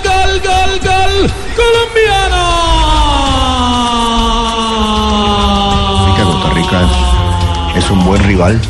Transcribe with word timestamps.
sisa. 0.00 0.24
Estamos 0.74 1.88
melo. 1.94 2.44
Rica, 6.06 6.24
Costa 6.24 6.50
Rica 6.54 6.88
es, 7.76 7.90
un 7.90 8.04
buen 8.04 8.22
rival, 8.24 8.60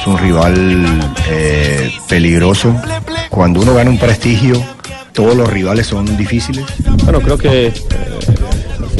es 0.00 0.06
un 0.06 0.18
rival 0.18 1.14
eh, 1.28 1.92
peligroso. 2.08 2.74
Cuando 3.30 3.60
uno 3.60 3.74
gana 3.74 3.90
un 3.90 3.98
prestigio, 3.98 4.62
todos 5.12 5.36
los 5.36 5.48
rivales 5.48 5.86
son 5.86 6.16
difíciles. 6.16 6.64
Bueno, 7.04 7.20
creo 7.20 7.38
que 7.38 7.66
eh, 7.66 7.72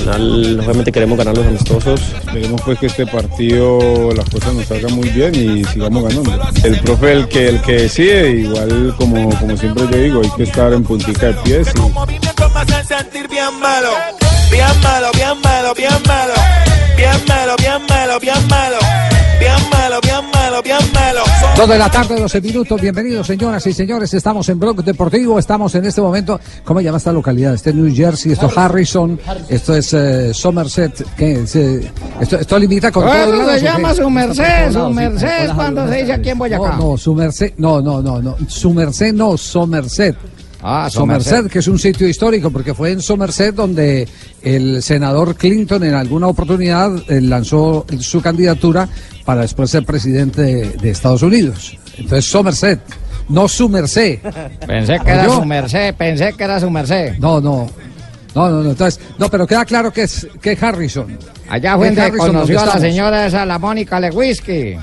final 0.05 0.61
obviamente 0.61 0.93
queremos 0.93 1.19
ganar 1.19 1.37
los 1.37 1.47
amistosos. 1.47 2.01
Esperemos 2.01 2.61
pues 2.63 2.79
que 2.79 2.87
este 2.87 3.07
partido 3.07 4.13
las 4.15 4.29
cosas 4.29 4.55
nos 4.55 4.67
salgan 4.67 4.93
muy 4.93 5.09
bien 5.09 5.35
y 5.35 5.65
sigamos 5.65 6.05
ganando. 6.05 6.53
El 6.63 6.81
profe 6.81 7.13
el 7.13 7.29
que 7.29 7.49
el 7.49 7.61
que 7.63 7.73
decide, 7.73 8.31
igual 8.31 8.95
como, 8.99 9.31
como 9.39 9.57
siempre 9.57 9.85
yo 9.91 9.99
digo, 9.99 10.21
hay 10.23 10.31
que 10.37 10.43
estar 10.45 10.73
en 10.73 10.83
puntica 10.83 11.29
de 11.29 11.35
pies 11.43 11.73
sentir 12.87 13.29
malo, 13.31 13.31
bien 13.31 13.61
malo. 13.61 13.91
Bien 14.51 14.81
malo, 14.83 15.11
bien 15.13 15.41
malo, 15.43 15.75
bien 15.75 16.03
malo. 16.07 16.35
Bien 16.97 17.25
malo, 17.27 17.57
bien 17.57 17.87
malo, 17.89 18.21
bien 18.21 18.49
malo. 18.51 18.79
Dos 21.57 21.69
de 21.69 21.79
la 21.79 21.89
tarde, 21.89 22.19
12 22.19 22.41
minutos. 22.41 22.81
Bienvenidos, 22.81 23.29
señoras 23.29 23.65
y 23.69 23.73
señores. 23.73 24.13
Estamos 24.13 24.49
en 24.49 24.59
Blog 24.59 24.83
Deportivo. 24.83 25.39
Estamos 25.39 25.73
en 25.77 25.85
este 25.85 26.01
momento. 26.01 26.41
¿Cómo 26.65 26.81
se 26.81 26.85
llama 26.85 26.99
esta 26.99 27.13
localidad? 27.13 27.55
Este 27.55 27.71
es 27.71 27.77
New 27.77 27.95
Jersey, 27.95 28.33
esto 28.33 28.47
es 28.47 28.59
Harrison, 28.59 29.21
esto 29.49 29.77
es 29.77 29.95
eh, 29.95 30.35
Somerset. 30.35 31.07
¿Qué 31.17 31.43
es? 31.43 31.55
Eh, 31.55 31.93
esto, 32.21 32.41
esto 32.41 32.59
limita 32.59 32.91
con 32.91 33.05
todo. 33.05 33.15
Lados, 33.15 33.53
se 33.53 33.61
llama 33.61 33.95
merced 34.11 34.67
es 34.67 34.77
Hola, 34.77 35.55
cuando 35.55 35.89
se 35.89 35.95
dice 35.95 36.13
aquí 36.13 36.31
en 36.31 36.39
Boyacá. 36.39 36.77
No, 36.77 36.91
no, 36.91 36.97
su 36.99 37.15
merced. 37.15 37.53
No, 37.57 37.81
no, 37.81 38.03
no, 38.03 38.21
no. 38.21 38.37
Su 38.49 38.75
merced 38.75 39.15
no, 39.15 39.37
Somerset. 39.37 40.17
Ah, 40.61 40.89
Somerset, 40.91 41.49
que 41.49 41.59
es 41.61 41.69
un 41.69 41.79
sitio 41.79 42.09
histórico, 42.09 42.51
porque 42.51 42.75
fue 42.75 42.91
en 42.91 43.01
Somerset 43.01 43.55
donde 43.55 44.09
el 44.43 44.83
senador 44.83 45.37
Clinton 45.37 45.85
en 45.85 45.95
alguna 45.95 46.27
oportunidad 46.27 46.91
eh, 47.09 47.21
lanzó 47.21 47.87
su 48.01 48.21
candidatura 48.23 48.89
para 49.25 49.43
después 49.43 49.71
ser 49.71 49.85
presidente 49.85 50.43
de, 50.43 50.69
de 50.71 50.91
Estados 50.91 51.23
Unidos. 51.23 51.77
Entonces, 51.97 52.25
Somerset, 52.25 52.81
no 53.29 53.49
su 53.49 53.69
merced. 53.69 54.19
Pensé 54.67 54.99
que 55.01 55.11
era 55.11 55.25
¿Yo? 55.25 55.37
su 55.37 55.45
merced, 55.45 55.95
pensé 55.95 56.33
que 56.33 56.45
era 56.45 56.61
su 56.61 56.71
merced. 56.71 57.19
No, 57.19 57.41
no. 57.41 57.69
No, 58.35 58.51
no, 58.51 58.63
no. 58.63 58.71
Entonces, 58.71 59.01
no, 59.19 59.31
pero 59.31 59.47
queda 59.47 59.65
claro 59.65 59.93
que 59.93 60.03
es, 60.03 60.27
que 60.43 60.59
Harrison. 60.61 61.19
Allá 61.49 61.77
fue 61.77 61.89
Harrison, 61.89 62.33
conoció 62.33 62.61
a 62.61 62.67
la 62.67 62.79
señora 62.79 63.27
esa, 63.27 63.47
la 63.47 63.59
Mónica 63.59 64.01
Lewinsky. 64.01 64.77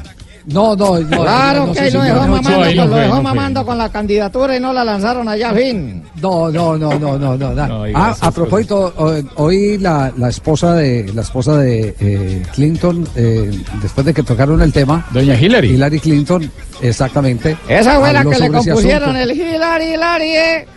No, 0.46 0.76
no, 0.76 1.00
no. 1.00 1.22
Claro 1.22 1.68
no, 1.68 1.74
que 1.74 1.80
sí, 1.80 1.86
ahí 1.86 1.92
lo 1.92 2.02
dejó 2.04 2.16
no, 2.16 2.28
mamando, 2.28 2.50
con- 2.66 2.76
lo 2.76 2.86
no, 2.88 2.96
dejó 2.96 3.16
no, 3.16 3.22
mamando 3.22 3.66
con 3.66 3.78
la 3.78 3.90
candidatura 3.90 4.58
y 4.58 4.60
no 4.60 4.74
la 4.74 4.84
lanzaron 4.84 5.28
allá 5.30 5.52
a 5.52 5.54
fin. 5.54 6.04
No, 6.22 6.50
no, 6.52 6.78
no, 6.78 6.98
no, 6.98 7.18
no, 7.20 7.38
no. 7.38 7.54
no. 7.54 7.68
No, 7.68 7.86
Ah, 7.94 8.16
a 8.20 8.32
propósito, 8.32 8.94
ho- 8.98 9.22
hoy 9.44 9.78
la, 9.78 10.12
la 10.18 10.30
esposa 10.30 10.74
de 10.74 11.12
la 11.14 11.22
esposa 11.22 11.58
de 11.58 11.96
eh, 12.00 12.44
Clinton, 12.54 13.08
eh, 13.16 13.52
después 13.82 14.06
de 14.06 14.14
que 14.14 14.24
tocaron 14.24 14.62
el 14.62 14.74
tema, 14.74 15.06
Doña 15.12 15.40
Hillary. 15.40 15.70
Hillary 15.76 16.00
Clinton, 16.00 16.52
exactamente. 16.82 17.56
Esa 17.68 18.00
fue 18.00 18.12
la 18.14 18.24
que 18.26 18.40
le 18.40 18.50
compusieron 18.52 19.16
el 19.16 19.32
Hilary, 19.32 19.94
Hilary, 19.94 20.36
eh. 20.36 20.68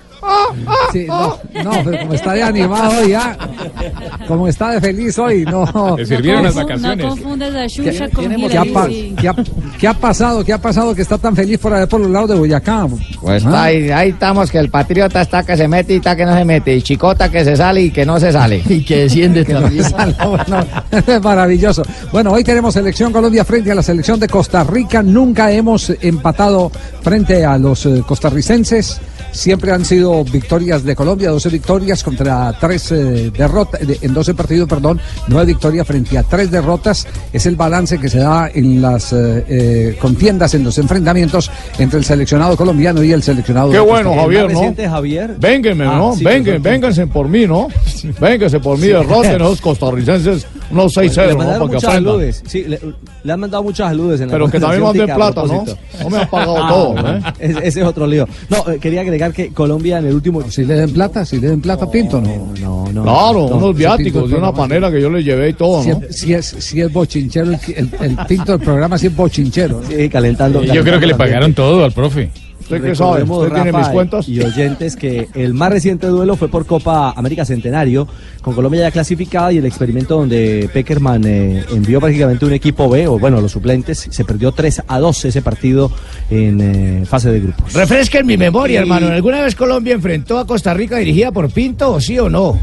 Sí, 0.93 1.07
no, 1.07 1.37
no, 1.65 1.71
pero 1.85 1.99
como 2.01 2.15
está 2.15 2.33
de 2.33 2.43
animado 2.43 3.05
ya, 3.07 3.37
como 4.29 4.49
está 4.49 4.71
de 4.73 4.81
feliz 4.81 5.19
hoy, 5.19 5.45
no. 5.45 5.97
Le 5.97 6.07
sirvieron 6.07 6.45
las 6.45 6.55
No 6.55 6.62
vacaciones. 6.62 7.07
confundas 7.07 7.55
a 7.55 7.61
¿Qué, 7.62 7.69
Xuxa 7.93 8.09
con 8.11 8.29
qué 8.29 8.59
ha, 8.59 8.62
qué 9.21 9.29
ha- 9.29 9.35
qué 9.79 9.89
ha 9.89 9.95
pasado? 9.95 10.45
¿Qué 10.45 10.53
ha 10.53 10.59
pasado 10.61 10.95
que 10.95 11.03
está 11.03 11.19
tan 11.19 11.35
feliz 11.37 11.59
por 11.59 11.73
allá 11.75 11.87
por 11.87 12.01
los 12.01 12.11
lados 12.11 12.31
de 12.31 12.37
Boyacá? 12.37 12.87
Pues 13.21 13.45
Ah. 13.47 13.65
ahí, 13.65 13.91
ahí 13.91 14.11
estamos, 14.11 14.51
que 14.51 14.59
el 14.59 14.69
patriota 14.71 15.23
está 15.23 15.43
que 15.43 15.57
se 15.57 15.69
mete 15.69 15.95
y 15.95 15.97
está 15.97 16.15
que 16.17 16.25
no 16.25 16.35
se 16.37 16.45
mete, 16.45 16.75
y 16.77 16.83
chicota 16.83 17.31
que 17.31 17.45
se 17.45 17.56
sale 17.56 17.83
y 17.83 17.91
que 17.91 18.06
no 18.06 18.19
se 18.21 18.33
sale. 18.33 18.62
Y 18.69 18.85
que 18.85 18.99
desciende 19.01 19.45
también. 19.45 19.85
Bueno, 20.19 20.65
maravilloso. 21.23 21.83
Bueno, 22.12 22.33
hoy 22.33 22.45
tenemos 22.45 22.75
selección 22.75 23.12
Colombia 23.12 23.45
frente 23.45 23.71
a 23.71 23.75
la 23.75 23.83
selección 23.83 24.19
de 24.21 24.29
Costa 24.29 24.65
Rica. 24.65 25.03
Nunca 25.03 25.51
hemos 25.53 25.91
empatado 26.01 26.71
frente 27.03 27.45
a 27.45 27.56
los 27.59 27.87
eh, 27.87 28.03
costarricenses. 28.06 29.01
Siempre 29.34 29.72
han 29.72 29.84
sido 29.84 30.22
victorias 30.25 30.84
de 30.84 30.95
Colombia, 30.95 31.31
12 31.31 31.49
victorias 31.49 32.05
contra 32.05 32.56
3 32.59 33.33
derrotas, 33.37 33.81
en 34.00 34.15
12 34.15 34.33
partidos, 34.34 34.69
perdón, 34.69 35.00
9 35.27 35.45
victorias 35.47 35.84
frente 35.87 36.17
a 36.17 36.22
3 36.22 36.53
derrotas. 36.53 37.05
Es 37.33 37.44
el 37.47 37.56
balance 37.56 37.99
que 37.99 38.09
se 38.09 38.19
da 38.19 38.49
en 38.55 38.81
las 38.81 39.12
eh, 39.12 39.44
eh, 39.49 39.99
contiendas, 40.00 40.55
en 40.55 40.62
los 40.62 40.78
enfrentamientos 40.78 41.50
entre 41.78 41.99
el 41.99 42.05
seleccionado 42.05 42.56
colombiano 42.56 43.03
y 43.03 43.11
el 43.12 43.25
seleccionado 43.25 43.71
Qué 43.73 43.81
bueno. 43.81 44.15
Javier, 44.15 44.53
¿no? 44.53 44.75
Javier. 44.89 45.34
Vénganme, 45.39 45.84
Ah, 45.84 45.97
¿no? 45.97 46.15
sí, 46.15 46.25
vénganse 46.25 47.06
por 47.09 47.28
mí, 47.28 47.44
¿no? 47.47 47.69
Vénganse 48.21 48.61
por 48.61 48.78
mí, 48.78 48.87
derroten 48.87 49.34
a 49.34 49.39
los 49.39 49.61
costarricenses 49.61 50.47
unos 50.71 50.97
6-0, 50.97 51.27
le 51.27 51.33
¿no? 51.33 51.39
mandaron 51.39 51.59
Para 51.69 51.71
que 51.71 51.75
muchas 51.77 51.93
saludes. 51.93 52.43
Sí, 52.47 52.65
le, 52.65 52.81
le 53.23 53.33
han 53.33 53.41
mandado 53.41 53.63
muchas 53.63 53.89
saludes 53.89 54.21
en 54.21 54.29
la 54.29 54.33
Pero 54.33 54.51
que 54.51 54.61
también 54.61 54.83
manden 54.83 55.07
plata, 55.15 55.43
¿no? 55.45 55.65
No 56.03 56.11
me 56.11 56.19
han 56.19 56.29
pagado 56.31 56.57
Ah, 56.65 56.69
todo, 56.69 57.09
¿eh? 57.09 57.21
Ese, 57.39 57.59
ese 57.69 57.81
es 57.81 57.87
otro 57.87 58.07
lío. 58.07 58.27
No, 58.49 58.71
eh, 58.73 58.79
quería 58.79 59.01
agregar 59.03 59.33
que 59.33 59.49
Colombia 59.53 59.99
en 59.99 60.07
el 60.07 60.15
último. 60.15 60.43
Si 60.51 60.65
le 60.65 60.75
den 60.75 60.93
plata, 60.93 61.25
si 61.25 61.39
le 61.41 61.49
den 61.49 61.61
plata, 61.61 61.91
Pinto, 61.91 62.21
no. 62.21 62.53
No, 62.61 62.93
no. 62.93 63.03
Claro, 63.03 63.49
no. 63.51 63.57
unos 63.57 63.77
viáticos 63.77 64.31
de 64.31 64.37
una 64.37 64.53
panera 64.53 64.91
que 64.91 65.01
yo 65.01 65.11
le 65.11 65.23
llevé 65.23 65.51
y 65.51 65.53
todo, 65.55 65.83
Si 65.83 65.91
¿no? 65.91 66.01
es, 66.09 66.17
si 66.17 66.33
es, 66.35 66.47
si 66.47 66.81
es 66.81 66.93
bochinchero, 66.93 67.51
el, 67.53 67.59
el- 67.77 67.91
el 68.01 68.17
pinto 68.27 68.53
del 68.53 68.61
programa 68.61 68.97
sí 68.99 69.07
es 69.09 69.17
bochinchero. 69.17 69.81
¿no? 69.81 69.89
Sí, 69.89 70.09
calentando. 70.09 70.63
Yo 70.63 70.83
creo 70.83 70.99
que 70.99 71.07
le 71.07 71.15
pagaron 71.15 71.53
todo 71.55 71.85
al 71.85 71.93
profe. 71.93 72.31
¿Usted 72.65 72.83
qué 72.83 72.95
sabe? 72.95 73.21
Recordemos, 73.21 73.39
¿Usted 73.47 73.63
tiene 73.63 73.79
mis 73.79 73.89
cuentas? 73.89 74.29
Y 74.29 74.41
oyentes 74.41 74.97
que 74.97 75.29
el 75.35 75.53
más 75.55 75.71
reciente 75.71 76.07
duelo 76.07 76.35
fue 76.35 76.49
por 76.49 76.65
Copa 76.67 77.11
América 77.15 77.45
Centenario, 77.45 78.09
con 78.43 78.55
Colombia 78.55 78.81
ya 78.83 78.91
clasificada 78.91 79.53
y 79.53 79.59
el 79.59 79.67
experimento 79.67 80.17
donde 80.17 80.69
Peckerman 80.73 81.23
eh, 81.27 81.65
envió 81.71 82.01
prácticamente 82.01 82.47
un 82.47 82.53
equipo 82.55 82.89
B, 82.89 83.07
o 83.07 83.19
bueno, 83.19 83.41
los 83.41 83.53
suplentes, 83.53 84.07
se 84.11 84.25
perdió 84.25 84.53
3 84.53 84.83
a 84.89 84.99
2 84.99 85.25
ese 85.27 85.43
partido 85.43 85.91
en 86.31 86.61
eh, 87.03 87.05
fase 87.07 87.31
de 87.31 87.41
grupos. 87.41 87.73
Refresquen 87.75 88.25
mi 88.27 88.37
memoria, 88.39 88.81
Y- 88.81 88.83
hermano. 88.83 89.09
¿Alguna 89.09 89.43
vez 89.43 89.55
Colombia 89.55 89.93
enfrentó 89.95 90.39
a 90.39 90.47
Costa 90.47 90.73
Rica 90.75 90.97
dirigida 90.97 91.31
por 91.33 91.51
Pinto, 91.51 91.93
o 91.93 92.01
sí 92.01 92.19
o 92.19 92.29
no? 92.31 92.59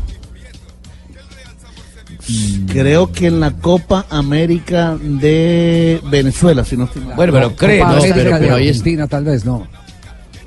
Creo 2.72 3.12
que 3.12 3.28
en 3.28 3.40
la 3.40 3.52
Copa 3.52 4.06
América 4.10 4.98
de 5.02 6.00
Venezuela, 6.10 6.64
si 6.64 6.78
no 6.78 6.86
estoy 6.86 7.02
mal. 7.04 7.16
Bueno, 7.16 7.34
pero 7.34 7.56
cree, 7.56 7.80
Copa 7.80 7.96
¿no? 7.96 8.02
Pero, 8.02 8.14
pero 8.40 8.56
ahí 8.56 8.68
es- 8.68 8.78
Argentina, 8.78 9.08
tal 9.08 9.26
vez, 9.26 9.44
no. 9.44 9.68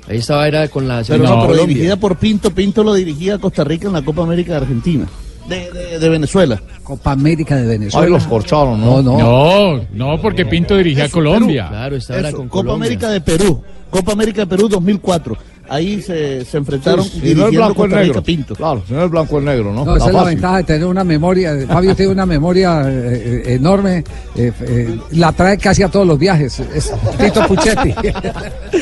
Ahí 0.07 0.17
estaba, 0.17 0.47
era 0.47 0.67
con 0.67 0.87
la 0.87 1.01
Pero 1.07 1.23
no, 1.23 1.29
pero 1.29 1.39
Colombia. 1.47 1.65
dirigida 1.67 1.95
por 1.95 2.15
Pinto. 2.17 2.51
Pinto 2.51 2.83
lo 2.83 2.93
dirigía 2.93 3.35
a 3.35 3.37
Costa 3.39 3.63
Rica 3.63 3.87
en 3.87 3.93
la 3.93 4.01
Copa 4.03 4.23
América 4.23 4.51
de 4.53 4.57
Argentina. 4.59 5.05
De, 5.49 5.71
de- 5.71 5.99
de 5.99 6.09
Venezuela. 6.09 6.61
Copa 6.83 7.11
América 7.11 7.55
de 7.55 7.67
Venezuela. 7.67 8.05
Ahí 8.05 8.11
los 8.11 8.25
corcharon, 8.25 8.81
¿no? 8.81 9.01
No, 9.01 9.17
no. 9.17 9.77
No, 9.77 9.85
no, 9.93 10.21
porque 10.21 10.45
Pinto 10.45 10.75
dirigía 10.77 11.05
a 11.05 11.09
Colombia. 11.09 11.67
Claro, 11.69 11.95
estaba 11.95 12.31
con 12.31 12.47
Copa 12.47 12.63
Colombia. 12.63 12.85
América 12.87 13.09
de 13.09 13.21
Perú. 13.21 13.63
Copa 13.89 14.11
América 14.13 14.41
de 14.41 14.47
Perú 14.47 14.67
2004. 14.69 15.37
Ahí 15.67 15.99
se, 15.99 16.45
se 16.45 16.57
enfrentaron 16.57 17.03
Sí, 17.03 17.09
si 17.09 17.17
no 17.17 17.21
es 17.21 17.23
dirigiendo 17.23 17.57
blanco 17.57 17.71
es 17.71 17.77
Costa 17.77 17.95
Rica 17.95 18.07
negro. 18.07 18.23
Pinto. 18.23 18.55
Claro, 18.55 18.83
si 18.87 18.93
no 18.93 19.03
es 19.05 19.09
blanco 19.09 19.37
es 19.39 19.43
negro, 19.45 19.73
¿no? 19.73 19.85
No, 19.85 19.95
esa 19.97 20.07
es 20.07 20.13
la 20.13 20.23
ventaja 20.23 20.57
de 20.57 20.63
tener 20.63 20.85
una 20.85 21.03
memoria. 21.03 21.55
Fabio 21.67 21.95
tiene 21.95 22.11
una 22.11 22.25
memoria 22.27 22.83
eh, 22.87 23.43
eh, 23.47 23.53
enorme. 23.55 24.03
eh, 24.35 24.51
eh, 24.61 24.99
la 25.13 25.31
trae 25.31 25.57
casi 25.57 25.81
a 25.81 25.89
todos 25.89 26.05
los 26.05 26.19
viajes. 26.19 26.59
Es 26.59 26.91
Tito 27.17 27.47
Puchetti. 27.47 27.93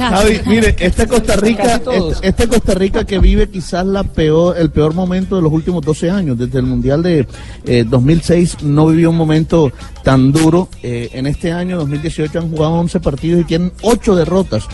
La- 0.00 0.10
Javi, 0.16 0.40
mire, 0.46 0.74
esta 0.80 1.06
Costa 1.06 1.36
Rica, 1.36 1.74
este- 1.76 2.28
esta 2.28 2.46
Costa 2.48 2.74
Rica 2.74 3.04
que 3.04 3.18
vive 3.18 3.48
quizás 3.50 3.84
la 3.86 4.02
peor, 4.04 4.56
el 4.58 4.70
peor 4.70 4.94
momento 4.94 5.36
de 5.36 5.42
los 5.42 5.52
últimos 5.52 5.84
12 5.84 6.10
años, 6.10 6.38
desde 6.38 6.58
el 6.58 6.66
Mundial 6.66 7.02
de 7.02 7.26
eh, 7.66 7.84
2006 7.88 8.62
no 8.62 8.86
vivió 8.86 9.10
un 9.10 9.16
momento 9.16 9.70
tan 10.02 10.32
duro. 10.32 10.68
Eh, 10.82 11.10
en 11.12 11.26
este 11.26 11.52
año 11.52 11.76
2018 11.78 12.38
han 12.38 12.50
jugado 12.50 12.72
11 12.74 13.00
partidos 13.00 13.40
y 13.42 13.44
tienen 13.44 13.72
8 13.82 14.16
derrotas. 14.16 14.64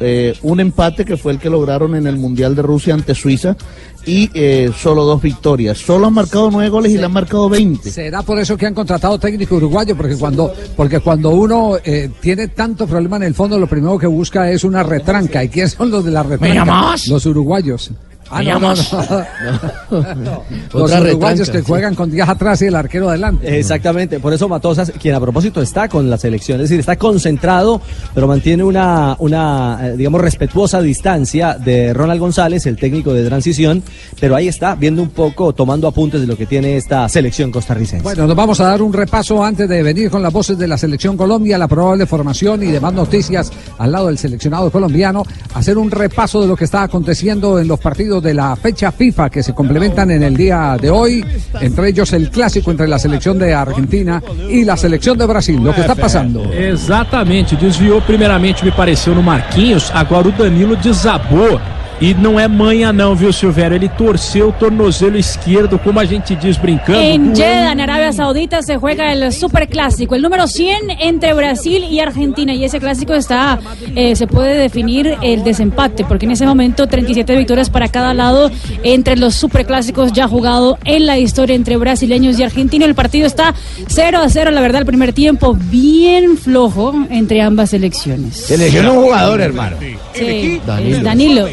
Eh, 0.00 0.34
un 0.42 0.60
empate 0.60 1.04
que 1.04 1.16
fue 1.16 1.32
el 1.32 1.38
que 1.38 1.50
lograron 1.50 1.94
en 1.94 2.06
el 2.06 2.16
Mundial 2.16 2.54
de 2.54 2.62
Rusia 2.62 2.94
ante 2.94 3.14
Suiza 3.14 3.56
y 4.04 4.30
eh, 4.34 4.70
solo 4.76 5.04
dos 5.04 5.20
victorias. 5.20 5.78
Solo 5.78 6.06
han 6.06 6.14
marcado 6.14 6.50
nueve 6.50 6.68
goles 6.70 6.92
y 6.92 6.98
le 6.98 7.04
han 7.04 7.12
marcado 7.12 7.48
20. 7.48 7.90
¿Será 7.90 8.22
por 8.22 8.38
eso 8.38 8.56
que 8.56 8.66
han 8.66 8.74
contratado 8.74 9.18
técnico 9.18 9.56
uruguayo? 9.56 9.96
Porque 9.96 10.16
cuando, 10.16 10.52
porque 10.76 11.00
cuando 11.00 11.30
uno 11.30 11.76
eh, 11.84 12.10
tiene 12.20 12.48
tanto 12.48 12.86
problema 12.86 13.16
en 13.16 13.24
el 13.24 13.34
fondo, 13.34 13.58
lo 13.58 13.66
primero 13.66 13.98
que 13.98 14.06
busca 14.06 14.50
es 14.50 14.64
una 14.64 14.82
retranca. 14.82 15.42
¿Y 15.42 15.48
quiénes 15.48 15.72
son 15.72 15.90
los 15.90 16.04
de 16.04 16.12
la 16.12 16.22
retranca? 16.22 16.46
Los 17.08 17.26
uruguayos. 17.26 17.90
Ah, 18.30 18.38
¿Me 18.38 18.44
no, 18.46 18.60
no, 18.60 18.74
llamas? 18.74 18.92
no. 20.16 20.42
Los 20.72 20.92
uruguayos 20.92 21.50
que 21.50 21.58
sí. 21.58 21.64
juegan 21.66 21.94
con 21.94 22.10
10 22.10 22.28
atrás 22.28 22.62
y 22.62 22.66
el 22.66 22.74
arquero 22.74 23.08
adelante. 23.08 23.58
Exactamente, 23.58 24.20
por 24.20 24.32
eso 24.32 24.48
Matosas, 24.48 24.92
quien 25.00 25.14
a 25.14 25.20
propósito 25.20 25.62
está 25.62 25.88
con 25.88 26.08
la 26.10 26.18
selección, 26.18 26.60
es 26.60 26.68
decir, 26.68 26.80
está 26.80 26.96
concentrado, 26.96 27.80
pero 28.14 28.26
mantiene 28.26 28.64
una, 28.64 29.16
una 29.18 29.78
eh, 29.88 29.96
digamos, 29.96 30.20
respetuosa 30.20 30.80
distancia 30.80 31.54
de 31.54 31.92
Ronald 31.92 32.20
González, 32.20 32.66
el 32.66 32.76
técnico 32.76 33.12
de 33.12 33.24
transición, 33.26 33.82
pero 34.20 34.34
ahí 34.36 34.48
está, 34.48 34.74
viendo 34.74 35.02
un 35.02 35.10
poco, 35.10 35.52
tomando 35.52 35.86
apuntes 35.88 36.20
de 36.20 36.26
lo 36.26 36.36
que 36.36 36.46
tiene 36.46 36.76
esta 36.76 37.08
selección 37.08 37.50
costarricense. 37.50 38.02
Bueno, 38.02 38.26
nos 38.26 38.36
vamos 38.36 38.60
a 38.60 38.64
dar 38.64 38.82
un 38.82 38.92
repaso 38.92 39.44
antes 39.44 39.68
de 39.68 39.82
venir 39.82 40.10
con 40.10 40.22
las 40.22 40.32
voces 40.32 40.58
de 40.58 40.66
la 40.66 40.78
selección 40.78 41.16
Colombia, 41.16 41.58
la 41.58 41.68
probable 41.68 42.06
formación 42.06 42.62
y 42.62 42.66
demás 42.66 42.92
noticias 42.92 43.52
al 43.78 43.92
lado 43.92 44.06
del 44.08 44.18
seleccionado 44.18 44.70
colombiano. 44.70 45.22
Hacer 45.54 45.78
un 45.78 45.90
repaso 45.90 46.40
de 46.40 46.46
lo 46.48 46.56
que 46.56 46.64
está 46.64 46.82
aconteciendo 46.82 47.58
en 47.58 47.68
los 47.68 47.78
partidos 47.80 48.15
de 48.20 48.34
la 48.34 48.56
fecha 48.56 48.92
FIFA 48.92 49.30
que 49.30 49.42
se 49.42 49.54
complementan 49.54 50.10
en 50.10 50.22
el 50.22 50.36
día 50.36 50.76
de 50.80 50.90
hoy, 50.90 51.24
entre 51.60 51.88
ellos 51.88 52.12
el 52.12 52.30
clásico 52.30 52.70
entre 52.70 52.88
la 52.88 52.98
selección 52.98 53.38
de 53.38 53.54
Argentina 53.54 54.22
y 54.48 54.64
la 54.64 54.76
selección 54.76 55.18
de 55.18 55.26
Brasil. 55.26 55.60
Lo 55.62 55.74
que 55.74 55.80
está 55.82 55.94
pasando. 55.94 56.44
Exatamente, 56.52 57.56
desviou 57.56 58.00
primeiramente, 58.02 58.64
me 58.64 58.72
pareceu, 58.72 59.14
no 59.14 59.22
Marquinhos, 59.22 59.90
agora 59.94 60.28
o 60.28 60.32
Danilo 60.32 60.76
desabou. 60.76 61.60
E 61.98 62.12
não 62.12 62.38
é 62.38 62.46
manha 62.46 62.92
não, 62.92 63.14
viu, 63.14 63.32
Silvério? 63.32 63.74
Ele 63.74 63.88
torceu 63.88 64.48
o 64.48 64.52
tornozelo 64.52 65.16
esquerdo, 65.16 65.78
como 65.78 65.98
a 65.98 66.04
gente 66.04 66.36
diz 66.36 66.58
brincando. 66.58 67.00
En 67.00 67.18
doendo. 67.18 67.36
Jeddah, 67.36 67.72
en 67.72 67.80
Arabia 67.80 68.12
Saudita, 68.12 68.62
se 68.62 68.76
juega 68.76 69.12
el 69.12 69.32
superclásico, 69.32 70.14
el 70.14 70.20
número 70.20 70.46
100 70.46 70.90
entre 71.00 71.32
Brasil 71.32 71.84
y 71.84 72.00
Argentina. 72.00 72.52
Y 72.52 72.64
ese 72.64 72.80
clásico 72.80 73.14
está, 73.14 73.58
eh, 73.94 74.14
se 74.14 74.26
puede 74.26 74.58
definir 74.58 75.16
el 75.22 75.42
desempate, 75.42 76.04
porque 76.04 76.26
en 76.26 76.32
ese 76.32 76.44
momento 76.44 76.86
37 76.86 77.34
victorias 77.34 77.70
para 77.70 77.88
cada 77.88 78.12
lado 78.12 78.50
entre 78.82 79.16
los 79.16 79.34
superclásicos 79.34 80.12
ya 80.12 80.28
jugado 80.28 80.78
en 80.84 81.06
la 81.06 81.18
historia 81.18 81.56
entre 81.56 81.78
brasileños 81.78 82.38
y 82.38 82.42
argentinos. 82.42 82.88
El 82.88 82.94
partido 82.94 83.26
está 83.26 83.54
0 83.88 84.18
a 84.18 84.28
0, 84.28 84.50
la 84.50 84.60
verdad, 84.60 84.82
el 84.82 84.86
primer 84.86 85.14
tiempo 85.14 85.56
bien 85.58 86.36
flojo 86.36 86.94
entre 87.08 87.40
ambas 87.40 87.70
selecciones. 87.70 88.36
Selecciona 88.36 88.92
un 88.92 89.04
jugador, 89.04 89.40
hermano. 89.40 89.76
Sí, 90.16 90.60
Danilo. 90.66 91.02
Danilo. 91.02 91.48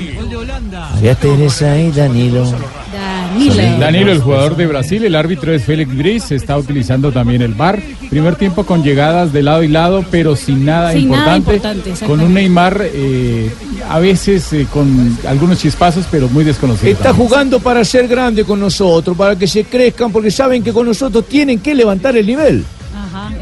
Ya 1.02 1.16
tienes 1.16 1.62
ahí, 1.62 1.92
Danilo. 1.92 2.46
Danilo. 2.94 3.80
Danilo, 3.80 4.12
el 4.12 4.22
jugador 4.22 4.56
de 4.56 4.68
Brasil, 4.68 5.04
el 5.04 5.16
árbitro 5.16 5.54
es 5.54 5.64
Félix 5.64 5.96
Gris, 5.96 6.32
está 6.32 6.58
utilizando 6.58 7.12
también 7.12 7.42
el 7.42 7.54
VAR. 7.54 7.82
Primer 8.10 8.36
tiempo 8.36 8.64
con 8.66 8.84
llegadas 8.84 9.34
de 9.34 9.42
lado 9.42 9.64
y 9.64 9.68
lado, 9.68 10.06
pero 10.12 10.36
sin 10.36 10.66
nada 10.66 10.92
Sin 10.94 11.10
nada 11.10 11.36
importante. 11.38 11.94
con 12.06 12.22
un 12.22 12.34
Neymar 12.34 12.82
eh, 12.84 13.50
a 13.90 14.00
veces 14.00 14.54
eh, 14.54 14.68
con 14.72 15.18
algunos 15.28 15.60
chispazos, 15.60 16.06
pero 16.12 16.30
muy 16.30 16.44
desconocido. 16.44 16.92
Está 16.92 17.14
jugando 17.14 17.60
para 17.60 17.84
ser 17.84 18.08
grande 18.08 18.44
con 18.44 18.60
nosotros, 18.60 19.18
para 19.18 19.36
que 19.36 19.48
se 19.48 19.64
crezcan, 19.64 20.12
porque 20.12 20.30
saben 20.30 20.64
que 20.64 20.72
con 20.72 20.86
nosotros 20.86 21.26
tienen 21.28 21.60
que 21.60 21.74
levantar 21.74 22.16
el 22.16 22.28
nivel. 22.28 22.64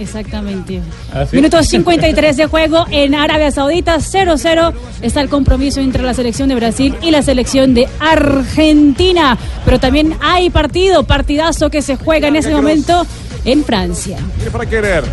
Exactamente. 0.02 0.82
¿Ah, 1.14 1.26
sí? 1.30 1.36
Minuto 1.36 1.62
53 1.62 2.38
de 2.38 2.46
juego 2.48 2.86
en 2.90 3.14
Arabia 3.14 3.52
Saudita, 3.52 3.98
0-0. 3.98 4.74
Está 5.02 5.22
el 5.22 5.30
compromiso 5.30 5.80
entre 5.80 6.02
la 6.02 6.14
selección 6.14 6.50
de 6.50 6.56
Brasil 6.56 6.96
y 7.02 7.12
la 7.12 7.22
selección 7.22 7.74
de 7.74 7.88
Argentina. 8.00 9.38
Pero 9.64 9.80
también 9.80 10.16
hay 10.20 10.50
partido, 10.50 11.04
partidazo 11.04 11.70
que 11.70 11.82
se 11.82 11.98
juega 11.98 12.28
en 12.28 12.36
ese 12.36 12.50
momento 12.50 13.06
en 13.46 13.64
Francia. 13.64 14.18
Viene 14.38 14.52
para 14.52 14.66
querer. 14.66 15.04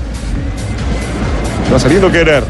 Va 1.72 1.78
saliendo 1.78 2.10
querer. 2.10 2.44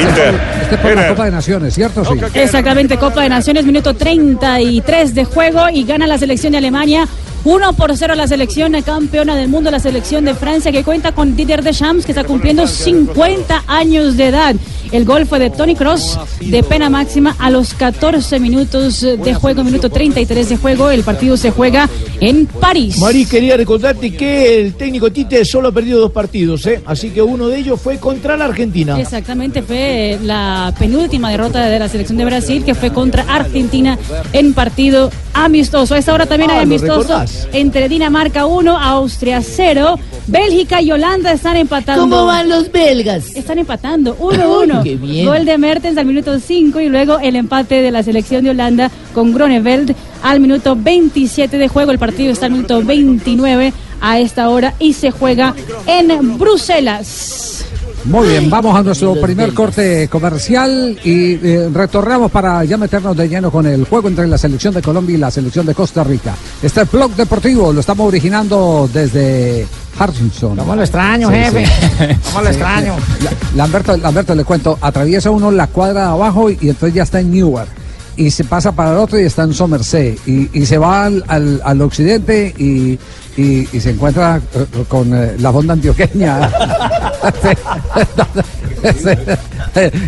Inter. 0.00 0.34
Este 0.60 0.74
es 0.74 0.80
por 0.80 0.94
la. 0.94 1.08
Copa 1.08 1.24
de 1.24 1.30
Naciones, 1.30 1.74
¿cierto? 1.74 2.04
Sí. 2.04 2.20
Exactamente, 2.34 2.98
Copa 2.98 3.22
de 3.22 3.28
Naciones, 3.30 3.64
minuto 3.64 3.94
33 3.94 5.14
de 5.14 5.24
juego 5.24 5.68
y 5.70 5.84
gana 5.84 6.06
la 6.06 6.18
selección 6.18 6.52
de 6.52 6.58
Alemania. 6.58 7.08
1 7.44 7.72
por 7.74 7.94
0 7.96 8.14
la 8.14 8.26
selección 8.26 8.72
campeona 8.82 9.36
del 9.36 9.48
mundo, 9.48 9.70
la 9.70 9.78
selección 9.78 10.24
de 10.24 10.34
Francia 10.34 10.72
que 10.72 10.82
cuenta 10.82 11.12
con 11.12 11.36
Didier 11.36 11.62
Deschamps 11.62 12.06
que 12.06 12.12
está 12.12 12.24
cumpliendo 12.24 12.66
50 12.66 13.64
años 13.66 14.16
de 14.16 14.28
edad. 14.28 14.54
El 14.92 15.04
gol 15.04 15.26
fue 15.26 15.38
de 15.38 15.50
Tony 15.50 15.74
Cross 15.74 16.18
de 16.40 16.62
pena 16.62 16.88
máxima 16.88 17.34
a 17.38 17.50
los 17.50 17.74
14 17.74 18.38
minutos 18.38 19.00
de 19.00 19.34
juego, 19.34 19.64
minuto 19.64 19.90
33 19.90 20.48
de 20.48 20.56
juego. 20.56 20.90
El 20.90 21.02
partido 21.02 21.36
se 21.36 21.50
juega 21.50 21.88
en 22.20 22.46
París. 22.46 22.98
Mari, 22.98 23.26
quería 23.26 23.56
recordarte 23.56 24.14
que 24.14 24.60
el 24.62 24.74
técnico 24.74 25.10
Tite 25.10 25.44
solo 25.44 25.68
ha 25.68 25.72
perdido 25.72 26.00
dos 26.00 26.12
partidos, 26.12 26.64
¿eh? 26.66 26.80
así 26.86 27.10
que 27.10 27.20
uno 27.22 27.48
de 27.48 27.58
ellos 27.58 27.80
fue 27.80 27.98
contra 27.98 28.36
la 28.36 28.44
Argentina. 28.46 28.98
Exactamente, 29.00 29.62
fue 29.62 30.18
la 30.22 30.72
penúltima 30.78 31.30
derrota 31.30 31.66
de 31.66 31.78
la 31.78 31.88
selección 31.88 32.16
de 32.18 32.24
Brasil, 32.24 32.64
que 32.64 32.74
fue 32.74 32.92
contra 32.92 33.22
Argentina 33.24 33.98
en 34.32 34.54
partido 34.54 35.10
amistoso. 35.32 35.94
A 35.94 35.98
esta 35.98 36.14
hora 36.14 36.26
también 36.26 36.50
Ah, 36.50 36.54
hay 36.54 36.58
¿lo 36.66 36.74
amistoso 36.74 37.00
recordás? 37.00 37.33
Entre 37.52 37.88
Dinamarca 37.88 38.46
1, 38.46 38.78
Austria 38.78 39.40
0, 39.42 39.98
Bélgica 40.26 40.80
y 40.80 40.90
Holanda 40.90 41.32
están 41.32 41.56
empatando. 41.56 42.02
¿Cómo 42.02 42.26
van 42.26 42.48
los 42.48 42.70
belgas? 42.70 43.34
Están 43.34 43.58
empatando 43.58 44.16
1-1. 44.18 44.82
Qué 44.82 44.96
bien. 44.96 45.26
Gol 45.26 45.44
de 45.44 45.58
Mertens 45.58 45.98
al 45.98 46.06
minuto 46.06 46.38
5 46.38 46.80
y 46.80 46.88
luego 46.88 47.18
el 47.18 47.36
empate 47.36 47.82
de 47.82 47.90
la 47.90 48.02
selección 48.02 48.44
de 48.44 48.50
Holanda 48.50 48.90
con 49.12 49.32
Groneveld 49.32 49.94
al 50.22 50.40
minuto 50.40 50.76
27 50.76 51.58
de 51.58 51.68
juego. 51.68 51.90
El 51.90 51.98
partido 51.98 52.32
está 52.32 52.46
al 52.46 52.52
minuto 52.52 52.82
29 52.82 53.72
a 54.00 54.18
esta 54.18 54.48
hora 54.48 54.74
y 54.78 54.92
se 54.92 55.10
juega 55.10 55.54
en 55.86 56.38
Bruselas. 56.38 57.63
Muy 58.04 58.28
bien, 58.28 58.50
vamos 58.50 58.76
a 58.78 58.82
nuestro 58.82 59.14
primer 59.18 59.54
corte 59.54 60.08
comercial 60.08 60.98
y 61.04 61.34
eh, 61.42 61.70
retornamos 61.72 62.30
para 62.30 62.62
ya 62.64 62.76
meternos 62.76 63.16
de 63.16 63.28
lleno 63.30 63.50
con 63.50 63.64
el 63.66 63.84
juego 63.86 64.08
entre 64.08 64.26
la 64.28 64.36
selección 64.36 64.74
de 64.74 64.82
Colombia 64.82 65.14
y 65.14 65.18
la 65.18 65.30
selección 65.30 65.64
de 65.64 65.74
Costa 65.74 66.04
Rica. 66.04 66.34
Este 66.62 66.82
es 66.82 66.90
Blog 66.92 67.12
Deportivo, 67.16 67.72
lo 67.72 67.80
estamos 67.80 68.06
originando 68.06 68.90
desde 68.92 69.66
Harrison. 69.98 70.54
¿Cómo 70.54 70.76
lo 70.76 70.82
extraño, 70.82 71.30
Sí, 71.30 71.34
jefe? 71.36 71.66
sí. 71.66 72.16
¿Cómo 72.26 72.40
lo 72.42 72.48
Sí, 72.50 72.56
extraño? 72.56 72.94
La- 73.22 73.32
Lamberto, 73.56 73.96
Lamberto, 73.96 74.34
le 74.34 74.44
cuento, 74.44 74.78
atraviesa 74.82 75.30
uno 75.30 75.50
la 75.50 75.66
cuadra 75.68 76.02
de 76.02 76.08
abajo 76.08 76.50
y, 76.50 76.58
y 76.60 76.68
entonces 76.68 76.94
ya 76.94 77.04
está 77.04 77.20
en 77.20 77.30
Newark. 77.30 77.68
Y 78.16 78.30
se 78.30 78.44
pasa 78.44 78.70
para 78.72 78.92
el 78.92 78.98
otro 78.98 79.18
y 79.18 79.24
está 79.24 79.42
en 79.44 79.54
Somerset. 79.54 80.18
Y, 80.28 80.48
y 80.52 80.66
se 80.66 80.76
va 80.78 81.06
al, 81.06 81.24
al- 81.26 81.60
al 81.64 81.80
occidente 81.82 82.54
y, 82.58 82.98
y- 83.36 83.68
y 83.76 83.80
se 83.80 83.90
encuentra 83.90 84.40
eh, 84.54 84.66
con 84.88 85.12
eh, 85.14 85.34
la 85.38 85.50
bonda 85.50 85.72
antioqueña. 85.74 86.48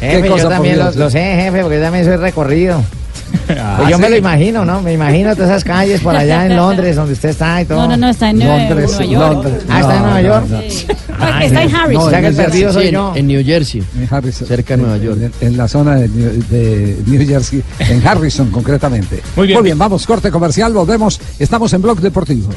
Jefe, 0.00 0.28
yo 0.28 0.48
también 0.48 0.78
lo, 0.78 0.90
lo 0.92 1.10
sé, 1.10 1.20
jefe, 1.20 1.60
porque 1.62 1.76
yo 1.76 1.82
también 1.82 2.04
soy 2.04 2.16
recorrido. 2.16 2.82
Ah, 3.48 3.74
Pues 3.78 3.90
yo 3.90 3.98
me 3.98 4.06
¿sí? 4.06 4.10
lo 4.12 4.16
imagino, 4.18 4.64
¿no? 4.64 4.82
Me 4.82 4.92
imagino 4.94 5.34
todas 5.34 5.50
esas 5.50 5.64
calles 5.64 6.00
por 6.00 6.16
allá 6.16 6.46
en 6.46 6.56
Londres, 6.56 6.96
donde 6.96 7.12
usted 7.12 7.28
está 7.30 7.60
y 7.62 7.64
todo. 7.64 7.78
No, 7.82 7.88
no, 7.88 7.96
no, 7.96 8.08
está 8.08 8.30
en 8.30 8.38
Nueva- 8.38 8.56
Londres, 8.58 8.90
Nueva 8.98 9.04
York. 9.12 9.32
Londres. 9.44 9.64
Ah, 9.68 9.80
está 9.80 9.96
en 9.96 10.02
Nueva 10.02 10.20
no, 10.22 10.26
York. 10.28 10.46
no. 10.48 10.58
Ah, 11.18 11.44
está 11.44 11.62
en 11.62 11.74
Harris. 11.74 11.98
O 11.98 12.10
sea 12.10 12.20
que 12.20 12.26
el 12.26 12.34
perdido 12.34 12.72
soy 12.72 12.90
yo. 12.90 13.12
En 13.14 13.26
New 13.26 13.44
Jersey. 13.44 13.82
En 13.98 14.08
Harrison. 14.10 14.48
Cerca 14.48 14.76
de 14.76 14.82
Nueva 14.82 14.96
York. 14.98 15.18
En, 15.40 15.48
en 15.48 15.56
la 15.56 15.68
zona 15.68 15.94
de 15.96 16.08
New, 16.08 16.30
de 16.50 16.96
New 17.06 17.26
Jersey, 17.26 17.62
en 17.78 18.06
Harrison 18.06 18.50
concretamente. 18.50 19.22
Muy 19.36 19.46
bien. 19.46 19.78
vamos, 19.78 20.06
corte 20.06 20.30
comercial, 20.30 20.72
volvemos. 20.72 21.20
Estamos 21.38 21.72
en 21.72 21.82
Blog 21.82 22.00
Deportivo. 22.00 22.48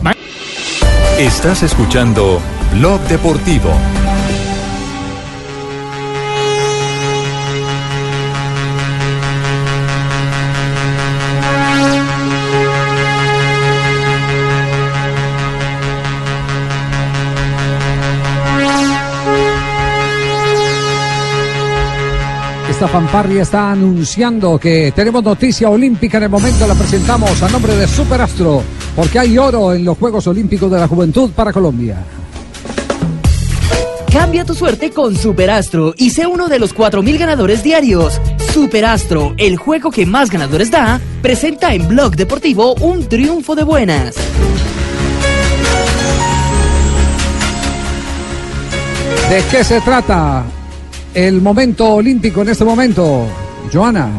Estás 1.19 1.63
escuchando 1.63 2.39
Blog 2.73 2.99
Deportivo. 3.07 3.69
Esta 22.79 22.88
fanfarria 22.88 23.41
está 23.41 23.71
anunciando 23.71 24.57
que 24.57 24.93
tenemos 24.95 25.21
noticia 25.21 25.69
olímpica 25.69 26.15
en 26.15 26.24
el 26.24 26.29
momento, 26.29 26.65
la 26.65 26.75
presentamos 26.75 27.43
a 27.43 27.50
nombre 27.50 27.75
de 27.75 27.86
Superastro, 27.86 28.63
porque 28.95 29.19
hay 29.19 29.38
oro 29.38 29.74
en 29.74 29.83
los 29.83 29.98
Juegos 29.98 30.27
Olímpicos 30.27 30.71
de 30.71 30.79
la 30.79 30.88
Juventud 30.88 31.29
para 31.31 31.51
Colombia. 31.51 31.98
Cambia 34.13 34.45
tu 34.45 34.55
suerte 34.55 34.91
con 34.91 35.13
Superastro 35.17 35.93
y 35.98 36.12
sé 36.12 36.25
uno 36.25 36.48
de 36.48 36.57
los 36.57 36.74
4.000 36.74 37.17
ganadores 37.17 37.63
diarios. 37.63 38.17
Superastro, 38.53 39.33
el 39.36 39.57
juego 39.57 39.91
que 39.91 40.05
más 40.05 40.31
ganadores 40.31 40.71
da, 40.71 41.01
presenta 41.21 41.74
en 41.74 41.86
Blog 41.86 42.15
Deportivo 42.15 42.75
un 42.75 43.09
triunfo 43.09 43.55
de 43.55 43.63
buenas. 43.63 44.15
¿De 49.29 49.43
qué 49.51 49.65
se 49.65 49.81
trata? 49.81 50.45
El 51.13 51.41
momento 51.41 51.93
olímpico 51.93 52.41
en 52.41 52.49
este 52.49 52.65
momento. 52.65 53.25
Joana. 53.71 54.09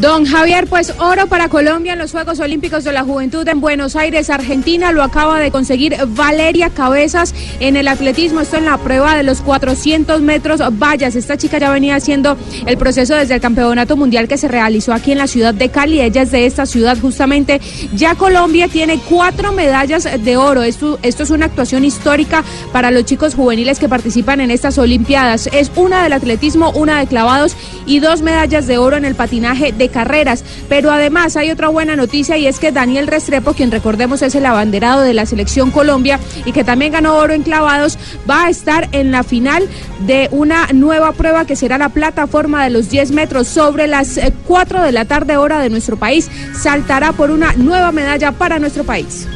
Don 0.00 0.26
Javier, 0.26 0.66
pues 0.66 0.92
oro 0.98 1.26
para 1.26 1.48
Colombia 1.48 1.94
en 1.94 1.98
los 1.98 2.12
Juegos 2.12 2.38
Olímpicos 2.38 2.84
de 2.84 2.92
la 2.92 3.02
Juventud 3.02 3.48
en 3.48 3.62
Buenos 3.62 3.96
Aires, 3.96 4.28
Argentina. 4.28 4.92
Lo 4.92 5.02
acaba 5.02 5.40
de 5.40 5.50
conseguir 5.50 5.96
Valeria 6.08 6.68
Cabezas 6.68 7.34
en 7.60 7.76
el 7.76 7.88
atletismo. 7.88 8.42
Esto 8.42 8.58
en 8.58 8.66
la 8.66 8.76
prueba 8.76 9.16
de 9.16 9.22
los 9.22 9.40
400 9.40 10.20
metros 10.20 10.60
vallas. 10.78 11.16
Esta 11.16 11.38
chica 11.38 11.56
ya 11.56 11.70
venía 11.70 11.96
haciendo 11.96 12.36
el 12.66 12.76
proceso 12.76 13.14
desde 13.14 13.36
el 13.36 13.40
Campeonato 13.40 13.96
Mundial 13.96 14.28
que 14.28 14.36
se 14.36 14.48
realizó 14.48 14.92
aquí 14.92 15.12
en 15.12 15.18
la 15.18 15.28
ciudad 15.28 15.54
de 15.54 15.70
Cali. 15.70 16.02
Ella 16.02 16.22
es 16.22 16.30
de 16.30 16.44
esta 16.44 16.66
ciudad 16.66 16.98
justamente. 17.00 17.62
Ya 17.94 18.16
Colombia 18.16 18.68
tiene 18.68 19.00
cuatro 19.08 19.52
medallas 19.52 20.06
de 20.22 20.36
oro. 20.36 20.62
Esto, 20.62 20.98
esto 21.00 21.22
es 21.22 21.30
una 21.30 21.46
actuación 21.46 21.86
histórica 21.86 22.44
para 22.70 22.90
los 22.90 23.06
chicos 23.06 23.34
juveniles 23.34 23.78
que 23.78 23.88
participan 23.88 24.42
en 24.42 24.50
estas 24.50 24.76
Olimpiadas. 24.76 25.48
Es 25.54 25.72
una 25.74 26.02
del 26.02 26.12
atletismo, 26.12 26.70
una 26.72 27.00
de 27.00 27.06
clavados 27.06 27.56
y 27.86 28.00
dos 28.00 28.20
medallas 28.20 28.66
de 28.66 28.76
oro 28.76 28.98
en 28.98 29.06
el 29.06 29.14
patinaje 29.14 29.72
de 29.72 29.85
carreras. 29.88 30.44
Pero 30.68 30.90
además 30.90 31.36
hay 31.36 31.50
otra 31.50 31.68
buena 31.68 31.96
noticia 31.96 32.36
y 32.36 32.46
es 32.46 32.58
que 32.58 32.72
Daniel 32.72 33.06
Restrepo, 33.06 33.54
quien 33.54 33.70
recordemos 33.70 34.22
es 34.22 34.34
el 34.34 34.46
abanderado 34.46 35.02
de 35.02 35.14
la 35.14 35.26
selección 35.26 35.70
Colombia 35.70 36.20
y 36.44 36.52
que 36.52 36.64
también 36.64 36.92
ganó 36.92 37.16
oro 37.16 37.32
en 37.32 37.42
clavados, 37.42 37.98
va 38.28 38.46
a 38.46 38.50
estar 38.50 38.88
en 38.92 39.10
la 39.10 39.22
final 39.22 39.68
de 40.06 40.28
una 40.32 40.68
nueva 40.72 41.12
prueba 41.12 41.44
que 41.44 41.56
será 41.56 41.78
la 41.78 41.88
plataforma 41.88 42.64
de 42.64 42.70
los 42.70 42.90
10 42.90 43.12
metros 43.12 43.48
sobre 43.48 43.86
las 43.86 44.20
4 44.46 44.82
de 44.82 44.92
la 44.92 45.04
tarde 45.04 45.36
hora 45.36 45.60
de 45.60 45.70
nuestro 45.70 45.96
país. 45.96 46.30
Saltará 46.54 47.12
por 47.12 47.30
una 47.30 47.52
nueva 47.54 47.92
medalla 47.92 48.32
para 48.32 48.58
nuestro 48.58 48.84
país. 48.84 49.26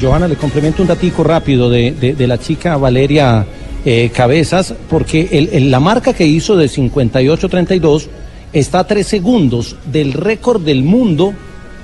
Johanna, 0.00 0.28
le 0.28 0.36
complemento 0.36 0.82
un 0.82 0.88
ratico 0.88 1.24
rápido 1.24 1.68
de, 1.70 2.14
la 2.18 2.38
chica 2.38 2.76
Valeria 2.76 3.46
eh, 3.84 4.10
Cabezas, 4.14 4.74
porque 4.88 5.48
la 5.60 5.80
marca 5.80 6.12
que 6.12 6.24
hizo 6.24 6.56
de 6.56 6.66
58-32 6.66 8.06
está 8.52 8.80
a 8.80 8.86
tres 8.86 9.06
segundos 9.06 9.76
del 9.92 10.12
récord 10.12 10.62
del 10.62 10.82
mundo 10.82 11.32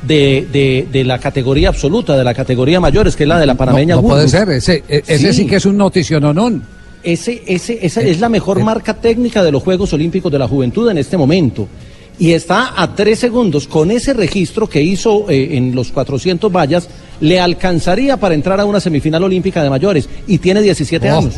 de, 0.03 0.47
de- 0.53 0.87
de 0.93 1.05
la 1.05 1.19
categoría 1.19 1.69
absoluta, 1.71 2.17
de 2.17 2.25
la 2.25 2.35
categoría 2.35 2.81
mayores, 2.81 3.17
que 3.17 3.23
es 3.25 3.29
la 3.29 3.39
de 3.39 3.47
la 3.47 3.55
panameña 3.55 3.97
No, 3.97 4.03
no 4.03 4.09
puede 4.09 4.29
ser, 4.29 4.49
ese, 4.51 4.83
e- 4.89 5.03
ese 5.07 5.33
sí. 5.33 5.47
que 5.47 5.57
es 5.57 5.67
un 5.67 5.77
noticiononón. 5.79 6.63
Ese, 7.03 7.43
ese, 7.47 7.85
esa 7.85 8.01
es 8.01 8.19
la 8.21 8.29
mejor 8.31 8.63
marca 8.63 8.95
técnica 8.95 9.43
de 9.43 9.53
los 9.53 9.63
Juegos 9.63 9.93
Olímpicos 9.93 10.33
de 10.33 10.39
la 10.39 10.49
Juventud 10.49 10.89
en 10.91 10.99
este 10.99 11.17
momento. 11.19 11.69
Y 12.19 12.33
está 12.33 12.81
a 12.81 12.95
tres 12.95 13.19
segundos. 13.19 13.67
Con 13.67 13.91
ese 13.91 14.15
registro 14.15 14.69
que 14.69 14.81
hizo 14.83 15.29
eh, 15.29 15.57
en 15.57 15.75
los 15.75 15.91
400 15.91 16.51
vallas, 16.51 16.89
le 17.21 17.41
alcanzaría 17.41 18.17
para 18.17 18.35
entrar 18.35 18.61
a 18.61 18.65
una 18.65 18.81
semifinal 18.81 19.23
olímpica 19.25 19.63
de 19.63 19.69
mayores. 19.71 20.09
Y 20.27 20.39
tiene 20.39 20.63
17 20.63 21.11
Oh. 21.13 21.19
años. 21.19 21.35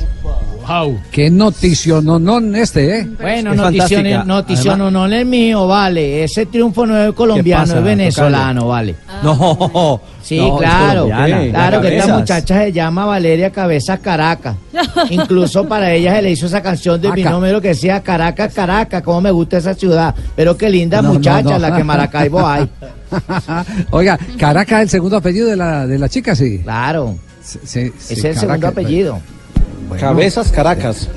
Wow. 0.66 1.00
Qué 1.11 1.30
noticiononón 1.30 2.56
este, 2.56 2.99
¿eh? 3.00 3.08
Bueno, 3.20 3.52
Es 3.52 3.56
notición, 3.56 4.26
notición 4.26 4.80
Además- 4.80 4.92
no 4.92 5.06
es 5.06 5.26
mío, 5.26 5.66
vale. 5.66 6.25
Ese 6.25 6.46
triunfo 6.46 6.87
no 6.87 6.99
es 6.99 7.12
colombiano, 7.12 7.62
pasa, 7.62 7.78
es 7.78 7.85
venezolano, 7.85 8.68
vale. 8.68 8.96
No, 9.23 10.00
Sí, 10.23 10.38
no, 10.38 10.56
es 10.56 10.61
claro, 10.61 11.06
claro 11.06 11.80
que 11.80 11.99
esta 11.99 12.18
muchacha 12.18 12.58
se 12.64 12.73
llama 12.73 13.04
Valeria 13.06 13.50
Cabezas 13.52 14.00
Caracas. 14.00 14.56
Incluso 15.11 15.68
para 15.68 15.92
ella 15.92 16.16
se 16.16 16.23
le 16.23 16.32
hizo 16.32 16.46
esa 16.46 16.61
canción 16.62 17.00
de 17.00 17.11
número 17.25 17.61
que 17.61 17.68
decía 17.68 18.02
Caracas, 18.02 18.52
Caracas, 18.52 19.02
cómo 19.02 19.20
me 19.20 19.30
gusta 19.30 19.58
esa 19.58 19.75
ciudad. 19.75 20.12
Pero 20.35 20.56
qué 20.56 20.68
linda 20.68 21.00
No, 21.00 21.08
no, 21.08 21.14
muchacha 21.14 21.42
no. 21.50 21.58
la 21.61 21.76
que 21.76 21.85
Maracaibo 21.85 22.44
hay. 22.44 22.68
Oiga, 23.92 24.18
Caracas 24.37 24.82
el 24.82 24.88
segundo 24.88 25.16
apellido 25.18 25.46
de 25.49 25.56
la, 25.56 25.87
de 25.87 25.96
la 25.96 26.08
chica, 26.08 26.35
sí. 26.35 26.58
Claro. 26.58 27.16
Sí, 27.40 27.61
sí, 27.64 27.92
es 28.14 28.25
el 28.25 28.37
segundo 28.37 28.66
apellido. 28.66 29.20
Cabezas 29.99 30.50
Caracas. 30.52 31.09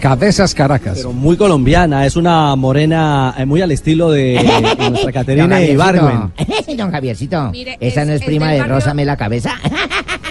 Cabezas 0.00 0.54
Caracas. 0.54 0.94
Pero 0.98 1.12
muy 1.12 1.36
colombiana, 1.36 2.04
es 2.06 2.16
una 2.16 2.54
morena 2.56 3.34
eh, 3.38 3.46
muy 3.46 3.62
al 3.62 3.72
estilo 3.72 4.10
de, 4.10 4.38
de 4.78 4.90
nuestra 4.90 5.12
Caterina 5.12 5.60
Ibargüen. 5.62 6.32
Don 6.76 6.90
Javiercito, 6.90 7.50
Mire, 7.50 7.76
esa 7.80 8.02
es- 8.02 8.06
no 8.08 8.12
es, 8.14 8.20
es 8.20 8.26
prima 8.26 8.46
del 8.48 8.54
de 8.56 8.60
barrio- 8.62 8.74
Rózame 8.76 9.04
la 9.04 9.16
cabeza. 9.16 9.54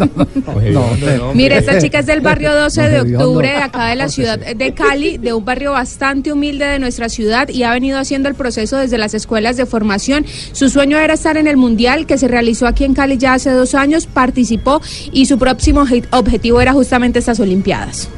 Mire, 1.33 1.57
esta 1.57 1.79
chica 1.79 1.99
es 1.99 2.05
del 2.05 2.21
barrio 2.21 2.53
12 2.63 2.81
de 2.89 3.05
No, 3.05 3.19
octubre, 3.19 3.49
de 3.49 3.55
acá 3.57 3.87
de 3.87 3.95
la 3.95 4.09
ciudad 4.09 4.39
de 4.39 4.73
Cali, 4.73 5.17
de 5.17 5.33
un 5.33 5.45
barrio 5.45 5.71
bastante 5.73 6.31
humilde 6.31 6.65
de 6.65 6.79
nuestra 6.79 7.09
ciudad 7.09 7.49
y 7.49 7.63
ha 7.63 7.71
venido 7.71 7.99
haciendo 7.99 8.29
el 8.29 8.35
proceso 8.35 8.77
desde 8.77 8.97
las 8.97 9.13
escuelas 9.13 9.57
de 9.57 9.65
formación. 9.65 10.25
Su 10.51 10.69
sueño 10.69 10.97
era 10.97 11.13
estar 11.13 11.37
en 11.37 11.47
el 11.47 11.57
Mundial 11.57 12.05
que 12.05 12.17
se 12.17 12.27
realizó 12.27 12.67
aquí 12.67 12.83
en 12.83 12.93
Cali 12.93 13.17
ya 13.17 13.33
hace 13.33 13.51
dos 13.51 13.75
años, 13.75 14.07
participó 14.07 14.81
y 15.11 15.25
su 15.25 15.37
próximo 15.37 15.81
obje- 15.85 16.05
objetivo 16.11 16.61
era 16.61 16.73
justamente 16.73 17.19
estas 17.19 17.39
Olimpiadas. 17.39 18.09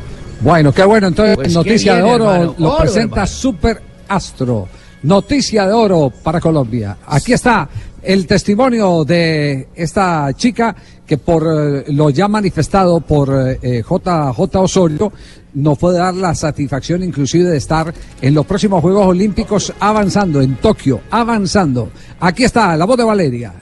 Bueno, 0.41 0.71
qué 0.71 0.83
bueno. 0.85 1.07
Entonces, 1.07 1.35
Pues 1.35 1.53
noticia 1.53 1.93
bien, 1.95 2.05
de 2.05 2.11
oro 2.13 2.31
hermano. 2.33 2.55
lo 2.57 2.69
Oro, 2.69 2.77
presenta 2.79 3.15
hermano. 3.21 3.27
Super 3.27 3.81
Astro. 4.07 4.67
Noticia 5.03 5.65
de 5.65 5.71
oro 5.73 6.11
para 6.23 6.39
Colombia. 6.41 6.97
Aquí 7.07 7.31
está 7.33 7.67
el 8.03 8.27
testimonio 8.27 9.03
de 9.03 9.69
esta 9.75 10.31
chica 10.33 10.75
que 11.05 11.17
por 11.17 11.43
eh, 11.43 11.85
lo 11.89 12.09
ya 12.09 12.27
manifestado 12.27 13.01
por 13.01 13.57
eh, 13.61 13.81
JJ 13.81 14.55
Osorio 14.55 15.11
nos 15.53 15.77
puede 15.77 15.97
dar 15.97 16.13
la 16.13 16.35
satisfacción 16.35 17.03
inclusive 17.03 17.49
de 17.49 17.57
estar 17.57 17.93
en 18.21 18.33
los 18.33 18.45
próximos 18.45 18.81
Juegos 18.81 19.07
Olímpicos 19.07 19.73
avanzando 19.79 20.41
en 20.41 20.55
Tokio, 20.55 21.01
avanzando. 21.09 21.89
Aquí 22.19 22.43
está 22.43 22.77
la 22.77 22.85
voz 22.85 22.97
de 22.97 23.03
Valeria. 23.03 23.53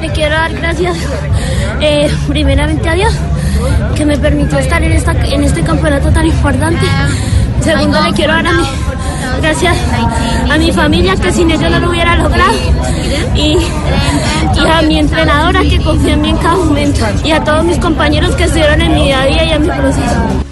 Le 0.00 0.10
quiero 0.12 0.34
dar 0.34 0.52
gracias 0.54 0.96
eh, 1.80 2.10
primeramente 2.26 2.88
a 2.88 2.94
Dios 2.94 3.12
que 3.94 4.04
me 4.04 4.18
permitió 4.18 4.58
estar 4.58 4.82
en, 4.82 4.92
en 4.92 5.44
este 5.44 5.62
campeonato 5.62 6.10
tan 6.10 6.26
importante. 6.26 6.86
Segundo, 7.62 8.00
le 8.02 8.12
quiero 8.12 8.32
dar 8.32 8.46
a 8.46 8.52
mi, 8.52 8.64
gracias 9.40 9.76
a 10.50 10.58
mi 10.58 10.72
familia 10.72 11.16
que 11.16 11.32
sin 11.32 11.50
ellos 11.50 11.70
no 11.70 11.80
lo 11.80 11.90
hubiera 11.90 12.16
logrado. 12.16 12.52
Y, 13.34 13.56
y 14.56 14.66
a 14.66 14.82
mi 14.82 14.98
entrenadora 14.98 15.60
que 15.62 15.78
confía 15.80 16.14
en 16.14 16.22
mí 16.22 16.30
en 16.30 16.36
cada 16.38 16.56
momento. 16.56 17.06
Y 17.24 17.32
a 17.32 17.42
todos 17.42 17.64
mis 17.64 17.78
compañeros 17.78 18.34
que 18.34 18.44
estuvieron 18.44 18.80
en 18.80 18.94
mi 18.94 19.04
día 19.04 19.22
a 19.22 19.26
día 19.26 19.44
y 19.44 19.50
en 19.52 19.62
mi 19.62 19.68
proceso. 19.68 20.44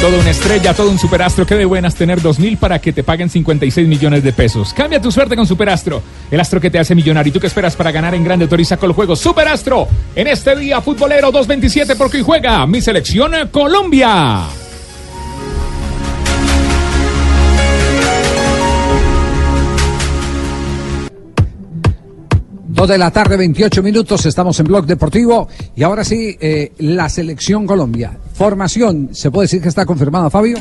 Toda 0.00 0.18
una 0.18 0.30
estrella, 0.30 0.74
todo 0.74 0.90
un 0.90 0.98
superastro. 0.98 1.46
Qué 1.46 1.54
de 1.54 1.64
buenas 1.64 1.94
tener 1.94 2.20
2000 2.20 2.58
para 2.58 2.78
que 2.80 2.92
te 2.92 3.02
paguen 3.02 3.30
56 3.30 3.88
millones 3.88 4.22
de 4.22 4.32
pesos. 4.32 4.74
Cambia 4.74 5.00
tu 5.00 5.10
suerte 5.10 5.36
con 5.36 5.46
Superastro, 5.46 6.02
el 6.30 6.38
astro 6.38 6.60
que 6.60 6.70
te 6.70 6.78
hace 6.78 6.94
millonario. 6.94 7.30
¿Y 7.30 7.32
tú 7.32 7.40
qué 7.40 7.46
esperas 7.46 7.74
para 7.76 7.92
ganar 7.92 8.14
en 8.14 8.22
grande? 8.22 8.44
Autoriza 8.44 8.76
con 8.76 8.90
el 8.90 8.94
juego 8.94 9.16
Superastro. 9.16 9.88
En 10.14 10.26
este 10.26 10.54
día 10.54 10.82
futbolero 10.82 11.30
227 11.32 11.96
porque 11.96 12.22
juega 12.22 12.66
mi 12.66 12.82
selección 12.82 13.32
Colombia. 13.50 14.44
Dos 22.76 22.88
de 22.88 22.98
la 22.98 23.10
tarde, 23.10 23.38
28 23.38 23.82
minutos, 23.82 24.26
estamos 24.26 24.60
en 24.60 24.66
Blog 24.66 24.84
Deportivo 24.84 25.48
y 25.74 25.82
ahora 25.82 26.04
sí, 26.04 26.36
eh, 26.38 26.72
la 26.78 27.08
selección 27.08 27.66
Colombia. 27.66 28.18
Formación, 28.34 29.08
¿se 29.12 29.30
puede 29.30 29.44
decir 29.46 29.62
que 29.62 29.68
está 29.68 29.86
confirmada, 29.86 30.28
Fabio? 30.28 30.58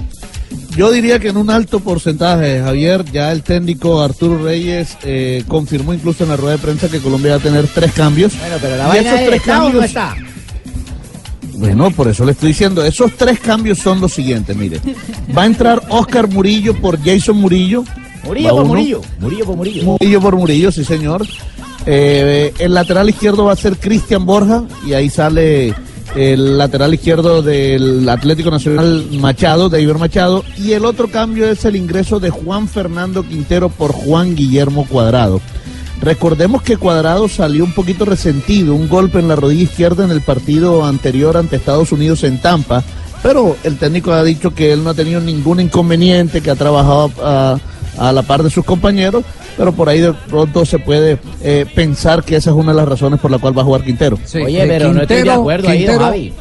Yo 0.78 0.92
diría 0.92 1.20
que 1.20 1.28
en 1.30 1.38
un 1.38 1.50
alto 1.50 1.82
porcentaje, 1.82 2.62
Javier, 2.62 3.04
ya 3.12 3.34
el 3.34 3.44
técnico 3.44 4.02
Arturo 4.02 4.42
Reyes 4.42 4.98
eh, 5.04 5.44
confirmó 5.46 5.94
incluso 5.94 6.24
en 6.24 6.30
la 6.30 6.38
rueda 6.38 6.54
de 6.56 6.62
prensa 6.62 6.88
que 6.88 7.00
Colombia 7.02 7.32
va 7.32 7.38
a 7.38 7.42
tener 7.44 7.68
tres 7.68 7.92
cambios. 7.92 8.32
Bueno, 8.40 8.56
pero 8.62 8.78
la 8.78 8.86
Y 8.86 8.88
vaina 8.88 9.10
esos 9.10 9.20
es, 9.20 9.28
tres 9.28 9.40
¿está 9.42 9.58
o 9.58 9.60
no 9.60 9.66
cambios- 9.66 9.86
está? 9.86 10.16
Bueno, 11.58 11.92
por 11.92 12.08
eso 12.08 12.24
le 12.26 12.32
estoy 12.32 12.50
diciendo, 12.50 12.84
esos 12.86 13.14
tres 13.18 13.40
cambios 13.42 13.80
son 13.80 14.00
los 14.00 14.14
siguientes, 14.14 14.56
mire. 14.56 14.80
Va 15.38 15.42
a 15.44 15.46
entrar 15.48 15.82
Oscar 15.90 16.30
Murillo 16.30 16.80
por 16.80 16.98
Jason 17.04 17.36
Murillo. 17.38 17.84
Murillo 18.24 18.50
por 18.52 18.60
uno. 18.62 18.68
Murillo. 18.70 19.02
Murillo 19.20 19.46
por 19.46 19.56
Murillo. 19.58 19.84
Murillo 19.84 20.22
por 20.22 20.36
Murillo, 20.38 20.72
sí 20.72 20.84
señor. 20.86 21.26
Eh, 21.86 22.54
el 22.60 22.74
lateral 22.74 23.10
izquierdo 23.10 23.46
va 23.46 23.54
a 23.54 23.58
ser 23.58 23.78
Cristian 23.78 24.26
Borja 24.26 24.64
y 24.86 24.94
ahí 24.94 25.10
sale 25.10 25.74
el 26.16 26.58
lateral 26.58 26.94
izquierdo 26.94 27.42
del 27.42 28.08
Atlético 28.08 28.50
Nacional 28.50 29.06
Machado, 29.20 29.70
de 29.70 29.82
Iber 29.82 29.98
Machado. 29.98 30.44
Y 30.58 30.74
el 30.74 30.86
otro 30.86 31.10
cambio 31.10 31.48
es 31.48 31.66
el 31.66 31.76
ingreso 31.76 32.20
de 32.20 32.30
Juan 32.30 32.68
Fernando 32.68 33.24
Quintero 33.24 33.70
por 33.70 33.92
Juan 33.92 34.36
Guillermo 34.36 34.86
Cuadrado. 34.88 35.42
Recordemos 36.02 36.62
que 36.62 36.78
Cuadrado 36.78 37.28
salió 37.28 37.64
un 37.64 37.72
poquito 37.72 38.06
resentido, 38.06 38.76
un 38.76 38.90
golpe 38.90 39.20
en 39.20 39.28
la 39.28 39.36
rodilla 39.36 39.64
izquierda 39.64 40.04
en 40.04 40.12
el 40.12 40.22
partido 40.22 40.86
anterior 40.86 41.38
ante 41.38 41.56
Estados 41.56 41.92
Unidos 41.92 42.24
en 42.24 42.42
Tampa, 42.42 42.84
pero 43.24 43.56
el 43.64 43.78
técnico 43.78 44.12
ha 44.12 44.24
dicho 44.24 44.54
que 44.54 44.74
él 44.74 44.84
no 44.84 44.92
ha 44.92 44.94
tenido 44.94 45.22
ningún 45.22 45.60
inconveniente, 45.60 46.42
que 46.42 46.52
ha 46.52 46.56
trabajado 46.56 47.12
a, 47.24 47.58
a 47.98 48.12
la 48.12 48.22
par 48.24 48.44
de 48.44 48.50
sus 48.50 48.64
compañeros, 48.66 49.24
pero 49.58 49.72
por 49.74 49.90
ahí 49.90 50.00
de 50.02 50.14
pronto 50.14 50.66
se 50.66 50.80
puede 50.80 51.18
eh, 51.42 51.66
pensar 51.76 52.24
que 52.24 52.36
esa 52.36 52.50
es 52.52 52.56
una 52.56 52.72
de 52.72 52.78
las 52.78 52.88
razones 52.88 53.20
por 53.20 53.32
la 53.32 53.38
cual 53.38 53.58
va 53.58 53.62
a 53.62 53.66
jugar 53.66 53.84
Quintero. 53.84 54.18
Oye, 54.44 54.64
Eh, 54.64 54.66
pero 54.68 54.94
no 54.94 55.02
estoy 55.02 55.18
de 55.18 55.24
Quintero- 55.24 55.42
acuerdo 55.42 55.70
ahí, 55.70 55.84
don 55.86 55.94
Quintero- 55.96 56.06
Javi. 56.12 56.34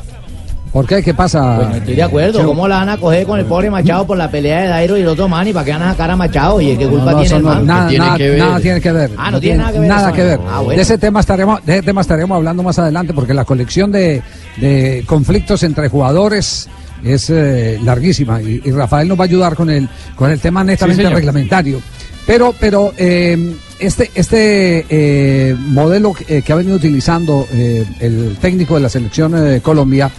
¿Por 0.72 0.88
qué? 0.88 1.04
¿Qué 1.04 1.14
pasa? 1.14 1.54
Pues 1.54 1.68
no 1.68 1.74
estoy 1.76 1.94
de 1.94 2.02
acuerdo. 2.02 2.44
¿Cómo 2.44 2.66
la 2.66 2.78
van 2.78 2.88
a 2.88 2.96
coger 2.96 3.24
con 3.28 3.38
el 3.38 3.46
pobre 3.46 3.70
Machado 3.70 4.04
por 4.08 4.18
la 4.18 4.28
pelea 4.28 4.62
de 4.62 4.66
Dairo 4.66 4.98
y 4.98 5.02
el 5.02 5.06
otro 5.06 5.28
man? 5.28 5.46
¿Y 5.46 5.52
para 5.52 5.64
qué 5.64 5.70
van 5.70 5.82
a 5.82 5.90
sacar 5.92 6.10
a 6.10 6.16
Machado? 6.16 6.56
Oye, 6.56 6.76
¿qué 6.76 6.88
culpa 6.88 7.12
No, 7.12 7.18
no, 7.18 7.20
tiene 7.20 7.36
el 7.36 7.42
no, 7.44 7.48
man? 7.48 7.64
nada, 7.66 7.90
nada, 7.92 8.18
nada 8.18 8.60
tiene 8.60 8.80
que 8.80 8.90
ver. 8.90 9.10
Ah, 9.16 9.30
no, 9.30 9.38
tiene 9.40 9.58
nada 9.58 9.72
que 9.72 9.78
ver. 9.78 9.88
Nada 9.88 10.08
eso. 10.08 10.16
que 10.16 10.22
ver. 10.24 10.40
Ah, 10.50 10.58
bueno. 10.58 10.76
De 10.76 10.82
ese 10.82 10.98
tema 10.98 11.20
estaremos, 11.20 11.64
de 11.64 11.74
ese 11.74 11.82
tema 11.84 12.00
estaremos 12.00 12.34
hablando 12.34 12.64
más 12.64 12.76
adelante 12.80 13.14
porque 13.14 13.34
la 13.34 13.44
colección 13.44 13.92
de, 13.92 14.20
de 14.56 15.04
conflictos 15.06 15.62
entre 15.62 15.88
jugadores 15.88 16.68
es 17.04 17.30
eh, 17.30 17.78
larguísima 17.82 18.40
y, 18.42 18.62
y 18.64 18.70
Rafael 18.70 19.06
nos 19.08 19.18
va 19.18 19.24
a 19.24 19.26
ayudar 19.26 19.54
con 19.54 19.70
el, 19.70 19.88
con 20.16 20.30
el 20.30 20.40
tema 20.40 20.64
netamente 20.64 21.08
reglamentario. 21.10 21.80
Pero, 22.26 22.54
pero 22.58 22.94
eh, 22.96 23.54
este, 23.78 24.10
este 24.14 24.86
eh, 24.88 25.54
modelo 25.58 26.14
que, 26.14 26.40
que 26.42 26.52
ha 26.52 26.56
venido 26.56 26.76
utilizando 26.76 27.46
eh, 27.52 27.84
el 28.00 28.36
técnico 28.40 28.76
de 28.76 28.80
la 28.80 28.88
selección 28.88 29.34
eh, 29.34 29.40
de 29.40 29.60
Colombia, 29.60 30.10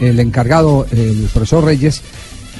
el 0.00 0.20
encargado, 0.20 0.86
el 0.92 1.28
profesor 1.32 1.64
Reyes, 1.64 2.02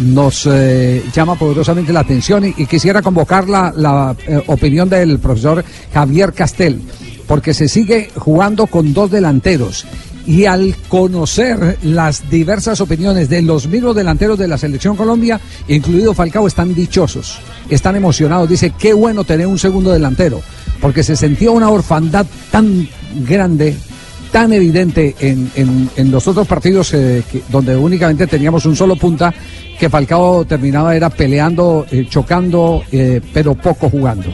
nos 0.00 0.49
eh, 0.50 1.05
llama 1.12 1.37
poderosamente 1.37 1.93
la 1.93 2.00
atención 2.00 2.47
y, 2.47 2.55
y 2.57 2.67
quisiera 2.67 3.03
convocar 3.03 3.49
la, 3.49 3.73
la, 3.77 4.17
eh, 4.27 4.43
opinión 4.47 4.89
del 4.89 5.19
profesor 5.19 5.65
Javier 5.93 6.33
Castel, 6.33 6.81
porque 7.27 7.55
se 7.55 7.69
sigue 7.69 8.11
jugando 8.17 8.67
con 8.67 8.93
dos 8.93 9.11
delanteros. 9.11 9.87
Y 10.31 10.45
al 10.45 10.77
conocer 10.89 11.79
las 11.83 12.31
diversas 12.31 12.81
opiniones 12.81 13.29
de 13.29 13.43
los 13.43 13.67
mismos 13.67 13.97
delanteros 13.97 14.39
de 14.39 14.47
la 14.47 14.57
selección 14.59 14.95
Colombia, 14.97 15.41
incluido 15.67 16.15
Falcao, 16.15 16.47
están 16.47 16.73
dichosos, 16.73 17.41
están 17.69 17.97
emocionados. 17.97 18.49
Dice, 18.49 18.73
qué 18.79 18.93
bueno 18.93 19.25
tener 19.25 19.49
un 19.49 19.59
segundo 19.59 19.91
delantero, 19.91 20.41
porque 20.81 21.03
se 21.03 21.17
sentía 21.17 21.51
una 21.51 21.69
orfandad 21.69 22.27
tan 22.53 22.89
grande, 23.27 23.75
tan 24.31 24.53
evidente 24.53 25.17
en, 25.19 25.51
en- 25.97 26.11
los 26.13 26.29
otros 26.29 26.47
partidos 26.47 26.95
eh, 26.95 27.25
donde 27.49 27.75
únicamente 27.75 28.29
teníamos 28.29 28.65
un 28.67 28.77
solo 28.77 28.95
punta, 28.95 29.35
que 29.81 29.91
Falcao 29.91 30.45
terminaba 30.45 30.95
era 30.95 31.11
peleando, 31.11 31.87
eh, 31.91 32.07
chocando, 32.09 32.85
eh, 32.93 33.21
pero 33.35 33.57
poco 33.57 33.91
jugando. 33.91 34.33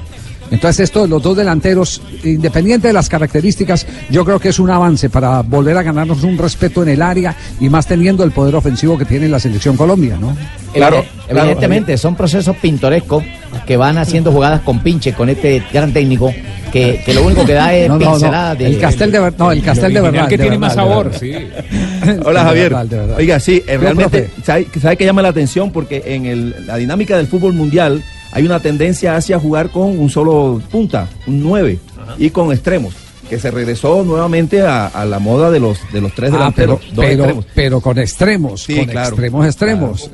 Entonces 0.50 0.80
esto 0.84 1.02
de 1.02 1.08
los 1.08 1.22
dos 1.22 1.36
delanteros, 1.36 2.00
independiente 2.22 2.86
de 2.88 2.92
las 2.92 3.08
características, 3.08 3.86
yo 4.10 4.24
creo 4.24 4.38
que 4.38 4.50
es 4.50 4.58
un 4.58 4.70
avance 4.70 5.10
para 5.10 5.42
volver 5.42 5.76
a 5.76 5.82
ganarnos 5.82 6.22
un 6.22 6.38
respeto 6.38 6.82
en 6.82 6.90
el 6.90 7.02
área 7.02 7.34
y 7.60 7.68
más 7.68 7.86
teniendo 7.86 8.22
el 8.24 8.30
poder 8.30 8.54
ofensivo 8.54 8.96
que 8.96 9.04
tiene 9.04 9.28
la 9.28 9.40
selección 9.40 9.76
Colombia, 9.76 10.16
¿no? 10.20 10.36
Claro, 10.72 11.04
evidentemente 11.28 11.96
son 11.98 12.14
procesos 12.16 12.56
pintorescos 12.56 13.24
que 13.66 13.76
van 13.76 13.98
haciendo 13.98 14.30
jugadas 14.30 14.60
con 14.60 14.80
pinche 14.80 15.14
con 15.14 15.28
este 15.30 15.62
gran 15.72 15.92
técnico 15.92 16.32
que, 16.72 17.02
que 17.04 17.14
lo 17.14 17.24
único 17.24 17.44
que 17.46 17.54
da 17.54 17.74
es 17.74 17.88
No, 17.88 17.98
no, 17.98 18.04
no, 18.04 18.10
pinceladas 18.12 18.58
de 18.58 18.66
el 18.66 18.78
Castel 18.78 19.10
de 19.12 19.32
no, 19.38 19.52
el 19.52 19.62
Castel 19.62 19.94
de 19.94 20.00
verdad, 20.00 20.28
que 20.28 20.36
de 20.36 20.44
tiene 20.44 20.58
verdad, 20.58 20.60
más 20.60 20.72
de 20.72 20.76
sabor, 20.76 21.04
verdad. 21.06 21.20
sí. 21.20 21.32
Hola 22.24 22.40
De 22.40 22.46
Javier. 22.46 22.68
verdad, 22.70 22.86
de 22.86 22.96
verdad. 22.98 23.16
Oiga, 23.18 23.40
sí, 23.40 23.62
eh, 23.66 23.78
realmente, 23.78 24.22
profe. 24.24 24.42
¿sabe, 24.44 24.66
sabe 24.80 24.96
que 24.96 25.04
llama 25.06 25.22
la 25.22 25.28
atención? 25.28 25.72
Porque 25.72 26.02
en 26.06 26.26
el- 26.26 26.54
la 26.66 26.76
dinámica 26.76 27.16
del 27.16 27.26
fútbol 27.26 27.54
mundial 27.54 28.02
hay 28.32 28.44
una 28.44 28.60
tendencia 28.60 29.16
hacia 29.16 29.38
jugar 29.38 29.70
con 29.70 29.98
un 29.98 30.10
solo 30.10 30.60
punta, 30.70 31.08
un 31.26 31.42
9, 31.42 31.78
y 32.18 32.30
con 32.30 32.52
extremos, 32.52 32.94
que 33.28 33.38
se 33.38 33.50
regresó 33.50 34.04
nuevamente 34.04 34.62
a, 34.62 34.86
a 34.86 35.04
la 35.04 35.18
moda 35.18 35.50
de 35.50 35.58
los, 35.60 35.78
de 35.92 36.00
los 36.00 36.12
tres 36.14 36.30
Ah, 36.30 36.36
delanteros, 36.36 36.80
pero, 36.80 36.94
dos 36.94 37.04
pero, 37.04 37.22
extremos. 37.24 37.46
pero 37.54 37.80
con 37.80 37.98
extremos, 37.98 38.62
Sí, 38.62 38.76
con 38.76 38.84
claro, 38.86 39.08
extremos, 39.08 39.46
extremos. 39.46 40.10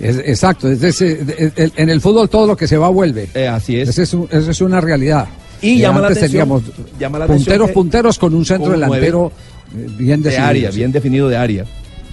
Es- 0.00 0.18
exacto, 0.18 0.70
es 0.70 0.80
de- 0.80 1.72
en 1.76 1.88
el 1.88 2.00
fútbol 2.00 2.28
todo 2.28 2.46
lo 2.46 2.56
que 2.56 2.68
se 2.68 2.76
va 2.76 2.88
vuelve. 2.88 3.28
así 3.48 3.78
es. 3.80 3.88
Esa 3.88 4.02
es, 4.02 4.14
un- 4.14 4.28
esa 4.30 4.50
es 4.50 4.60
una 4.60 4.80
realidad. 4.80 5.26
Y 5.62 5.76
Eh, 5.76 5.78
llama 5.78 6.00
la 6.00 6.08
antes 6.08 6.18
atención- 6.24 6.42
teníamos 6.60 6.62
llama 7.00 7.18
la 7.18 7.24
atención 7.24 7.44
punteros, 7.44 7.68
que- 7.68 7.74
punteros 7.74 8.18
con 8.18 8.34
un 8.34 8.44
centro 8.44 8.72
delantero 8.72 9.32
eh, 9.76 9.86
bien 9.96 10.20
de 10.22 10.28
definido. 10.30 10.48
área, 10.48 10.70
sí. 10.70 10.76
bien 10.78 10.92
definido 10.92 11.28
de 11.28 11.36
área. 11.36 11.64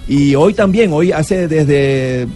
Y 0.08 0.34
hoy 0.34 0.54
también, 0.54 0.92
hoy 0.92 1.12
hace 1.12 1.46
desde, 1.48 2.26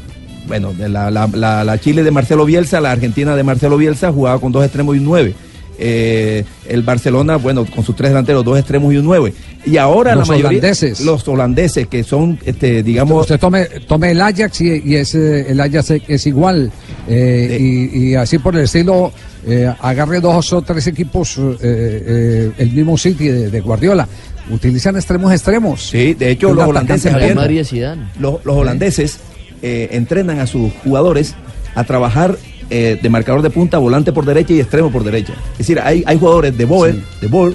bueno, 0.47 0.73
de 0.73 0.89
la, 0.89 1.11
la- 1.11 1.29
la- 1.33 1.65
la 1.65 1.79
Chile 1.81 2.03
de 2.03 2.11
Marcelo 2.11 2.45
Bielsa, 2.45 2.81
la 2.81 2.91
Argentina 2.93 3.35
de 3.37 3.43
Marcelo 3.43 3.77
Bielsa, 3.77 4.13
jugaba 4.13 4.39
con 4.41 4.53
dos 4.53 4.65
extremos 4.65 4.95
y 4.97 4.99
un 4.99 5.05
nueve. 5.05 5.35
Eh, 5.79 6.43
el 6.69 6.81
Barcelona, 6.83 7.37
bueno, 7.37 7.67
con 7.67 7.85
sus 7.85 7.95
tres 7.95 8.11
delanteros, 8.11 8.43
dos 8.45 8.59
extremos 8.59 8.95
y 8.95 8.97
un 8.97 9.05
nueve. 9.05 9.35
Y 9.67 9.77
ahora 9.77 10.15
Los 10.15 10.27
la 10.29 10.35
mayoría, 10.37 10.59
holandeses. 10.61 11.01
los 11.01 11.29
holandeses, 11.29 11.87
que 11.87 12.03
son, 12.03 12.39
este, 12.47 12.83
digamos, 12.83 13.21
Usted 13.23 13.39
tome, 13.39 13.65
tome 13.87 14.13
el 14.13 14.23
Ajax 14.23 14.61
y, 14.63 14.83
y 14.87 14.95
es, 14.95 15.15
el 15.15 15.61
Ajax 15.61 15.91
es 16.09 16.27
igual. 16.27 16.71
eh, 17.09 17.59
y, 17.61 17.99
y 18.11 18.15
así 18.15 18.39
por 18.39 18.55
el 18.57 18.63
estilo, 18.63 19.13
eh, 19.47 19.71
agarre 19.83 20.21
dos 20.21 20.51
o 20.55 20.63
tres 20.63 20.87
equipos, 20.87 21.37
eh, 21.37 21.57
eh, 21.63 22.53
el 22.57 22.71
mismo 22.73 22.97
City 22.97 23.29
de, 23.29 23.51
de 23.51 23.61
Guardiola. 23.61 24.09
Utilizan 24.51 24.97
extremos 24.97 25.31
extremos. 25.33 25.89
Sí, 25.89 26.15
de 26.15 26.31
hecho, 26.31 26.49
Un 26.51 26.57
los 26.57 26.65
atacante 26.71 27.09
holandeses. 27.11 27.13
Javier, 27.13 27.99
los, 28.19 28.45
los 28.45 28.57
holandeses 28.57 29.19
eh, 29.67 29.89
entrenan 29.97 30.39
a 30.39 30.47
sus 30.47 30.73
jugadores 30.85 31.35
a 31.75 31.83
trabajar 31.85 32.37
eh, 32.71 32.99
de 33.03 33.09
marcador 33.11 33.43
de 33.43 33.51
punta, 33.51 33.79
volante 33.79 34.13
por 34.13 34.25
derecha 34.25 34.53
y 34.55 34.61
extremo 34.61 34.91
por 34.93 35.03
derecha. 35.03 35.35
Es 35.53 35.59
decir, 35.59 35.81
hay, 35.81 36.03
hay 36.07 36.19
jugadores 36.19 36.57
de 36.57 36.65
Boer, 36.65 36.97
de 37.21 37.27
Boer, 37.27 37.55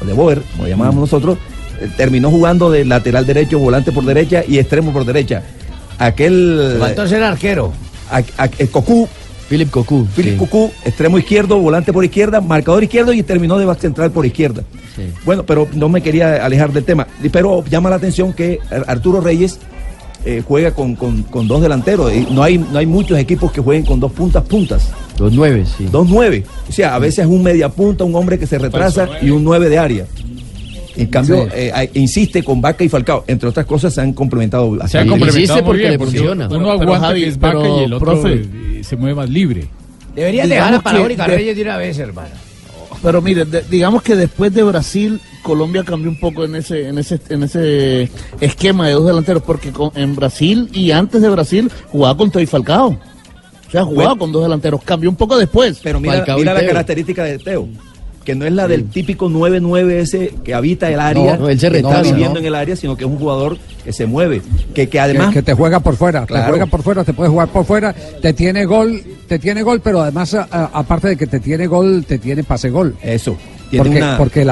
o 0.00 0.04
de 0.04 0.12
Boer, 0.12 0.40
como 0.52 0.68
llamábamos 0.68 0.96
Mm. 0.98 1.00
nosotros, 1.00 1.38
eh, 1.80 1.88
terminó 1.96 2.30
jugando 2.30 2.70
de 2.70 2.84
lateral 2.84 3.26
derecho, 3.26 3.58
volante 3.58 3.90
por 3.92 4.04
derecha 4.04 4.42
y 4.46 4.58
extremo 4.58 4.92
por 4.92 5.04
derecha. 5.04 5.42
Aquel. 5.98 6.76
Faltó 6.78 7.06
ser 7.06 7.22
arquero. 7.22 7.72
a- 8.12 8.22
a- 8.44 8.50
el 8.58 8.68
Cocu. 8.70 9.08
Philip 9.48 9.70
Cocu. 9.70 10.06
Philip 10.16 10.36
Cocu, 10.38 10.70
extremo 10.84 11.18
izquierdo, 11.18 11.58
volante 11.58 11.92
por 11.92 12.04
izquierda, 12.04 12.40
marcador 12.40 12.82
izquierdo 12.84 13.12
y 13.12 13.22
terminó 13.24 13.58
de 13.58 13.64
back 13.64 13.80
central 13.80 14.10
por 14.12 14.24
izquierda. 14.26 14.62
Bueno, 15.24 15.44
pero 15.44 15.66
no 15.74 15.88
me 15.88 16.02
quería 16.02 16.44
alejar 16.44 16.72
del 16.72 16.84
tema. 16.84 17.06
Pero 17.32 17.64
llama 17.70 17.88
la 17.90 17.96
atención 17.96 18.32
que 18.32 18.58
Ar- 18.70 18.84
Arturo 18.86 19.20
Reyes 19.20 19.58
eh, 20.24 20.42
juega 20.46 20.72
con, 20.72 20.94
con- 20.96 21.22
con 21.24 21.46
dos 21.48 21.60
delanteros. 21.62 22.12
Y 22.12 22.26
no 22.32 22.42
hay, 22.42 22.58
no 22.58 22.78
hay 22.78 22.86
muchos 22.86 23.18
equipos 23.18 23.50
que 23.52 23.60
jueguen 23.60 23.84
con 23.84 24.00
dos 24.00 24.12
puntas 24.12 24.42
puntas. 24.44 24.90
Dos 25.16 25.32
nueve, 25.32 25.64
sí. 25.76 25.86
Dos 25.90 26.06
nueve. 26.08 26.44
O 26.68 26.72
sea, 26.72 26.94
a 26.94 26.98
veces 26.98 27.20
es 27.20 27.26
un 27.26 27.42
media 27.42 27.68
punta, 27.68 28.04
un 28.04 28.14
hombre 28.14 28.38
que 28.38 28.46
se 28.46 28.58
retrasa 28.58 29.08
y 29.22 29.30
un 29.30 29.44
nueve 29.44 29.68
de 29.68 29.78
área. 29.78 30.06
En 30.96 31.06
cambio, 31.06 31.44
Sí. 31.44 31.50
eh, 31.54 31.90
insiste 31.94 32.42
con 32.42 32.60
Vaca 32.60 32.82
y 32.84 32.88
Falcao. 32.88 33.24
Entre 33.26 33.48
otras 33.48 33.64
cosas, 33.64 33.94
se 33.94 34.00
han 34.00 34.12
complementado. 34.12 34.76
Se 34.88 34.98
ha 34.98 35.06
complementado 35.06 35.62
muy 35.62 35.78
bien, 35.78 35.98
porque 35.98 36.20
uno 36.20 36.70
aguanta 36.70 37.06
Javi, 37.08 37.20
que 37.22 37.28
es 37.28 37.38
vaca 37.38 37.68
y 37.68 37.84
el 37.84 37.92
otro 37.92 38.06
profe, 38.06 38.34
eh, 38.34 38.80
se 38.84 38.96
mueve 38.96 39.14
más 39.14 39.30
libre. 39.30 39.66
Debería 40.14 40.46
dejar 40.46 40.72
la 40.72 40.80
parabólica 40.80 41.26
de- 41.28 41.36
Reyes 41.36 41.56
de 41.56 41.62
una 41.62 41.76
vez, 41.76 41.98
hermano. 41.98 42.28
Pero 43.02 43.22
mire, 43.22 43.44
de- 43.44 43.62
digamos 43.70 44.02
que 44.02 44.14
después 44.16 44.52
de 44.52 44.62
Brasil, 44.62 45.20
Colombia 45.42 45.82
cambió 45.84 46.10
un 46.10 46.18
poco 46.20 46.44
en 46.44 46.54
ese, 46.56 46.88
en 46.88 46.98
ese, 46.98 47.18
en 47.30 47.42
ese 47.44 48.10
esquema 48.40 48.86
de 48.88 48.92
dos 48.94 49.06
delanteros, 49.06 49.42
porque 49.42 49.70
con- 49.72 49.92
en 49.94 50.14
Brasil 50.14 50.68
y 50.72 50.90
antes 50.90 51.22
de 51.22 51.28
Brasil 51.30 51.70
jugaba 51.90 52.16
con 52.16 52.30
Toy 52.30 52.46
Falcao. 52.46 52.88
O 52.88 53.70
sea, 53.70 53.84
jugaba 53.84 54.08
Bueno. 54.10 54.18
con 54.18 54.32
dos 54.32 54.42
delanteros. 54.42 54.82
Cambió 54.82 55.08
un 55.08 55.16
poco 55.16 55.38
después. 55.38 55.80
Pero 55.82 56.00
mira, 56.00 56.24
mira 56.36 56.52
la 56.54 56.66
característica 56.66 57.22
de 57.24 57.38
Teo, 57.38 57.68
que 58.24 58.34
no 58.34 58.44
es 58.44 58.52
la 58.52 58.66
del 58.68 58.90
típico 58.90 59.28
9-9 59.30 59.92
ese 60.00 60.34
que 60.44 60.52
habita 60.54 60.90
el 60.90 60.98
área, 61.00 61.36
No, 61.36 61.42
no, 61.44 61.48
él 61.48 61.58
se 61.60 61.70
que 61.70 61.78
está 61.78 62.02
viviendo 62.02 62.34
¿no? 62.34 62.40
en 62.40 62.46
el 62.46 62.54
área, 62.56 62.74
sino 62.76 62.96
que 62.96 63.04
es 63.04 63.10
un 63.10 63.16
jugador 63.18 63.56
que 63.84 63.92
se 63.92 64.06
mueve, 64.06 64.42
que, 64.74 64.88
que 64.88 65.00
además... 65.00 65.32
que, 65.32 65.42
te 65.42 65.54
juega 65.54 65.80
por 65.80 65.96
fuera, 65.96 66.26
te 66.26 66.34
juega 66.42 66.66
por 66.66 66.82
fuera, 66.82 67.04
te 67.04 67.12
puede 67.14 67.30
jugar 67.30 67.48
por 67.48 67.64
fuera, 67.64 67.94
te 67.94 68.32
tiene 68.34 68.64
gol, 68.66 69.00
te 69.30 69.38
tiene 69.38 69.62
gol, 69.62 69.80
pero 69.80 70.02
además 70.02 70.34
aparte 70.34 71.06
de 71.06 71.16
que 71.16 71.28
te 71.28 71.38
tiene 71.38 71.68
gol, 71.68 72.04
te 72.04 72.18
tiene 72.18 72.42
pase 72.42 72.68
gol. 72.68 72.96
Eso. 73.00 73.36
Tiene 73.70 73.84
porque, 73.84 73.98
una- 74.02 74.18
porque 74.18 74.44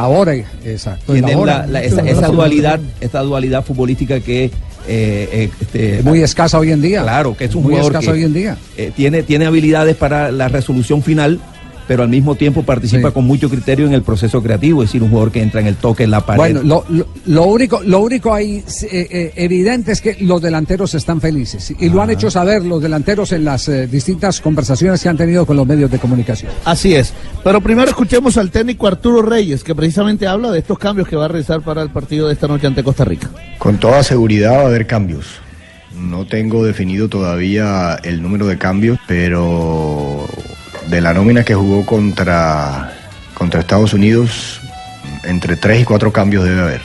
exacto. 0.64 1.12
tiene 1.14 1.34
la- 1.44 1.66
la- 1.66 1.82
esa, 1.82 2.00
esa 2.02 2.28
dualidad, 2.28 2.78
esa 3.00 3.20
dualidad 3.22 3.64
futbolística 3.64 4.20
que 4.20 4.44
eh, 4.44 4.50
eh, 4.86 5.50
este, 5.60 6.02
muy 6.04 6.22
escasa 6.22 6.60
hoy 6.60 6.70
en 6.70 6.80
día. 6.80 7.02
Claro, 7.02 7.36
que 7.36 7.46
es 7.46 7.54
un 7.56 7.64
muy 7.64 7.72
jugador 7.72 7.90
escasa 7.92 8.12
que 8.12 8.18
hoy 8.18 8.24
en 8.24 8.32
día. 8.32 8.56
eh, 8.76 8.92
tiene, 8.94 9.24
tiene 9.24 9.46
habilidades 9.46 9.96
para 9.96 10.30
la 10.30 10.46
resolución 10.46 11.02
final, 11.02 11.40
pero 11.88 12.04
al 12.04 12.08
mismo 12.10 12.36
tiempo 12.36 12.62
participa 12.62 13.10
con 13.10 13.24
mucho 13.24 13.48
criterio 13.50 13.86
en 13.86 13.94
el 13.94 14.02
proceso 14.02 14.40
creativo, 14.42 14.82
es 14.84 14.90
decir, 14.90 15.02
un 15.02 15.08
jugador 15.08 15.32
que 15.32 15.42
entra 15.42 15.60
en 15.60 15.66
el 15.66 15.74
toque, 15.76 16.04
en 16.04 16.10
la 16.12 16.20
pared. 16.24 16.38
Bueno, 16.38 16.62
lo, 16.62 16.84
lo- 16.90 17.08
lo 17.26 17.42
único, 17.44 17.80
lo 17.82 18.00
único 18.00 18.32
ahí 18.32 18.62
eh, 18.82 19.08
eh, 19.10 19.32
evidente 19.36 19.90
es 19.92 20.00
que 20.00 20.16
los 20.20 20.40
delanteros 20.40 20.94
están 20.94 21.20
felices 21.20 21.72
y 21.78 21.88
lo 21.88 22.00
han 22.02 22.10
hecho 22.10 22.30
saber 22.30 22.62
los 22.64 22.80
delanteros 22.82 23.32
en 23.32 23.44
las 23.44 23.68
eh, 23.68 23.86
distintas 23.86 24.40
conversaciones 24.40 25.02
que 25.02 25.08
han 25.08 25.16
tenido 25.16 25.46
con 25.46 25.56
los 25.56 25.66
medios 25.66 25.90
de 25.90 25.98
comunicación. 25.98 26.52
Así 26.64 26.94
es. 26.94 27.12
Pero 27.42 27.60
primero 27.62 27.88
escuchemos 27.88 28.36
al 28.36 28.50
técnico 28.50 28.86
Arturo 28.86 29.22
Reyes, 29.22 29.64
que 29.64 29.74
precisamente 29.74 30.26
habla 30.26 30.50
de 30.50 30.58
estos 30.58 30.78
cambios 30.78 31.08
que 31.08 31.16
va 31.16 31.24
a 31.24 31.28
realizar 31.28 31.62
para 31.62 31.82
el 31.82 31.88
partido 31.90 32.26
de 32.28 32.34
esta 32.34 32.46
noche 32.46 32.66
ante 32.66 32.84
Costa 32.84 33.04
Rica. 33.04 33.30
Con 33.58 33.78
toda 33.78 34.02
seguridad 34.02 34.52
va 34.58 34.62
a 34.62 34.66
haber 34.66 34.86
cambios. 34.86 35.24
No 35.98 36.26
tengo 36.26 36.64
definido 36.64 37.08
todavía 37.08 37.98
el 38.04 38.22
número 38.22 38.46
de 38.46 38.58
cambios, 38.58 38.98
pero 39.08 40.26
de 40.88 41.00
la 41.00 41.12
nómina 41.12 41.44
que 41.44 41.54
jugó 41.54 41.84
contra, 41.84 42.92
contra 43.34 43.60
Estados 43.60 43.92
Unidos, 43.92 44.60
entre 45.24 45.56
tres 45.56 45.82
y 45.82 45.84
cuatro 45.84 46.12
cambios 46.12 46.44
debe 46.44 46.60
haber. 46.60 46.80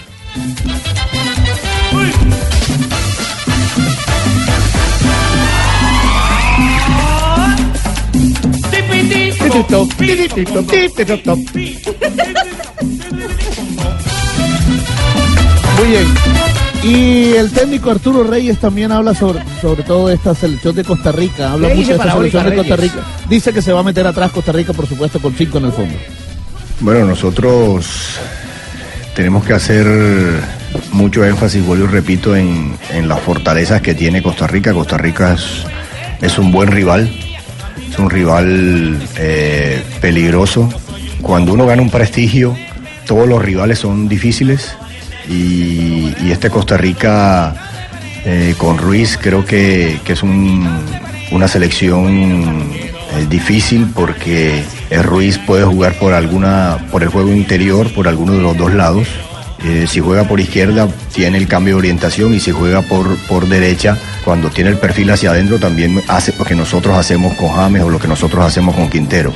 Muy 15.78 15.88
bien. 15.88 16.06
Y 16.84 17.34
el 17.36 17.52
técnico 17.52 17.92
Arturo 17.92 18.24
Reyes 18.26 18.60
también 18.60 18.92
habla 18.92 19.16
sobre, 19.16 19.40
sobre 19.62 19.84
todo 19.84 20.10
de 20.10 20.16
esta 20.16 20.36
selección 20.36 20.76
de 20.76 20.84
Costa 20.84 21.14
Rica. 21.14 21.54
Habla 21.54 21.70
¿Qué 21.70 21.76
mucho 21.76 21.88
de 21.90 21.96
esta 21.96 22.14
selección 22.14 22.50
de 22.50 22.56
Costa? 22.58 22.76
Rica. 22.76 23.00
Dice 23.30 23.54
que 23.54 23.62
se 23.62 23.72
va 23.72 23.80
a 23.80 23.84
meter 23.84 24.06
atrás 24.06 24.32
Costa 24.32 24.52
Rica, 24.52 24.74
por 24.74 24.88
supuesto, 24.88 25.20
con 25.22 25.34
cinco 25.34 25.60
en 25.60 25.66
el 25.66 25.72
fondo. 25.72 25.96
Bueno, 26.82 27.06
nosotros 27.06 28.18
tenemos 29.16 29.46
que 29.46 29.54
hacer 29.54 29.88
mucho 30.92 31.24
énfasis, 31.24 31.66
vuelvo 31.66 31.86
y 31.86 31.88
repito, 31.88 32.36
en, 32.36 32.76
en 32.92 33.08
las 33.08 33.22
fortalezas 33.22 33.82
que 33.82 33.94
tiene 33.94 34.22
Costa 34.22 34.46
Rica. 34.46 34.74
Costa 34.74 34.98
Rica 34.98 35.34
es, 35.34 35.64
es 36.22 36.38
un 36.38 36.52
buen 36.52 36.70
rival, 36.70 37.10
es 37.90 37.98
un 37.98 38.10
rival 38.10 39.02
eh, 39.16 39.82
peligroso. 40.02 40.68
Cuando 41.22 41.54
uno 41.54 41.66
gana 41.66 41.82
un 41.82 41.90
prestigio, 41.90 42.58
todos 43.08 43.26
los 43.26 43.42
rivales 43.42 43.80
son 43.80 44.10
difíciles 44.10 44.76
y, 45.30 46.14
este 46.32 46.50
Costa 46.50 46.78
Rica 46.78 47.56
eh, 48.26 48.56
con 48.58 48.78
Ruiz 48.78 49.18
creo 49.22 49.46
que, 49.46 50.00
es 50.06 50.24
un- 50.24 50.68
una 51.32 51.48
selección 51.48 52.70
eh, 53.16 53.26
difícil 53.30 53.88
porque 53.94 54.64
eh, 54.90 55.02
Ruiz 55.02 55.38
puede 55.40 55.64
jugar 55.66 55.94
por 56.00 56.14
alguna 56.14 56.78
por 56.92 57.04
el 57.04 57.10
juego 57.10 57.32
interior 57.32 57.92
por 57.94 58.08
alguno 58.08 58.34
de 58.34 58.42
los 58.42 58.58
dos 58.58 58.74
lados. 58.74 59.08
Si 59.88 60.02
juega 60.02 60.26
por 60.28 60.42
izquierda 60.42 60.90
tiene 61.14 61.38
el 61.38 61.48
cambio 61.48 61.76
de 61.76 61.80
orientación 61.80 62.34
y 62.34 62.42
si 62.42 62.52
juega 62.52 62.82
por, 62.82 63.16
por 63.30 63.48
derecha 63.48 63.98
cuando 64.26 64.50
tiene 64.50 64.72
el 64.72 64.78
perfil 64.78 65.10
hacia 65.12 65.30
adentro 65.32 65.58
también 65.58 66.02
hace 66.10 66.34
lo 66.38 66.44
que 66.44 66.54
nosotros 66.54 66.98
hacemos 66.98 67.34
con 67.36 67.48
James 67.48 67.82
o 67.84 67.90
lo 67.90 67.98
que 67.98 68.10
nosotros 68.10 68.44
hacemos 68.44 68.76
con 68.76 68.90
Quintero 68.90 69.32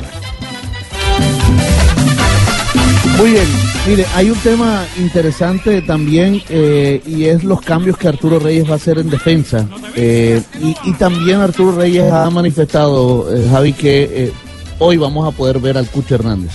Muy 3.18 3.32
bien, 3.32 3.46
mire, 3.88 4.06
hay 4.16 4.30
un 4.30 4.38
tema 4.38 4.86
interesante 5.00 5.82
también 5.82 6.40
eh, 6.50 7.02
y 7.06 7.26
es 7.26 7.44
los 7.44 7.62
cambios 7.62 7.98
que 7.98 8.08
Arturo 8.08 8.38
Reyes 8.38 8.68
va 8.70 8.74
a 8.74 8.76
hacer 8.76 9.00
en 9.00 9.10
defensa. 9.10 9.66
Eh, 9.96 10.40
y, 10.62 10.76
y 10.84 10.94
también 10.94 11.40
Arturo 11.40 11.76
Reyes 11.76 12.12
ha 12.12 12.30
manifestado, 12.30 13.28
eh, 13.36 13.48
Javi, 13.50 13.74
que 13.74 14.04
eh, 14.04 14.32
hoy 14.78 14.98
vamos 14.98 15.28
a 15.28 15.36
poder 15.36 15.58
ver 15.58 15.80
al 15.80 15.88
Cucho 15.88 16.14
Hernández. 16.14 16.52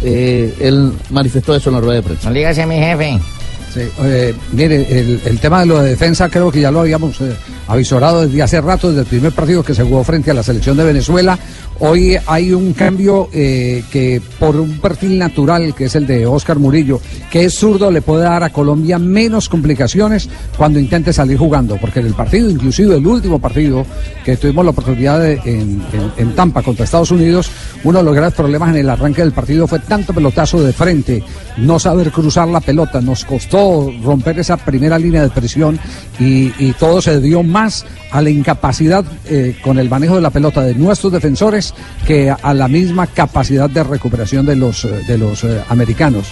Eh, 0.00 0.54
él 0.60 0.92
manifestó 1.10 1.56
eso 1.56 1.70
en 1.70 1.74
la 1.74 1.80
rueda 1.80 1.94
de 1.96 2.02
prensa. 2.02 2.30
Dígase 2.30 2.66
mi 2.66 2.76
jefe. 2.76 3.18
Sí, 3.74 3.80
eh, 4.04 4.32
mire, 4.52 4.86
el, 5.00 5.20
el 5.24 5.38
tema 5.40 5.60
de 5.60 5.66
lo 5.66 5.82
de 5.82 5.90
defensa 5.90 6.28
creo 6.30 6.50
que 6.52 6.60
ya 6.60 6.70
lo 6.70 6.80
habíamos 6.80 7.20
eh, 7.20 7.32
avisorado 7.66 8.26
desde 8.26 8.42
hace 8.42 8.60
rato, 8.60 8.88
desde 8.88 9.00
el 9.00 9.06
primer 9.06 9.32
partido 9.32 9.62
que 9.62 9.74
se 9.74 9.82
jugó 9.82 10.04
frente 10.04 10.30
a 10.30 10.34
la 10.34 10.42
selección 10.42 10.76
de 10.76 10.84
Venezuela. 10.84 11.38
Hoy 11.78 12.16
hay 12.26 12.52
un 12.52 12.72
cambio 12.72 13.28
eh, 13.34 13.84
que 13.92 14.22
por 14.38 14.56
un 14.56 14.78
perfil 14.78 15.18
natural, 15.18 15.74
que 15.74 15.84
es 15.84 15.94
el 15.94 16.06
de 16.06 16.24
Oscar 16.24 16.58
Murillo, 16.58 17.00
que 17.30 17.44
es 17.44 17.54
zurdo, 17.54 17.90
le 17.90 18.00
puede 18.00 18.24
dar 18.24 18.42
a 18.42 18.50
Colombia 18.50 18.98
menos 18.98 19.50
complicaciones 19.50 20.26
cuando 20.56 20.78
intente 20.78 21.12
salir 21.12 21.36
jugando, 21.36 21.76
porque 21.78 22.00
en 22.00 22.06
el 22.06 22.14
partido, 22.14 22.48
inclusive 22.48 22.96
el 22.96 23.06
último 23.06 23.38
partido 23.38 23.84
que 24.24 24.38
tuvimos 24.38 24.64
la 24.64 24.70
oportunidad 24.70 25.22
en, 25.30 25.38
en- 25.44 25.82
en 26.16 26.34
Tampa 26.34 26.62
contra 26.62 26.84
Estados 26.86 27.10
Unidos, 27.10 27.50
uno 27.84 27.98
de 27.98 28.04
los 28.04 28.14
grandes 28.14 28.34
problemas 28.34 28.70
en 28.70 28.76
el 28.76 28.88
arranque 28.88 29.20
del 29.20 29.32
partido 29.32 29.66
fue 29.66 29.80
tanto 29.80 30.14
pelotazo 30.14 30.62
de 30.62 30.72
frente, 30.72 31.22
no 31.56 31.78
saber 31.78 32.10
cruzar 32.10 32.48
la 32.48 32.60
pelota, 32.60 33.00
nos 33.00 33.24
costó 33.24 33.92
romper 34.02 34.38
esa 34.38 34.56
primera 34.56 34.98
línea 34.98 35.22
de 35.22 35.30
presión 35.30 35.78
y, 36.18 36.52
y 36.58 36.74
todo 36.78 37.00
se 37.00 37.20
dio 37.20 37.42
más 37.42 37.84
a 38.10 38.22
la 38.22 38.30
incapacidad 38.30 39.04
eh, 39.26 39.56
con 39.62 39.78
el 39.78 39.90
manejo 39.90 40.14
de 40.14 40.22
la 40.22 40.30
pelota 40.30 40.62
de 40.62 40.74
nuestros 40.74 41.12
defensores 41.12 41.74
que 42.06 42.30
a 42.30 42.54
la 42.54 42.68
misma 42.68 43.06
capacidad 43.06 43.68
de 43.68 43.84
recuperación 43.84 44.46
de 44.46 44.56
los, 44.56 44.84
eh, 44.84 45.02
de 45.06 45.18
los 45.18 45.44
eh, 45.44 45.62
americanos. 45.68 46.26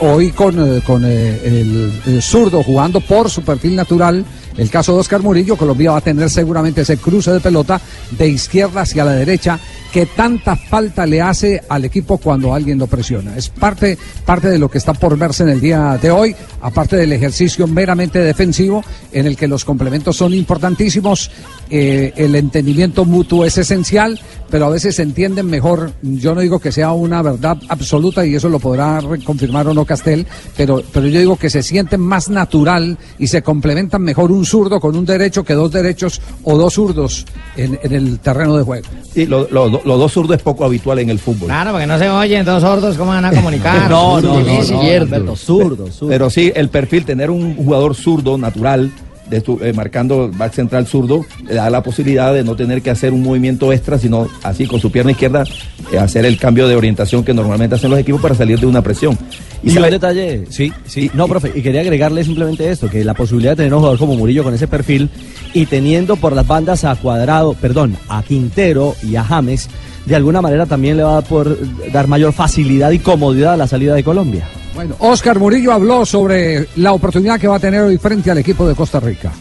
Hoy 0.00 0.30
con, 0.32 0.80
con 0.82 1.04
el 1.04 2.20
zurdo 2.20 2.62
jugando 2.62 3.00
por 3.00 3.30
su 3.30 3.42
perfil 3.42 3.76
natural, 3.76 4.24
el 4.56 4.70
caso 4.70 4.94
de 4.94 5.00
Oscar 5.00 5.22
Murillo, 5.22 5.56
Colombia 5.56 5.92
va 5.92 5.98
a 5.98 6.02
tener 6.02 6.28
seguramente 6.30 6.82
ese 6.82 6.96
cruce 6.96 7.32
de 7.32 7.40
pelota 7.40 7.80
de 8.10 8.28
izquierda 8.28 8.82
hacia 8.82 9.04
la 9.04 9.12
derecha 9.12 9.58
que 9.92 10.06
tanta 10.06 10.56
falta 10.56 11.04
le 11.04 11.20
hace 11.20 11.62
al 11.68 11.84
equipo 11.84 12.16
cuando 12.16 12.54
alguien 12.54 12.78
lo 12.78 12.86
presiona. 12.86 13.36
Es 13.36 13.50
parte, 13.50 13.98
parte 14.24 14.48
de 14.48 14.58
lo 14.58 14.70
que 14.70 14.78
está 14.78 14.94
por 14.94 15.18
verse 15.18 15.42
en 15.42 15.50
el 15.50 15.60
día 15.60 15.98
de 16.00 16.10
hoy, 16.10 16.34
aparte 16.62 16.96
del 16.96 17.12
ejercicio 17.12 17.66
meramente 17.66 18.18
defensivo, 18.18 18.82
en 19.12 19.26
el 19.26 19.36
que 19.36 19.46
los 19.46 19.66
complementos 19.66 20.16
son 20.16 20.32
importantísimos, 20.32 21.30
eh, 21.68 22.12
el 22.16 22.34
entendimiento 22.34 23.04
mutuo 23.04 23.44
es 23.44 23.58
esencial, 23.58 24.18
pero 24.50 24.66
a 24.66 24.70
veces 24.70 24.96
se 24.96 25.02
entienden 25.02 25.46
mejor, 25.46 25.92
yo 26.02 26.34
no 26.34 26.40
digo 26.40 26.58
que 26.58 26.72
sea 26.72 26.92
una 26.92 27.20
verdad 27.20 27.58
absoluta 27.68 28.24
y 28.24 28.34
eso 28.34 28.48
lo 28.48 28.60
podrá 28.60 29.00
confirmar 29.24 29.68
o 29.68 29.74
no 29.74 29.84
Castel, 29.84 30.26
pero, 30.56 30.82
pero 30.92 31.06
yo 31.06 31.18
digo 31.18 31.36
que 31.36 31.50
se 31.50 31.62
sienten 31.62 32.00
más 32.00 32.30
natural 32.30 32.96
y 33.18 33.26
se 33.26 33.42
complementan 33.42 34.02
mejor 34.02 34.32
un 34.32 34.41
zurdo 34.46 34.80
con 34.80 34.96
un 34.96 35.04
derecho 35.04 35.44
que 35.44 35.54
dos 35.54 35.70
derechos 35.70 36.20
o 36.44 36.56
dos 36.56 36.74
zurdos 36.74 37.24
en, 37.56 37.78
en 37.82 37.92
el 37.92 38.18
terreno 38.20 38.56
de 38.56 38.62
juego. 38.64 38.86
Sí, 39.12 39.26
lo- 39.26 39.46
lo- 39.50 39.68
los 39.68 39.84
dos 39.98 40.12
zurdos 40.12 40.36
es 40.36 40.42
poco 40.42 40.64
habitual 40.64 40.98
en 41.00 41.10
el 41.10 41.18
fútbol. 41.18 41.48
Claro, 41.48 41.72
porque 41.72 41.86
no 41.86 41.98
se 41.98 42.08
oyen 42.08 42.44
dos 42.44 42.62
sordos, 42.62 42.96
¿cómo 42.96 43.10
van 43.10 43.24
a 43.24 43.30
comunicar? 43.32 43.72
No, 43.90 44.20
no, 44.20 44.40
no, 44.40 44.40
no, 44.40 44.62
cierto. 44.62 45.14
Alberto, 45.14 45.36
zurdo, 45.36 45.86
Pero 46.08 46.30
sí, 46.30 46.52
el 46.54 46.68
perfil, 46.68 47.04
tener 47.04 47.30
un 47.30 47.54
jugador 47.56 47.94
zurdo 47.94 48.38
natural, 48.38 48.90
eh, 49.36 49.72
marcando 49.72 50.30
back 50.36 50.52
central 50.54 50.86
zurdo, 50.86 51.24
le 51.46 51.54
da 51.54 51.70
la 51.70 51.82
posibilidad 51.82 52.32
de 52.34 52.44
no 52.44 52.54
tener 52.56 52.82
que 52.82 52.90
hacer 52.90 53.12
un 53.12 53.22
movimiento 53.22 53.72
extra, 53.72 53.98
sino 53.98 54.28
así 54.42 54.66
con 54.66 54.80
su 54.80 54.90
pierna 54.90 55.12
izquierda, 55.12 55.44
eh, 55.92 55.98
hacer 55.98 56.24
el 56.26 56.36
cambio 56.38 56.68
de 56.68 56.76
orientación 56.76 57.24
que 57.24 57.32
normalmente 57.34 57.76
hacen 57.76 57.90
los 57.90 57.98
equipos 57.98 58.20
para 58.20 58.34
salir 58.34 58.58
de 58.60 58.66
una 58.66 58.82
presión. 58.82 59.16
Y 59.62 59.70
sabe- 59.70 59.86
un 59.86 59.92
detalle, 59.92 60.44
sí, 60.50 60.72
sí, 60.86 61.10
no, 61.14 61.28
profe, 61.28 61.52
y 61.54 61.62
quería 61.62 61.80
agregarle 61.82 62.24
simplemente 62.24 62.68
esto, 62.70 62.90
que 62.90 63.04
la 63.04 63.14
posibilidad 63.14 63.52
de 63.52 63.56
tener 63.56 63.72
un 63.74 63.78
jugador 63.80 63.98
como 63.98 64.16
Murillo 64.16 64.42
con 64.44 64.54
ese 64.54 64.66
perfil 64.66 65.08
y 65.54 65.66
teniendo 65.66 66.16
por 66.16 66.32
las 66.32 66.46
bandas 66.46 66.84
a 66.84 66.96
Cuadrado, 66.96 67.54
perdón, 67.54 67.96
a 68.08 68.22
Quintero 68.22 68.94
y 69.02 69.16
a 69.16 69.24
James, 69.24 69.68
de 70.06 70.16
alguna 70.16 70.42
manera 70.42 70.66
también 70.66 70.96
le 70.96 71.02
va 71.02 71.18
a 71.18 71.22
poder 71.22 71.58
dar 71.92 72.08
mayor 72.08 72.32
facilidad 72.32 72.90
y 72.90 72.98
comodidad 72.98 73.54
a 73.54 73.56
la 73.56 73.66
salida 73.66 73.94
de 73.94 74.04
Colombia. 74.04 74.48
Bueno, 74.74 74.96
Oscar 75.00 75.38
Murillo 75.38 75.72
habló 75.72 76.06
sobre 76.06 76.66
la 76.76 76.92
oportunidad 76.92 77.38
que 77.38 77.46
va 77.46 77.56
a 77.56 77.60
tener 77.60 77.82
hoy 77.82 77.98
frente 77.98 78.30
al 78.30 78.38
equipo 78.38 78.66
de 78.66 78.74
Costa 78.74 79.00
Rica. 79.00 79.32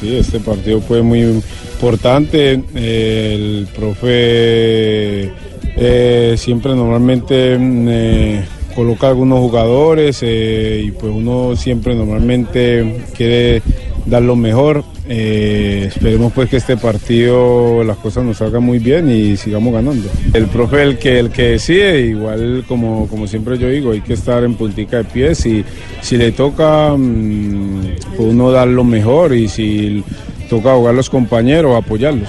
Sí, 0.00 0.16
este 0.16 0.40
partido 0.40 0.80
fue 0.80 1.02
muy 1.02 1.22
importante. 1.22 2.62
El 2.74 3.66
profe 3.74 5.32
eh, 5.76 6.34
siempre 6.36 6.74
normalmente 6.74 7.56
mm, 7.56 7.88
eh, 7.88 8.44
coloca 8.74 9.08
algunos 9.08 9.38
jugadores 9.38 10.18
eh, 10.22 10.82
y 10.84 10.90
pues 10.90 11.12
uno 11.14 11.56
siempre 11.56 11.94
normalmente 11.94 13.04
quiere 13.16 13.62
dar 14.06 14.22
lo 14.22 14.36
mejor. 14.36 14.84
Eh, 15.08 15.84
esperemos 15.88 16.32
pues 16.32 16.48
que 16.48 16.56
este 16.56 16.76
partido 16.76 17.84
las 17.84 17.96
cosas 17.98 18.24
nos 18.24 18.38
salgan 18.38 18.62
muy 18.62 18.78
bien 18.78 19.10
y 19.10 19.36
sigamos 19.36 19.72
ganando. 19.72 20.08
El 20.32 20.46
profe 20.46 20.82
el 20.82 20.98
que 20.98 21.18
el 21.18 21.30
que 21.30 21.50
decide, 21.50 22.00
igual 22.00 22.64
como, 22.66 23.06
como 23.08 23.26
siempre 23.26 23.58
yo 23.58 23.68
digo, 23.68 23.92
hay 23.92 24.00
que 24.00 24.14
estar 24.14 24.42
en 24.44 24.54
puntica 24.54 24.98
de 24.98 25.04
pies 25.04 25.44
y 25.46 25.64
si 26.00 26.16
le 26.16 26.32
toca 26.32 26.94
mm, 26.96 27.82
pues 28.16 28.28
uno 28.28 28.50
dar 28.50 28.68
lo 28.68 28.84
mejor 28.84 29.34
y 29.34 29.48
si 29.48 30.02
toca 30.48 30.74
jugar 30.74 30.94
los 30.94 31.10
compañeros, 31.10 31.76
apoyarlos. 31.76 32.28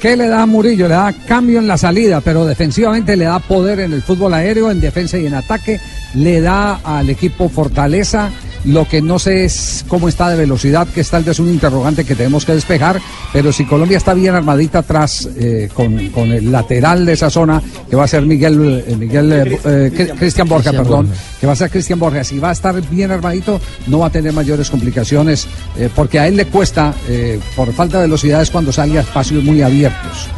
¿Qué 0.00 0.16
le 0.16 0.28
da 0.28 0.42
a 0.42 0.46
Murillo? 0.46 0.86
Le 0.86 0.94
da 0.94 1.12
cambio 1.26 1.58
en 1.58 1.66
la 1.66 1.76
salida, 1.76 2.20
pero 2.20 2.46
defensivamente 2.46 3.16
le 3.16 3.24
da 3.24 3.40
poder 3.40 3.80
en 3.80 3.92
el 3.92 4.02
fútbol 4.02 4.32
aéreo, 4.32 4.70
en 4.70 4.80
defensa 4.80 5.18
y 5.18 5.26
en 5.26 5.34
ataque. 5.34 5.80
Le 6.14 6.40
da 6.40 6.76
al 6.84 7.10
equipo 7.10 7.48
fortaleza. 7.48 8.30
Lo 8.64 8.86
que 8.88 9.00
no 9.00 9.18
sé 9.18 9.44
es 9.44 9.84
cómo 9.88 10.08
está 10.08 10.28
de 10.30 10.36
velocidad, 10.36 10.86
que 10.88 11.02
tal 11.04 11.24
vez 11.24 11.38
un 11.38 11.48
interrogante 11.48 12.04
que 12.04 12.14
tenemos 12.14 12.44
que 12.44 12.54
despejar. 12.54 13.00
Pero 13.32 13.52
si 13.52 13.64
Colombia 13.64 13.96
está 13.98 14.14
bien 14.14 14.34
armadita 14.34 14.80
atrás 14.80 15.28
eh, 15.36 15.68
con, 15.72 16.08
con 16.10 16.30
el 16.32 16.50
lateral 16.50 17.06
de 17.06 17.12
esa 17.12 17.30
zona, 17.30 17.62
que 17.88 17.96
va 17.96 18.04
a 18.04 18.08
ser 18.08 18.22
Miguel, 18.26 18.84
eh, 18.86 18.96
Miguel 18.96 19.32
eh, 19.32 19.60
eh, 19.64 19.90
Cri- 19.94 20.18
Cristian 20.18 20.48
Borja, 20.48 20.70
Cristian 20.70 20.84
perdón, 20.84 21.06
Borja. 21.06 21.22
que 21.40 21.46
va 21.46 21.52
a 21.52 21.56
ser 21.56 21.70
Cristian 21.70 21.98
Borja. 21.98 22.24
Si 22.24 22.38
va 22.38 22.48
a 22.50 22.52
estar 22.52 22.80
bien 22.90 23.10
armadito, 23.10 23.60
no 23.86 24.00
va 24.00 24.06
a 24.06 24.10
tener 24.10 24.32
mayores 24.32 24.68
complicaciones, 24.70 25.46
eh, 25.76 25.88
porque 25.94 26.18
a 26.18 26.26
él 26.26 26.36
le 26.36 26.46
cuesta, 26.46 26.94
eh, 27.08 27.38
por 27.56 27.72
falta 27.72 27.98
de 27.98 28.04
velocidades, 28.04 28.50
cuando 28.50 28.72
sale 28.72 28.98
a 28.98 29.02
espacios 29.02 29.42
muy 29.44 29.62
abiertos. 29.62 30.28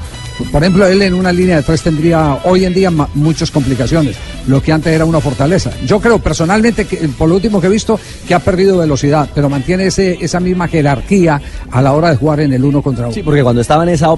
Por 0.51 0.63
ejemplo, 0.63 0.87
él 0.87 1.03
en 1.03 1.15
una 1.15 1.33
línea 1.33 1.57
de 1.57 1.63
tres 1.63 1.83
tendría 1.83 2.39
hoy 2.45 2.65
en 2.65 2.75
día 2.75 2.91
muchas 2.91 3.51
complicaciones, 3.51 4.17
lo 4.47 4.63
que 4.63 4.73
antes 4.73 4.93
era 4.93 5.05
una 5.05 5.21
fortaleza. 5.21 5.71
Yo 5.87 6.01
creo 6.01 6.19
personalmente, 6.19 6.87
que, 6.87 7.09
por 7.09 7.29
lo 7.29 7.37
último 7.37 7.61
que 7.61 7.67
he 7.67 7.71
visto, 7.71 7.99
que 8.27 8.35
ha 8.35 8.41
perdido 8.41 8.79
velocidad, 8.79 9.29
pero 9.35 9.49
mantiene 9.49 9.87
ese, 9.87 10.19
esa 10.21 10.41
misma 10.41 10.69
jerarquía 10.69 11.41
a 11.71 11.83
la 11.83 11.93
hora 11.93 12.11
de 12.11 12.17
jugar 12.17 12.41
en 12.41 12.53
el 12.53 12.65
uno 12.65 12.83
contra 12.83 13.07
uno. 13.07 13.15
Sí, 13.15 13.23
porque 13.23 13.43
cuando 13.43 13.61
estaba 13.61 13.83
en 13.85 13.91
esa 13.91 14.11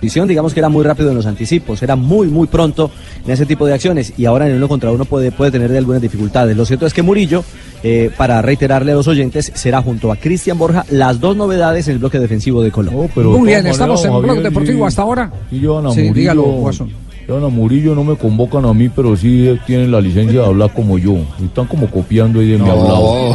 posición, 0.00 0.28
digamos 0.28 0.54
que 0.54 0.60
era 0.60 0.68
muy 0.68 0.84
rápido 0.84 1.10
en 1.10 1.16
los 1.16 1.26
anticipos, 1.26 1.82
era 1.82 1.96
muy, 1.96 2.28
muy 2.28 2.46
pronto 2.46 2.90
en 3.24 3.30
ese 3.32 3.46
tipo 3.46 3.66
de 3.66 3.74
acciones 3.74 4.12
y 4.16 4.24
ahora 4.26 4.46
en 4.46 4.52
el 4.52 4.58
uno 4.58 4.68
contra 4.68 4.90
uno 4.92 5.04
puede, 5.04 5.32
puede 5.32 5.50
tener 5.50 5.76
algunas 5.76 6.00
dificultades. 6.00 6.56
Lo 6.56 6.64
cierto 6.64 6.86
es 6.86 6.94
que 6.94 7.02
Murillo, 7.02 7.42
eh, 7.82 8.10
para 8.16 8.40
reiterarle 8.40 8.92
a 8.92 8.94
los 8.94 9.08
oyentes, 9.08 9.50
será 9.54 9.82
junto 9.82 10.12
a 10.12 10.16
Cristian 10.16 10.56
Borja 10.58 10.84
las 10.90 11.18
dos 11.20 11.36
novedades 11.36 11.88
en 11.88 11.94
el 11.94 11.98
bloque 11.98 12.18
defensivo 12.20 12.62
de 12.62 12.70
Colombia. 12.70 13.08
Muy 13.16 13.46
bien, 13.48 13.66
estamos 13.66 14.04
en 14.04 14.22
Blog 14.22 14.40
Deportivo 14.40 14.86
hasta 14.86 15.02
ahora. 15.02 15.32
Y 15.50 15.58
llevan 15.60 15.86
a 15.86 15.90
Sí, 15.90 15.96
Murillo. 16.00 16.14
dígalo, 16.14 16.42
Watson. 16.44 16.90
llevan 17.26 17.44
a 17.44 17.48
Murillo, 17.48 17.94
no 17.94 18.04
me 18.04 18.14
convocan 18.16 18.64
a 18.66 18.72
mí, 18.72 18.88
pero 18.88 19.16
sí 19.16 19.58
tienen 19.66 19.90
la 19.90 20.00
licencia 20.00 20.40
de 20.40 20.46
hablar 20.46 20.72
como 20.72 20.96
yo. 20.98 21.16
Están 21.44 21.66
como 21.66 21.90
copiando 21.90 22.38
ahí 22.40 22.50
de 22.52 22.58
mi 22.58 22.64
No, 22.64 22.70
hablado. 22.72 23.34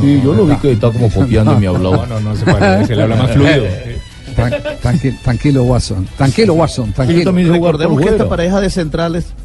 sí, 0.00 0.20
yo 0.22 0.34
lo 0.34 0.46
vi 0.46 0.54
que 0.56 0.72
está 0.72 0.90
como 0.90 1.10
copiando 1.10 1.52
de 1.54 1.60
mi 1.60 1.66
hablado. 1.66 2.06
No, 2.06 2.20
no, 2.20 2.30
no 2.30 2.36
se 2.36 2.44
parece, 2.44 2.92
él 2.92 3.00
habla 3.02 3.16
más 3.16 3.30
fluido. 3.32 3.64
Tran- 4.36 4.78
tranqui- 4.82 5.20
tranquilo, 5.22 5.62
Watson. 5.64 6.06
Tranquilo, 6.16 6.54
Watson. 6.54 6.92
Tranquilo. 6.92 7.32
Recordemos 7.32 8.00
que 8.00 8.08
esta 8.08 8.28
pareja 8.28 8.60
de 8.60 8.70
centrales 8.70 9.26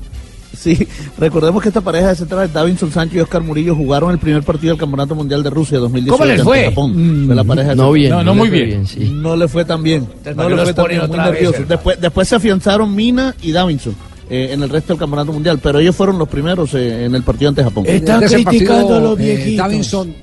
Sí, 0.53 0.85
recordemos 1.17 1.61
que 1.63 1.69
esta 1.69 1.81
pareja 1.81 2.09
de 2.09 2.15
centrales, 2.15 2.51
Davinson 2.53 2.91
Sánchez 2.91 3.17
y 3.17 3.19
Oscar 3.21 3.41
Murillo, 3.41 3.73
jugaron 3.73 4.11
el 4.11 4.19
primer 4.19 4.43
partido 4.43 4.73
del 4.73 4.79
Campeonato 4.79 5.15
Mundial 5.15 5.41
de 5.41 5.49
Rusia 5.49 5.79
2018. 5.79 6.11
¿Cómo 6.17 6.25
les 6.25 6.43
fue? 6.43 6.65
Japón. 6.65 7.23
Fue 7.25 7.35
la 7.35 7.43
pareja 7.43 7.69
de 7.69 7.75
No 7.77 7.91
bien, 7.93 8.09
No, 8.11 8.17
no 8.17 8.23
no 8.25 8.35
muy 8.35 8.49
bien. 8.49 8.65
bien, 8.67 8.85
sí. 8.85 9.09
No 9.11 9.35
le 9.35 9.47
fue 9.47 9.63
tan 9.65 9.81
bien. 9.81 10.05
¿para 10.05 10.35
No 10.35 10.49
le 10.49 10.55
los 10.57 10.65
fue 10.65 10.73
tan 10.73 10.87
bien, 10.87 10.99
muy 11.07 11.17
vez, 11.31 11.41
hermano? 11.43 11.65
Después, 11.67 12.01
después 12.01 12.27
se 12.27 12.35
afianzaron 12.35 12.93
Mina 12.93 13.33
y 13.41 13.51
Davinson. 13.53 13.95
eh, 14.29 14.49
en 14.51 14.61
el 14.61 14.69
resto 14.69 14.93
del 14.93 14.99
campeonato 14.99 15.31
mundial, 15.33 15.57
pero 15.63 15.79
ellos 15.79 15.95
fueron 15.95 16.19
los 16.19 16.27
primeros 16.27 16.73
eh, 16.73 17.05
en 17.05 17.15
el 17.15 17.23
partido 17.23 17.49
ante 17.49 17.63
Japón. 17.63 17.85
Desde 17.85 18.25
ese 18.25 18.39
partido, 18.43 19.17
eh, 19.17 19.55
Davinson. 19.57 20.13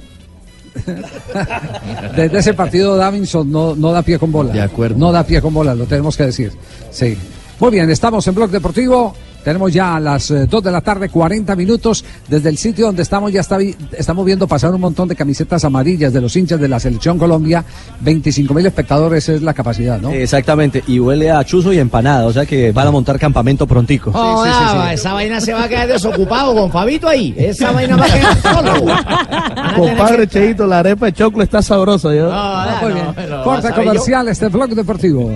Desde 2.17 2.39
ese 2.39 2.55
partido 2.55 2.97
Davinson 2.97 3.51
no, 3.51 3.75
no 3.75 3.93
da 3.93 4.03
pie 4.03 4.19
con 4.19 4.33
bola. 4.33 4.53
De 4.53 4.61
acuerdo. 4.61 4.99
No 4.99 5.13
da 5.13 5.25
pie 5.25 5.41
con 5.41 5.55
bola, 5.55 5.75
lo 5.75 5.87
tenemos 5.87 6.17
que 6.17 6.25
decir. 6.27 6.53
Sí. 6.91 7.17
Muy 7.61 7.71
bien, 7.71 7.91
estamos 7.91 8.27
en 8.27 8.35
Blog 8.35 8.51
Deportivo. 8.51 9.15
Tenemos 9.49 9.73
ya 9.73 9.97
a 9.97 10.01
las 10.01 10.29
2 10.29 10.63
de 10.63 10.71
la 10.71 10.83
tarde, 10.83 11.09
40 11.09 11.57
minutos. 11.57 12.05
Desde 12.29 12.51
el 12.51 12.59
sitio 12.59 12.85
donde 12.85 13.01
estamos, 13.01 13.33
ya 13.33 13.41
está, 13.41 13.57
vi- 13.57 13.75
estamos 13.93 14.27
viendo 14.27 14.47
pasar 14.47 14.75
un 14.75 14.81
montón 14.83 15.09
de 15.09 15.17
camisetas 15.17 15.65
amarillas 15.65 16.13
de 16.13 16.21
los 16.21 16.37
hinchas 16.37 16.61
de 16.61 16.69
la 16.69 16.79
Selección 16.79 17.17
Colombia. 17.19 17.65
25 18.01 18.53
mil 18.53 18.67
espectadores 18.67 19.27
es 19.31 19.41
la 19.41 19.55
capacidad, 19.55 19.99
¿no? 20.03 20.11
Exactamente, 20.11 20.85
y 20.87 21.01
huele 21.01 21.31
a 21.31 21.43
chuzo 21.47 21.73
y 21.73 21.79
empanada, 21.79 22.27
o 22.27 22.33
sea 22.35 22.45
que 22.45 22.73
van 22.73 22.89
a 22.89 22.91
montar 22.91 23.19
campamento 23.19 23.67
prontico. 23.67 24.11
Oh, 24.15 24.45
no, 24.45 24.91
esa 24.91 25.15
vaina 25.15 25.41
se 25.41 25.55
va 25.55 25.63
a 25.65 25.69
quedar 25.71 25.89
desocupado 25.89 26.55
con 26.55 26.71
Fabito 26.71 27.09
ahí. 27.09 27.35
Esa 27.39 27.73
vaina 27.73 27.97
va 27.97 28.05
a 28.05 28.13
quedar 28.13 28.43
solo. 28.43 28.95
Compadre 29.77 30.27
Cheito, 30.29 30.67
la 30.67 30.81
arepa 30.81 31.07
de 31.07 31.15
choclo 31.15 31.43
está 31.43 31.63
sabrosa. 31.63 32.15
¿yo? 32.15 32.29
Ah, 32.31 32.81
muy 32.83 32.93
bien. 32.93 33.07
Corte 33.45 33.73
comercial, 33.73 34.29
este 34.29 34.49
Blog 34.49 34.69
Deportivo. 34.75 35.31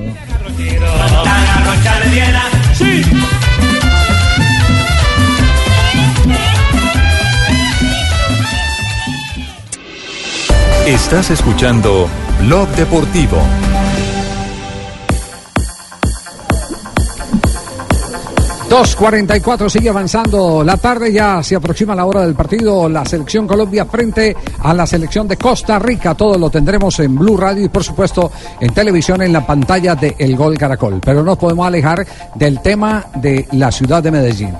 Estás 10.86 11.30
escuchando 11.30 12.08
Blog 12.40 12.68
Deportivo. 12.70 13.38
Dos 18.68 18.96
cuarenta 18.96 19.36
y 19.36 19.40
cuatro 19.40 19.70
sigue 19.70 19.90
avanzando 19.90 20.64
la 20.64 20.76
tarde, 20.76 21.12
ya 21.12 21.40
se 21.40 21.54
aproxima 21.54 21.94
la 21.94 22.04
hora 22.04 22.22
del 22.22 22.34
partido. 22.34 22.88
La 22.88 23.04
selección 23.04 23.46
Colombia 23.46 23.84
frente 23.84 24.36
a 24.58 24.74
la 24.74 24.84
selección 24.84 25.28
de 25.28 25.36
Costa 25.36 25.78
Rica. 25.78 26.16
Todo 26.16 26.36
lo 26.36 26.50
tendremos 26.50 26.98
en 26.98 27.14
Blue 27.14 27.36
Radio 27.36 27.64
y, 27.64 27.68
por 27.68 27.84
supuesto, 27.84 28.32
en 28.60 28.74
televisión 28.74 29.22
en 29.22 29.32
la 29.32 29.46
pantalla 29.46 29.94
de 29.94 30.16
El 30.18 30.36
Gol 30.36 30.58
Caracol. 30.58 31.00
Pero 31.00 31.22
no 31.22 31.36
podemos 31.36 31.64
alejar 31.64 32.04
del 32.34 32.60
tema 32.60 33.06
de 33.14 33.46
la 33.52 33.70
ciudad 33.70 34.02
de 34.02 34.10
Medellín. 34.10 34.54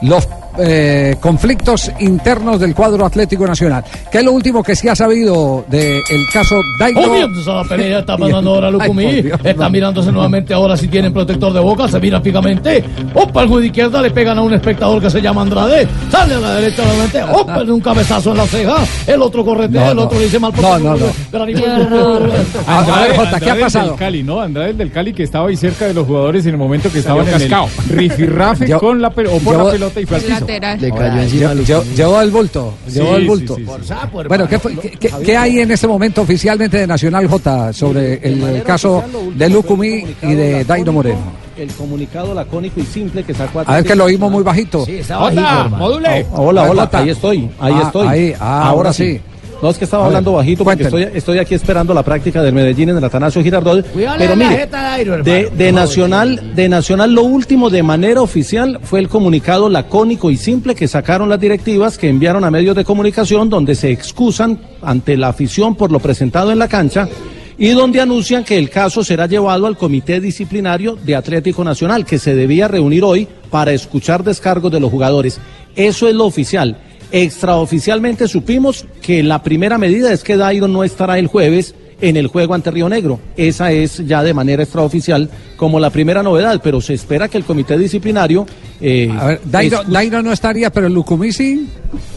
Los 0.00 0.26
eh, 0.58 1.16
conflictos 1.20 1.90
internos 2.00 2.60
del 2.60 2.74
cuadro 2.74 3.04
Atlético 3.06 3.46
Nacional. 3.46 3.84
¿Qué 4.10 4.18
es 4.18 4.24
lo 4.24 4.32
último 4.32 4.62
que 4.62 4.74
se 4.76 4.88
ha 4.90 4.96
sabido 4.96 5.64
del 5.68 6.02
caso 6.32 6.56
Dairo? 6.78 7.00
La 7.46 7.64
pelea, 7.64 7.98
está 8.00 8.16
mandando 8.16 8.54
ahora 8.54 8.66
Ay, 8.68 8.72
Lucumí. 8.72 9.22
Dios, 9.22 9.40
Está 9.44 9.64
no. 9.64 9.70
mirándose 9.70 10.12
nuevamente 10.12 10.54
ahora 10.54 10.76
si 10.76 10.88
tienen 10.88 11.12
protector 11.12 11.52
de 11.52 11.60
boca. 11.60 11.88
Se 11.88 12.00
mira 12.00 12.20
fijamente. 12.20 12.84
Opa, 13.14 13.42
el 13.42 13.48
juez 13.48 13.60
de 13.62 13.66
izquierda 13.68 14.02
le 14.02 14.10
pegan 14.10 14.38
a 14.38 14.42
un 14.42 14.54
espectador 14.54 15.00
que 15.00 15.10
se 15.10 15.20
llama 15.20 15.42
Andrade. 15.42 15.86
Sale 16.10 16.34
a 16.34 16.40
la 16.40 16.54
derecha 16.54 16.82
nuevamente. 16.84 17.22
Opa, 17.22 17.62
un 17.62 17.80
cabezazo 17.80 18.30
en 18.32 18.36
la 18.38 18.46
ceja. 18.46 18.76
El 19.06 19.22
otro 19.22 19.44
corretea, 19.44 19.84
No, 19.86 19.90
el 19.90 19.96
no. 19.96 20.02
otro 20.04 20.18
le 20.18 20.24
dice 20.24 20.38
mal 20.38 20.52
No, 20.60 20.78
no, 20.78 20.96
no. 20.96 21.06
A 22.66 23.00
ver, 23.00 23.16
Jota, 23.16 23.40
¿qué 23.40 23.50
ha 23.50 23.52
Andrade 23.52 23.60
pasado? 23.60 23.88
del 23.90 23.96
Cali, 23.98 24.22
¿no? 24.22 24.40
Andrade 24.40 24.72
del 24.74 24.90
Cali 24.90 25.12
que 25.12 25.22
estaba 25.22 25.48
ahí 25.48 25.56
cerca 25.56 25.86
de 25.86 25.94
los 25.94 26.06
jugadores 26.06 26.44
en 26.46 26.52
el 26.52 26.58
momento 26.58 26.90
que 26.90 26.98
estaban 27.00 27.24
Salió 27.26 27.36
en 27.36 27.42
el 27.42 27.48
cascado. 27.50 27.68
rifirrafe 27.90 28.70
con 28.78 29.00
la 29.02 29.08
o 29.08 29.12
por 29.12 29.24
yo- 29.40 29.64
la 29.64 29.70
pelota 29.72 30.00
y 30.00 30.06
fue 30.06 30.16
al 30.18 30.22
piso. 30.22 30.45
Lateral. 30.46 30.80
Le 30.80 30.90
Ahora, 30.90 31.24
lle- 31.26 31.64
lle- 31.64 31.94
Llevó 31.96 32.20
el 32.20 32.30
bulto, 32.30 32.74
Sí, 32.86 32.92
llevó 32.94 33.16
el 33.16 33.22
sí, 33.22 33.28
bulto. 33.28 33.56
sí, 33.56 33.64
sí. 33.82 33.94
Bueno, 34.28 34.48
¿qué, 34.48 34.58
fue- 34.58 34.76
qué- 34.76 34.90
qué- 34.90 35.10
qué 35.24 35.36
hay 35.36 35.60
en 35.60 35.70
este 35.70 35.86
momento 35.86 36.22
oficialmente 36.22 36.78
de 36.78 36.86
Nacional 36.86 37.26
J 37.28 37.72
sobre 37.72 38.14
el, 38.22 38.62
caso 38.62 39.02
de 39.34 39.48
Lucumí 39.50 40.04
y 40.22 40.34
de 40.34 40.64
Dairo 40.64 40.92
Moreno? 40.92 41.46
El 41.56 41.72
comunicado 41.72 42.34
lacónico 42.34 42.80
y 42.80 42.84
simple 42.84 43.24
que 43.24 43.32
sacó 43.32 43.60
A 43.64 43.76
ver 43.76 43.84
que 43.84 43.94
lo 43.94 44.04
oímos 44.04 44.30
muy 44.30 44.42
bajito. 44.42 44.84
Sí, 44.84 44.96
está 44.96 45.16
bajito. 45.16 45.42
Ah, 45.44 45.70
Hola, 45.80 46.08
A 46.10 46.12
ver, 46.12 46.26
hola, 46.34 46.66
Jota. 46.66 46.98
ahí 46.98 47.08
estoy, 47.10 47.50
ahí 47.58 47.74
Ah, 47.76 47.82
estoy. 47.86 48.06
ahí, 48.08 48.34
ah, 48.38 48.68
ahora 48.68 48.92
sí. 48.92 49.18
No, 49.62 49.70
es 49.70 49.78
que 49.78 49.84
estaba 49.84 50.04
A 50.04 50.08
ver, 50.08 50.16
hablando 50.16 50.32
bajito 50.32 50.64
porque 50.64 50.82
estoy, 50.82 51.08
estoy 51.14 51.38
aquí 51.38 51.54
esperando 51.54 51.94
la 51.94 52.02
práctica 52.02 52.42
del 52.42 52.52
Medellín 52.52 52.90
en 52.90 52.98
el 52.98 53.04
Atanasio 53.04 53.42
Girardot. 53.42 53.86
Cuidado 53.90 54.16
Pero 54.18 54.36
la 54.36 54.36
mire, 54.36 54.60
jeta 54.60 54.76
de 54.76 54.84
Dairo, 54.84 55.22
de, 55.22 55.40
hermano. 55.40 55.56
de 55.56 55.72
Nacional, 55.72 56.52
de 56.54 56.68
Nacional 56.68 57.12
lo 57.12 57.22
último 57.22 57.70
de 57.70 57.82
manera 57.82 58.20
oficial 58.20 58.80
fue 58.82 59.00
el 59.00 59.08
comunicado 59.08 59.68
lacónico 59.68 60.30
y 60.30 60.36
simple 60.36 60.74
que 60.74 60.88
sacaron 60.88 61.28
las 61.28 61.40
directivas 61.40 61.96
que 61.96 62.08
enviaron 62.08 62.44
a 62.44 62.50
medios 62.50 62.76
de 62.76 62.84
comunicación 62.84 63.48
donde 63.48 63.74
se 63.74 63.90
excusan 63.90 64.58
ante 64.82 65.16
la 65.16 65.28
afición 65.28 65.74
por 65.74 65.90
lo 65.90 66.00
presentado 66.00 66.52
en 66.52 66.58
la 66.58 66.68
cancha 66.68 67.08
y 67.58 67.70
donde 67.70 68.00
anuncian 68.00 68.44
que 68.44 68.58
el 68.58 68.68
caso 68.68 69.02
será 69.02 69.26
llevado 69.26 69.66
al 69.66 69.78
Comité 69.78 70.20
Disciplinario 70.20 70.96
de 70.96 71.16
Atlético 71.16 71.64
Nacional 71.64 72.04
que 72.04 72.18
se 72.18 72.34
debía 72.34 72.68
reunir 72.68 73.02
hoy 73.02 73.26
para 73.50 73.72
escuchar 73.72 74.22
descargos 74.22 74.70
de 74.70 74.80
los 74.80 74.90
jugadores. 74.90 75.40
Eso 75.74 76.08
es 76.08 76.14
lo 76.14 76.26
oficial. 76.26 76.76
Extraoficialmente 77.12 78.28
supimos 78.28 78.86
que 79.02 79.22
la 79.22 79.42
primera 79.42 79.78
medida 79.78 80.12
es 80.12 80.22
que 80.24 80.36
Dairo 80.36 80.68
no 80.68 80.84
estará 80.84 81.18
el 81.18 81.26
jueves 81.26 81.74
en 82.00 82.16
el 82.16 82.26
juego 82.26 82.54
ante 82.54 82.70
Río 82.70 82.88
Negro. 82.88 83.18
Esa 83.36 83.72
es 83.72 84.06
ya 84.06 84.22
de 84.22 84.34
manera 84.34 84.62
extraoficial 84.62 85.28
como 85.56 85.80
la 85.80 85.90
primera 85.90 86.22
novedad, 86.22 86.60
pero 86.62 86.80
se 86.80 86.94
espera 86.94 87.28
que 87.28 87.38
el 87.38 87.44
comité 87.44 87.78
disciplinario... 87.78 88.46
eh, 88.80 89.10
A 89.18 89.26
ver, 89.26 89.40
Dairo, 89.44 90.22
no 90.22 90.32
estaría, 90.32 90.70
pero 90.70 90.88
Lucumí 90.88 91.32
sí. 91.32 91.68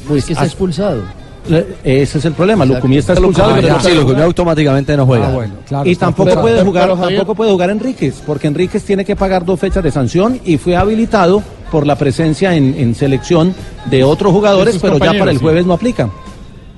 Pues 0.08 0.26
que 0.26 0.34
está 0.34 0.46
expulsado. 0.46 1.02
Le- 1.48 1.66
Ese 1.84 2.18
es 2.18 2.26
el 2.26 2.34
problema. 2.34 2.66
Lucumí 2.66 2.98
está 2.98 3.14
expulsado. 3.14 3.52
Ah, 3.52 3.58
pero 3.62 3.80
Sí, 3.80 3.92
Lucumí 3.96 4.22
automáticamente 4.22 4.98
no 4.98 5.06
juega. 5.06 5.30
Ah, 5.30 5.34
bueno, 5.34 5.54
claro, 5.68 5.90
y 5.90 5.96
tampoco 5.96 6.30
expulsado. 6.30 6.42
puede 6.42 6.66
jugar, 6.66 7.00
tampoco 7.00 7.36
puede 7.36 7.52
jugar 7.52 7.70
Enríquez, 7.70 8.22
porque 8.26 8.48
Enríquez 8.48 8.84
tiene 8.84 9.06
que 9.06 9.16
pagar 9.16 9.46
dos 9.46 9.60
fechas 9.60 9.84
de 9.84 9.92
sanción 9.92 10.40
y 10.44 10.58
fue 10.58 10.76
habilitado 10.76 11.42
por 11.70 11.86
la 11.88 11.96
presencia 11.98 12.56
en, 12.56 12.76
en 12.78 12.96
selección 12.96 13.54
de 13.90 14.04
otros 14.04 14.34
jugadores, 14.34 14.78
pero 14.82 14.98
ya 14.98 15.14
para 15.18 15.32
el 15.32 15.38
sí. 15.38 15.44
jueves 15.44 15.66
no 15.66 15.74
aplica. 15.74 16.10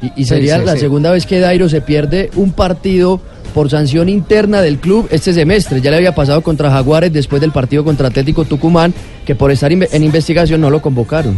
Y, 0.01 0.21
y 0.21 0.25
sería 0.25 0.55
Sí, 0.55 0.59
sí, 0.61 0.65
la 0.65 0.73
sí. 0.73 0.79
segunda 0.79 1.11
vez 1.11 1.25
que 1.25 1.39
Dairo 1.39 1.69
se 1.69 1.81
pierde 1.81 2.31
un 2.35 2.51
partido 2.53 3.19
por 3.53 3.69
sanción 3.69 4.09
interna 4.09 4.61
del 4.61 4.77
club 4.79 5.07
este 5.11 5.33
semestre. 5.33 5.81
Ya 5.81 5.91
le 5.91 5.97
había 5.97 6.15
pasado 6.15 6.41
contra 6.41 6.71
Jaguares 6.71 7.11
después 7.13 7.41
del 7.41 7.51
partido 7.51 7.83
contra 7.83 8.07
Atlético 8.07 8.45
Tucumán, 8.45 8.93
que 9.25 9.35
por 9.35 9.51
estar 9.51 9.71
en 9.71 10.03
investigación 10.03 10.61
no 10.61 10.69
lo 10.69 10.81
convocaron. 10.81 11.35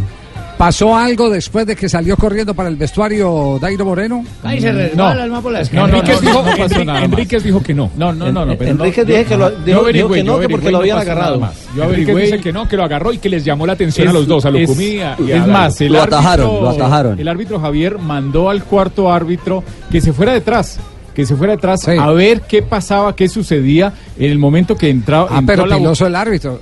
¿Pasó 0.58 0.96
algo 0.96 1.28
después 1.30 1.66
de 1.66 1.74
que 1.74 1.88
salió 1.88 2.16
corriendo 2.16 2.54
para 2.54 2.68
el 2.68 2.76
vestuario 2.76 3.58
Dairo 3.60 3.84
Moreno? 3.84 4.24
Ahí 4.44 4.60
se 4.60 4.70
resbala 4.72 5.24
el 5.24 5.30
mapa 5.30 5.42
por 5.42 5.52
la 5.52 5.62
No. 5.72 5.86
Enríquez, 5.86 6.20
dijo, 6.20 6.44
no. 6.84 6.96
Enríquez 6.98 7.42
dijo 7.42 7.62
que 7.62 7.74
no. 7.74 7.90
No, 7.96 8.12
no, 8.12 8.30
no. 8.30 8.46
no 8.46 8.56
pero 8.56 8.72
no- 8.74 8.84
Enríquez 8.84 9.06
dije 9.06 9.24
que 9.24 9.36
lo- 9.36 9.50
dijo- 9.50 9.84
dijo 9.92 10.08
que 10.10 10.22
no, 10.22 10.38
que 10.38 10.48
porque 10.48 10.70
lo 10.70 10.78
habían 10.78 10.98
agarrado. 10.98 11.40
más. 11.40 11.66
Yo 11.76 11.82
averigüé 11.84 12.22
dice 12.22 12.40
que 12.40 12.52
no, 12.52 12.68
que 12.68 12.76
lo 12.76 12.84
agarró 12.84 13.12
y 13.12 13.18
que 13.18 13.28
les 13.28 13.44
llamó 13.44 13.66
la 13.66 13.72
atención 13.72 14.06
Es- 14.06 14.10
a 14.10 14.14
los 14.14 14.26
dos, 14.28 14.44
a 14.46 14.50
es- 14.50 14.54
Lucumí 14.68 14.84
y 14.84 15.00
a- 15.00 15.16
y 15.18 15.32
a 15.32 15.36
Es 15.38 15.46
más, 15.46 15.80
el 15.80 15.92
Lo 15.92 15.98
árbitro- 16.00 16.18
atajaron, 16.18 16.62
lo 16.62 16.68
atajaron. 16.70 17.18
El 17.20 17.28
árbitro 17.28 17.58
Javier 17.60 17.98
mandó 17.98 18.48
al 18.48 18.62
cuarto 18.64 19.12
árbitro 19.12 19.64
que 19.90 20.00
se 20.00 20.12
fuera 20.12 20.32
detrás. 20.32 20.78
Que 21.14 21.26
se 21.26 21.36
fuera 21.36 21.52
detrás 21.54 21.86
a 21.88 22.10
ver 22.10 22.40
qué 22.42 22.62
pasaba, 22.62 23.14
qué 23.14 23.28
sucedía 23.28 23.92
en 24.18 24.30
el 24.32 24.38
momento 24.38 24.76
que 24.76 24.88
entraba. 24.90 25.28
Ah, 25.30 25.38
entró 25.38 25.46
pero 25.54 25.66
la- 25.66 25.76
piloso 25.76 26.06
el 26.06 26.16
árbitro. 26.16 26.60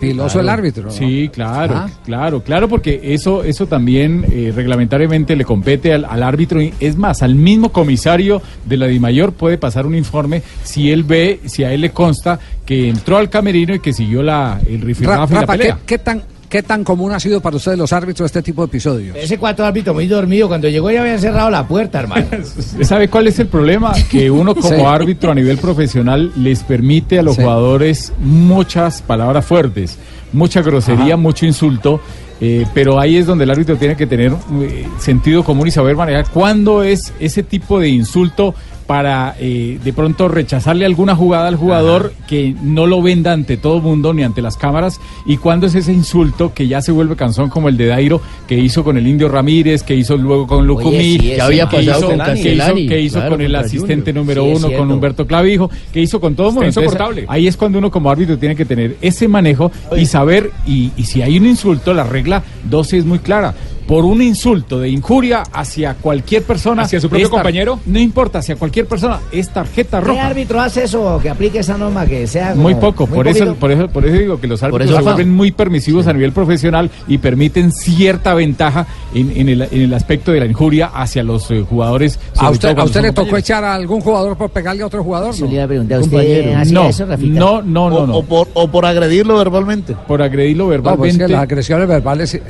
Piloso 0.00 0.34
Claro. 0.34 0.40
el 0.40 0.48
árbitro. 0.48 0.82
¿no? 0.84 0.90
Sí, 0.90 1.30
claro, 1.32 1.74
Ah. 1.76 1.90
claro, 2.04 2.42
claro, 2.42 2.68
porque 2.68 3.00
eso, 3.02 3.44
eso 3.44 3.66
también 3.66 4.24
eh, 4.30 4.52
reglamentariamente 4.54 5.36
le 5.36 5.44
compete 5.44 5.92
al, 5.92 6.04
al 6.06 6.22
árbitro. 6.22 6.60
y 6.62 6.72
Es 6.80 6.96
más, 6.96 7.22
al 7.22 7.34
mismo 7.34 7.70
comisario 7.70 8.40
de 8.64 8.76
la 8.76 8.86
DIMAYOR 8.86 9.32
puede 9.32 9.58
pasar 9.58 9.86
un 9.86 9.94
informe 9.94 10.42
si 10.64 10.90
él 10.90 11.04
ve, 11.04 11.40
si 11.46 11.64
a 11.64 11.72
él 11.72 11.82
le 11.82 11.90
consta 11.90 12.38
que 12.64 12.88
entró 12.88 13.16
al 13.18 13.28
camerino 13.30 13.74
y 13.74 13.80
que 13.80 13.92
siguió 13.92 14.22
la, 14.22 14.60
el 14.66 14.80
Ra- 14.80 14.86
rifirrafe 14.86 15.32
y 15.32 15.36
la 15.36 15.40
Rafa, 15.42 15.58
¿qué, 15.58 15.74
qué 15.86 15.98
tan, 15.98 16.22
¿qué 16.50 16.62
tan 16.62 16.84
común 16.84 17.12
ha 17.12 17.20
sido 17.20 17.40
para 17.40 17.56
ustedes 17.56 17.78
los 17.78 17.90
árbitros 17.94 18.26
este 18.26 18.42
tipo 18.42 18.60
de 18.62 18.66
episodios? 18.66 19.16
Ese 19.16 19.38
cuarto 19.38 19.64
árbitro 19.64 19.94
muy 19.94 20.06
dormido. 20.06 20.48
Cuando 20.48 20.68
llegó 20.68 20.90
ya 20.90 21.00
habían 21.00 21.18
cerrado 21.18 21.48
la 21.48 21.66
puerta, 21.66 22.00
hermano. 22.00 22.26
¿Sabe 22.82 23.08
cuál 23.08 23.28
es 23.28 23.38
el 23.38 23.46
problema? 23.46 23.92
Que 24.10 24.30
uno 24.30 24.54
como 24.54 24.68
Sí. 24.76 24.82
árbitro 24.84 25.30
a 25.30 25.34
nivel 25.34 25.56
profesional 25.56 26.32
les 26.36 26.62
permite 26.62 27.18
a 27.18 27.22
los 27.22 27.36
Sí. 27.36 27.42
jugadores 27.42 28.12
muchas 28.18 29.00
palabras 29.00 29.46
fuertes, 29.46 29.96
mucha 30.32 30.60
grosería, 30.60 31.16
mucho 31.16 31.46
insulto. 31.46 32.00
eh, 32.42 32.66
pero 32.74 32.98
ahí 32.98 33.16
es 33.18 33.26
donde 33.26 33.44
el 33.44 33.50
árbitro 33.50 33.76
tiene 33.76 33.94
que 33.96 34.06
tener 34.06 34.32
eh, 34.62 34.86
sentido 34.98 35.44
común 35.44 35.68
y 35.68 35.70
saber 35.70 35.94
manejar 35.94 36.26
cuándo 36.30 36.82
es 36.82 37.12
ese 37.20 37.42
tipo 37.42 37.78
de 37.78 37.88
insulto 37.90 38.54
para 38.90 39.36
eh, 39.38 39.78
de 39.84 39.92
pronto 39.92 40.26
rechazarle 40.26 40.84
alguna 40.84 41.14
jugada 41.14 41.46
al 41.46 41.54
jugador 41.54 42.12
que 42.26 42.56
no 42.60 42.88
lo 42.88 43.00
venda 43.00 43.32
ante 43.32 43.56
todo 43.56 43.76
el 43.76 43.82
mundo 43.82 44.12
ni 44.12 44.24
ante 44.24 44.42
las 44.42 44.56
cámaras 44.56 45.00
y 45.26 45.36
cuando 45.36 45.68
es 45.68 45.76
ese 45.76 45.92
insulto 45.92 46.52
que 46.52 46.66
ya 46.66 46.82
se 46.82 46.90
vuelve 46.90 47.14
cansón 47.14 47.50
como 47.50 47.68
el 47.68 47.76
de 47.76 47.86
Dairo 47.86 48.20
que 48.48 48.56
hizo 48.58 48.82
con 48.82 48.98
el 48.98 49.06
Indio 49.06 49.28
Ramírez, 49.28 49.84
que 49.84 49.94
hizo 49.94 50.16
luego 50.16 50.48
con 50.48 50.66
Lucumí, 50.66 50.98
sí, 51.12 51.18
que, 51.20 51.40
había 51.40 51.66
pasado 51.70 51.98
hizo, 52.00 52.06
con 52.08 52.34
que 52.34 52.52
hizo- 52.52 52.74
que 52.88 53.00
hizo 53.00 53.14
claro, 53.18 53.30
con 53.30 53.40
el 53.42 53.54
asistente 53.54 54.10
Junior. 54.10 54.14
número 54.16 54.42
Sí, 54.58 54.64
uno, 54.66 54.76
con. 54.76 54.90
Humberto 54.90 55.24
Clavijo, 55.24 55.70
que 55.92 56.00
hizo 56.00 56.20
con 56.20 56.34
todo 56.34 56.48
el 56.48 56.54
mundo. 56.54 56.68
Entonces, 56.68 57.24
ahí 57.28 57.46
es 57.46 57.56
cuando 57.56 57.78
uno 57.78 57.92
como 57.92 58.10
árbitro 58.10 58.38
tiene 58.38 58.56
que 58.56 58.64
tener 58.64 58.96
ese 59.00 59.28
manejo 59.28 59.70
y 59.96 60.04
saber, 60.06 60.50
y, 60.66 60.90
y 60.96 61.04
si 61.04 61.22
hay 61.22 61.38
un 61.38 61.46
insulto, 61.46 61.94
la 61.94 62.02
regla 62.02 62.42
12 62.68 62.98
es 62.98 63.04
muy 63.04 63.20
clara. 63.20 63.54
Por 63.90 64.04
un 64.04 64.22
insulto 64.22 64.78
de 64.78 64.88
injuria 64.88 65.42
hacia 65.52 65.94
cualquier 65.94 66.44
persona. 66.44 66.82
¿Hacia 66.82 67.00
su 67.00 67.08
propio 67.08 67.28
compañero? 67.28 67.80
No 67.86 67.98
importa, 67.98 68.38
hacia 68.38 68.54
cualquier 68.54 68.86
persona, 68.86 69.18
es 69.32 69.48
tarjeta 69.48 69.98
¿Qué 69.98 70.06
roja. 70.06 70.26
árbitro 70.28 70.60
hace 70.60 70.84
eso 70.84 71.18
que 71.20 71.28
aplique 71.28 71.58
esa 71.58 71.76
norma 71.76 72.06
que 72.06 72.24
sea 72.28 72.54
Muy 72.54 72.76
poco, 72.76 73.08
muy 73.08 73.16
por 73.16 73.26
eso, 73.26 73.52
por 73.56 73.72
eso, 73.72 73.88
por 73.88 74.06
eso 74.06 74.16
digo 74.16 74.40
que 74.40 74.46
los 74.46 74.62
árbitros 74.62 74.94
se 74.94 75.02
vuelven 75.02 75.34
muy 75.34 75.50
permisivos 75.50 76.06
a 76.06 76.12
nivel 76.12 76.30
profesional 76.30 76.88
y 77.08 77.18
permiten 77.18 77.72
cierta 77.72 78.32
ventaja 78.34 78.86
en, 79.12 79.32
en 79.36 79.48
el, 79.48 79.62
en 79.62 79.80
el 79.82 79.92
aspecto 79.92 80.30
de 80.30 80.38
la 80.38 80.46
injuria 80.46 80.86
hacia 80.94 81.24
los 81.24 81.50
eh, 81.50 81.64
jugadores. 81.68 82.20
¿A 82.36 82.48
usted, 82.48 82.78
a 82.78 82.84
usted 82.84 83.02
le 83.02 83.12
tocó 83.12 83.38
echar 83.38 83.64
a 83.64 83.74
algún 83.74 84.00
jugador 84.02 84.36
por 84.36 84.50
pegarle 84.50 84.84
a 84.84 84.86
otro 84.86 85.02
jugador? 85.02 85.34
Yo 85.34 85.46
no? 85.46 85.50
le 85.50 85.54
iba 85.56 85.64
a 85.64 85.66
preguntar, 85.66 85.98
¿usted 85.98 86.54
No, 86.70 86.86
eso, 86.86 87.06
no, 87.06 87.60
no, 87.62 87.90
no, 87.90 87.96
O, 87.96 88.06
no. 88.06 88.16
o 88.18 88.22
por, 88.22 88.46
o 88.54 88.68
por 88.68 88.86
agredirlo 88.86 89.36
verbalmente. 89.36 89.96
Por 90.06 90.22
agredirlo 90.22 90.66
No, 90.66 90.68
pues 90.68 90.78
es 90.78 90.84
verbalmente. 90.84 91.26
que 91.26 91.32
las 91.32 91.42
agresiones 91.42 91.88
verbales. 91.88 92.40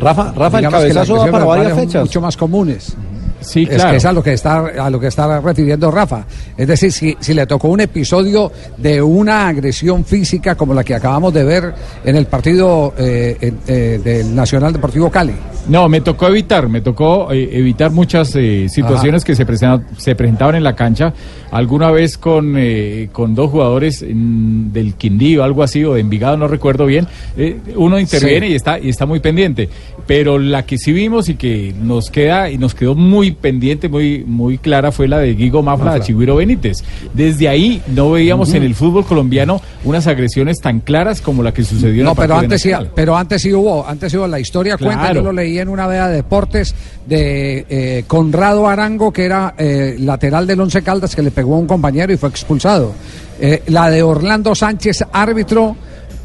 Rafa, 0.00 0.32
Rafa, 0.36 0.58
el 0.58 0.68
cabezazo 0.68 1.14
da 1.16 1.22
agresiones 1.22 1.30
para 1.32 1.44
varias 1.44 1.72
fechas. 1.78 2.02
Mucho 2.02 2.20
más 2.20 2.36
comunes. 2.36 2.96
Sí, 3.40 3.62
Es 3.62 3.76
claro. 3.76 3.90
que 3.92 3.96
es 3.98 4.04
a 4.04 4.12
lo 4.12 4.20
que 4.20 4.32
está 4.32 4.56
a 4.84 4.90
lo 4.90 4.98
que 4.98 5.06
está 5.06 5.40
refiriendo 5.40 5.92
Rafa. 5.92 6.24
Es 6.56 6.66
decir, 6.66 6.90
si, 6.90 7.16
si 7.20 7.34
le 7.34 7.46
tocó 7.46 7.68
un 7.68 7.80
episodio 7.80 8.50
de 8.76 9.00
una 9.00 9.46
agresión 9.46 10.04
física 10.04 10.56
como 10.56 10.74
la 10.74 10.82
que 10.82 10.96
acabamos 10.96 11.32
de 11.32 11.44
ver 11.44 11.72
en 12.04 12.16
el 12.16 12.26
partido 12.26 12.94
eh, 12.98 13.36
en- 13.40 13.58
eh, 13.68 14.00
del 14.02 14.34
Nacional 14.34 14.72
Deportivo 14.72 15.08
Cali. 15.08 15.34
No, 15.68 15.88
me 15.88 16.00
tocó 16.00 16.26
evitar, 16.26 16.68
me 16.68 16.80
tocó 16.80 17.30
eh, 17.30 17.48
evitar 17.52 17.92
muchas 17.92 18.34
eh, 18.34 18.66
situaciones 18.68 19.22
Ajá. 19.22 19.26
que 19.26 19.36
se, 19.36 19.46
presenta- 19.46 19.84
se 19.96 20.16
presentaban 20.16 20.56
en 20.56 20.64
la 20.64 20.74
cancha. 20.74 21.12
Alguna 21.50 21.90
vez 21.90 22.18
con, 22.18 22.54
eh, 22.58 23.08
con 23.12 23.34
dos 23.34 23.50
jugadores 23.50 24.04
mm, 24.08 24.72
del 24.72 24.94
Quindío, 24.94 25.42
algo 25.44 25.62
así, 25.62 25.84
o 25.84 25.94
de 25.94 26.00
Envigado, 26.00 26.36
no 26.36 26.48
recuerdo 26.48 26.86
bien. 26.86 27.06
Eh, 27.36 27.56
uno 27.76 27.98
interviene 27.98 28.46
Sí. 28.48 28.52
y 28.52 28.56
está 28.56 28.78
y 28.78 28.88
está 28.88 29.06
muy 29.06 29.20
pendiente. 29.20 29.68
Pero 30.06 30.38
la 30.38 30.64
que 30.64 30.78
sí 30.78 30.92
vimos 30.92 31.28
y 31.28 31.34
que 31.36 31.74
nos 31.82 32.10
queda 32.10 32.50
y 32.50 32.58
nos 32.58 32.74
quedó 32.74 32.94
muy 32.94 33.30
pendiente, 33.32 33.88
muy 33.88 34.24
muy 34.26 34.58
clara 34.58 34.92
fue 34.92 35.08
la 35.08 35.18
de 35.18 35.34
Guigo 35.34 35.62
Mafra 35.62 35.94
a 35.94 36.00
Chigüiro 36.00 36.36
Benítez. 36.36 36.78
Desde 37.14 37.48
ahí 37.48 37.82
no 37.94 38.10
veíamos 38.10 38.52
en 38.54 38.62
el 38.62 38.74
fútbol 38.74 39.04
colombiano 39.04 39.60
unas 39.84 40.06
agresiones 40.06 40.60
tan 40.60 40.80
claras 40.80 41.20
como 41.20 41.42
la 41.42 41.52
que 41.52 41.64
sucedió 41.64 42.00
en 42.00 42.04
No, 42.04 42.10
el 42.12 42.16
pero 42.16 42.34
de 42.34 42.40
antes 42.40 42.62
sí, 42.62 42.70
pero 42.94 43.16
antes 43.16 43.42
sí 43.42 43.52
hubo, 43.52 43.86
antes 43.86 44.10
sí 44.12 44.18
hubo 44.18 44.26
la 44.26 44.40
historia 44.40 44.76
cuenta, 44.76 44.98
Claro. 45.00 45.14
yo 45.16 45.22
lo 45.22 45.32
leí 45.32 45.58
en 45.58 45.68
una 45.68 45.86
vea 45.86 46.08
de 46.08 46.16
deportes 46.16 46.74
de 47.06 47.64
eh, 47.68 48.04
Conrado 48.06 48.68
Arango, 48.68 49.12
que 49.12 49.24
era 49.24 49.54
eh, 49.58 49.96
lateral 49.98 50.46
del 50.46 50.60
Once 50.60 50.82
Caldas, 50.82 51.14
que 51.16 51.22
le 51.22 51.30
pegó 51.38 51.54
a 51.54 51.58
un 51.58 51.66
compañero 51.68 52.12
y 52.12 52.16
fue 52.16 52.28
expulsado. 52.30 52.92
Eh, 53.40 53.62
la 53.68 53.88
de 53.90 54.02
Orlando 54.02 54.52
Sánchez, 54.54 55.04
árbitro 55.12 55.76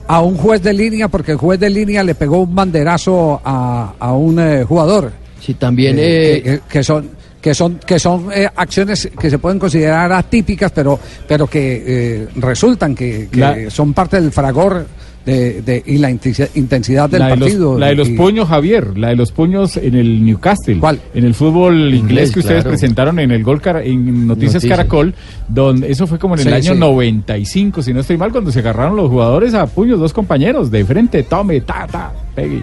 a 0.08 0.22
un 0.22 0.36
juez 0.38 0.62
de 0.64 0.74
línea, 0.74 1.08
porque 1.08 1.34
el 1.34 1.38
juez 1.38 1.60
de 1.60 1.70
línea 1.70 2.04
le 2.04 2.16
pegó 2.16 2.40
un 2.42 2.56
banderazo 2.56 3.40
a, 3.46 3.94
a 4.00 4.14
un 4.14 4.40
eh, 4.40 4.64
jugador. 4.64 5.12
Sí, 5.40 5.54
también. 5.54 5.98
Eh, 6.00 6.04
eh, 6.04 6.42
que, 6.44 6.62
que 6.80 6.84
son 6.84 7.10
que 7.40 7.54
son 7.54 7.80
que 7.86 8.00
son 8.00 8.30
eh, 8.34 8.48
acciones 8.56 9.10
que 9.20 9.30
se 9.30 9.38
pueden 9.38 9.60
considerar 9.60 10.10
atípicas 10.14 10.72
pero 10.72 10.98
pero 11.28 11.46
que 11.46 11.84
eh, 11.86 12.28
resultan 12.38 12.96
que, 12.96 13.28
que 13.30 13.40
La- 13.40 13.70
son 13.70 13.94
parte 13.94 14.20
del 14.22 14.32
fragor 14.32 14.88
de, 15.26 15.62
de- 15.62 15.84
y 15.86 15.98
la 16.00 16.12
intensi- 16.12 16.50
intensidad 16.56 17.10
del 17.10 17.20
la 17.20 17.28
de 17.30 17.38
partido 17.38 17.72
Los, 17.72 17.80
la 17.80 17.88
de 17.88 17.96
los 17.96 18.10
Y- 18.10 18.14
puños, 18.14 18.48
Javier, 18.50 18.98
la 18.98 19.10
de 19.10 19.16
los 19.16 19.32
puños 19.32 19.78
en 19.78 19.96
el 19.96 20.24
Newcastle. 20.26 20.80
En 21.14 21.24
el 21.26 21.34
fútbol 21.34 21.76
inglés, 21.94 22.00
Inglés, 22.02 22.32
que 22.32 22.40
ustedes 22.40 22.64
claro. 22.64 22.70
presentaron 22.72 23.20
en 23.20 23.32
el 23.32 23.44
Gol 23.44 23.62
en 23.84 24.28
Noticias, 24.28 24.54
Noticias. 24.56 24.66
Caracol, 24.66 25.14
donde 25.48 25.90
eso 25.92 26.08
fue 26.08 26.20
como 26.20 26.36
en 26.36 26.42
el 26.42 26.48
Sí, 26.48 26.54
año 26.70 26.74
sí. 26.74 26.80
95, 26.80 27.82
si 27.82 27.94
no 27.94 28.02
estoy 28.02 28.18
mal, 28.18 28.32
cuando 28.32 28.52
se 28.52 28.60
agarraron 28.60 28.96
los 28.96 29.10
jugadores 29.10 29.54
a 29.54 29.66
puños, 29.68 30.00
dos 30.00 30.12
compañeros, 30.14 30.70
de 30.72 30.84
frente, 30.86 31.24
tome, 31.24 31.62
ta, 31.62 31.88
ta, 31.90 32.12
pegue. 32.36 32.62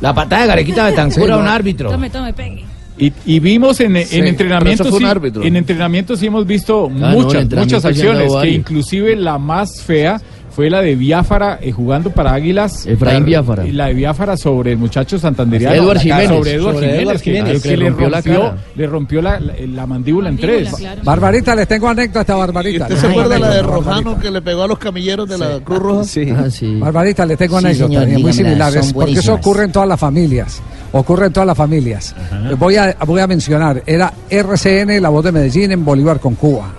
La 0.00 0.12
patada 0.14 0.42
de 0.42 0.48
Garequita 0.48 0.86
de 0.86 0.92
Tancura 0.92 1.26
Sí, 1.26 1.30
a 1.32 1.36
un 1.38 1.44
no. 1.44 1.50
árbitro. 1.50 1.90
Tome, 1.90 2.10
tome, 2.10 2.32
pegue. 2.34 2.64
Y, 2.98 3.10
y 3.24 3.40
vimos 3.40 3.80
en, 3.80 3.96
Sí, 4.04 4.18
en 4.18 4.26
entrenamientos 4.26 4.94
sí- 4.98 5.02
árbitro. 5.04 5.42
en 5.42 5.56
entrenamientos 5.56 6.18
sí 6.20 6.26
hemos 6.26 6.46
visto 6.46 6.88
en 6.88 6.98
muchas 6.98 7.48
muchas 7.50 7.84
acciones 7.86 8.30
que 8.42 8.50
inclusive 8.50 9.16
la 9.16 9.38
más 9.38 9.80
fea 9.80 10.20
fue 10.54 10.68
la 10.68 10.82
de 10.82 10.94
Biafara 10.96 11.58
eh, 11.62 11.72
jugando 11.72 12.10
para 12.10 12.34
Águilas 12.34 12.86
Efraín 12.86 13.24
Biafara. 13.24 13.66
y 13.66 13.72
la 13.72 13.86
de 13.86 13.94
Biafara 13.94 14.36
sobre 14.36 14.72
el 14.72 14.78
muchacho 14.78 15.18
santanderiano 15.18 15.74
Edward 15.74 15.98
Jiménez. 16.00 16.28
sobre 16.28 16.52
Edward 16.54 16.74
Sobre 16.74 16.86
Jiménez, 16.86 17.02
Edward 17.02 17.18
que- 17.20 17.24
Jiménez, 17.32 17.62
que, 17.62 17.68
que 17.70 17.76
le 17.76 17.88
rompió 17.88 18.08
la 18.10 18.16
rompió 18.20 18.40
cara. 18.40 18.56
le 18.76 18.86
rompió 18.86 19.22
la, 19.22 19.40
la- 19.40 19.54
la 19.66 19.86
mandíbula 19.86 20.28
en 20.28 20.36
tres 20.36 20.70
claro. 20.74 21.00
Barbarita 21.04 21.54
les 21.54 21.66
tengo 21.68 21.88
anécdota 21.88 22.34
¿Y 22.34 22.38
Barbarita 22.38 22.84
usted 22.84 22.96
se 22.96 23.06
acuerda 23.06 23.38
la 23.38 23.48
de 23.50 23.62
Rojano 23.62 23.84
Barbarita. 23.94 24.20
que 24.20 24.30
le 24.30 24.42
pegó 24.42 24.62
a 24.62 24.66
los 24.68 24.78
camilleros 24.78 25.28
de 25.28 25.38
la 25.38 25.60
Cruz 25.60 25.78
Roja? 25.78 26.04
Sí. 26.04 26.28
ah, 26.36 26.50
sí. 26.50 26.76
Barbarita 26.78 27.24
les 27.26 27.38
tengo 27.38 27.58
Sí, 27.60 27.66
anécdota 27.66 27.88
señor, 27.88 28.06
muy 28.06 28.16
dígamela, 28.16 28.32
similares 28.34 28.92
porque 28.92 29.12
eso 29.12 29.34
ocurre 29.34 29.64
en 29.64 29.72
todas 29.72 29.88
las 29.88 29.98
familias 30.00 30.60
ocurre 30.92 31.26
en 31.26 31.32
todas 31.32 31.46
las 31.46 31.56
familias 31.56 32.14
voy 32.58 32.76
a 32.76 32.96
voy 33.06 33.20
a 33.20 33.26
mencionar 33.26 33.82
era 33.86 34.12
RCN 34.28 35.00
la 35.00 35.08
voz 35.08 35.24
de 35.24 35.32
Medellín 35.32 35.72
en 35.72 35.84
Bolívar 35.84 36.20
con 36.20 36.34
Cuba 36.34 36.70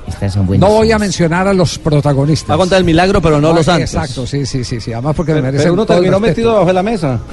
no 0.58 0.68
voy 0.70 0.92
a 0.92 1.00
mencionar 1.00 1.48
a 1.48 1.54
los 1.54 1.80
protagonistas 1.80 2.50
Va 2.50 2.56
a 2.56 2.58
contar 2.58 2.80
el 2.80 2.86
milagro, 2.86 3.22
pero 3.22 3.42
no 3.42 3.54
Ah, 3.54 3.56
los 3.56 3.66
santos. 3.66 3.94
Exacto, 3.94 4.28
sí, 4.28 4.46
sí, 4.46 4.64
sí, 4.64 4.80
sí. 4.80 4.94
Además 4.94 5.16
porque 5.16 5.34
me 5.34 5.38
Pero, 5.42 5.46
merecen 5.48 5.64
pero 5.66 5.74
uno 5.74 5.86
terminó 5.86 6.20
metido 6.20 6.54
bajo 6.54 6.66
de 6.66 6.74
la 6.74 6.84
mesa. 6.84 7.20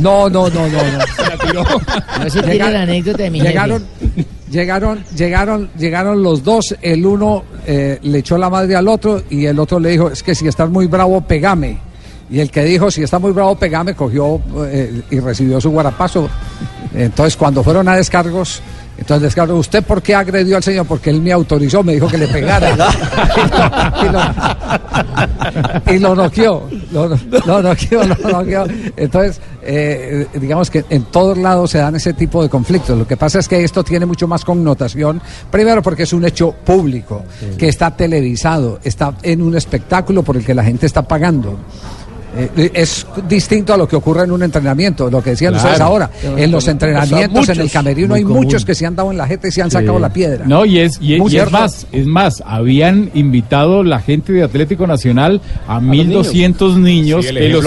No, 0.00 0.28
no, 0.28 0.50
no, 0.50 0.68
no, 0.68 0.78
no. 1.54 1.64
No 2.22 2.30
se 2.30 2.42
tire 2.42 2.70
la 2.70 2.82
anécdota 2.82 3.22
de 3.22 3.30
mi 3.30 3.40
llegaron, 3.40 3.82
llegaron, 4.50 5.02
llegaron, 5.16 5.70
llegaron 5.78 6.22
los 6.22 6.44
dos. 6.44 6.74
El 6.82 7.06
uno 7.06 7.44
eh, 7.66 7.98
le 8.02 8.18
echó 8.18 8.36
la 8.36 8.50
madre 8.50 8.76
al 8.76 8.88
otro 8.88 9.22
y 9.30 9.46
el 9.46 9.58
otro 9.58 9.80
le 9.80 9.90
dijo 9.90 10.10
es 10.10 10.22
que 10.22 10.34
si 10.34 10.46
estás 10.46 10.68
muy 10.68 10.86
bravo, 10.86 11.22
pegame. 11.22 11.78
Y 12.32 12.40
el 12.40 12.50
que 12.50 12.64
dijo 12.64 12.90
si 12.90 13.02
está 13.02 13.18
muy 13.18 13.32
bravo, 13.32 13.54
pegame, 13.56 13.94
cogió 13.94 14.40
eh, 14.64 15.02
y 15.10 15.20
recibió 15.20 15.60
su 15.60 15.70
guarapazo. 15.70 16.30
Entonces 16.94 17.36
cuando 17.36 17.62
fueron 17.62 17.88
a 17.88 17.96
descargos, 17.96 18.62
entonces 18.96 19.22
descargo, 19.22 19.54
¿usted 19.56 19.84
por 19.84 20.00
qué 20.00 20.14
agredió 20.14 20.56
al 20.56 20.62
señor? 20.62 20.86
Porque 20.86 21.10
él 21.10 21.20
me 21.20 21.30
autorizó, 21.30 21.82
me 21.82 21.92
dijo 21.92 22.08
que 22.08 22.16
le 22.16 22.28
pegara. 22.28 22.74
y 25.92 25.98
lo 25.98 26.14
noqueó. 26.14 26.68
Lo, 26.90 27.08
lo 27.08 27.62
noqueó, 27.62 28.04
lo 28.04 28.14
noqueó. 28.14 28.64
Entonces, 28.96 29.38
eh, 29.62 30.26
digamos 30.34 30.70
que 30.70 30.86
en 30.88 31.04
todos 31.04 31.36
lados 31.36 31.70
se 31.70 31.78
dan 31.78 31.96
ese 31.96 32.14
tipo 32.14 32.42
de 32.42 32.48
conflictos. 32.48 32.98
Lo 32.98 33.06
que 33.06 33.18
pasa 33.18 33.40
es 33.40 33.48
que 33.48 33.62
esto 33.62 33.84
tiene 33.84 34.06
mucho 34.06 34.26
más 34.26 34.44
connotación. 34.44 35.20
Primero 35.50 35.82
porque 35.82 36.04
es 36.04 36.12
un 36.14 36.24
hecho 36.24 36.52
público, 36.52 37.24
que 37.58 37.68
está 37.68 37.94
televisado, 37.94 38.80
está 38.84 39.14
en 39.22 39.42
un 39.42 39.54
espectáculo 39.54 40.22
por 40.22 40.36
el 40.36 40.46
que 40.46 40.54
la 40.54 40.64
gente 40.64 40.86
está 40.86 41.02
pagando. 41.02 41.58
Eh, 42.34 42.48
eh, 42.56 42.70
es 42.74 43.06
distinto 43.28 43.74
a 43.74 43.76
lo 43.76 43.86
que 43.86 43.96
ocurre 43.96 44.24
en 44.24 44.32
un 44.32 44.42
entrenamiento, 44.42 45.10
lo 45.10 45.22
que 45.22 45.30
decían 45.30 45.52
claro. 45.52 45.68
ustedes 45.68 45.80
ahora. 45.80 46.10
En 46.36 46.50
los 46.50 46.66
entrenamientos, 46.66 47.48
en 47.48 47.60
el 47.60 47.70
camerino, 47.70 48.14
hay 48.14 48.24
muchos 48.24 48.64
que 48.64 48.74
se 48.74 48.86
han 48.86 48.96
dado 48.96 49.10
en 49.10 49.18
la 49.18 49.26
jeta 49.26 49.48
y 49.48 49.52
se 49.52 49.62
han 49.62 49.70
sacado 49.70 49.98
la 49.98 50.12
piedra. 50.12 50.44
No, 50.46 50.64
y 50.64 50.78
es, 50.78 50.98
y, 51.00 51.14
es 51.14 51.50
más, 51.50 51.86
es 51.92 52.06
más, 52.06 52.42
habían 52.46 53.10
invitado 53.14 53.82
la 53.82 54.00
gente 54.00 54.32
de 54.32 54.42
Atlético 54.42 54.86
Nacional 54.86 55.40
a, 55.66 55.76
a 55.76 55.80
1.200 55.80 56.76
niños, 56.76 57.26
niños 57.32 57.64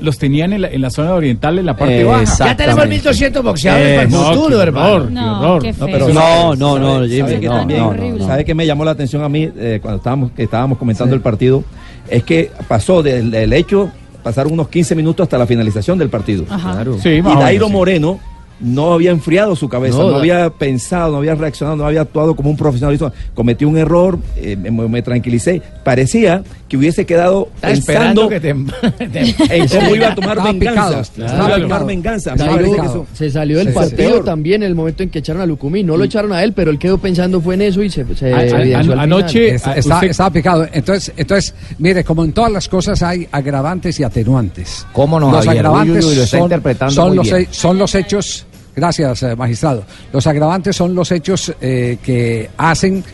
los, 0.00 0.18
tenían 0.18 0.52
en 0.54 0.62
la, 0.62 0.68
en 0.68 0.80
la, 0.80 0.90
zona 0.90 1.12
oriental, 1.14 1.58
en 1.58 1.66
la 1.66 1.76
parte 1.76 2.00
eh, 2.00 2.04
baja. 2.04 2.46
Ya 2.46 2.56
tenemos 2.56 2.84
1.200 2.84 3.42
boxeadores 3.42 3.88
para 3.90 4.02
el 4.02 4.08
eh, 4.08 4.16
no, 4.16 4.34
futuro, 4.34 4.62
hermano. 4.62 5.10
No, 5.10 5.58
no, 5.60 5.86
pero 5.86 6.08
no, 6.08 6.56
no, 6.56 6.78
no, 6.78 7.06
Jimmy, 7.06 7.36
no, 7.38 7.64
no, 7.66 8.26
¿Sabe 8.26 8.44
qué 8.44 8.54
me 8.54 8.66
llamó 8.66 8.84
la 8.84 8.92
atención 8.92 9.22
a 9.22 9.28
mí 9.28 9.50
cuando 9.82 9.98
estábamos, 9.98 10.32
que 10.32 10.44
estábamos 10.44 10.78
comentando 10.78 11.14
el 11.14 11.20
partido? 11.20 11.64
Es 12.08 12.22
que 12.22 12.50
pasó 12.68 13.02
del 13.02 13.52
hecho 13.52 13.73
pasaron 14.22 14.52
unos 14.52 14.68
15 14.68 14.94
minutos 14.94 15.24
hasta 15.24 15.38
la 15.38 15.46
finalización 15.46 15.98
del 15.98 16.08
partido. 16.08 16.44
Claro. 16.44 16.96
Y 17.04 17.20
Dairo 17.20 17.68
Moreno 17.68 18.18
no 18.60 18.92
había 18.94 19.10
enfriado 19.10 19.56
su 19.56 19.68
cabeza, 19.68 19.98
No, 19.98 20.16
había 20.16 20.48
pensado, 20.50 21.12
no 21.12 21.18
había 21.18 21.34
reaccionado, 21.34 21.76
no 21.76 21.86
había 21.86 22.02
actuado 22.02 22.34
como 22.36 22.50
un 22.50 22.56
profesional. 22.56 22.94
Hizo- 22.94 23.12
Cometió 23.34 23.68
un 23.68 23.76
error, 23.76 24.18
eh, 24.36 24.56
me, 24.56 24.70
me 24.70 25.02
tranquilicé. 25.02 25.60
Parecía 25.82 26.42
que 26.68 26.76
hubiese 26.76 27.04
quedado 27.04 27.48
pensando 27.60 28.28
que 28.28 28.40
te... 28.40 28.50
en 28.50 29.68
cómo 29.68 29.94
iba 29.94 30.08
a 30.08 30.14
tomar 30.14 30.38
Estaba 30.38 30.52
venganza. 30.52 31.02
picado, 31.12 31.30
Cómo 31.36 31.46
iba 31.48 31.56
a 31.56 31.60
tomar 31.60 31.86
venganza. 31.86 32.32
A 32.32 32.36
mí 32.36 32.40
me 32.42 32.46
Dairo 32.48 32.60
parece 32.62 32.80
que 32.80 32.86
eso- 32.86 33.06
se 33.12 33.30
salió 33.30 33.58
del 33.58 33.68
Sí, 33.68 33.74
partido 33.74 34.20
también 34.24 34.62
en 34.62 34.68
el 34.68 34.74
momento 34.74 35.02
en 35.02 35.10
que 35.10 35.18
echaron 35.18 35.42
a 35.42 35.46
Lucumí. 35.46 35.82
No 35.82 35.96
lo 35.96 36.04
echaron 36.04 36.32
a 36.32 36.42
él, 36.42 36.52
pero 36.52 36.70
él 36.70 36.78
quedó 36.78 36.98
pensando 36.98 37.40
fue 37.40 37.54
en 37.54 37.62
eso 37.62 37.82
y 37.82 37.90
se, 37.90 38.02
A- 38.02 39.02
anoche- 39.02 39.54
Está- 39.54 39.74
está- 39.76 39.94
usted- 39.96 40.10
Estaba 40.10 40.30
picado. 40.30 40.66
Entonces, 40.72 41.12
entonces, 41.16 41.54
mire, 41.78 42.04
como 42.04 42.24
en 42.24 42.32
todas 42.32 42.50
las 42.52 42.68
cosas 42.68 43.02
hay 43.02 43.26
agravantes 43.30 43.98
y 44.00 44.04
atenuantes. 44.04 44.86
¿Cómo 44.92 45.18
no, 45.20 45.30
Los 45.30 45.44
Javier? 45.44 45.66
agravantes 45.66 46.04
Uy, 46.04 46.10
uy, 46.10 46.12
uy, 46.12 46.16
lo 46.18 46.22
está 46.24 46.36
son, 46.38 46.42
interpretando 46.44 46.94
son 46.94 47.08
muy 47.08 47.16
los, 47.16 47.26
bien. 47.30 47.48
son 47.50 47.78
los 47.78 47.94
hechos 47.94 48.43
Gracias, 48.76 49.22
eh, 49.22 49.36
magistrado. 49.36 49.84
Los 50.12 50.26
agravantes 50.26 50.74
son 50.76 50.94
los 50.94 51.10
hechos 51.12 51.52
eh, 51.60 51.98
que 52.02 52.50
hacen 52.56 53.04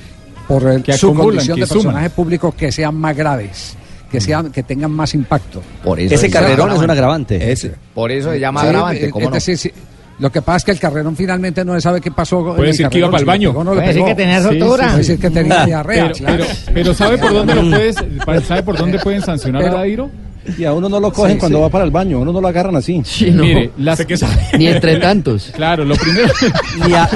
por 0.49 0.67
el- 0.69 0.83
Que 0.83 0.95
su 0.95 1.09
acumulan, 1.09 1.27
condición 1.27 1.57
que 1.57 1.61
de 1.63 1.67
suman. 1.67 1.83
personaje 1.85 2.11
público 2.11 2.53
que 2.57 2.73
sean 2.73 2.95
más 2.97 3.17
graves, 3.17 3.77
que 4.11 4.21
sean 4.21 4.51
que 4.51 4.63
tengan 4.63 4.91
más 4.91 5.15
impacto. 5.15 5.63
Por 5.85 6.01
eso 6.01 6.15
Ese 6.15 6.27
es 6.27 6.33
carrerón 6.33 6.73
es 6.73 6.79
un 6.79 6.91
agravante. 6.91 7.53
Ese. 7.53 7.73
Por 7.95 8.11
eso 8.11 8.33
se 8.33 8.41
llama 8.41 8.63
Sí, 8.63 8.67
agravante, 8.69 9.07
eh, 9.07 9.11
¿cómo 9.11 9.25
es 9.27 9.31
no? 9.31 9.35
decir, 9.35 9.59
sí, 9.59 9.71
Lo 10.19 10.31
que 10.31 10.43
pasa 10.43 10.59
es 10.59 10.65
que 10.67 10.71
el 10.73 10.79
carrerón 10.79 11.17
finalmente 11.17 11.65
no 11.65 11.73
se 11.75 11.81
sabe 11.81 11.99
qué 11.99 12.11
pasó. 12.11 12.45
Puede 12.55 12.69
decir 12.73 12.87
que 12.91 12.99
iba 12.99 13.09
para 13.11 13.21
el 13.21 13.25
baño. 13.25 13.53
no 13.55 13.73
Puede 13.73 13.87
decir 13.87 14.05
que 14.05 14.15
tenía 14.15 14.43
Sí, 14.43 14.49
sí, 14.51 14.59
rotura. 14.61 14.85
Puede 14.89 14.99
decir 14.99 15.19
que 15.19 15.31
tenía 15.31 15.65
diarrea, 15.65 16.03
Pero, 16.09 16.15
claro. 16.15 16.45
pero, 16.45 16.75
pero 16.75 16.95
¿sabe 16.95 17.17
por 17.17 17.33
dónde 17.33 17.55
lo 17.55 17.63
puedes, 17.71 17.97
sabe 18.47 18.63
por 18.63 18.77
dónde 18.77 18.99
pueden 18.99 19.23
sancionar 19.23 19.63
Pero- 19.63 19.77
a 19.77 19.81
Dairo? 19.81 20.11
Y 20.59 20.65
a 20.65 20.73
uno 20.73 20.89
no 20.89 21.01
lo 21.01 21.13
cogen 21.13 21.35
Sí, 21.35 21.39
cuando 21.39 21.59
sí. 21.59 21.63
va 21.63 21.69
para 21.69 21.85
el 21.85 21.91
baño, 21.91 22.17
a 22.17 22.21
uno 22.21 22.33
no 22.33 22.41
lo 22.41 22.49
agarran 22.49 22.77
así. 22.77 23.03
Mire, 23.33 23.71
las 23.79 24.05
que 24.05 24.17
Ni 24.59 24.67
entre 24.67 24.97
tantos. 24.97 25.51
Claro, 25.55 25.85
lo 25.85 25.95
primero. 25.97 26.33
ni, 26.87 26.95
a, 26.95 27.09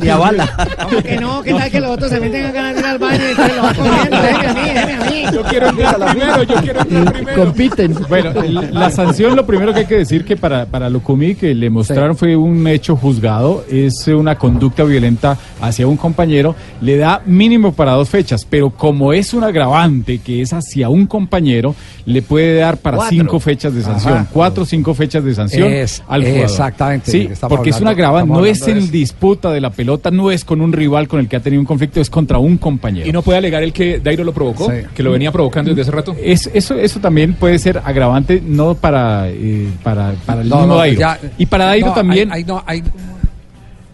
ni 0.00 0.08
a 0.08 0.16
bala. 0.16 0.76
¿Cómo 0.82 1.02
que 1.02 1.16
no? 1.16 1.42
¿Qué 1.42 1.52
tal 1.52 1.70
que 1.70 1.80
los 1.80 1.90
otros 1.90 2.10
se 2.10 2.20
meten 2.20 2.44
a 2.56 2.70
ir 2.72 2.84
al 2.84 2.98
baño 2.98 3.20
y 3.26 3.30
entonces 3.30 3.56
lo 3.56 3.62
van 3.62 3.74
corriendo? 3.74 4.22
Déjeme 4.22 4.46
a 4.46 4.54
mí, 4.54 4.60
déjeme 4.74 4.92
a 4.94 5.10
mí. 5.10 5.24
Yo 5.32 5.42
quiero 5.44 5.68
entrar 5.68 6.10
primero, 6.10 6.42
yo 6.42 6.54
quiero 6.56 6.80
entrar 6.80 7.12
primero. 7.12 7.44
Compiten. 7.44 7.96
Bueno, 8.08 8.32
la, 8.42 8.62
la 8.62 8.90
sanción, 8.90 9.36
lo 9.36 9.46
primero 9.46 9.72
que 9.72 9.80
hay 9.80 9.86
que 9.86 9.98
decir 9.98 10.24
que 10.24 10.36
para, 10.36 10.66
para 10.66 10.88
Lucumí, 10.88 11.34
que 11.34 11.54
le 11.54 11.70
mostraron 11.70 12.16
fue 12.16 12.36
un 12.36 12.66
hecho 12.66 12.96
juzgado, 12.96 13.64
es 13.70 14.06
una 14.08 14.36
conducta 14.38 14.84
violenta 14.84 15.36
hacia 15.60 15.86
un 15.86 15.96
compañero, 15.96 16.54
le 16.80 16.96
da 16.96 17.22
mínimo 17.26 17.72
para 17.72 17.92
dos 17.92 18.08
fechas, 18.08 18.46
pero 18.48 18.70
como 18.70 19.12
es 19.12 19.34
un 19.34 19.44
agravante 19.44 20.18
que 20.18 20.42
es 20.42 20.52
hacia 20.52 20.88
un 20.88 21.06
compañero, 21.06 21.74
le 22.06 22.22
puede 22.22 22.56
dar 22.56 22.61
para 22.76 22.96
Cuatro. 22.98 23.16
cinco 23.18 23.40
fechas 23.40 23.74
de 23.74 23.82
sanción, 23.82 24.14
Ajá. 24.14 24.26
cuatro 24.32 24.62
o 24.62 24.66
cinco 24.66 24.94
fechas 24.94 25.24
de 25.24 25.34
sanción 25.34 25.72
Es- 25.72 26.02
al 26.08 26.22
jugador. 26.22 26.44
exactamente, 26.44 27.10
Sí, 27.10 27.28
porque 27.48 27.70
es 27.70 27.76
un 27.76 27.88
hablando- 27.88 27.90
agravante, 27.90 28.26
estamos 28.32 28.40
no 28.40 28.46
es 28.46 28.68
en 28.86 28.90
disputa 28.90 29.50
de 29.50 29.60
la 29.60 29.70
pelota, 29.70 30.10
no 30.10 30.30
es 30.30 30.44
con 30.44 30.60
un 30.60 30.72
rival 30.72 31.08
con 31.08 31.20
el 31.20 31.28
que 31.28 31.36
ha 31.36 31.40
tenido 31.40 31.60
un 31.60 31.66
conflicto, 31.66 32.00
es 32.00 32.08
contra 32.10 32.38
un 32.38 32.56
compañero. 32.58 33.06
¿Y 33.08 33.12
no 33.12 33.22
puede 33.22 33.38
alegar 33.38 33.62
el 33.62 33.72
que 33.72 33.98
Dairo 34.00 34.24
lo 34.24 34.32
provocó? 34.32 34.66
Sí. 34.70 34.76
¿Que 34.94 35.02
lo 35.02 35.10
venía 35.12 35.32
provocando 35.32 35.70
desde 35.70 35.82
hace 35.82 35.90
rato? 35.90 36.14
Es, 36.22 36.50
eso, 36.54 36.74
eso 36.74 37.00
también 37.00 37.34
puede 37.34 37.58
ser 37.58 37.80
agravante, 37.84 38.42
no 38.44 38.74
para, 38.74 39.28
eh, 39.28 39.68
para, 39.82 40.12
para 40.24 40.42
el 40.42 40.48
No, 40.48 40.56
mismo 40.58 40.74
no, 40.74 40.78
Dairo. 40.78 41.00
ya- 41.00 41.18
y 41.38 41.46
para 41.46 41.64
Dairo 41.66 41.88
no, 41.88 41.92
también. 41.94 42.32
ahí 42.32 42.44
no, 42.44 42.62
ahí- 42.66 42.82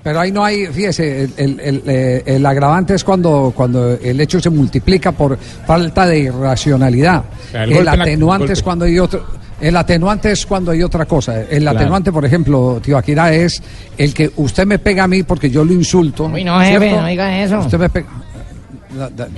pero 0.09 0.21
ahí 0.21 0.33
no 0.33 0.43
hay, 0.43 0.65
fíjese, 0.69 1.25
el, 1.25 1.33
el- 1.37 1.61
el, 1.61 1.83
eh, 1.87 2.23
el 2.25 2.47
agravante 2.47 2.95
es 2.95 3.05
cuando, 3.05 3.53
cuando 3.55 3.93
el 3.93 4.19
hecho 4.23 4.41
se 4.41 4.49
multiplica 4.49 5.13
por 5.13 5.37
falta 5.39 6.07
de 6.07 6.19
irracionalidad. 6.21 7.25
sea, 7.51 7.65
el 7.65 7.85
la- 7.85 7.93
atenuante 7.93 8.55
es 8.55 8.63
cuando 8.63 8.87
hay 8.87 8.99
otro. 8.99 9.23
El 9.61 9.77
atenuante 9.77 10.31
es 10.33 10.47
cuando 10.47 10.71
hay 10.71 10.83
otra 10.83 11.05
cosa. 11.05 11.43
El 11.43 11.63
Claro. 11.63 11.79
atenuante, 11.79 12.11
por 12.13 12.25
ejemplo, 12.25 12.81
tío 12.83 12.97
Akira, 12.97 13.35
es 13.35 13.61
el 13.99 14.15
que 14.15 14.31
usted 14.37 14.65
me 14.67 14.79
pega 14.79 15.05
a 15.05 15.09
mí 15.09 15.25
porque 15.25 15.51
yo 15.51 15.63
lo 15.65 15.73
insulto. 15.75 16.25
Uy, 16.27 16.45
no, 16.45 16.59
jefe, 16.61 16.79
¿cierto? 16.79 17.01
no 17.03 17.07
diga 17.09 17.43
eso. 17.43 17.59
Usted 17.59 17.79
me 17.79 17.89
pega. 17.91 18.07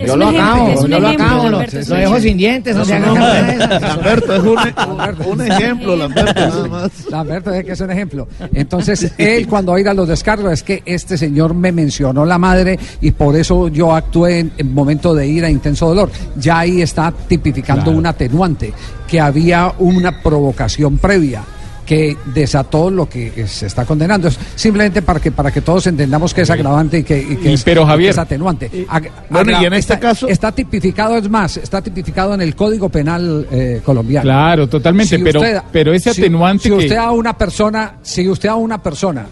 Yo 0.07 0.17
lo 0.17 0.29
acabo, 0.29 0.87
yo 0.87 1.01
lo 1.01 1.09
acabo, 1.09 1.49
lo, 1.49 1.61
lo 1.61 1.97
dejo 1.97 2.21
sin 2.21 2.37
dientes, 2.37 2.77
no 2.77 2.85
se 2.85 2.95
haga 2.95 3.13
carga 3.15 3.43
de 3.43 3.55
esas. 3.55 3.83
Lamberto 3.83 4.35
es 4.35 4.43
un, 4.43 5.29
un 5.33 5.41
ejemplo, 5.41 5.97
Lamberto, 5.97 6.41
nada 6.41 6.69
más. 6.69 6.91
Lamberto 7.11 7.53
es 7.53 7.65
que 7.65 7.73
es 7.73 7.81
un 7.81 7.91
ejemplo. 7.91 8.29
Entonces, 8.55 9.13
él 9.19 9.47
cuando 9.49 9.73
va 9.73 9.79
a 9.79 9.81
ir 9.81 9.89
a 9.89 9.95
los 9.95 10.07
descargos 10.09 10.53
es 10.53 10.63
que 10.63 10.83
este 10.87 11.19
señor 11.19 11.55
me 11.55 11.73
mencionó 11.73 12.25
la 12.25 12.39
madre 12.39 12.79
y 13.01 13.11
por 13.11 13.35
eso 13.37 13.69
yo 13.69 13.95
actué 13.95 14.39
en, 14.41 14.53
en 14.57 14.73
momento 14.73 15.15
de 15.15 15.27
ira, 15.27 15.51
intenso 15.51 15.89
dolor. 15.89 16.11
Ya 16.37 16.61
ahí 16.61 16.83
está 16.83 17.13
tipificando 17.29 17.85
Claro. 17.85 17.99
un 17.99 18.07
atenuante, 18.07 18.73
que 19.09 19.21
había 19.21 19.73
una 19.79 20.21
provocación 20.23 20.99
previa 20.99 21.43
que 21.91 22.17
desató 22.27 22.89
lo 22.89 23.09
que 23.09 23.49
se 23.49 23.67
está 23.67 23.85
condenando. 23.85 24.29
Es 24.29 24.39
simplemente 24.55 25.03
para 25.03 25.19
que 25.19 25.33
para 25.33 25.51
que 25.51 25.61
todos 25.61 25.89
entendamos 25.89 26.33
que 26.33 26.43
es 26.43 26.51
agravante 26.51 26.99
y 26.99 27.03
que, 27.03 27.19
y 27.19 27.35
que 27.37 27.51
Y- 27.51 27.55
es, 27.55 27.65
pero, 27.65 27.81
y 27.81 27.85
que 27.85 27.91
Javier, 27.91 28.11
es 28.11 28.19
atenuante. 28.19 28.71
Ag- 28.89 29.11
bueno, 29.29 29.51
y 29.61 29.65
en 29.65 29.73
este 29.73 29.95
está, 29.95 29.99
caso- 29.99 30.29
está 30.29 30.53
tipificado, 30.53 31.17
es 31.17 31.29
más, 31.29 31.57
está 31.57 31.83
tipificado 31.83 32.33
en 32.35 32.43
el 32.43 32.55
Código 32.55 32.89
Penal 32.91 33.45
eh, 33.51 33.81
colombiano. 33.85 34.23
Claro, 34.23 34.69
totalmente, 34.69 35.17
Si 35.19 35.25
pero, 35.25 35.41
usted- 35.41 35.63
pero 35.73 35.93
ese 35.93 36.11
atenuante 36.11 36.63
Si, 36.69 36.71
usted 36.73 36.97
a 36.97 37.11
una 37.11 37.37
persona, 37.37 37.97
si 38.03 38.29
usted 38.29 38.49
a 38.51 38.55
una 38.55 38.81
persona 38.81 39.27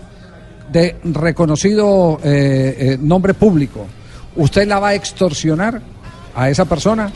de 0.72 0.96
reconocido 1.04 2.18
eh, 2.24 2.76
eh, 2.76 2.98
nombre 3.00 3.34
público, 3.34 3.86
usted 4.34 4.66
la 4.66 4.80
va 4.80 4.88
a 4.88 4.94
extorsionar 4.94 5.80
a 6.34 6.50
esa 6.50 6.64
persona 6.64 7.09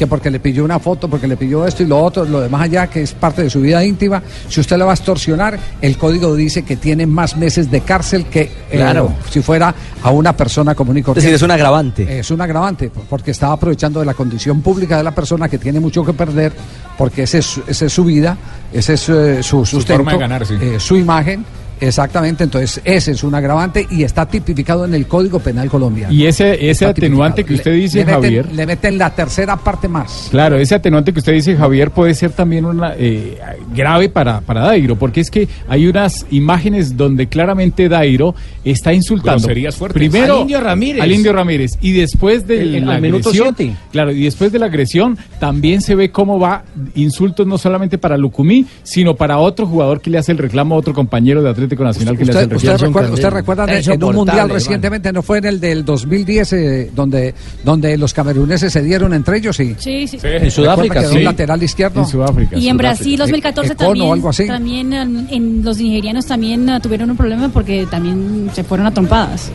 que 0.00 0.06
porque 0.06 0.30
le 0.30 0.40
pilló 0.40 0.64
una 0.64 0.78
foto, 0.78 1.08
porque 1.10 1.26
le 1.28 1.36
pilló 1.36 1.66
esto 1.66 1.82
y 1.82 1.86
lo 1.86 2.00
otro, 2.02 2.24
lo 2.24 2.40
demás 2.40 2.62
allá, 2.62 2.86
que 2.86 3.02
es 3.02 3.12
parte 3.12 3.42
de 3.42 3.50
su 3.50 3.60
vida 3.60 3.84
íntima, 3.84 4.22
si 4.48 4.58
usted 4.58 4.78
la 4.78 4.86
va 4.86 4.92
a 4.92 4.94
extorsionar, 4.94 5.58
el 5.82 5.98
código 5.98 6.34
dice 6.34 6.62
que 6.62 6.76
tiene 6.76 7.04
más 7.06 7.36
meses 7.36 7.70
de 7.70 7.82
cárcel 7.82 8.24
que 8.24 8.40
eh, 8.40 8.50
Claro. 8.78 9.12
si 9.28 9.42
fuera 9.42 9.74
a 10.02 10.10
una 10.10 10.34
persona 10.34 10.74
común 10.74 10.96
y 10.96 11.00
Es 11.00 11.04
corriente. 11.04 11.26
decir, 11.26 11.34
es 11.36 11.42
un 11.42 11.50
agravante. 11.50 12.18
Es 12.18 12.30
un 12.30 12.40
agravante, 12.40 12.90
porque 13.10 13.32
estaba 13.32 13.52
aprovechando 13.52 14.00
de 14.00 14.06
la 14.06 14.14
condición 14.14 14.62
pública 14.62 14.96
de 14.96 15.02
la 15.04 15.14
persona 15.14 15.50
que 15.50 15.58
tiene 15.58 15.80
mucho 15.80 16.02
que 16.02 16.14
perder, 16.14 16.54
porque 16.96 17.24
ese 17.24 17.40
es, 17.40 17.44
su- 17.44 17.62
esa 17.66 17.84
es 17.84 17.92
su 17.92 18.02
vida, 18.04 18.38
ese 18.72 18.94
es 18.94 19.06
eh, 19.10 19.42
su 19.42 19.66
sustento, 19.66 19.98
forma 20.02 20.12
de 20.12 20.18
ganar, 20.18 20.46
sí. 20.46 20.54
eh, 20.58 20.76
su 20.80 20.96
imagen. 20.96 21.44
Exactamente, 21.80 22.44
entonces 22.44 22.80
ese 22.84 23.12
es 23.12 23.22
un 23.24 23.34
agravante 23.34 23.86
y 23.90 24.02
está 24.02 24.26
tipificado 24.26 24.84
en 24.84 24.94
el 24.94 25.06
Código 25.06 25.38
Penal 25.40 25.68
colombiano. 25.70 26.12
Y 26.12 26.26
ese, 26.26 26.70
ese 26.70 26.84
atenuante 26.86 27.44
que 27.44 27.54
usted 27.54 27.72
dice, 27.74 27.98
le 28.00 28.04
meten, 28.04 28.22
Javier. 28.22 28.52
Le 28.52 28.66
meten 28.66 28.98
la 28.98 29.10
tercera 29.14 29.56
parte 29.56 29.88
más. 29.88 30.28
Claro, 30.30 30.56
ese 30.58 30.74
atenuante 30.74 31.12
que 31.12 31.20
usted 31.20 31.32
dice, 31.32 31.56
Javier, 31.56 31.90
puede 31.90 32.14
ser 32.14 32.32
también 32.32 32.64
una 32.66 32.92
eh, 32.96 33.38
grave 33.74 34.08
para, 34.08 34.40
para 34.42 34.60
Dairo, 34.62 34.96
porque 34.96 35.20
es 35.20 35.30
que 35.30 35.48
hay 35.68 35.86
unas 35.86 36.26
imágenes 36.30 36.96
donde 36.96 37.28
claramente 37.28 37.88
Dairo 37.88 38.34
está 38.64 38.92
insultando. 38.92 39.48
Primero 39.92 40.34
Al 40.36 40.40
Indio 40.42 40.60
Ramírez. 40.60 41.02
Al 41.02 41.12
Indio 41.12 41.32
Ramírez. 41.32 41.72
Y 41.80 41.92
después 41.92 42.46
de 42.46 42.60
El- 42.62 42.74
el- 42.74 42.86
la 42.86 42.94
al 42.96 43.00
minuto 43.02 43.30
agresión. 43.30 43.54
siete. 43.56 43.76
Claro, 43.90 44.12
y 44.12 44.24
después 44.24 44.52
de 44.52 44.58
la 44.58 44.66
agresión 44.66 45.16
también 45.38 45.80
se 45.80 45.94
ve 45.94 46.10
cómo 46.10 46.38
va 46.38 46.62
insultos 46.94 47.46
no 47.46 47.56
solamente 47.58 47.96
para 47.98 48.16
Lucumí, 48.18 48.66
sino 48.82 49.14
para 49.16 49.38
otro 49.38 49.66
jugador 49.66 50.00
que 50.00 50.10
le 50.10 50.18
hace 50.18 50.32
el 50.32 50.38
reclamo 50.38 50.74
a 50.74 50.78
otro 50.78 50.92
compañero 50.92 51.42
de 51.42 51.48
Atlético 51.50 51.69
Nacional 51.78 52.16
que 52.18 52.24
le 52.24 52.30
hace 52.32 52.40
Usted, 52.44 52.50
el 52.50 52.56
usted 52.56 52.86
recuerda, 52.86 53.10
usted 53.12 53.30
recuerda 53.30 53.66
de- 53.66 53.78
en 53.80 54.04
un 54.04 54.14
mundial 54.14 54.50
recientemente, 54.50 55.12
¿no 55.12 55.22
fue 55.22 55.38
en 55.38 55.44
el 55.46 55.60
del 55.60 55.84
2010 55.84 56.52
eh, 56.52 56.90
donde, 56.94 57.34
donde 57.64 57.96
los 57.96 58.12
cameruneses 58.12 58.72
se 58.72 58.82
dieron 58.82 59.14
entre 59.14 59.38
ellos? 59.38 59.56
Sí. 59.56 59.74
Sí, 59.78 60.06
sí. 60.06 60.18
En 60.22 60.50
Sudáfrica, 60.50 61.02
sí. 61.04 61.16
un 61.18 61.24
lateral 61.24 61.62
izquierdo. 61.62 62.00
En 62.00 62.06
Sudáfrica. 62.06 62.56
Y 62.58 62.68
en 62.68 62.76
Brasil 62.76 63.16
2014 63.16 63.72
Econo 63.72 63.88
o 63.88 63.92
también, 63.92 64.12
algo 64.12 64.28
así. 64.28 64.46
también 64.46 64.92
en, 64.92 65.28
en 65.30 65.64
los 65.64 65.78
nigerianos 65.78 66.26
también 66.26 66.68
eh, 66.68 66.78
tuvieron 66.82 67.10
un 67.10 67.16
problema 67.16 67.48
porque 67.48 67.86
también 67.90 68.50
se 68.54 68.64
fueron 68.64 68.86
a 68.86 68.90
trompadas. 68.92 69.50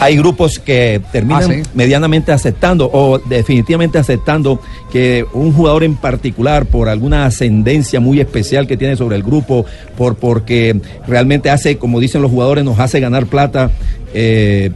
Hay 0.00 0.16
grupos 0.16 0.58
que 0.58 1.00
terminan 1.10 1.42
Ah, 1.42 1.46
sí. 1.54 1.62
medianamente 1.74 2.30
aceptando 2.30 2.88
o 2.92 3.18
definitivamente 3.18 3.98
aceptando 3.98 4.60
que 4.92 5.24
un 5.32 5.52
jugador 5.52 5.82
en 5.82 5.96
particular, 5.96 6.66
por 6.66 6.88
alguna 6.88 7.24
ascendencia 7.26 7.98
muy 7.98 8.20
especial 8.20 8.66
que 8.66 8.76
tiene 8.76 8.94
sobre 8.96 9.16
el 9.16 9.22
grupo, 9.22 9.64
por 9.96 10.14
porque 10.16 10.80
realmente 11.08 11.41
hace, 11.50 11.78
como 11.78 12.00
dicen 12.00 12.22
los 12.22 12.30
jugadores, 12.30 12.64
nos 12.64 12.78
hace 12.78 13.00
ganar 13.00 13.26
plata, 13.26 13.70
eh, 14.14 14.70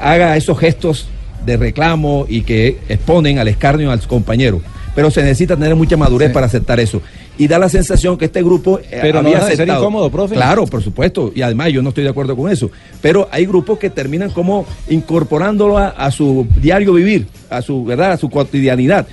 haga 0.00 0.36
esos 0.36 0.58
gestos 0.58 1.08
de 1.46 1.56
reclamo 1.56 2.26
y 2.28 2.42
que 2.42 2.78
exponen 2.88 3.38
al 3.38 3.48
escarnio 3.48 3.90
al 3.90 4.00
compañero. 4.06 4.60
Pero 4.94 5.10
se 5.10 5.22
necesita 5.22 5.56
tener 5.56 5.76
mucha 5.76 5.96
madurez 5.96 6.28
Sí. 6.28 6.34
para 6.34 6.46
aceptar 6.46 6.80
eso. 6.80 7.00
Y 7.38 7.46
da 7.48 7.58
la 7.58 7.68
sensación 7.70 8.18
que 8.18 8.26
este 8.26 8.42
grupo 8.42 8.80
eh, 8.80 8.98
Pero 9.00 9.22
no 9.22 9.30
de 9.30 9.36
ser 9.36 9.44
aceptado. 9.52 9.80
incómodo, 9.80 10.10
profe. 10.10 10.34
Claro, 10.34 10.66
por 10.66 10.82
supuesto. 10.82 11.32
Y 11.34 11.40
además 11.42 11.68
yo 11.72 11.80
no 11.80 11.90
estoy 11.90 12.04
de 12.04 12.10
acuerdo 12.10 12.36
con 12.36 12.50
eso. 12.50 12.70
Pero 13.00 13.28
hay 13.30 13.46
grupos 13.46 13.78
que 13.78 13.88
terminan 13.88 14.30
como 14.30 14.66
incorporándolo 14.90 15.78
a, 15.78 15.88
a 15.88 16.10
su 16.10 16.46
diario 16.60 16.92
vivir, 16.92 17.28
a 17.48 17.62
su 17.62 17.84
verdad, 17.84 18.12
a 18.12 18.16
su 18.18 18.28
cotidianidad. 18.28 19.06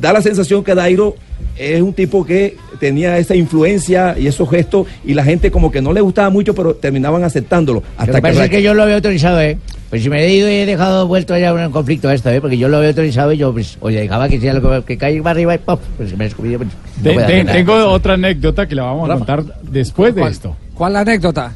Da 0.00 0.12
la 0.12 0.22
sensación 0.22 0.62
que 0.62 0.74
Dairo 0.74 1.16
es 1.58 1.80
un 1.80 1.92
tipo 1.94 2.24
que 2.24 2.56
tenía 2.78 3.16
esa 3.18 3.34
influencia 3.34 4.16
y 4.18 4.26
esos 4.26 4.48
gestos 4.48 4.86
y 5.04 5.14
la 5.14 5.24
gente 5.24 5.50
como 5.50 5.70
que 5.70 5.80
no 5.80 5.92
le 5.92 6.00
gustaba 6.00 6.30
mucho, 6.30 6.54
pero 6.54 6.74
terminaban 6.74 7.24
aceptándolo. 7.24 7.80
Lo 7.80 8.02
Hasta 8.02 8.20
que 8.20 8.44
es 8.44 8.50
que 8.50 8.62
yo 8.62 8.74
lo 8.74 8.82
había 8.82 8.96
autorizado, 8.96 9.40
¿eh? 9.40 9.58
Pues 9.88 10.02
si 10.02 10.10
me 10.10 10.24
he 10.24 10.34
ido 10.34 10.50
y 10.50 10.54
he 10.54 10.66
dejado 10.66 11.06
vuelto 11.06 11.32
allá 11.32 11.54
un 11.54 11.72
conflicto 11.72 12.10
esto, 12.10 12.30
¿eh? 12.30 12.40
Porque 12.40 12.58
yo 12.58 12.68
lo 12.68 12.78
había 12.78 12.90
autorizado 12.90 13.32
y 13.32 13.38
yo, 13.38 13.52
pues, 13.52 13.78
oye, 13.80 14.00
dejaba 14.00 14.28
que 14.28 14.40
sea 14.40 14.52
lo 14.52 14.60
que, 14.60 14.84
que 14.84 14.98
caiga 14.98 15.30
arriba 15.30 15.54
y 15.54 15.58
pop, 15.58 15.80
pues 15.96 16.16
me 16.16 16.24
descubrí, 16.24 16.56
pues, 16.56 16.68
no 17.02 17.52
tengo 17.52 17.86
otra 17.88 18.14
anécdota 18.14 18.66
que 18.66 18.74
la 18.74 18.82
vamos 18.82 19.08
a 19.08 19.14
contar 19.14 19.44
después 19.62 20.14
de 20.14 20.20
¿Cuál, 20.20 20.32
esto. 20.32 20.56
¿Cuál 20.74 20.96
anécdota? 20.96 21.54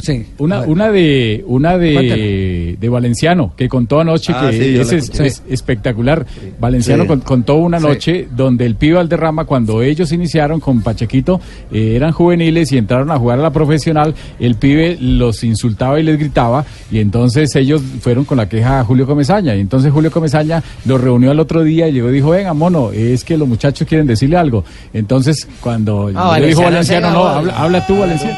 Sí. 0.00 0.24
Una, 0.38 0.56
A 0.56 0.60
ver. 0.60 0.68
una 0.68 0.90
de 0.90 1.44
una 1.46 1.78
de, 1.78 2.76
de 2.80 2.88
Valenciano 2.88 3.52
que 3.56 3.68
contó 3.68 4.00
anoche 4.00 4.32
Ah, 4.34 4.48
que 4.50 4.84
sí, 4.84 5.22
es, 5.24 5.42
espectacular. 5.48 6.24
Valenciano 6.60 7.02
Sí. 7.04 7.08
con- 7.08 7.20
contó 7.20 7.56
una 7.56 7.80
Sí. 7.80 7.86
noche 7.86 8.28
donde 8.36 8.66
el 8.66 8.76
pibe 8.76 8.94
Valderrama 8.94 9.44
cuando 9.44 9.82
ellos 9.82 10.12
iniciaron 10.12 10.60
con 10.60 10.80
Pachequito 10.82 11.40
eh, 11.72 11.94
eran 11.96 12.12
juveniles 12.12 12.70
y 12.72 12.78
entraron 12.78 13.10
a 13.10 13.18
jugar 13.18 13.38
a 13.38 13.42
la 13.42 13.50
profesional, 13.52 14.14
el 14.38 14.54
pibe 14.54 14.96
los 15.00 15.42
insultaba 15.44 15.98
y 15.98 16.02
les 16.04 16.18
gritaba 16.18 16.64
y 16.90 17.00
entonces 17.00 17.54
ellos 17.56 17.82
fueron 18.00 18.24
con 18.24 18.36
la 18.36 18.48
queja 18.48 18.80
a 18.80 18.84
Julio 18.84 19.06
Comesaña 19.06 19.54
y 19.56 19.60
entonces 19.60 19.92
Julio 19.92 20.10
Comesaña 20.10 20.62
los 20.84 21.00
reunió 21.00 21.30
al 21.32 21.40
otro 21.40 21.62
día 21.64 21.88
y 21.88 21.92
llegó 21.92 22.10
y 22.10 22.14
dijo, 22.14 22.30
venga 22.30 22.54
mono, 22.54 22.92
es 22.92 23.24
que 23.24 23.36
los 23.36 23.48
muchachos 23.48 23.86
quieren 23.88 24.06
decirle 24.06 24.36
algo. 24.36 24.64
Entonces 24.92 25.48
cuando 25.60 26.10
Ah, 26.14 26.38
le 26.38 26.46
dijo 26.48 26.62
Valenciano 26.62 27.10
no, 27.10 27.24
habla, 27.26 27.56
habla 27.56 27.86
tú 27.86 27.98
Valenciano. 27.98 28.36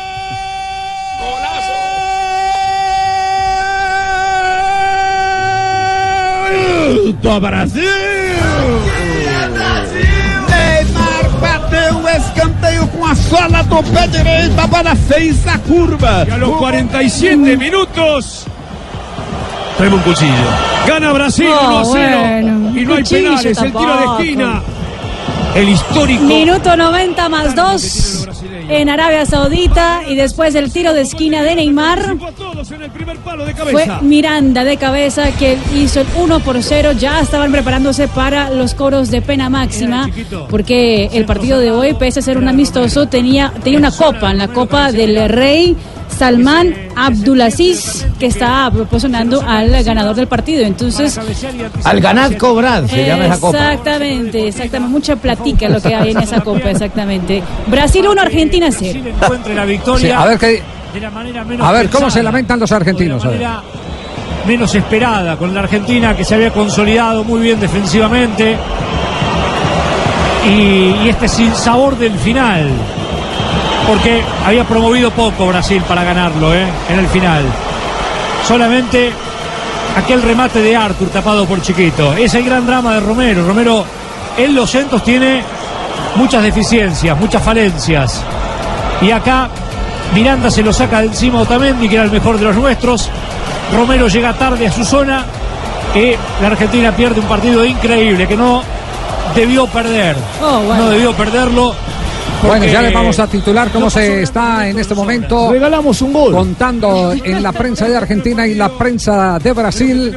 A 7.24 7.38
Brasil! 7.40 7.82
Neymar 10.48 11.28
bateu 11.40 11.96
o 11.98 12.08
escanteio 12.08 12.86
com 12.88 13.04
a 13.04 13.14
sola 13.14 13.62
do 13.64 13.82
pé 13.82 14.06
direito, 14.08 14.58
a 14.60 14.66
bola 14.66 14.94
fez 14.94 15.46
a 15.46 15.58
curva. 15.58 16.24
Y 16.26 16.30
a 16.30 16.36
los 16.38 16.56
47 16.56 17.56
minutos. 17.56 18.46
Traeme 19.76 19.96
un 19.96 20.02
cuchillo. 20.02 20.32
Gana 20.86 21.12
Brasil 21.12 21.48
Oh, 21.50 21.66
1 21.68 21.78
a 21.78 21.84
0. 21.84 22.18
bueno, 22.20 22.78
y 22.80 22.84
no 22.86 22.94
hay 22.94 23.04
penales. 23.04 23.44
El 23.44 23.54
tiro 23.56 23.62
de 23.62 23.72
tampoco. 23.72 24.18
esquina. 24.22 24.62
El 25.54 25.68
histórico. 25.68 26.24
Minuto 26.24 26.76
90 26.76 27.28
más 27.28 27.54
2 27.54 28.28
en 28.68 28.88
Arabia 28.88 29.24
Saudita 29.26 30.02
y 30.06 30.14
después 30.14 30.54
el 30.54 30.72
tiro 30.72 30.92
de 30.92 31.02
esquina 31.02 31.42
de 31.42 31.54
Neymar. 31.54 32.16
Fue 33.70 33.86
Miranda 34.02 34.64
de 34.64 34.76
cabeza 34.76 35.30
que 35.32 35.58
hizo 35.74 36.00
el 36.00 36.06
1 36.16 36.40
por 36.40 36.62
0. 36.62 36.92
Ya 36.92 37.20
estaban 37.20 37.50
preparándose 37.50 38.08
para 38.08 38.50
los 38.50 38.74
coros 38.74 39.10
de 39.10 39.22
pena 39.22 39.48
máxima 39.48 40.08
porque 40.50 41.06
el 41.12 41.24
partido 41.24 41.58
de 41.58 41.70
hoy, 41.70 41.94
pese 41.94 42.20
a 42.20 42.22
ser 42.22 42.38
un 42.38 42.48
amistoso, 42.48 43.06
tenía, 43.08 43.52
tenía 43.62 43.78
una 43.78 43.90
copa, 43.90 44.32
la 44.34 44.48
Copa 44.48 44.92
del 44.92 45.28
Rey. 45.28 45.76
Salman 46.16 46.74
Abdulaziz, 46.96 48.06
que 48.18 48.26
está 48.26 48.70
proporcionando 48.72 49.42
al 49.46 49.70
ganador 49.84 50.16
del 50.16 50.26
partido. 50.26 50.64
Entonces, 50.64 51.18
Al 51.84 52.00
ganad 52.00 52.32
cobrad 52.36 52.86
se 52.86 53.06
llama 53.06 53.26
esa 53.26 53.40
copa. 53.40 53.58
Exactamente, 53.58 54.48
exactamente. 54.48 54.92
Mucha 54.92 55.16
platica 55.16 55.68
lo 55.68 55.80
que 55.80 55.94
hay 55.94 56.10
en 56.10 56.18
esa 56.18 56.40
copa, 56.40 56.70
exactamente. 56.70 57.42
Brasil 57.66 58.06
1, 58.08 58.20
Argentina 58.20 58.68
0. 58.70 59.00
Encuentre 59.22 59.54
la 59.54 59.62
Sí, 59.64 59.68
victoria. 59.70 60.20
a 60.22 60.26
ver, 60.26 60.38
qué- 60.38 60.62
a 61.60 61.72
ver 61.72 61.88
cómo 61.90 62.10
se 62.10 62.22
lamentan 62.22 62.58
los 62.58 62.72
argentinos. 62.72 63.24
a 63.24 63.28
ver. 63.28 63.38
manera 63.40 63.62
menos 64.46 64.74
esperada 64.74 65.36
con 65.36 65.52
la 65.52 65.60
Argentina 65.60 66.16
que 66.16 66.24
se 66.24 66.34
había 66.34 66.50
consolidado 66.50 67.22
muy 67.22 67.40
bien 67.40 67.60
defensivamente 67.60 68.56
y, 70.46 71.04
y 71.04 71.08
este 71.10 71.28
sin 71.28 71.54
sabor 71.54 71.98
del 71.98 72.18
final 72.18 72.68
porque 73.88 74.22
había 74.44 74.64
promovido 74.64 75.10
poco 75.10 75.46
Brasil 75.48 75.82
para 75.88 76.04
ganarlo 76.04 76.54
¿eh? 76.54 76.66
en 76.90 76.98
el 76.98 77.08
final 77.08 77.44
solamente 78.46 79.10
aquel 79.96 80.22
remate 80.22 80.60
de 80.60 80.76
Arthur 80.76 81.08
tapado 81.08 81.46
por 81.46 81.60
Chiquito 81.60 82.12
es 82.14 82.34
el 82.34 82.44
gran 82.44 82.66
drama 82.66 82.94
de 82.94 83.00
Romero 83.00 83.44
Romero 83.44 83.84
en 84.36 84.54
los 84.54 84.70
centros 84.70 85.02
tiene 85.02 85.42
muchas 86.14 86.42
deficiencias 86.42 87.18
muchas 87.18 87.42
falencias 87.42 88.22
y 89.00 89.10
acá 89.10 89.48
Miranda 90.14 90.50
se 90.50 90.62
lo 90.62 90.72
saca 90.72 91.00
de 91.00 91.06
encima 91.06 91.40
Otamendi, 91.40 91.88
que 91.88 91.96
era 91.96 92.04
el 92.04 92.10
mejor 92.10 92.38
de 92.38 92.44
los 92.44 92.56
nuestros. 92.56 93.08
Romero 93.74 94.08
llega 94.08 94.32
tarde 94.34 94.66
a 94.66 94.72
su 94.72 94.84
zona. 94.84 95.24
Y 95.94 96.12
la 96.42 96.48
Argentina 96.48 96.92
pierde 96.92 97.20
un 97.20 97.26
partido 97.26 97.64
increíble 97.64 98.26
que 98.26 98.36
no 98.36 98.62
debió 99.34 99.66
perder. 99.66 100.16
Oh, 100.42 100.60
bueno. 100.60 100.84
No 100.84 100.90
debió 100.90 101.12
perderlo. 101.14 101.74
Bueno, 102.46 102.66
ya 102.66 102.82
le 102.82 102.92
vamos 102.92 103.18
a 103.18 103.26
titular 103.26 103.70
cómo 103.72 103.90
se 103.90 104.22
está 104.22 104.68
en 104.68 104.78
este 104.78 104.94
momento. 104.94 105.50
Regalamos 105.52 106.00
un 106.02 106.12
gol. 106.12 106.32
Contando 106.32 107.12
en 107.12 107.42
la 107.42 107.52
prensa 107.52 107.88
de 107.88 107.96
Argentina 107.96 108.46
y 108.46 108.54
la 108.54 108.68
prensa 108.70 109.38
de 109.38 109.52
Brasil. 109.52 110.16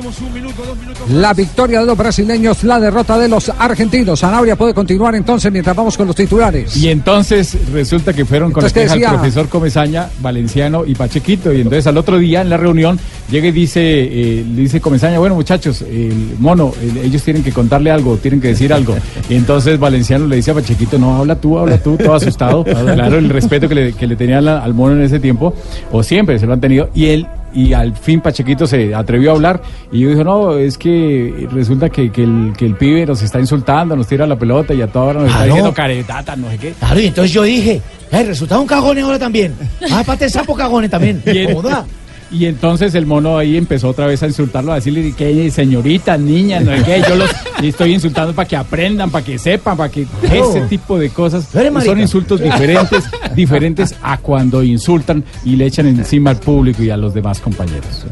La 1.10 1.34
victoria 1.34 1.80
de 1.82 1.86
los 1.88 1.98
brasileños, 1.98 2.64
la 2.64 2.80
derrota 2.80 3.18
de 3.18 3.28
los 3.28 3.50
argentinos. 3.58 4.20
Sanabria 4.20 4.56
puede 4.56 4.74
continuar 4.74 5.16
entonces 5.16 5.52
mientras 5.52 5.76
vamos 5.76 5.98
con 5.98 6.08
los 6.08 6.16
titulares. 6.16 6.78
Y 6.78 6.90
entonces 6.90 7.58
resulta 7.74 8.14
que 8.14 8.24
fueron 8.24 8.52
con 8.52 8.62
la 8.64 8.70
Entonces, 8.70 8.92
¿qué 8.94 9.00
queja 9.00 9.12
al 9.12 9.16
profesor 9.18 9.50
Comesaña, 9.50 10.08
Valenciano 10.22 10.86
y 10.86 10.94
Pachequito. 10.96 11.52
Y 11.52 11.58
entonces 11.62 11.88
al 11.88 11.98
otro 11.98 12.18
día 12.20 12.42
en 12.42 12.50
la 12.50 12.58
reunión 12.58 13.00
llega 13.30 13.48
y 13.48 13.52
dice, 13.52 13.82
eh, 13.84 14.46
dice 14.48 14.80
Comesaña, 14.80 15.18
bueno 15.20 15.36
muchachos, 15.36 15.82
el 15.82 16.36
mono, 16.40 16.72
el- 16.82 16.98
ellos 16.98 17.24
tienen 17.24 17.44
que 17.44 17.52
contarle 17.52 17.90
algo, 17.92 18.18
tienen 18.18 18.40
que 18.40 18.50
decir 18.50 18.72
algo. 18.72 18.96
Y 19.28 19.36
entonces 19.36 19.80
Valenciano 19.80 20.28
le 20.28 20.36
dice 20.38 20.52
a 20.52 20.54
Pachequito, 20.54 20.98
no, 21.00 21.18
habla 21.18 21.36
tú, 21.36 21.58
habla 21.58 21.78
tú, 21.80 21.98
todo 22.20 22.28
asustado. 22.28 22.64
claro, 22.96 23.18
el 23.18 23.30
respeto 23.30 23.68
que 23.68 23.76
le, 23.76 23.94
que 23.94 24.08
le 24.08 24.16
tenía 24.16 24.40
al, 24.40 24.48
al 24.48 24.74
mono 24.74 24.96
en 24.96 25.02
ese 25.02 25.20
tiempo, 25.20 25.54
o 25.92 26.04
siempre 26.04 26.40
se 26.40 26.46
lo 26.46 26.54
han 26.54 26.62
tenido. 26.62 26.90
Y 26.94 27.08
él 27.08 27.28
y 27.54 27.74
al 27.74 27.96
fin 27.96 28.22
Pachequito 28.22 28.66
se 28.66 28.96
atrevió 28.96 29.32
a 29.32 29.36
hablar 29.36 29.62
y 29.92 30.00
yo 30.00 30.10
dijo, 30.10 30.24
no, 30.24 30.58
es 30.58 30.78
que 30.78 31.48
resulta 31.52 31.90
que, 31.90 32.10
que 32.12 32.24
el, 32.24 32.54
que 32.58 32.66
el 32.66 32.76
pibe 32.76 33.06
nos 33.06 33.22
está 33.22 33.40
insultando, 33.40 33.96
nos 33.96 34.08
tira 34.08 34.26
la 34.26 34.38
pelota 34.38 34.74
y 34.74 34.82
a 34.82 34.88
toda 34.88 35.06
hora 35.06 35.20
nos 35.20 35.28
está 35.28 35.40
no. 35.40 35.46
diciendo 35.48 35.74
caretata, 35.74 36.36
no 36.36 36.50
sé 36.50 36.58
qué. 36.58 36.72
Claro, 36.80 37.00
y 37.00 37.08
entonces 37.08 37.34
yo 37.34 37.44
dije, 37.44 37.82
el 38.12 38.28
resultado 38.28 38.62
un 38.62 38.68
cagón 38.68 38.98
ahora 39.00 39.20
también. 39.20 39.54
Ah, 39.92 40.04
pate 40.06 40.30
sapo 40.30 40.56
cagones 40.56 40.90
también. 40.90 41.22
En- 41.26 41.54
Joda. 41.54 41.86
Y 42.32 42.46
entonces 42.46 42.96
el 42.96 43.06
mono 43.06 43.38
ahí 43.38 43.58
empezó 43.58 43.90
otra 43.90 44.08
vez 44.08 44.24
a 44.24 44.28
insultarlo, 44.28 44.72
a 44.72 44.76
decirle 44.76 45.14
que 45.14 45.52
señorita, 45.52 46.18
niña, 46.18 46.60
no 46.62 46.76
sé 46.78 46.84
qué, 46.84 47.04
yo 47.08 47.16
los 47.16 47.30
estoy 47.62 47.94
insultando 47.94 48.34
para 48.34 48.48
que 48.48 48.56
aprendan, 48.56 49.10
para 49.10 49.26
que 49.26 49.38
sepan, 49.38 49.76
para 49.76 49.92
que 49.92 50.08
ese 50.24 50.62
tipo 50.70 50.98
de 50.98 51.10
cosas 51.10 51.48
son 51.84 52.00
insultos 52.00 52.42
diferentes, 52.42 53.04
diferentes 53.36 53.96
a 54.02 54.18
cuando 54.18 54.64
insultan 54.64 55.24
y 55.44 55.56
le 55.56 55.66
echan 55.66 55.88
encima 55.88 56.30
al 56.32 56.38
público 56.38 56.82
y 56.82 56.90
a 56.90 56.98
los 56.98 57.14
demás 57.14 57.40
compañeros. 57.40 58.06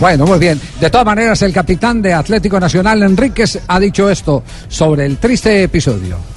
Bueno, 0.00 0.26
muy 0.26 0.38
bien. 0.38 0.60
De 0.80 0.90
todas 0.90 1.06
maneras, 1.06 1.40
el 1.42 1.52
capitán 1.52 2.02
de 2.02 2.12
Atlético 2.12 2.60
Nacional, 2.60 3.02
Enríquez, 3.02 3.60
ha 3.66 3.80
dicho 3.80 4.10
esto 4.10 4.42
sobre 4.68 5.06
el 5.06 5.16
triste 5.16 5.62
episodio. 5.62 6.35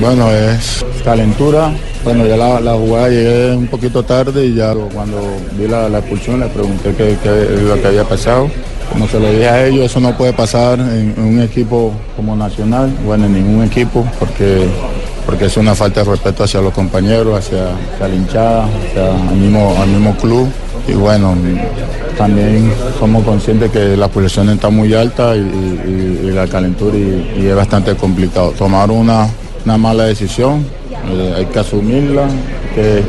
Bueno, 0.00 0.30
es 0.30 0.84
calentura. 1.04 1.72
Bueno, 2.04 2.26
ya 2.26 2.36
la, 2.36 2.72
jugada 2.74 3.08
llegué 3.08 3.56
un 3.56 3.66
poquito 3.66 4.02
tarde 4.02 4.46
y 4.46 4.54
ya 4.54 4.74
cuando 4.92 5.20
vi 5.58 5.66
la, 5.66 5.88
expulsión 5.98 6.40
le 6.40 6.46
pregunté 6.46 6.94
qué 6.94 7.16
lo 7.66 7.80
que 7.80 7.86
había 7.88 8.04
pasado. 8.04 8.48
Como 8.92 9.08
se 9.08 9.18
lo 9.18 9.30
dije 9.30 9.48
a 9.48 9.66
ellos, 9.66 9.86
eso 9.86 9.98
no 10.00 10.16
puede 10.16 10.32
pasar 10.32 10.78
en, 10.78 11.14
un 11.18 11.40
equipo 11.40 11.92
como 12.14 12.36
Nacional, 12.36 12.94
bueno, 13.04 13.26
en 13.26 13.32
ningún 13.32 13.64
equipo, 13.64 14.06
porque, 14.20 14.66
porque 15.24 15.46
es 15.46 15.56
una 15.56 15.74
falta 15.74 16.04
de 16.04 16.10
respeto 16.10 16.44
hacia 16.44 16.60
los 16.60 16.72
compañeros, 16.72 17.38
hacia, 17.38 17.70
hacia 17.94 18.08
la 18.08 18.14
hinchada, 18.14 18.64
hacia 18.64 19.32
el 19.32 19.38
mismo, 19.38 19.74
al 19.80 19.88
mismo 19.88 20.16
club. 20.16 20.48
Y 20.86 20.92
bueno, 20.92 21.34
también 22.16 22.72
somos 23.00 23.24
conscientes 23.24 23.72
que 23.72 23.96
la 23.96 24.06
pulsación 24.06 24.50
está 24.50 24.70
muy 24.70 24.94
alta 24.94 25.34
y 25.34 26.30
la 26.30 26.46
calentura 26.46 26.96
y, 26.96 27.40
y 27.40 27.46
es 27.46 27.56
bastante 27.56 27.96
complicado. 27.96 28.52
Tomar 28.52 28.92
una, 28.92 29.28
una 29.66 29.76
mala 29.76 30.04
decisión, 30.04 30.64
eh, 31.10 31.34
hay 31.36 31.46
que 31.46 31.58
asumirla, 31.58 32.26
hay 32.26 32.74
que 32.74 33.02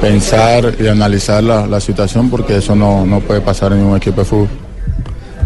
pensar 0.00 0.72
y 0.78 0.86
analizar 0.86 1.42
la, 1.42 1.66
la 1.66 1.80
situación 1.80 2.30
porque 2.30 2.58
eso 2.58 2.76
no, 2.76 3.04
no 3.04 3.20
puede 3.20 3.40
pasar 3.40 3.72
en 3.72 3.80
un 3.80 3.96
equipo 3.96 4.20
de 4.20 4.24
fútbol. 4.24 4.48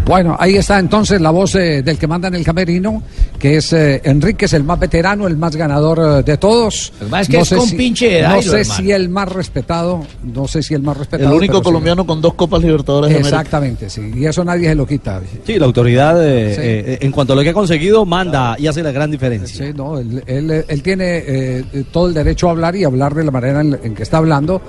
Bueno, 0.04 0.36
ahí 0.38 0.56
está 0.56 0.78
entonces 0.78 1.20
la 1.20 1.30
voz 1.30 1.54
eh, 1.54 1.82
del 1.82 1.98
que 1.98 2.06
manda 2.06 2.28
en 2.28 2.34
el 2.34 2.44
camerino, 2.44 3.02
que 3.40 3.56
es 3.56 3.72
eh, 3.72 4.00
Enríquez, 4.04 4.52
el 4.52 4.62
más 4.62 4.78
veterano, 4.78 5.26
el 5.26 5.36
más 5.36 5.56
ganador 5.56 6.20
eh, 6.20 6.22
de 6.22 6.36
todos. 6.36 6.92
Lo 7.00 7.06
que 7.06 7.10
pasa 7.10 7.22
es 7.22 7.28
que 7.28 7.38
es 7.40 7.60
compinche 7.60 8.08
de 8.10 8.22
No 8.22 8.28
Dairo, 8.28 8.50
sé 8.52 8.60
hermano. 8.60 8.80
si 8.80 8.92
el 8.92 9.08
más 9.08 9.28
respetado, 9.32 10.06
no 10.22 10.46
sé 10.46 10.62
si 10.62 10.74
el 10.74 10.82
más 10.82 10.96
respetado. 10.96 11.30
El 11.30 11.36
único 11.36 11.56
sí. 11.56 11.62
colombiano 11.64 12.06
con 12.06 12.20
dos 12.20 12.34
Copas 12.34 12.62
Libertadores 12.62 13.10
de. 13.12 13.18
Exactamente, 13.18 13.90
sí. 13.90 14.12
Y 14.14 14.26
eso 14.26 14.44
nadie 14.44 14.68
se 14.68 14.74
lo 14.76 14.86
quita. 14.86 15.20
Sí, 15.44 15.58
la 15.58 15.64
autoridad, 15.66 16.22
eh, 16.24 16.54
Sí. 16.54 16.60
eh, 16.62 16.98
en 17.00 17.10
cuanto 17.10 17.32
a 17.32 17.36
lo 17.36 17.42
que 17.42 17.48
ha 17.48 17.54
conseguido, 17.54 18.04
manda 18.04 18.54
y 18.58 18.66
hace 18.68 18.82
la 18.82 18.92
gran 18.92 19.10
diferencia. 19.10 19.66
Sí, 19.66 19.72
no, 19.74 19.98
él, 19.98 20.22
él- 20.26 20.64
él 20.68 20.82
tiene 20.82 21.64
todo 21.90 22.06
el 22.08 22.14
derecho 22.14 22.48
a 22.48 22.50
hablar 22.52 22.76
y 22.76 22.84
hablar 22.84 23.14
de 23.14 23.24
la 23.24 23.30
manera 23.30 23.62
en, 23.62 23.78
en 23.82 23.94
que 23.94 24.02
está 24.02 24.18
hablando, 24.18 24.60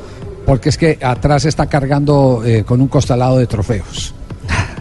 porque 0.45 0.69
es 0.69 0.77
que 0.77 0.97
atrás 1.01 1.43
está 1.45 1.67
cargando 1.67 2.41
eh, 2.45 2.63
con 2.65 2.79
un 2.79 2.87
costalado 2.87 3.37
de 3.37 3.47
trofeos. 3.47 4.13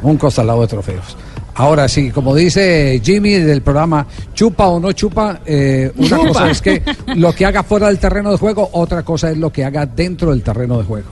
Un 0.03 0.17
costalado 0.17 0.61
de 0.63 0.69
trofeos. 0.69 1.17
Ahora 1.61 1.89
sí, 1.89 2.11
como 2.11 2.35
dice 2.35 3.03
Jimmy 3.05 3.35
del 3.35 3.61
programa, 3.61 4.07
chupa 4.33 4.67
o 4.69 4.81
no 4.81 4.93
chupa, 4.93 5.41
eh, 5.45 5.93
una 5.95 6.09
Chupa. 6.09 6.29
cosa 6.29 6.51
es 6.51 6.63
que 6.63 6.83
lo 7.17 7.35
que 7.35 7.45
haga 7.45 7.63
fuera 7.63 7.89
del 7.89 7.99
terreno 7.99 8.31
de 8.31 8.39
juego, 8.39 8.71
otra 8.73 9.03
cosa 9.03 9.31
es 9.31 9.37
lo 9.37 9.53
que 9.53 9.63
haga 9.63 9.85
dentro 9.85 10.31
del 10.31 10.43
terreno 10.43 10.79
de 10.79 10.85
juego. 10.85 11.11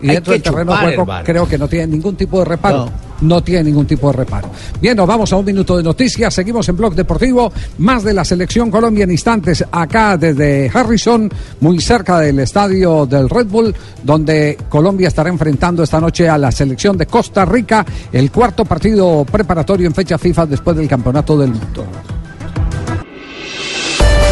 Y 0.00 0.08
dentro 0.08 0.32
del 0.32 0.42
terreno 0.42 0.72
de 0.72 0.78
juego 0.78 1.06
creo 1.24 1.48
que 1.48 1.58
no 1.58 1.68
tiene 1.68 1.88
ningún 1.88 2.16
tipo 2.16 2.38
de 2.38 2.44
reparo. 2.44 2.90
No. 3.20 3.42
tiene 3.42 3.64
ningún 3.64 3.86
tipo 3.86 4.08
de 4.08 4.18
reparo. 4.18 4.48
Bien, 4.80 4.96
nos 4.96 5.06
vamos 5.06 5.32
a 5.32 5.36
un 5.36 5.44
minuto 5.44 5.76
de 5.76 5.82
noticias. 5.82 6.32
Seguimos 6.32 6.68
en 6.68 6.76
Blog 6.76 6.94
Deportivo. 6.94 7.52
Más 7.78 8.04
de 8.04 8.14
la 8.14 8.24
selección 8.24 8.70
Colombia 8.70 9.04
en 9.04 9.10
instantes 9.10 9.64
acá 9.72 10.16
desde 10.16 10.70
Harrison, 10.72 11.28
muy 11.60 11.80
cerca 11.80 12.20
del 12.20 12.38
estadio 12.38 13.06
del 13.06 13.28
Red 13.28 13.46
Bull, 13.46 13.74
donde 14.02 14.56
Colombia 14.68 15.08
estará 15.08 15.30
enfrentando 15.30 15.82
esta 15.82 16.00
noche 16.00 16.28
a 16.28 16.38
la 16.38 16.52
selección 16.52 16.96
de 16.96 17.06
Costa 17.06 17.44
Rica, 17.44 17.84
el 18.12 18.30
cuarto 18.30 18.64
partido 18.64 19.24
preparatorio 19.24 19.86
en 19.86 19.94
fecha 19.94 20.16
FIFA 20.16 20.46
después 20.46 20.76
del 20.76 20.88
Campeonato 20.88 21.36
del 21.36 21.50
Mundo. 21.50 21.84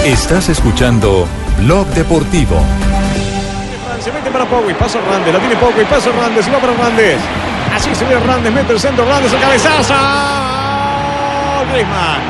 Estás 0.04 0.48
escuchando 0.48 1.26
Blog 1.64 1.84
Deportivo. 1.88 2.60
Se 4.06 4.12
mete 4.12 4.30
para 4.30 4.44
Pogui, 4.44 4.72
pasa 4.74 5.00
Hernández, 5.00 5.34
la 5.34 5.40
tiene 5.40 5.56
Pogui, 5.56 5.84
pasa 5.84 6.10
Hernández, 6.10 6.46
y 6.46 6.50
va 6.52 6.60
para 6.60 6.74
Hernández. 6.74 7.18
Así 7.74 7.92
se 7.92 8.04
ve 8.04 8.14
Hernández, 8.14 8.52
mete 8.52 8.72
el 8.72 8.78
centro, 8.78 9.02
Hernández, 9.02 9.32
el 9.32 9.40
cabezazo. 9.40 9.94
Griezmann. 11.72 12.20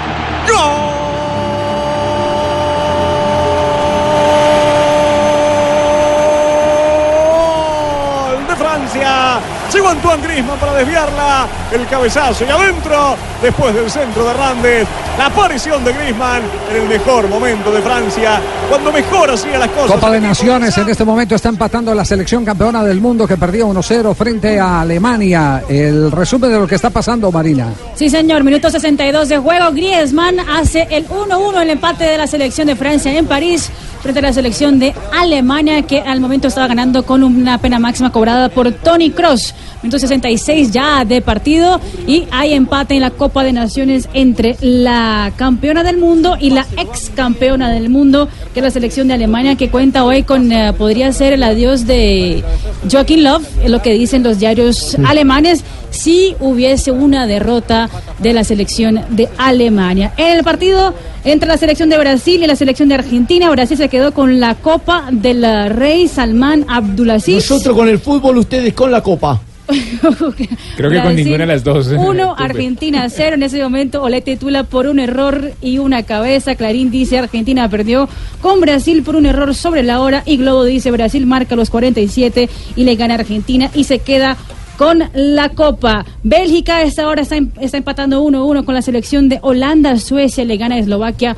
Gol 8.32 8.46
de 8.48 8.56
Francia. 8.56 9.40
Llegó 9.72 9.88
Antoine 9.88 10.22
Griezmann 10.22 10.58
para 10.58 10.74
desviarla. 10.74 11.48
el 11.72 11.86
cabezazo 11.88 12.44
y 12.44 12.48
adentro, 12.48 13.16
después 13.42 13.74
del 13.74 13.90
centro 13.90 14.24
de 14.24 14.30
Hernández, 14.30 14.86
la 15.18 15.26
aparición 15.26 15.84
de 15.84 15.92
Griezmann 15.92 16.42
en 16.70 16.82
el 16.82 16.88
mejor 16.88 17.28
momento 17.28 17.70
de 17.70 17.82
Francia, 17.82 18.40
cuando 18.68 18.92
mejor 18.92 19.30
hacía 19.30 19.58
las 19.58 19.68
cosas. 19.70 19.92
Copa 19.92 20.10
de 20.10 20.20
Naciones 20.20 20.78
en 20.78 20.88
este 20.88 21.04
momento 21.04 21.34
está 21.34 21.48
empatando 21.48 21.94
la 21.94 22.04
selección 22.04 22.44
campeona 22.44 22.84
del 22.84 23.00
mundo 23.00 23.26
que 23.26 23.36
perdió 23.36 23.68
1-0 23.68 24.14
frente 24.14 24.58
a 24.60 24.82
Alemania. 24.82 25.64
El 25.68 26.12
resumen 26.12 26.52
de 26.52 26.58
lo 26.58 26.66
que 26.66 26.76
está 26.76 26.90
pasando, 26.90 27.32
Marina. 27.32 27.68
Sí, 27.94 28.08
señor. 28.08 28.44
Minuto 28.44 28.70
62 28.70 29.28
de 29.28 29.38
juego. 29.38 29.72
Griezmann 29.72 30.38
hace 30.40 30.86
el 30.90 31.08
1-1 31.08 31.62
el 31.62 31.70
empate 31.70 32.04
de 32.04 32.18
la 32.18 32.26
selección 32.26 32.66
de 32.68 32.76
Francia 32.76 33.12
en 33.12 33.26
París 33.26 33.70
frente 34.02 34.20
a 34.20 34.22
la 34.22 34.32
selección 34.32 34.78
de 34.78 34.94
Alemania 35.12 35.82
que 35.82 36.00
al 36.00 36.20
momento 36.20 36.46
estaba 36.46 36.68
ganando 36.68 37.04
con 37.04 37.24
una 37.24 37.58
pena 37.58 37.80
máxima 37.80 38.12
cobrada 38.12 38.48
por 38.48 38.70
Tony 38.70 39.10
Cross. 39.10 39.54
Minuto 39.82 39.98
66 39.98 40.70
ya 40.70 41.04
de 41.04 41.20
partido 41.20 41.80
y 42.06 42.24
hay 42.30 42.54
empate 42.54 42.94
en 42.94 43.02
la 43.02 43.10
Copa 43.10 43.44
de 43.44 43.52
Naciones 43.52 44.08
entre 44.14 44.56
la 44.60 45.32
campeona 45.36 45.82
del 45.82 45.98
mundo 45.98 46.36
y 46.40 46.50
la 46.50 46.66
ex 46.76 47.10
campeona 47.14 47.70
del 47.70 47.88
mundo, 47.88 48.28
que 48.52 48.60
es 48.60 48.64
la 48.64 48.70
selección 48.70 49.08
de 49.08 49.14
Alemania 49.14 49.56
que 49.56 49.68
cuenta 49.68 50.04
hoy 50.04 50.22
con, 50.22 50.50
eh, 50.50 50.72
podría 50.72 51.12
ser 51.12 51.34
el 51.34 51.42
adiós 51.42 51.86
de 51.86 52.42
Joaquín 52.90 53.24
Love, 53.24 53.46
es 53.62 53.70
lo 53.70 53.82
que 53.82 53.92
dicen 53.92 54.22
los 54.22 54.38
diarios 54.38 54.96
alemanes 55.06 55.62
si 55.90 56.34
hubiese 56.40 56.90
una 56.90 57.26
derrota 57.26 57.88
de 58.18 58.32
la 58.32 58.44
selección 58.44 59.00
de 59.10 59.28
Alemania. 59.38 60.12
En 60.16 60.36
el 60.36 60.44
partido 60.44 60.94
entre 61.24 61.48
la 61.48 61.56
selección 61.56 61.88
de 61.88 61.98
Brasil 61.98 62.42
y 62.42 62.46
la 62.46 62.56
selección 62.56 62.88
de 62.88 62.96
Argentina, 62.96 63.50
Brasil 63.50 63.76
se 63.76 63.88
quedó 63.88 64.12
con 64.12 64.38
la 64.40 64.54
copa 64.54 65.08
del 65.10 65.44
rey 65.70 66.08
Salman 66.08 66.64
Abdulaziz. 66.68 67.50
Nosotros 67.50 67.74
con 67.74 67.88
el 67.88 67.98
fútbol, 67.98 68.38
ustedes 68.38 68.72
con 68.74 68.90
la 68.90 69.02
copa. 69.02 69.40
Creo 70.76 70.90
que 70.90 71.02
con 71.02 71.16
ninguna 71.16 71.38
de 71.38 71.46
las 71.46 71.64
dos. 71.64 71.88
Uno. 71.88 72.34
Argentina 72.38 73.08
cero. 73.08 73.34
En 73.36 73.42
ese 73.42 73.62
momento, 73.62 74.02
Olé 74.02 74.20
titula 74.20 74.64
por 74.64 74.86
un 74.86 74.98
error 74.98 75.52
y 75.60 75.78
una 75.78 76.04
cabeza. 76.04 76.54
Clarín 76.54 76.90
dice 76.90 77.18
Argentina 77.18 77.68
perdió 77.68 78.08
con 78.40 78.60
Brasil 78.60 79.02
por 79.02 79.16
un 79.16 79.26
error 79.26 79.54
sobre 79.54 79.82
la 79.82 80.00
hora. 80.00 80.22
Y 80.26 80.36
Globo 80.36 80.64
dice 80.64 80.90
Brasil 80.90 81.26
marca 81.26 81.56
los 81.56 81.70
47 81.70 82.48
y 82.76 82.84
le 82.84 82.96
gana 82.96 83.14
Argentina 83.14 83.70
y 83.74 83.84
se 83.84 83.98
queda 83.98 84.36
con 84.78 85.04
la 85.14 85.48
Copa. 85.50 86.04
Bélgica 86.22 86.76
a 86.78 86.82
esta 86.82 87.08
hora 87.08 87.22
está, 87.22 87.36
em- 87.36 87.50
está 87.60 87.78
empatando 87.78 88.22
1-1 88.22 88.64
con 88.64 88.74
la 88.74 88.82
selección 88.82 89.28
de 89.28 89.38
Holanda. 89.42 89.98
Suecia 89.98 90.44
le 90.44 90.56
gana 90.56 90.76
a 90.76 90.78
Eslovaquia 90.78 91.36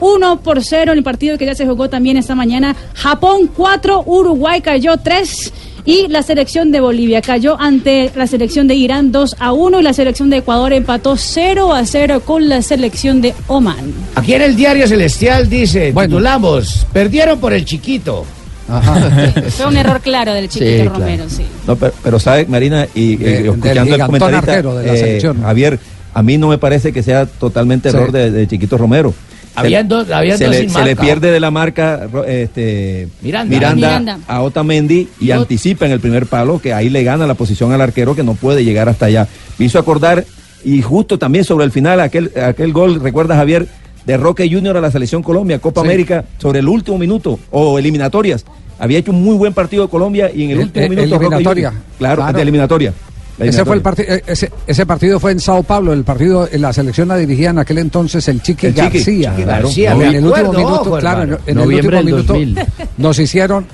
1 0.00 0.40
por 0.40 0.62
0 0.64 0.92
en 0.92 0.98
el 0.98 1.04
partido 1.04 1.38
que 1.38 1.46
ya 1.46 1.54
se 1.54 1.66
jugó 1.66 1.88
también 1.88 2.16
esta 2.16 2.34
mañana. 2.34 2.74
Japón 2.94 3.50
4, 3.54 4.02
Uruguay 4.06 4.60
cayó 4.60 4.96
3 4.96 5.52
y 5.84 6.08
la 6.08 6.22
selección 6.22 6.70
de 6.72 6.80
Bolivia 6.80 7.20
cayó 7.22 7.58
ante 7.60 8.10
la 8.14 8.26
selección 8.26 8.66
de 8.66 8.74
Irán 8.74 9.12
2 9.12 9.36
a 9.38 9.52
1 9.52 9.80
y 9.80 9.82
la 9.82 9.92
selección 9.92 10.30
de 10.30 10.38
Ecuador 10.38 10.72
empató 10.72 11.16
0 11.16 11.72
a 11.72 11.84
0 11.84 12.22
con 12.24 12.48
la 12.48 12.62
selección 12.62 13.20
de 13.20 13.34
Oman. 13.46 13.92
Aquí 14.14 14.34
en 14.34 14.42
el 14.42 14.56
diario 14.56 14.86
Celestial 14.86 15.48
dice, 15.48 15.92
titulamos, 15.92 16.86
perdieron 16.92 17.38
por 17.40 17.52
el 17.52 17.64
chiquito. 17.64 18.24
Fue 19.50 19.66
un 19.66 19.76
error 19.76 20.00
claro 20.00 20.32
del 20.32 20.48
chiquito 20.48 20.70
Sí, 20.70 20.76
claro. 20.82 20.98
Romero, 21.00 21.24
sí. 21.28 21.42
No, 21.66 21.76
pero, 21.76 21.92
pero 22.04 22.20
sabe, 22.20 22.46
Marina, 22.46 22.86
y, 22.94 23.16
De- 23.16 23.48
escuchando 23.48 23.94
el 23.96 24.00
arquero 24.34 24.76
de 24.76 24.86
la 24.86 24.94
eh, 24.94 24.96
selección. 24.98 25.42
Javier, 25.42 25.78
a 26.14 26.22
mí 26.22 26.38
no 26.38 26.48
me 26.48 26.58
parece 26.58 26.92
que 26.92 27.02
sea 27.02 27.26
totalmente 27.26 27.90
Sí. 27.90 27.96
error 27.96 28.12
de, 28.12 28.30
de 28.30 28.46
Chiquito 28.46 28.78
Romero. 28.78 29.12
Habían 29.54 29.88
dos- 29.88 30.10
habían 30.10 30.38
se 30.38 30.44
dos 30.46 30.54
le, 30.54 30.60
sin 30.60 30.70
se 30.70 30.78
le 30.78 30.84
marca. 30.94 31.02
pierde 31.02 31.30
de 31.32 31.40
la 31.40 31.50
marca 31.50 32.08
este, 32.26 33.08
Miranda. 33.22 33.74
Miranda. 33.74 34.18
a 34.28 34.42
Otamendi 34.42 35.08
y 35.20 35.26
Y 35.26 35.28
ot- 35.30 35.38
anticipa 35.38 35.86
en 35.86 35.92
el 35.92 36.00
primer 36.00 36.26
palo 36.26 36.60
que 36.60 36.72
ahí 36.72 36.88
le 36.88 37.02
gana 37.02 37.26
la 37.26 37.34
posición 37.34 37.72
al 37.72 37.80
arquero 37.80 38.14
que 38.14 38.22
no 38.22 38.34
puede 38.34 38.64
llegar 38.64 38.88
hasta 38.88 39.06
allá. 39.06 39.26
Me 39.58 39.66
hizo 39.66 39.78
acordar, 39.78 40.24
y 40.64 40.82
justo 40.82 41.18
también 41.18 41.44
sobre 41.44 41.64
el 41.64 41.72
final, 41.72 42.00
aquel, 42.00 42.30
aquel 42.42 42.72
gol, 42.72 43.00
recuerda 43.00 43.34
Javier, 43.36 43.66
de 44.06 44.16
Roque 44.16 44.48
Junior 44.50 44.76
a 44.76 44.80
la 44.80 44.90
Selección 44.90 45.22
Colombia, 45.22 45.58
Copa 45.58 45.82
Sí. 45.82 45.86
América, 45.86 46.24
sobre 46.38 46.60
el 46.60 46.68
último 46.68 46.96
minuto, 46.96 47.38
o 47.50 47.78
eliminatorias. 47.78 48.44
Había 48.78 48.98
hecho 48.98 49.10
un 49.12 49.22
muy 49.22 49.36
buen 49.36 49.52
partido 49.52 49.82
de 49.84 49.90
Colombia 49.90 50.30
y 50.34 50.44
en 50.44 50.50
el 50.52 50.58
último 50.60 50.86
eh, 50.86 50.88
minuto 50.88 51.14
Roque 51.14 51.26
eliminatoria. 51.26 51.68
Junior- 51.70 51.84
Claro, 51.98 52.16
Claro. 52.22 52.36
de 52.36 52.42
eliminatoria. 52.42 52.92
Ese 53.40 53.64
fue 53.64 53.76
el 53.76 53.80
eliminatoria. 53.80 53.82
partido, 53.82 54.32
ese, 54.32 54.50
ese 54.66 54.86
partido 54.86 55.20
fue 55.20 55.32
en 55.32 55.40
Sao 55.40 55.62
Paulo, 55.62 55.92
el 55.92 56.04
partido, 56.04 56.48
en 56.50 56.62
la 56.62 56.72
selección 56.72 57.08
la 57.08 57.16
dirigía 57.16 57.50
en 57.50 57.58
aquel 57.58 57.78
entonces 57.78 58.26
el 58.28 58.42
Chiqui 58.42 58.66
El 58.68 58.74
Chiqui, 58.74 58.98
García. 58.98 59.30
Chiqui 59.30 59.44
García, 59.44 59.92
en 59.92 60.02
el 60.02 60.26
último 60.26 60.30
acuerdo, 60.30 60.52
minuto, 60.52 60.80
ojo, 60.80 60.98
claro, 60.98 61.22
en, 61.22 61.28
hermano. 61.30 61.44
en 61.46 61.58
el 61.58 61.74
último 61.74 62.02
minuto 62.02 62.32
2000. 62.34 62.58
nos 62.98 63.18
hicieron, 63.18 63.66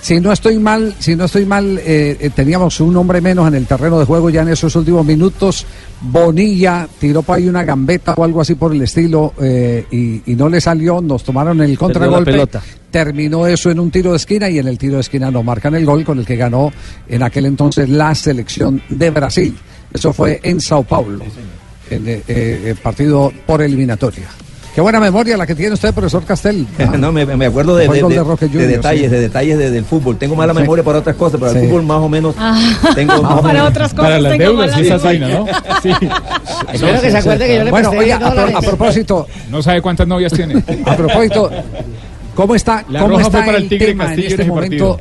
si 0.00 0.20
no 0.20 0.32
estoy 0.32 0.58
mal, 0.58 0.94
si 0.98 1.16
no 1.16 1.24
estoy 1.24 1.46
mal, 1.46 1.78
eh, 1.78 2.16
eh, 2.20 2.30
teníamos 2.34 2.78
un 2.80 2.94
hombre 2.96 3.20
menos 3.20 3.48
en 3.48 3.54
el 3.54 3.66
terreno 3.66 3.98
de 3.98 4.04
juego 4.04 4.28
ya 4.30 4.42
en 4.42 4.48
esos 4.48 4.76
últimos 4.76 5.04
minutos. 5.04 5.64
Bonilla 6.00 6.86
tiró 6.98 7.22
para 7.22 7.38
ahí 7.38 7.48
una 7.48 7.64
gambeta 7.64 8.12
o 8.14 8.22
algo 8.22 8.42
así 8.42 8.54
por 8.54 8.72
el 8.72 8.82
estilo 8.82 9.32
eh, 9.40 9.86
y, 9.90 10.30
y 10.30 10.36
no 10.36 10.48
le 10.48 10.60
salió, 10.60 11.00
nos 11.00 11.24
tomaron 11.24 11.60
el 11.62 11.78
contragolpe. 11.78 12.46
Terminó 12.94 13.44
eso 13.48 13.72
en 13.72 13.80
un 13.80 13.90
tiro 13.90 14.12
de 14.12 14.18
esquina 14.18 14.48
y 14.48 14.60
en 14.60 14.68
el 14.68 14.78
tiro 14.78 14.94
de 14.94 15.00
esquina 15.00 15.28
nos 15.28 15.42
marcan 15.44 15.74
el 15.74 15.84
gol 15.84 16.04
con 16.04 16.20
el 16.20 16.24
que 16.24 16.36
ganó 16.36 16.72
en 17.08 17.24
aquel 17.24 17.46
entonces 17.46 17.88
la 17.88 18.14
selección 18.14 18.80
de 18.88 19.10
Brasil. 19.10 19.56
Eso 19.92 20.12
fue 20.12 20.38
en 20.44 20.60
Sao 20.60 20.84
Paulo, 20.84 21.24
en 21.90 22.08
eh, 22.08 22.22
eh, 22.28 22.62
el 22.66 22.76
partido 22.76 23.32
por 23.46 23.62
eliminatoria. 23.62 24.26
Qué 24.76 24.80
buena 24.80 25.00
memoria 25.00 25.36
la 25.36 25.44
que 25.44 25.56
tiene 25.56 25.72
usted, 25.74 25.92
profesor 25.92 26.24
Castel. 26.24 26.68
Ah, 26.78 26.96
no, 26.98 27.10
me, 27.10 27.26
me 27.26 27.46
acuerdo 27.46 27.74
de, 27.74 27.88
de- 27.88 28.00
de 28.58 28.66
detalles, 28.68 29.02
sí. 29.02 29.08
de 29.08 29.20
detalles 29.20 29.58
de- 29.58 29.70
del 29.72 29.84
fútbol. 29.84 30.16
Tengo 30.16 30.36
mala 30.36 30.54
Sí. 30.54 30.60
memoria 30.60 30.84
para 30.84 30.98
otras 31.00 31.16
cosas, 31.16 31.40
pero 31.40 31.50
Sí. 31.52 31.58
el 31.58 31.66
fútbol 31.68 31.82
más 31.82 31.98
o 32.00 32.08
menos 32.08 32.36
Ah, 32.38 32.56
tengo 32.94 33.20
más 33.22 33.40
para 33.40 33.54
menos. 33.54 33.70
otras 33.70 33.90
cosas 33.92 34.04
Para 34.04 34.20
las 34.20 34.32
tengo 34.38 34.44
deudas 34.52 34.70
mala 34.70 34.82
y 34.82 34.86
esas 34.86 35.02
memoria. 35.02 35.28
vainas, 35.42 35.64
¿no? 35.74 35.80
Sí. 35.82 35.90
Espero 36.74 37.00
que 37.00 37.10
se 37.10 37.18
acuerde 37.18 37.46
que 37.48 37.56
yo 37.56 37.64
le 37.64 37.70
Bueno, 37.72 37.90
presté 37.90 38.04
oiga, 38.04 38.18
10 38.18 38.28
a, 38.28 38.32
pro- 38.32 38.40
dólares. 38.42 38.56
a 38.56 38.60
propósito, 38.70 39.26
No 39.50 39.62
sabe 39.64 39.82
cuántas 39.82 40.06
novias 40.06 40.32
tiene. 40.32 40.62
a 40.86 40.96
propósito, 40.96 41.50
¿cómo 42.34 42.54
está, 42.54 42.84
La 42.88 43.00
cómo 43.00 43.18
está 43.20 43.44
para 43.44 43.58
el 43.58 43.68
Tigre 43.68 43.86
tema 43.86 44.04
Castillo 44.06 44.26
en 44.26 44.32
este 44.32 44.44
momento? 44.44 45.00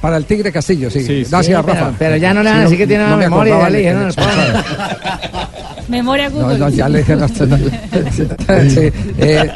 Para 0.00 0.16
el 0.18 0.24
Tigre 0.26 0.52
Castillo, 0.52 0.90
sí. 0.90 1.24
Gracias, 1.30 1.46
Sí, 1.46 1.52
Rafa. 1.52 1.92
pero 1.98 2.16
ya 2.16 2.34
no 2.34 2.42
le 2.42 2.50
van 2.50 2.58
a 2.60 2.62
decir 2.64 2.78
que 2.78 2.86
tiene 2.86 3.04
una 3.06 3.16
me 3.16 3.24
memoria, 3.24 3.58
ya 3.58 3.70
le 3.70 3.78
el- 3.78 3.82
dijeron 3.82 4.00
el 4.02 4.06
al 4.06 4.12
expulsado. 4.12 4.64
Memoria 5.88 6.28
No, 6.28 6.34
Google. 6.40 6.58
no, 6.58 6.68
ya 6.68 6.88
le 6.88 6.98
dije. 6.98 7.16
no, 7.16 7.28
sí, 7.28 7.34
eh, 9.18 9.52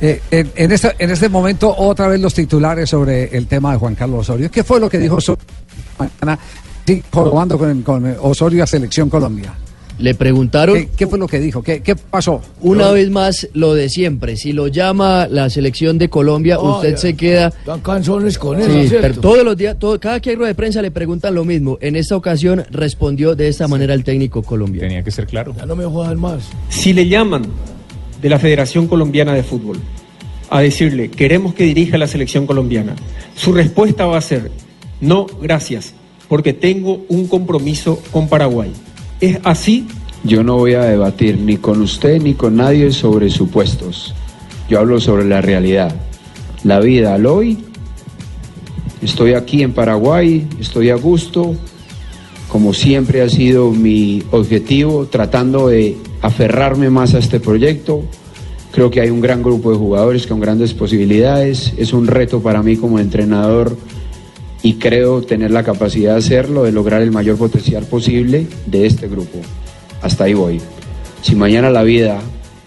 eh, 0.00 0.20
en, 0.30 0.52
en 0.56 0.72
este, 0.72 0.94
en 0.98 1.10
este 1.10 1.28
momento, 1.28 1.74
otra 1.76 2.08
vez 2.08 2.20
los 2.20 2.34
titulares 2.34 2.90
sobre 2.90 3.36
el 3.36 3.46
tema 3.46 3.72
de 3.72 3.78
Juan 3.78 3.94
Carlos 3.94 4.20
Osorio. 4.20 4.50
¿Qué 4.50 4.62
fue 4.62 4.78
lo 4.78 4.88
que 4.90 4.98
dijo 4.98 5.16
Osorio 5.16 5.42
mañana? 5.98 6.38
Sí, 6.86 7.02
jorobando 7.10 7.58
con, 7.58 7.82
con 7.82 8.16
Osorio 8.20 8.62
a 8.64 8.66
Selección 8.66 9.08
Colombia. 9.08 9.52
Le 9.98 10.14
preguntaron 10.14 10.76
¿Qué, 10.76 10.88
qué 10.94 11.06
fue 11.06 11.18
lo 11.18 11.26
que 11.26 11.40
dijo? 11.40 11.62
¿Qué, 11.62 11.80
qué 11.80 11.96
pasó? 11.96 12.42
una 12.60 12.90
vez 12.90 13.08
más 13.10 13.48
lo 13.54 13.72
de 13.74 13.88
siempre. 13.88 14.36
Si 14.36 14.52
lo 14.52 14.68
llama 14.68 15.26
la 15.30 15.48
selección 15.48 15.96
de 15.96 16.10
Colombia, 16.10 16.58
usted 16.60 16.96
se 16.96 17.16
queda. 17.16 17.48
Están 17.48 17.80
canzones 17.80 18.36
con 18.38 18.62
Sí, 18.62 18.88
pero 19.00 19.14
todos 19.20 19.42
los 19.44 19.56
días, 19.56 19.78
todo- 19.78 19.98
cada 19.98 20.20
que 20.20 20.30
hay 20.30 20.36
rueda 20.36 20.48
de 20.48 20.54
prensa 20.54 20.82
le 20.82 20.90
preguntan 20.90 21.34
lo 21.34 21.44
mismo. 21.46 21.78
En 21.80 21.96
esta 21.96 22.14
ocasión 22.16 22.64
respondió 22.70 23.34
de 23.34 23.48
esta 23.48 23.68
manera 23.68 23.94
el 23.94 24.04
técnico 24.04 24.42
colombiano. 24.42 24.86
Tenía 24.86 25.02
que 25.02 25.10
ser 25.10 25.26
claro. 25.26 25.54
Ya 25.56 25.64
no 25.64 25.74
me 25.74 25.84
jodan 25.86 26.20
más. 26.20 26.42
Si 26.68 26.92
le 26.92 27.08
llaman 27.08 27.46
de 28.20 28.28
la 28.28 28.38
Federación 28.38 28.86
Colombiana 28.88 29.32
de 29.34 29.42
Fútbol 29.42 29.78
a 30.50 30.60
decirle, 30.60 31.10
queremos 31.10 31.54
que 31.54 31.64
dirija 31.64 31.96
la 31.98 32.06
selección 32.06 32.46
colombiana, 32.46 32.94
su 33.34 33.52
respuesta 33.52 34.04
va 34.06 34.18
a 34.18 34.20
ser, 34.20 34.50
no, 35.00 35.26
gracias, 35.40 35.94
porque 36.28 36.52
tengo 36.52 37.04
un 37.08 37.26
compromiso 37.28 38.00
con 38.12 38.28
Paraguay. 38.28 38.70
¿Es 39.20 39.38
así? 39.44 39.86
Yo 40.24 40.42
no 40.42 40.56
voy 40.56 40.74
a 40.74 40.82
debatir 40.82 41.38
ni 41.38 41.56
con 41.56 41.80
usted 41.80 42.20
ni 42.20 42.34
con 42.34 42.56
nadie 42.56 42.90
sobre 42.92 43.30
supuestos. 43.30 44.14
Yo 44.68 44.78
hablo 44.78 45.00
sobre 45.00 45.24
la 45.24 45.40
realidad. 45.40 45.94
La 46.64 46.80
vida 46.80 47.14
al 47.14 47.24
hoy. 47.24 47.58
Estoy 49.00 49.32
aquí 49.32 49.62
en 49.62 49.72
Paraguay, 49.72 50.46
estoy 50.60 50.90
a 50.90 50.96
gusto. 50.96 51.54
Como 52.48 52.74
siempre 52.74 53.22
ha 53.22 53.28
sido 53.30 53.70
mi 53.70 54.22
objetivo, 54.32 55.06
tratando 55.06 55.68
de 55.68 55.96
aferrarme 56.20 56.90
más 56.90 57.14
a 57.14 57.18
este 57.18 57.40
proyecto. 57.40 58.02
Creo 58.72 58.90
que 58.90 59.00
hay 59.00 59.08
un 59.08 59.22
gran 59.22 59.42
grupo 59.42 59.70
de 59.70 59.78
jugadores 59.78 60.26
con 60.26 60.40
grandes 60.40 60.74
posibilidades. 60.74 61.72
Es 61.78 61.94
un 61.94 62.06
reto 62.06 62.42
para 62.42 62.62
mí 62.62 62.76
como 62.76 62.98
entrenador 62.98 63.78
y 64.66 64.74
creo 64.74 65.22
tener 65.22 65.52
la 65.52 65.62
capacidad 65.62 66.14
de 66.14 66.18
hacerlo, 66.18 66.64
de 66.64 66.72
lograr 66.72 67.00
el 67.00 67.12
mayor 67.12 67.36
potencial 67.36 67.84
posible 67.84 68.48
de 68.66 68.84
este 68.84 69.06
grupo. 69.06 69.38
Hasta 70.02 70.24
ahí 70.24 70.34
voy. 70.34 70.60
Si 71.22 71.36
mañana 71.36 71.70
la 71.70 71.84
vida 71.84 72.18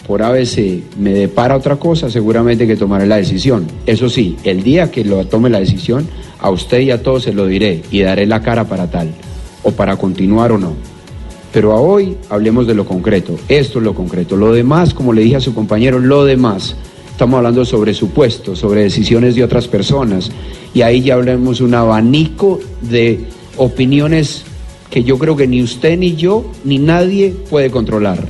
por 0.07 0.23
ABC 0.23 0.81
me 0.97 1.11
depara 1.11 1.57
otra 1.57 1.75
cosa, 1.75 2.09
seguramente 2.09 2.65
que 2.65 2.77
tomaré 2.77 3.05
la 3.05 3.17
decisión. 3.17 3.67
Eso 3.85 4.09
sí, 4.09 4.37
el 4.45 4.63
día 4.63 4.91
que 4.91 5.03
lo 5.03 5.25
tome 5.27 5.49
la 5.49 5.59
decisión, 5.59 6.07
a 6.39 6.49
usted 6.49 6.79
y 6.79 6.91
a 6.91 7.03
todos 7.03 7.23
se 7.23 7.33
lo 7.33 7.47
diré 7.47 7.81
y 7.91 7.99
daré 7.99 8.25
la 8.25 8.41
cara 8.41 8.63
para 8.63 8.89
tal, 8.89 9.09
o 9.63 9.71
para 9.71 9.97
continuar 9.97 10.53
o 10.53 10.57
no. 10.57 10.75
Pero 11.51 11.73
a 11.73 11.81
hoy 11.81 12.15
hablemos 12.29 12.65
de 12.65 12.75
lo 12.75 12.85
concreto. 12.85 13.35
Esto 13.49 13.79
es 13.79 13.83
lo 13.83 13.93
concreto. 13.93 14.37
Lo 14.37 14.53
demás, 14.53 14.93
como 14.93 15.11
le 15.11 15.23
dije 15.23 15.35
a 15.35 15.41
su 15.41 15.53
compañero, 15.53 15.99
lo 15.99 16.23
demás. 16.23 16.77
Estamos 17.19 17.39
hablando 17.39 17.65
sobre 17.65 17.93
supuestos, 17.93 18.59
sobre 18.59 18.83
decisiones 18.83 19.35
de 19.35 19.43
otras 19.43 19.67
personas. 19.67 20.31
Y 20.73 20.83
ahí 20.83 21.01
ya 21.01 21.15
hablemos 21.15 21.59
un 21.59 21.73
abanico 21.75 22.61
de 22.79 23.19
opiniones 23.57 24.45
que 24.89 25.03
yo 25.03 25.17
creo 25.17 25.35
que 25.35 25.45
ni 25.45 25.61
usted 25.61 25.97
ni 25.99 26.15
yo 26.15 26.49
ni 26.63 26.77
nadie 26.77 27.35
puede 27.49 27.69
controlar. 27.71 28.25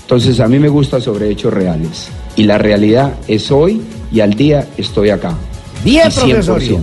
Entonces 0.00 0.40
a 0.40 0.48
mí 0.48 0.58
me 0.58 0.68
gusta 0.68 1.00
sobre 1.00 1.30
hechos 1.30 1.54
reales. 1.54 2.08
Y 2.34 2.42
la 2.42 2.58
realidad 2.58 3.14
es 3.28 3.52
hoy 3.52 3.80
y 4.10 4.18
al 4.18 4.34
día 4.34 4.66
estoy 4.76 5.10
acá. 5.10 5.38
Bien, 5.84 6.08
Y 6.08 6.10
100%. 6.10 6.32
profesorio. 6.32 6.80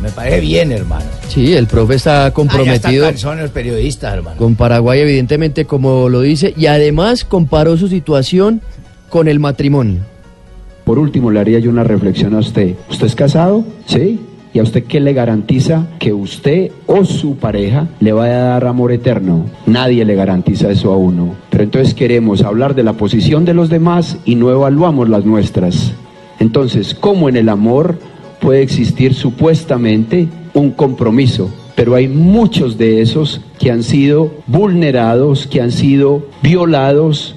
Me 0.00 0.08
parece 0.08 0.40
bien, 0.40 0.72
hermano. 0.72 1.04
Sí, 1.28 1.52
el 1.52 1.66
profe 1.66 1.96
está 1.96 2.22
Ah, 2.24 2.28
ya 2.28 2.34
comprometido 2.34 3.04
están 3.04 3.10
cansones 3.12 3.42
los 3.42 3.50
periodistas, 3.50 4.14
hermano. 4.14 4.38
con 4.38 4.54
Paraguay, 4.54 5.00
evidentemente, 5.00 5.66
como 5.66 6.08
lo 6.08 6.22
dice, 6.22 6.54
y 6.56 6.64
además 6.64 7.26
comparó 7.26 7.76
su 7.76 7.88
situación 7.88 8.62
con 9.10 9.28
el 9.28 9.38
matrimonio. 9.38 10.13
Por 10.84 10.98
último, 10.98 11.30
le 11.30 11.40
haría 11.40 11.58
yo 11.58 11.70
una 11.70 11.84
reflexión 11.84 12.34
a 12.34 12.38
usted. 12.38 12.74
¿Usted 12.90 13.06
es 13.06 13.14
casado? 13.14 13.64
¿Sí? 13.86 14.20
¿Y 14.52 14.60
a 14.60 14.62
usted 14.62 14.84
qué 14.84 15.00
le 15.00 15.12
garantiza 15.12 15.88
que 15.98 16.12
usted 16.12 16.70
o 16.86 17.04
su 17.04 17.36
pareja 17.36 17.88
le 17.98 18.12
vaya 18.12 18.36
a 18.36 18.48
dar 18.50 18.66
amor 18.66 18.92
eterno? 18.92 19.46
Nadie 19.66 20.04
le 20.04 20.14
garantiza 20.14 20.70
eso 20.70 20.92
a 20.92 20.96
uno. 20.96 21.34
Pero 21.50 21.64
entonces 21.64 21.92
queremos 21.92 22.42
hablar 22.42 22.76
de 22.76 22.84
la 22.84 22.92
posición 22.92 23.44
de 23.44 23.54
los 23.54 23.68
demás 23.68 24.18
y 24.24 24.36
no 24.36 24.50
evaluamos 24.50 25.08
las 25.08 25.24
nuestras. 25.24 25.92
Entonces, 26.38 26.94
¿cómo 26.94 27.28
en 27.28 27.36
el 27.36 27.48
amor 27.48 27.98
puede 28.40 28.62
existir 28.62 29.14
supuestamente 29.14 30.28
un 30.52 30.70
compromiso? 30.70 31.50
Pero 31.74 31.96
hay 31.96 32.06
muchos 32.06 32.78
de 32.78 33.00
esos 33.00 33.40
que 33.58 33.72
han 33.72 33.82
sido 33.82 34.34
vulnerados, 34.46 35.48
que 35.48 35.62
han 35.62 35.72
sido 35.72 36.28
violados 36.42 37.34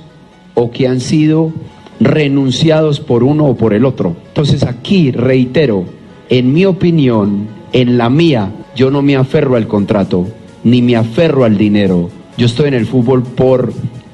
o 0.54 0.70
que 0.70 0.88
han 0.88 1.00
sido 1.00 1.52
renunciados 2.00 3.00
por 3.00 3.24
uno 3.24 3.46
o 3.46 3.56
por 3.56 3.74
el 3.74 3.86
otro. 3.86 4.16
Entonces 4.28 4.64
aquí 4.64 5.12
reitero, 5.12 5.86
en 6.30 6.54
mi 6.54 6.66
opinión, 6.66 7.48
en 7.74 7.98
la 7.98 8.10
mía, 8.10 8.52
yo 8.76 8.92
no 8.92 9.02
me 9.02 9.16
aferro 9.16 9.56
al 9.56 9.68
contrato, 9.68 10.28
ni 10.64 10.82
me 10.82 10.96
aferro 10.96 11.44
al 11.44 11.58
dinero. 11.58 12.10
Yo 12.38 12.46
estoy 12.46 12.68
en 12.68 12.76
el 12.76 12.86
fútbol 12.86 13.24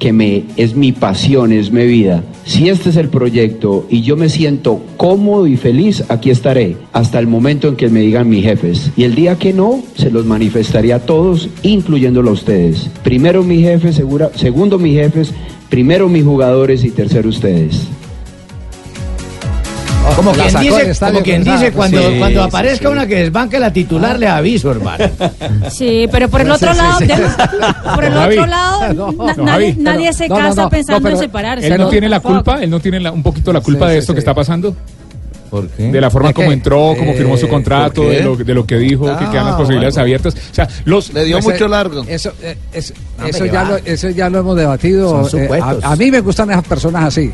porque 0.03 0.11
me 0.11 0.43
es 0.57 0.75
mi 0.75 0.91
pasión, 0.91 1.53
es 1.53 1.71
mi 1.71 1.85
vida. 1.85 2.25
Si 2.43 2.67
este 2.67 2.89
es 2.89 2.97
el 2.97 3.07
proyecto 3.07 3.87
y 3.89 4.01
yo 4.01 4.17
me 4.17 4.27
siento 4.27 4.81
cómodo 4.97 5.47
y 5.47 5.55
feliz, 5.55 6.03
aquí 6.09 6.29
estaré 6.29 6.75
hasta 6.91 7.19
el 7.19 7.27
momento 7.27 7.69
en 7.69 7.77
que 7.77 7.87
me 7.87 8.01
digan 8.01 8.27
mis 8.27 8.43
jefes. 8.43 8.91
Y 8.97 9.05
el 9.05 9.15
día 9.15 9.37
que 9.37 9.53
no, 9.53 9.81
se 9.95 10.11
los 10.11 10.25
manifestaré 10.25 10.91
a 10.91 10.99
todos, 10.99 11.47
incluyéndolo 11.61 12.31
a 12.31 12.33
ustedes. 12.33 12.89
Primero 13.01 13.43
mis 13.43 13.61
jefes, 13.61 14.01
segundo 14.35 14.77
mis 14.77 14.93
jefes, 14.93 15.33
primero 15.69 16.09
mis 16.09 16.25
jugadores 16.25 16.83
y 16.83 16.91
tercero 16.91 17.29
ustedes. 17.29 17.87
Como 20.15 20.31
quien 20.31 20.49
sacó 20.51 20.63
dice, 20.63 21.05
como 21.05 21.21
quien 21.23 21.43
dice 21.43 21.71
cuando, 21.71 21.99
Sí, 22.01 22.15
cuando 22.19 22.41
sí, 22.41 22.47
aparezca 22.47 22.87
sí. 22.87 22.91
una 22.93 23.07
que 23.07 23.15
desbanque 23.15 23.59
la 23.59 23.71
titular, 23.73 24.19
le 24.19 24.27
aviso, 24.27 24.71
hermano. 24.71 25.05
Sí, 25.71 26.07
pero 26.11 26.29
por 26.29 26.41
el 26.41 26.47
Sí, 26.47 26.53
otro 26.53 26.71
sí, 26.73 26.77
lado, 26.77 26.99
sí. 26.99 27.07
por 27.95 28.03
el 28.03 28.17
otro 28.17 28.45
lado, 28.45 28.93
No, 28.93 29.11
na- 29.25 29.33
no, 29.35 29.43
nadie, 29.77 30.13
se 30.13 30.27
No, 30.27 30.35
no, 30.39 30.41
casa 30.49 30.61
no, 30.63 30.69
pensando 30.69 31.09
no, 31.09 31.15
en 31.15 31.21
separarse. 31.21 31.67
Él 31.67 31.77
no 31.77 31.83
¿no? 31.85 31.89
tiene 31.89 32.09
la 32.09 32.19
culpa, 32.19 32.61
él 32.61 32.69
no 32.69 32.79
tiene 32.79 32.99
la- 32.99 33.11
un 33.11 33.23
poquito 33.23 33.51
la 33.53 33.61
culpa 33.61 33.85
Sí, 33.87 33.91
de 33.91 33.93
sí, 33.95 33.99
esto 33.99 34.13
que 34.13 34.19
sí. 34.21 34.23
está 34.23 34.33
pasando. 34.33 34.75
¿Por 35.49 35.67
qué? 35.69 35.83
De 35.91 36.01
la 36.01 36.09
forma 36.09 36.29
¿De 36.29 36.33
como 36.33 36.47
qué? 36.47 36.53
entró, 36.55 36.95
como 36.97 37.13
firmó 37.13 37.37
su 37.37 37.45
Eh, 37.45 37.49
contrato, 37.49 38.09
de 38.09 38.23
lo, 38.23 38.35
de 38.35 38.53
lo 38.55 38.65
que 38.65 38.75
dijo, 38.77 39.05
que 39.05 39.25
quedan 39.29 39.45
las 39.45 39.53
Ah, 39.53 39.57
posibilidades 39.57 39.93
bueno. 39.93 40.01
abiertas. 40.03 40.33
O 40.33 40.53
sea, 40.55 40.67
los 40.85 41.11
Ese- 41.15 41.67
largo. 41.69 42.03
Eso, 42.07 42.31
eh, 42.41 42.57
eso, 42.73 42.93
Hombre, 43.17 43.29
eso 43.29 43.45
ya 43.45 43.63
va. 43.63 43.69
lo, 43.69 43.77
eso 43.77 44.09
ya 44.09 44.29
lo 44.31 44.39
hemos 44.39 44.55
debatido. 44.57 45.29
Son 45.29 45.41
eh, 45.41 45.49
a, 45.61 45.91
a 45.91 45.95
mí 45.95 46.09
me 46.09 46.21
gustan 46.21 46.49
esas 46.49 46.63
personas 46.65 47.03
así. 47.05 47.31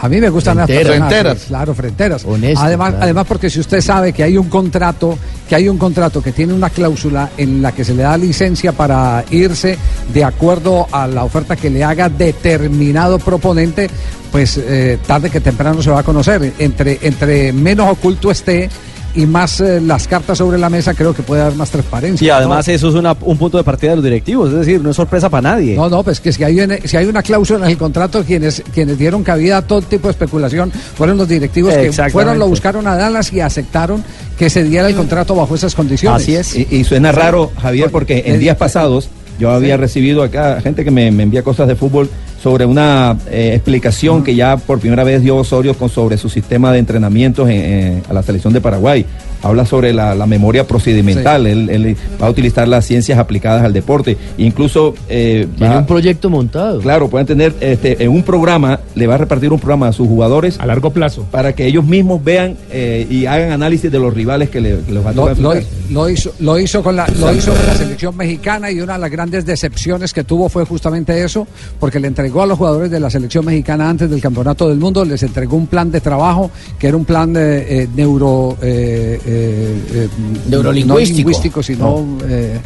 A 0.00 0.08
mí 0.08 0.20
me 0.20 0.28
gustan 0.28 0.58
esas 0.58 0.68
Fronteras. 0.86 1.44
claro, 1.44 1.74
fronteras. 1.74 2.24
Además, 2.24 2.90
claro. 2.90 3.04
además 3.04 3.26
porque 3.26 3.50
si 3.50 3.60
usted 3.60 3.80
sabe 3.80 4.12
que 4.12 4.22
hay 4.22 4.36
un 4.36 4.48
contrato, 4.48 5.18
que 5.48 5.54
hay 5.54 5.68
un 5.68 5.78
contrato 5.78 6.22
que 6.22 6.32
tiene 6.32 6.52
una 6.52 6.70
cláusula 6.70 7.30
en 7.36 7.62
la 7.62 7.72
que 7.72 7.84
se 7.84 7.94
le 7.94 8.02
da 8.02 8.16
licencia 8.16 8.72
para 8.72 9.24
irse 9.30 9.78
de 10.12 10.24
acuerdo 10.24 10.86
a 10.90 11.06
la 11.06 11.24
oferta 11.24 11.56
que 11.56 11.70
le 11.70 11.84
haga 11.84 12.08
determinado 12.08 13.18
proponente, 13.18 13.88
pues 14.32 14.58
eh, 14.58 14.98
tarde 15.06 15.30
que 15.30 15.40
temprano 15.40 15.82
se 15.82 15.90
va 15.90 16.00
a 16.00 16.02
conocer. 16.02 16.52
Entre, 16.58 16.98
entre 17.02 17.52
menos 17.52 17.90
oculto 17.90 18.30
esté 18.30 18.68
y 19.14 19.26
más 19.26 19.60
eh, 19.60 19.80
las 19.80 20.08
cartas 20.08 20.38
sobre 20.38 20.58
la 20.58 20.68
mesa, 20.70 20.94
creo 20.94 21.14
que 21.14 21.22
puede 21.22 21.42
haber 21.42 21.54
más 21.56 21.70
transparencia. 21.70 22.26
Y 22.26 22.30
además 22.30 22.66
¿no? 22.66 22.72
eso 22.74 22.88
es 22.88 22.94
una- 22.94 23.16
un 23.20 23.38
punto 23.38 23.58
de 23.58 23.64
partida 23.64 23.90
de 23.90 23.96
los 23.96 24.04
directivos, 24.04 24.50
es 24.50 24.56
decir, 24.58 24.80
no 24.82 24.90
es 24.90 24.96
sorpresa 24.96 25.28
para 25.28 25.50
nadie. 25.50 25.76
No, 25.76 25.88
no, 25.88 26.02
pues 26.02 26.20
que 26.20 26.32
si 26.32 26.42
hay, 26.44 26.60
una- 26.60 26.78
si 26.84 26.96
hay 26.96 27.06
una 27.06 27.22
cláusula 27.22 27.64
en 27.66 27.70
el 27.72 27.78
contrato, 27.78 28.24
quienes, 28.24 28.62
quienes 28.72 28.98
dieron 28.98 29.22
cabida 29.22 29.58
a 29.58 29.62
todo 29.62 29.82
tipo 29.82 30.08
de 30.08 30.12
especulación 30.12 30.70
fueron 30.72 31.16
los 31.16 31.28
directivos 31.28 31.74
que 31.74 31.92
fueron, 32.10 32.38
lo 32.38 32.48
buscaron 32.48 32.86
a 32.86 32.96
Dallas 32.96 33.32
y 33.32 33.40
aceptaron 33.40 34.02
que 34.38 34.50
se 34.50 34.64
diera 34.64 34.88
el 34.88 34.96
contrato 34.96 35.34
bajo 35.34 35.54
esas 35.54 35.74
condiciones. 35.74 36.54
Y, 36.56 36.66
y 36.70 36.84
suena 36.84 37.12
raro, 37.12 37.52
Javier, 37.60 37.90
porque 37.90 38.24
en 38.26 38.34
Eh, 38.34 38.38
días 38.38 38.56
pasados 38.56 39.08
yo 39.38 39.50
había 39.50 39.76
recibido 39.76 40.22
acá 40.22 40.60
gente 40.60 40.84
que 40.84 40.90
me, 40.90 41.10
me 41.10 41.22
envía 41.24 41.42
cosas 41.42 41.66
de 41.68 41.76
fútbol 41.76 42.08
sobre 42.42 42.66
una 42.66 43.16
eh, 43.30 43.52
explicación 43.54 44.22
que 44.22 44.34
ya 44.34 44.56
por 44.56 44.78
primera 44.78 45.02
vez 45.04 45.22
dio 45.22 45.36
Osorio 45.36 45.74
con, 45.74 45.88
sobre 45.88 46.16
su 46.18 46.28
sistema 46.28 46.72
de 46.72 46.78
entrenamientos 46.78 47.48
en- 47.48 47.56
en- 47.64 48.02
a 48.08 48.12
la 48.12 48.22
selección 48.22 48.52
de 48.52 48.60
Paraguay. 48.60 49.04
Habla 49.44 49.66
sobre 49.66 49.92
la, 49.92 50.14
la 50.14 50.26
memoria 50.26 50.66
procedimental, 50.66 51.46
él, 51.46 51.68
él 51.70 51.96
va 52.20 52.26
a 52.26 52.30
utilizar 52.30 52.66
las 52.66 52.84
ciencias 52.86 53.18
aplicadas 53.18 53.62
al 53.62 53.72
deporte. 53.72 54.16
Incluso... 54.38 54.94
eh, 55.08 55.46
Tiene 55.56 55.74
va- 55.74 55.80
un 55.80 55.86
proyecto 55.86 56.30
montado. 56.30 56.80
Claro, 56.80 57.08
pueden 57.08 57.26
tener 57.26 57.54
este, 57.60 58.02
en 58.02 58.10
un 58.10 58.22
programa, 58.22 58.80
le 58.94 59.06
va 59.06 59.14
a 59.16 59.18
repartir 59.18 59.52
un 59.52 59.58
programa 59.60 59.88
a 59.88 59.92
sus 59.92 60.08
jugadores. 60.08 60.58
A 60.58 60.66
largo 60.66 60.90
plazo. 60.90 61.26
Para 61.30 61.54
que 61.54 61.66
ellos 61.66 61.84
mismos 61.84 62.24
vean 62.24 62.56
eh, 62.70 63.06
y 63.10 63.26
hagan 63.26 63.52
análisis 63.52 63.92
de 63.92 63.98
los 63.98 64.14
rivales 64.14 64.48
que, 64.50 64.60
le, 64.60 64.80
que 64.80 64.92
les 64.92 65.04
va 65.04 65.10
a 65.10 65.12
Lo, 65.12 65.22
tocar 65.26 65.38
lo- 65.38 65.54
lo 65.90 66.08
hizo, 66.08 66.32
lo, 66.40 66.58
hizo 66.58 66.82
con 66.82 66.96
la, 66.96 67.06
lo 67.20 67.32
hizo 67.34 67.52
con 67.52 67.66
la 67.66 67.74
selección 67.74 68.16
mexicana 68.16 68.70
y 68.70 68.80
una 68.80 68.94
de 68.94 68.98
las 69.00 69.10
grandes 69.10 69.44
decepciones 69.44 70.12
que 70.14 70.24
tuvo 70.24 70.48
fue 70.48 70.64
justamente 70.64 71.22
eso, 71.22 71.46
porque 71.78 72.00
le 72.00 72.08
entregó 72.08 72.42
a 72.42 72.46
los 72.46 72.56
jugadores 72.56 72.90
de 72.90 72.98
la 72.98 73.10
selección 73.10 73.44
mexicana 73.44 73.90
antes 73.90 74.08
del 74.08 74.20
Campeonato 74.22 74.68
del 74.70 74.78
Mundo, 74.78 75.04
les 75.04 75.22
entregó 75.22 75.56
un 75.56 75.66
plan 75.66 75.90
de 75.90 76.00
trabajo 76.00 76.50
que 76.78 76.88
era 76.88 76.96
un 76.96 77.04
plan 77.04 77.34
eh, 77.36 77.66
eh, 77.82 77.88
neuro... 77.94 78.56
eh, 78.62 79.20
eh, 79.34 79.78
eh, 79.94 80.08
Neurolingüístico. 80.48 80.94
No 80.94 80.98
lingüístico, 81.00 81.62
sino... 81.62 82.18
eh, 82.28 82.58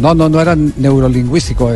no, 0.00 0.14
no, 0.14 0.30
no 0.30 0.40
era 0.40 0.56
neurolingüístico, 0.56 1.70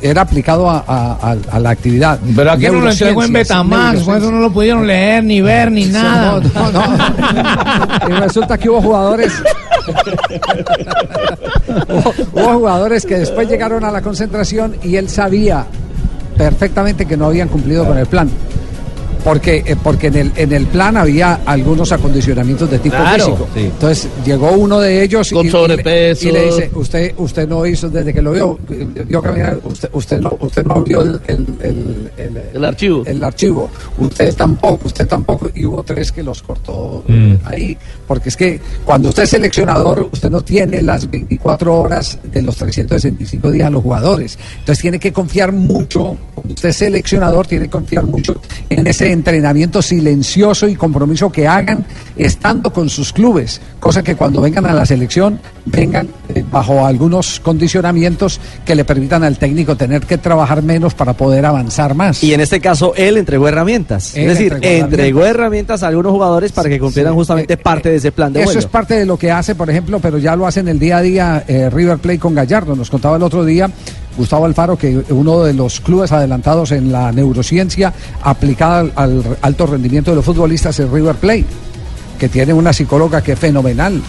era 0.00 0.22
aplicado 0.22 0.70
a, 0.70 0.78
a- 0.88 1.58
la 1.60 1.68
actividad. 1.70 2.18
Pero 2.34 2.52
aquí 2.52 2.66
no 2.68 2.80
lo 2.80 2.90
entregó 2.90 3.22
en 3.22 3.32
Betamax, 3.34 4.00
con 4.02 4.16
eso 4.16 4.32
no 4.32 4.38
lo 4.40 4.50
pudieron 4.50 4.86
leer, 4.86 5.22
ni 5.22 5.42
ver, 5.42 5.70
ni 5.70 5.84
nada. 5.84 6.40
no, 6.40 6.70
no, 6.72 6.86
no. 6.86 8.08
Y 8.08 8.12
resulta 8.12 8.56
que 8.56 8.70
hubo 8.70 8.80
jugadores. 8.80 9.30
hubo, 11.88 12.14
hubo 12.32 12.52
jugadores 12.54 13.04
que 13.04 13.16
después 13.18 13.48
llegaron 13.48 13.84
a 13.84 13.90
la 13.90 14.00
concentración 14.00 14.76
y 14.82 14.96
él 14.96 15.08
sabía 15.10 15.66
perfectamente 16.36 17.06
que 17.06 17.16
no 17.16 17.26
habían 17.26 17.48
cumplido 17.48 17.84
con 17.86 17.98
el 17.98 18.06
plan. 18.06 18.30
Porque, 19.24 19.62
eh, 19.66 19.76
porque 19.82 20.06
en, 20.06 20.14
el, 20.16 20.32
en 20.36 20.52
el 20.52 20.66
plan 20.66 20.96
había 20.96 21.40
algunos 21.44 21.90
acondicionamientos 21.92 22.70
de 22.70 22.78
tipo 22.78 22.96
Claro. 22.96 23.24
físico. 23.24 23.48
Sí. 23.54 23.60
Entonces 23.60 24.08
llegó 24.24 24.52
uno 24.52 24.78
de 24.80 25.02
ellos 25.02 25.30
Con 25.30 25.38
y, 25.38 25.40
y 25.40 25.44
le- 25.44 25.50
sobrepeso. 25.50 26.28
y 26.28 26.32
le 26.32 26.44
dice, 26.46 26.70
usted, 26.74 27.14
usted 27.16 27.48
no 27.48 27.66
hizo 27.66 27.88
desde 27.90 28.14
que 28.14 28.22
lo 28.22 28.32
vio, 28.32 28.58
vio 29.06 29.22
caminar, 29.22 29.58
usted, 29.64 29.88
usted 29.92 30.20
no, 30.20 30.36
usted 30.40 30.64
no 30.64 30.82
vio 30.82 31.00
el, 31.02 31.20
el, 31.26 31.46
el- 32.16 32.42
el- 32.54 32.64
archivo. 32.64 33.02
el 33.06 33.22
archivo. 33.24 33.68
Usted 33.98 34.34
tampoco, 34.34 34.86
usted 34.86 35.06
tampoco. 35.08 35.50
Y 35.54 35.64
hubo 35.64 35.82
tres 35.82 36.12
que 36.12 36.22
los 36.22 36.42
cortó 36.42 37.02
Mm. 37.08 37.34
ahí. 37.44 37.76
Porque 38.06 38.28
es 38.28 38.36
que 38.36 38.60
cuando 38.84 39.08
usted 39.08 39.24
es 39.24 39.30
seleccionador, 39.30 40.08
usted 40.12 40.30
no 40.30 40.40
tiene 40.42 40.82
las 40.82 41.10
24 41.10 41.74
horas 41.80 42.18
de 42.32 42.42
los 42.42 42.56
365 42.56 43.50
días 43.50 43.66
a 43.66 43.70
los 43.70 43.82
jugadores. 43.82 44.38
Entonces 44.60 44.82
tiene 44.82 44.98
que 44.98 45.12
confiar 45.12 45.52
mucho. 45.52 46.16
Usted 46.48 46.68
es 46.68 46.76
seleccionador, 46.76 47.46
tiene 47.46 47.64
que 47.64 47.70
confiar 47.70 48.04
mucho 48.04 48.40
en 48.70 48.86
ese 48.86 49.10
entrenamiento 49.16 49.82
silencioso 49.82 50.68
y 50.68 50.76
compromiso 50.76 51.30
que 51.30 51.48
hagan 51.48 51.84
estando 52.16 52.72
con 52.72 52.88
sus 52.88 53.12
clubes. 53.12 53.60
Cosa 53.80 54.02
que 54.02 54.14
cuando 54.14 54.40
vengan 54.40 54.66
a 54.66 54.72
la 54.72 54.86
selección, 54.86 55.38
vengan 55.64 56.08
eh, 56.34 56.44
bajo 56.50 56.86
algunos 56.86 57.40
condicionamientos 57.40 58.40
que 58.64 58.74
le 58.74 58.84
permitan 58.84 59.24
al 59.24 59.38
técnico 59.38 59.76
tener 59.76 60.02
que 60.02 60.18
trabajar 60.18 60.62
menos 60.62 60.94
para 60.94 61.12
poder 61.14 61.44
avanzar 61.46 61.94
más. 61.94 62.22
Y 62.22 62.34
en 62.34 62.40
este 62.40 62.60
caso 62.60 62.94
él 62.96 63.16
entregó 63.16 63.48
herramientas. 63.48 64.16
Él 64.16 64.30
es 64.30 64.38
decir, 64.38 64.52
entregó 64.54 64.86
entregó, 64.86 65.26
herramientas 65.26 65.82
a 65.82 65.88
algunos 65.88 66.12
jugadores 66.12 66.52
para 66.52 66.68
que 66.68 66.78
cumplieran 66.78 67.14
justamente 67.14 67.56
parte 67.56 67.90
de 67.90 67.96
ese 67.96 68.12
plan 68.12 68.32
de 68.32 68.40
Eso 68.40 68.48
vuelo. 68.48 68.60
es 68.60 68.66
parte 68.66 68.94
de 68.94 69.06
lo 69.06 69.18
que 69.18 69.30
hace, 69.30 69.54
por 69.54 69.70
ejemplo, 69.70 69.98
pero 70.00 70.18
ya 70.18 70.36
lo 70.36 70.46
hace 70.46 70.60
en 70.60 70.68
el 70.68 70.78
día 70.78 70.98
a 70.98 71.02
día 71.02 71.44
eh, 71.46 71.70
River 71.70 71.98
Plate 71.98 72.18
con 72.18 72.34
Gallardo. 72.34 72.76
Nos 72.76 72.90
contaba 72.90 73.16
el 73.16 73.22
otro 73.22 73.44
día 73.44 73.70
Gustavo 74.16 74.44
Alfaro 74.46 74.76
que 74.76 75.02
uno 75.10 75.42
de 75.44 75.52
los 75.54 75.80
clubes 75.80 76.10
adelantados 76.12 76.72
en 76.72 76.90
la 76.90 77.12
neurociencia 77.12 77.92
aplicada 78.22 78.80
al, 78.80 78.92
al 78.96 79.38
alto 79.42 79.66
rendimiento 79.66 80.10
de 80.10 80.16
los 80.16 80.24
futbolistas 80.24 80.78
es 80.80 80.88
River 80.90 81.16
Plate, 81.16 81.44
que 82.18 82.28
tiene 82.28 82.52
una 82.52 82.72
psicóloga 82.72 83.20
que 83.22 83.32
es 83.32 83.38
fenomenal. 83.38 84.00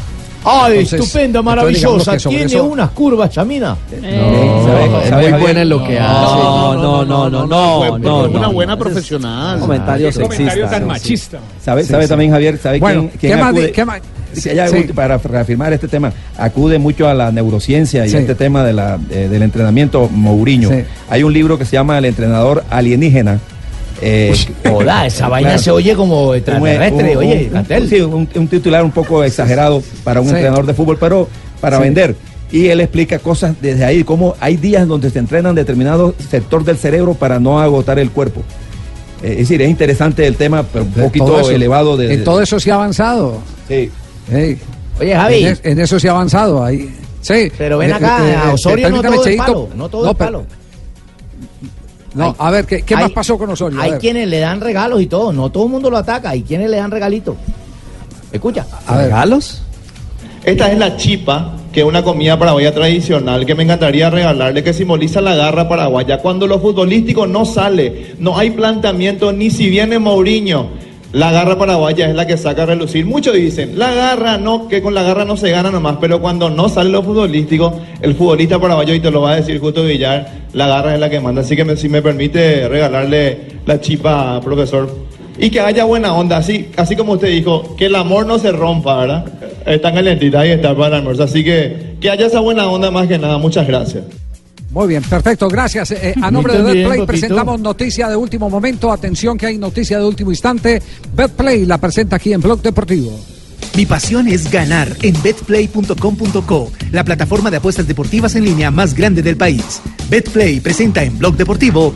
Ay, 0.50 0.74
Entonces, 0.80 1.02
estupenda, 1.02 1.42
maravillosa. 1.42 2.16
Tiene 2.16 2.46
eso- 2.46 2.64
unas 2.64 2.92
curvas, 2.92 3.30
Chamina. 3.32 3.76
muy 3.92 5.32
buena 5.42 5.62
en 5.62 5.70
lo 5.70 5.84
que 5.84 6.00
hace. 6.00 6.14
No, 6.44 6.74
no, 6.76 7.06
no, 7.06 7.30
no, 7.30 7.46
no, 7.48 7.98
no, 7.98 8.24
Una 8.30 8.40
no. 8.48 8.54
buena 8.54 8.78
profesional. 8.78 9.60
Comentario 9.60 10.10
Qué 10.10 10.14
comentario 10.22 10.48
sexista. 10.50 10.70
tan 10.70 10.82
no, 10.84 10.88
machista. 10.88 11.40
¿Sabe, 11.64 11.84
Sí, 11.84 11.90
sabe 11.90 12.04
sí. 12.04 12.10
también, 12.10 12.32
Javier? 12.32 12.58
¿Sabe 12.60 12.80
Bueno, 12.80 13.02
quién, 13.02 13.12
quién 13.20 13.32
¿qué 13.34 13.38
más, 13.42 13.50
acude? 13.50 13.66
di- 13.68 13.72
qué 13.74 13.86
más- 13.86 14.02
Sí. 14.42 14.94
Para 14.94 15.18
reafirmar 15.18 15.74
este 15.74 15.88
tema, 15.88 16.12
acude 16.38 16.78
mucho 16.80 17.08
a 17.08 17.14
la 17.14 17.32
neurociencia 17.32 18.06
y 18.06 18.10
Sí. 18.10 18.16
a 18.18 18.20
este 18.20 18.36
tema 18.36 18.64
de 18.64 18.74
la, 18.74 19.00
eh, 19.10 19.28
del 19.30 19.42
entrenamiento 19.44 20.08
Mourinho. 20.10 20.70
Sí. 20.70 20.84
Hay 21.10 21.24
un 21.24 21.34
libro 21.34 21.58
que 21.58 21.66
se 21.66 21.72
llama 21.74 21.98
El 21.98 22.06
entrenador 22.06 22.64
alienígena. 22.70 23.40
eh, 24.02 24.32
joda, 24.64 25.08
esa 25.08 25.28
vaina 25.30 25.58
se 25.58 25.72
oye 25.72 25.96
como 25.96 26.36
extraterrestre, 26.36 27.12
Un- 27.14 27.18
oye, 27.18 27.50
un- 27.52 27.90
sí, 27.90 28.02
un, 28.36 28.48
titular 28.48 28.84
un 28.84 28.92
poco 28.92 29.24
exagerado 29.24 29.82
para 30.04 30.22
un 30.22 30.28
entrenador 30.28 30.66
de 30.68 30.74
fútbol, 30.76 30.98
pero 31.00 31.28
para 31.60 31.80
vender. 31.80 32.16
Y 32.52 32.68
él 32.68 32.80
explica 32.80 33.18
cosas 33.20 33.56
desde 33.60 33.84
ahí, 33.84 34.04
cómo 34.04 34.36
hay 34.40 34.56
días 34.56 34.88
donde 34.88 35.10
se 35.10 35.18
entrenan 35.20 35.56
determinado 35.56 36.14
sector 36.30 36.64
del 36.64 36.78
cerebro 36.78 37.16
para 37.16 37.40
no 37.40 37.60
agotar 37.60 37.98
el 38.00 38.12
cuerpo. 38.12 38.42
Eh, 39.24 39.32
es 39.32 39.38
decir, 39.40 39.62
es 39.64 39.70
interesante 39.70 40.28
el 40.28 40.36
tema, 40.36 40.62
pero 40.64 40.86
un 40.86 40.92
poquito 40.92 41.50
elevado 41.50 41.98
de... 41.98 42.14
En 42.14 42.24
todo 42.24 42.40
eso 42.42 42.60
sí 42.60 42.70
ha 42.70 42.76
avanzado. 42.76 43.40
Sí. 43.68 43.90
Oye, 44.30 45.16
Javi. 45.16 45.36
En, 45.46 45.48
es- 45.54 45.62
en 45.64 45.80
eso 45.80 46.00
sí 46.00 46.08
ha 46.08 46.12
avanzado. 46.12 46.64
Ahí. 46.64 46.94
Sí. 47.22 47.52
Pero 47.58 47.78
ven 47.78 47.90
Eh, 47.90 47.94
acá, 47.94 48.20
eh, 48.28 48.36
a 48.36 48.50
eh, 48.50 48.54
Osorio 48.54 48.90
no 48.90 49.02
todo 49.02 49.14
es 49.16 49.22
Cheito. 49.22 49.44
palo, 49.46 49.70
no 49.76 49.90
todo 49.90 50.10
es 50.12 50.16
pero- 50.18 50.32
palo. 50.32 50.46
No, 52.14 52.36
a 52.40 52.50
ver, 52.52 52.66
¿qué, 52.66 52.82
qué 52.82 52.96
Hay- 52.96 53.04
más 53.04 53.12
pasó 53.12 53.38
con 53.38 53.50
Osorio? 53.52 53.80
A 53.80 53.84
Hay 53.84 53.92
ver. 53.92 54.00
quienes 54.00 54.28
le 54.28 54.40
dan 54.40 54.60
regalos 54.60 55.02
y 55.02 55.06
todo, 55.08 55.32
no 55.32 55.52
todo 55.52 55.66
el 55.66 55.72
mundo 55.72 55.90
lo 55.92 55.98
ataca, 55.98 56.32
hay 56.32 56.42
quienes 56.42 56.70
le 56.70 56.78
dan 56.78 56.90
regalitos. 56.90 57.36
Escucha. 58.32 58.66
¿Regalos? 58.90 59.62
Esta 60.44 60.72
es 60.72 60.80
la 60.80 60.98
chipa, 60.98 61.54
que 61.72 61.82
es 61.82 61.86
una 61.86 62.02
comida 62.04 62.40
paraguaya 62.40 62.74
tradicional 62.74 63.46
que 63.46 63.54
me 63.54 63.64
encantaría 63.64 64.10
regalarle, 64.10 64.64
que 64.64 64.74
simboliza 64.74 65.22
la 65.22 65.36
garra 65.36 65.68
paraguaya. 65.70 66.20
Cuando 66.20 66.48
lo 66.48 66.60
futbolístico 66.60 67.28
no 67.28 67.46
sale, 67.46 68.16
no 68.20 68.38
hay 68.38 68.50
planteamiento, 68.52 69.32
ni 69.32 69.52
si 69.52 69.70
viene 69.70 70.00
Mourinho, 70.00 70.70
la 71.14 71.32
garra 71.32 71.58
paraguaya 71.58 72.10
es 72.10 72.16
la 72.16 72.28
que 72.28 72.38
saca 72.38 72.64
a 72.64 72.66
relucir. 72.68 73.06
Muchos 73.06 73.34
dicen, 73.36 73.78
la 73.80 73.94
garra 73.94 74.38
no, 74.38 74.68
que 74.68 74.82
con 74.82 74.94
la 74.94 75.04
garra 75.04 75.26
no 75.26 75.38
se 75.38 75.50
gana 75.52 75.72
nomás, 75.72 75.98
pero 76.02 76.20
cuando 76.22 76.50
no 76.50 76.68
sale 76.70 76.90
lo 76.90 77.02
futbolístico, 77.04 77.80
el 78.02 78.14
futbolista 78.16 78.60
paraguayo, 78.60 78.94
y 78.94 79.00
te 79.00 79.10
lo 79.12 79.22
va 79.22 79.32
a 79.32 79.36
decir 79.38 79.60
justo 79.60 79.84
Villar, 79.84 80.28
la 80.54 80.68
garra 80.68 80.94
es 80.96 81.00
la 81.00 81.10
que 81.10 81.20
manda. 81.20 81.42
Así 81.42 81.56
que 81.56 81.64
me- 81.66 81.78
si 81.78 81.90
me 81.90 82.02
permite 82.02 82.68
regalarle 82.68 83.38
la 83.66 83.80
chipa, 83.80 84.40
profesor. 84.42 85.08
Y 85.40 85.50
que 85.52 85.60
haya 85.60 85.84
buena 85.86 86.14
onda, 86.16 86.38
así, 86.38 86.70
así 86.78 86.96
como 86.96 87.14
usted 87.14 87.30
dijo, 87.30 87.76
que 87.78 87.86
el 87.86 87.96
amor 87.96 88.26
no 88.26 88.40
se 88.40 88.52
rompa, 88.52 88.98
¿verdad? 89.02 89.26
Está 89.66 89.94
calentita 89.94 90.40
ahí 90.40 90.50
está 90.50 90.76
para 90.76 90.88
el 90.88 90.94
almuerzo. 90.96 91.24
Así 91.24 91.44
que 91.44 91.96
que 92.02 92.10
haya 92.10 92.26
esa 92.26 92.40
buena 92.40 92.68
onda 92.70 92.90
más 92.92 93.08
que 93.08 93.18
nada. 93.20 93.38
Muchas 93.38 93.68
gracias. 93.68 94.04
Muy 94.72 94.88
bien, 94.88 95.04
perfecto, 95.04 95.48
gracias. 95.48 95.92
Eh, 95.92 96.14
a 96.22 96.28
A 96.28 96.32
nombre 96.32 96.58
de 96.58 96.64
Betplay 96.64 97.06
presentamos 97.06 97.60
noticia 97.60 98.10
de 98.10 98.16
último 98.16 98.50
momento. 98.50 98.92
Atención 98.92 99.38
que 99.38 99.48
hay 99.48 99.58
noticia 99.58 99.98
de 99.98 100.06
último 100.06 100.32
instante. 100.32 100.82
Betplay 101.16 101.66
la 101.66 101.78
presenta 101.78 102.18
aquí 102.18 102.34
en 102.34 102.42
Blog 102.42 102.62
Deportivo. 102.62 103.20
Mi 103.76 103.86
pasión 103.86 104.28
es 104.28 104.52
ganar 104.52 104.96
en 105.02 105.22
betplay.com.co, 105.22 106.72
la 106.92 107.04
plataforma 107.04 107.52
de 107.52 107.58
apuestas 107.58 107.88
deportivas 107.88 108.36
en 108.36 108.46
línea 108.46 108.72
más 108.72 108.94
grande 108.94 109.22
del 109.22 109.38
país. 109.38 109.82
Betplay 110.10 110.60
presenta 110.60 111.04
en 111.04 111.18
Blog 111.18 111.38
Deportivo 111.38 111.94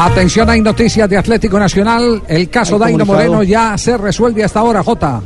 Atención, 0.00 0.48
hay 0.48 0.60
noticias 0.60 1.10
de 1.10 1.16
Atlético 1.16 1.58
Nacional. 1.58 2.22
El 2.28 2.48
caso 2.48 2.78
Daino. 2.78 3.04
Moreno 3.04 3.42
ya 3.42 3.76
se 3.76 3.98
resuelve 3.98 4.44
hasta 4.44 4.60
ahora, 4.60 4.80
Jota. 4.80 5.20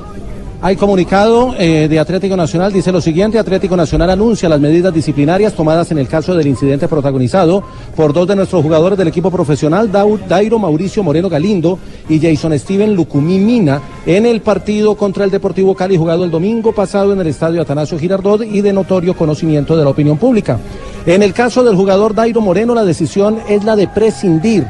Hay 0.64 0.76
comunicado 0.76 1.56
eh, 1.58 1.88
de 1.88 1.98
Atlético 1.98 2.36
Nacional, 2.36 2.72
dice 2.72 2.92
lo 2.92 3.00
siguiente, 3.00 3.36
Atlético 3.36 3.76
Nacional 3.76 4.10
anuncia 4.10 4.48
las 4.48 4.60
medidas 4.60 4.94
disciplinarias 4.94 5.54
tomadas 5.54 5.90
en 5.90 5.98
el 5.98 6.06
caso 6.06 6.36
del 6.36 6.46
incidente 6.46 6.86
protagonizado 6.86 7.64
por 7.96 8.12
dos 8.12 8.28
de 8.28 8.36
nuestros 8.36 8.62
jugadores 8.62 8.96
del 8.96 9.08
equipo 9.08 9.28
profesional, 9.28 9.90
Dairo 9.90 10.60
Mauricio 10.60 11.02
Moreno 11.02 11.28
Galindo 11.28 11.80
y 12.08 12.20
Jason 12.20 12.56
Steven 12.56 12.94
Lucumí 12.94 13.40
Mina, 13.40 13.82
en 14.06 14.24
el 14.24 14.40
partido 14.40 14.94
contra 14.94 15.24
el 15.24 15.32
Deportivo 15.32 15.74
Cali 15.74 15.96
jugado 15.96 16.22
el 16.22 16.30
domingo 16.30 16.70
pasado 16.70 17.12
en 17.12 17.20
el 17.20 17.26
estadio 17.26 17.60
Atanasio 17.60 17.98
Girardot 17.98 18.42
y 18.44 18.60
de 18.60 18.72
notorio 18.72 19.16
conocimiento 19.16 19.76
de 19.76 19.82
la 19.82 19.90
opinión 19.90 20.16
pública. 20.16 20.60
En 21.06 21.24
el 21.24 21.32
caso 21.32 21.64
del 21.64 21.74
jugador 21.74 22.14
Dairo 22.14 22.40
Moreno, 22.40 22.72
la 22.72 22.84
decisión 22.84 23.40
es 23.48 23.64
la 23.64 23.74
de 23.74 23.88
prescindir 23.88 24.64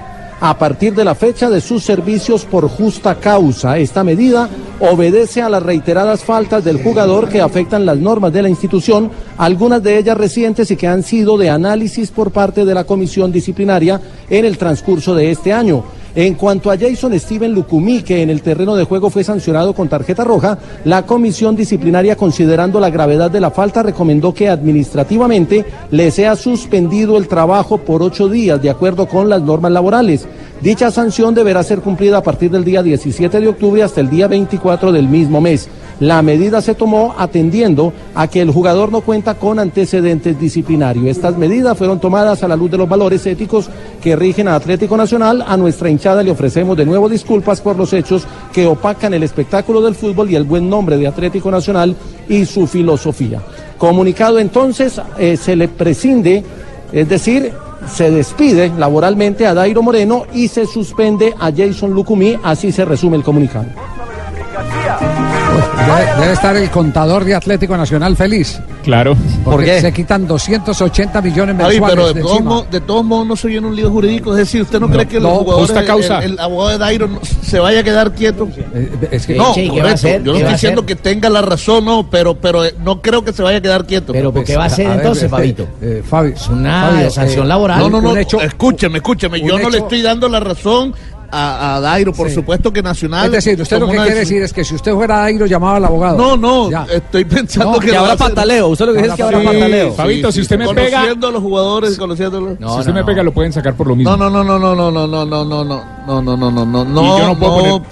a 0.45 0.59
partir 0.59 0.93
de 0.93 1.05
la 1.05 1.15
fecha 1.15 1.49
de 1.49 1.61
sus 1.61 1.85
servicios 1.85 2.45
por 2.45 2.69
justa 2.69 3.15
causa. 3.15 3.79
Esta 3.79 4.03
medida 4.03 4.49
obedece 4.81 5.41
a 5.41 5.49
las 5.49 5.63
reiteradas 5.63 6.25
faltas 6.25 6.65
del 6.65 6.83
jugador 6.83 7.29
que 7.29 7.41
afectan 7.41 7.87
las 7.87 7.97
normas 7.99 8.33
de 8.33 8.43
la 8.43 8.49
institución, 8.49 9.09
algunas 9.39 9.81
de 9.85 9.99
ellas 9.99 10.17
recientes 10.17 10.69
y 10.73 10.77
que 10.77 10.89
han 10.89 11.05
sido 11.05 11.39
de 11.39 11.49
análisis 11.49 12.11
por 12.11 12.33
parte 12.33 12.65
de 12.65 12.75
la 12.75 12.83
comisión 12.83 13.31
disciplinaria 13.31 14.01
en 14.29 14.45
el 14.45 14.59
transcurso 14.59 15.15
de 15.15 15.31
este 15.31 15.53
año. 15.53 15.85
En 16.15 16.35
cuanto 16.35 16.71
a 16.71 16.77
Jason 16.77 17.19
Steven 17.19 17.55
Lucumí, 17.55 18.03
que 18.03 18.21
en 18.21 18.29
el 18.29 18.43
terreno 18.43 18.77
de 18.77 18.85
juego 18.85 19.09
fue 19.09 19.25
sancionado 19.25 19.73
con 19.73 19.89
tarjeta 19.89 20.25
roja, 20.25 20.59
la 20.85 21.07
comisión 21.07 21.57
disciplinaria, 21.57 22.17
considerando 22.17 22.81
la 22.81 22.91
gravedad 22.91 23.31
de 23.31 23.41
la 23.41 23.51
falta, 23.51 23.83
recomendó 23.83 24.35
que 24.35 24.51
administrativamente 24.51 25.65
le 25.91 26.11
sea 26.11 26.37
suspendido 26.37 27.17
el 27.17 27.29
trabajo 27.29 27.79
por 27.79 28.03
ocho 28.03 28.29
días, 28.29 28.61
de 28.61 28.69
acuerdo 28.69 29.07
con 29.07 29.31
las 29.31 29.41
normas 29.41 29.73
laborales. 29.73 30.27
Dicha 30.61 30.91
sanción 30.91 31.35
deberá 31.35 31.63
ser 31.63 31.81
cumplida 31.81 32.19
a 32.19 32.23
partir 32.23 32.51
del 32.51 32.65
día 32.65 32.83
17 32.83 33.41
de 33.41 33.49
octubre 33.49 33.83
hasta 33.83 34.03
el 34.03 34.11
día 34.11 34.29
24 34.29 34.93
del 34.93 35.09
mismo 35.09 35.41
mes. 35.41 35.69
La 36.03 36.21
medida 36.21 36.61
se 36.61 36.75
tomó 36.75 37.15
atendiendo 37.17 37.93
a 38.17 38.27
que 38.27 38.41
el 38.41 38.51
jugador 38.51 38.91
no 38.91 39.03
cuenta 39.03 39.35
con 39.35 39.61
antecedentes 39.61 40.37
disciplinarios. 40.37 41.07
Estas 41.07 41.39
medidas 41.39 41.79
fueron 41.79 42.01
tomadas 42.01 42.43
a 42.43 42.49
la 42.49 42.57
luz 42.57 42.73
de 42.73 42.79
los 42.79 42.89
valores 42.89 43.25
éticos 43.25 43.71
que 44.03 44.17
rigen 44.17 44.49
a 44.49 44.57
Atlético 44.57 44.97
Nacional. 44.97 45.45
A 45.47 45.57
nuestra 45.57 45.89
hinchada 45.89 46.25
le 46.25 46.33
ofrecemos 46.33 46.77
de 46.77 46.87
nuevo 46.87 47.09
disculpas 47.09 47.61
por 47.61 47.77
los 47.77 47.93
hechos 47.93 48.27
que 48.53 48.67
opacan 48.67 49.15
el 49.15 49.23
espectáculo 49.23 49.81
del 49.81 49.95
fútbol 49.95 50.29
y 50.29 50.35
el 50.35 50.43
buen 50.43 50.69
nombre 50.69 50.97
de 50.97 51.07
Atlético 51.07 51.53
Nacional 51.53 51.95
y 52.29 52.47
su 52.47 52.67
filosofía. 52.67 53.41
Comunicado 53.79 54.41
entonces, 54.41 55.01
eh, 55.21 55.37
se 55.37 55.55
le 55.55 55.69
prescinde, 55.69 56.43
es 56.91 57.09
decir, 57.09 57.53
se 57.89 58.11
despide 58.11 58.73
laboralmente 58.77 59.47
a 59.47 59.55
Dairo 59.55 59.83
Moreno 59.83 60.25
y 60.35 60.49
se 60.49 60.67
suspende 60.67 61.33
a 61.39 61.53
Jason 61.53 61.93
Lucumí, 61.93 62.37
así 62.43 62.73
se 62.73 62.85
resume 62.85 63.19
el 63.19 63.23
comunicado. 63.23 63.67
Debe, 65.77 66.21
debe 66.21 66.33
estar 66.33 66.57
el 66.57 66.71
contador 66.71 67.25
de 67.25 67.35
Atlético 67.35 67.77
Nacional 67.77 68.17
feliz. 68.17 68.61
Claro. 68.85 69.17
Porque 69.45 69.81
se 69.81 69.93
quitan 69.93 70.27
280 70.27 71.23
millones 71.23 71.55
mensuales 71.57 71.83
pero 71.89 72.09
de 72.09 72.15
de 72.15 72.21
todos, 72.21 72.41
modos, 72.43 72.71
de 72.71 72.81
todos 72.81 73.05
modos 73.05 73.27
no 73.27 73.37
se 73.37 73.49
viene 73.49 73.67
un 73.67 73.77
lío 73.77 73.91
jurídico. 73.91 74.33
Es 74.33 74.39
decir, 74.39 74.63
¿usted 74.63 74.81
no, 74.81 74.87
No, 74.89 74.93
cree 74.95 75.07
que 75.07 75.19
no, 75.21 75.29
los 75.29 75.39
jugadores, 75.39 75.67
justa 75.71 75.85
causa. 75.85 76.19
El, 76.25 76.33
el 76.33 76.39
abogado 76.41 76.71
de 76.71 76.79
Dairo 76.79 77.09
se 77.43 77.59
vaya 77.61 77.81
a 77.81 77.83
quedar 77.83 78.13
quieto? 78.13 78.49
es 79.11 79.27
que- 79.27 79.35
no, 79.35 79.55
Che, 79.55 79.65
¿y 79.65 79.71
qué 79.71 79.83
va 79.83 79.91
a 79.91 79.95
correcto. 79.95 80.09
Yo 80.09 80.19
no 80.19 80.23
¿Qué 80.25 80.31
va 80.33 80.39
estoy 80.39 80.53
diciendo 80.53 80.87
que 80.87 80.97
tenga 80.97 81.31
la 81.31 81.43
razón, 81.43 81.85
no, 81.85 82.09
pero, 82.11 82.35
pero 82.35 82.65
eh, 82.65 82.75
no 82.83 83.01
creo 83.01 83.25
que 83.25 83.33
se 83.33 83.43
vaya 83.43 83.59
a 83.59 83.61
quedar 83.61 83.87
quieto. 83.87 84.13
Pero, 84.13 84.33
¿por 84.33 84.45
qué 84.45 84.57
va 84.57 84.65
a 84.65 84.67
hacer 84.67 84.87
ver, 84.89 84.97
entonces, 84.99 85.25
este, 85.25 85.37
Fabito? 85.37 85.69
eh, 85.81 86.03
Fabio, 86.09 86.35
es 86.35 86.49
una 86.49 87.11
sanción 87.11 87.49
laboral. 87.49 87.79
No, 87.81 87.89
no, 87.89 88.01
no. 88.01 88.17
Hecho- 88.17 88.41
escúcheme, 88.41 88.99
escúcheme. 88.99 89.41
Yo 89.41 89.59
no 89.59 89.71
le 89.71 89.79
estoy 89.79 90.03
dando 90.03 90.29
la 90.29 90.41
razón 90.41 90.95
a, 91.33 91.77
a 91.77 91.81
Dairo. 91.81 92.13
Por 92.13 92.29
Sí. 92.29 92.35
supuesto 92.37 92.73
que 92.73 92.83
Nacional. 92.83 93.27
Es 93.27 93.45
decir, 93.45 93.61
usted 93.61 93.79
lo 93.81 93.89
que 93.89 93.97
quiere 93.97 94.15
decir 94.21 94.43
es 94.43 94.53
que 94.53 94.65
si 94.65 94.75
usted 94.75 94.93
fuera 94.93 95.19
Dairo 95.19 95.47
llamaba 95.47 95.77
al 95.79 95.85
abogado. 95.87 96.19
No, 96.19 96.37
no, 96.37 96.85
estoy 96.87 97.25
pensando 97.25 97.73
No, 97.73 97.79
que, 97.79 97.87
que 97.87 97.93
lo 97.93 98.01
habrá 98.01 98.09
va 98.09 98.13
a 98.13 98.15
hacer- 98.27 98.35
pataleo, 98.35 98.69
usted 98.69 98.87
lo 98.87 98.93
que 98.93 98.99
dice 98.99 99.11
es 99.11 99.17
que 99.17 99.23
habrá 99.23 99.43
pataleo. 99.43 99.93
Fabito, 99.95 100.31
si 100.33 100.41
usted 100.43 100.59
me 100.59 100.67
pega- 100.69 100.91
Conociendo 100.93 101.29
a 101.29 101.31
los 101.33 101.43
jugadores, 101.43 101.97
conociéndolos. 101.99 102.59
si 102.59 102.65
usted 102.81 102.93
me 102.93 103.05
pega, 103.05 103.23
lo 103.23 103.33
pueden 103.33 103.53
sacar 103.53 103.75
por 103.75 103.87
lo 103.87 103.97
mismo. 103.97 104.17
No, 104.17 104.31
no, 104.31 104.45
no, 104.45 104.59
no, 104.59 104.75
no, 104.75 104.91
no, 104.91 105.07
no, 105.07 105.27
no, 105.27 105.45
no, 105.45 105.65
no, 105.65 105.65
no, 106.23 106.23
no, 106.23 106.51
no, 106.51 106.65
no, 106.67 106.85
no, 106.85 107.19
yo 107.19 107.27
no 107.27 107.39
puedo 107.39 107.83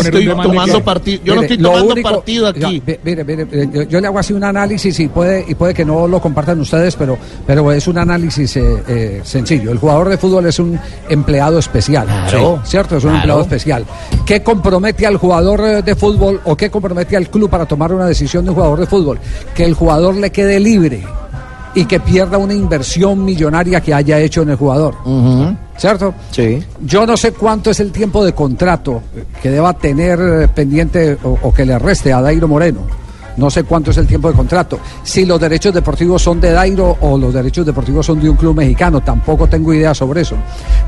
estoy 0.00 0.26
tomando 0.26 0.78
que- 0.78 0.80
partido, 0.82 1.22
yo 1.24 1.34
no 1.34 1.42
estoy 1.42 1.58
tomando 1.58 1.92
único- 1.92 2.10
partido 2.10 2.46
aquí. 2.48 2.60
ya, 2.60 2.68
mire, 3.04 3.24
mire, 3.24 3.44
mire, 3.44 3.68
yo, 3.72 3.82
yo 3.82 4.00
le 4.00 4.06
hago 4.06 4.18
así 4.18 4.32
un 4.32 4.44
análisis 4.44 4.98
y 5.00 5.08
puede, 5.08 5.44
y 5.46 5.54
puede 5.54 5.74
que 5.74 5.84
no 5.84 6.08
lo 6.08 6.20
compartan 6.20 6.58
ustedes, 6.60 6.96
pero, 6.96 7.18
pero 7.46 7.70
es 7.72 7.86
un 7.86 7.98
análisis 7.98 8.56
eh, 8.56 8.82
eh, 8.88 9.20
sencillo. 9.24 9.70
El 9.70 9.78
jugador 9.78 10.08
de 10.08 10.16
fútbol 10.18 10.46
es 10.46 10.58
un 10.58 10.78
empleado 11.08 11.58
especial. 11.58 12.06
Claro. 12.06 12.60
Es 12.86 13.04
un 13.04 13.10
Claro. 13.10 13.16
empleado 13.16 13.40
especial. 13.42 13.84
¿Qué 14.26 14.42
compromete 14.42 15.06
al 15.06 15.16
jugador 15.16 15.60
eh, 15.64 15.82
de 15.82 15.94
fútbol 15.94 16.40
o 16.44 16.56
qué 16.56 16.70
compromete 16.70 17.16
al 17.16 17.28
club 17.28 17.48
para 17.50 17.66
tomar 17.66 17.92
una 17.92 18.06
decisión 18.06 18.44
de 18.44 18.50
un 18.50 18.56
jugador 18.56 18.80
de 18.80 18.86
fútbol? 18.86 19.18
Que 19.54 19.64
el 19.64 19.74
jugador 19.74 20.14
le 20.16 20.30
quede 20.30 20.58
libre 20.60 21.02
y 21.74 21.84
que 21.84 22.00
pierda 22.00 22.36
una 22.38 22.52
inversión 22.54 23.24
millonaria 23.24 23.80
que 23.80 23.94
haya 23.94 24.18
hecho 24.18 24.42
en 24.42 24.50
el 24.50 24.56
jugador. 24.56 24.94
¿Cierto? 25.76 26.12
Sí. 26.30 26.62
Yo 26.84 27.06
no 27.06 27.16
sé 27.16 27.32
cuánto 27.32 27.70
es 27.70 27.80
el 27.80 27.90
tiempo 27.92 28.24
de 28.24 28.32
contrato 28.34 29.00
que 29.42 29.50
deba 29.50 29.72
tener 29.72 30.18
eh, 30.20 30.48
pendiente 30.48 31.16
o, 31.22 31.38
o 31.42 31.52
que 31.54 31.64
le 31.64 31.78
reste 31.78 32.12
a 32.12 32.20
Dairo 32.20 32.46
Moreno. 32.48 32.80
No 33.36 33.50
sé 33.50 33.64
cuánto 33.64 33.90
es 33.90 33.96
el 33.96 34.06
tiempo 34.06 34.28
de 34.28 34.34
contrato. 34.34 34.78
Si 35.02 35.24
los 35.24 35.40
derechos 35.40 35.72
deportivos 35.72 36.22
son 36.22 36.40
de 36.40 36.52
Dairo 36.52 36.96
o 37.00 37.18
los 37.18 37.32
derechos 37.32 37.64
deportivos 37.64 38.06
son 38.06 38.20
de 38.20 38.28
un 38.28 38.36
club 38.36 38.56
mexicano, 38.56 39.00
tampoco 39.00 39.46
tengo 39.46 39.72
idea 39.72 39.94
sobre 39.94 40.22
eso. 40.22 40.36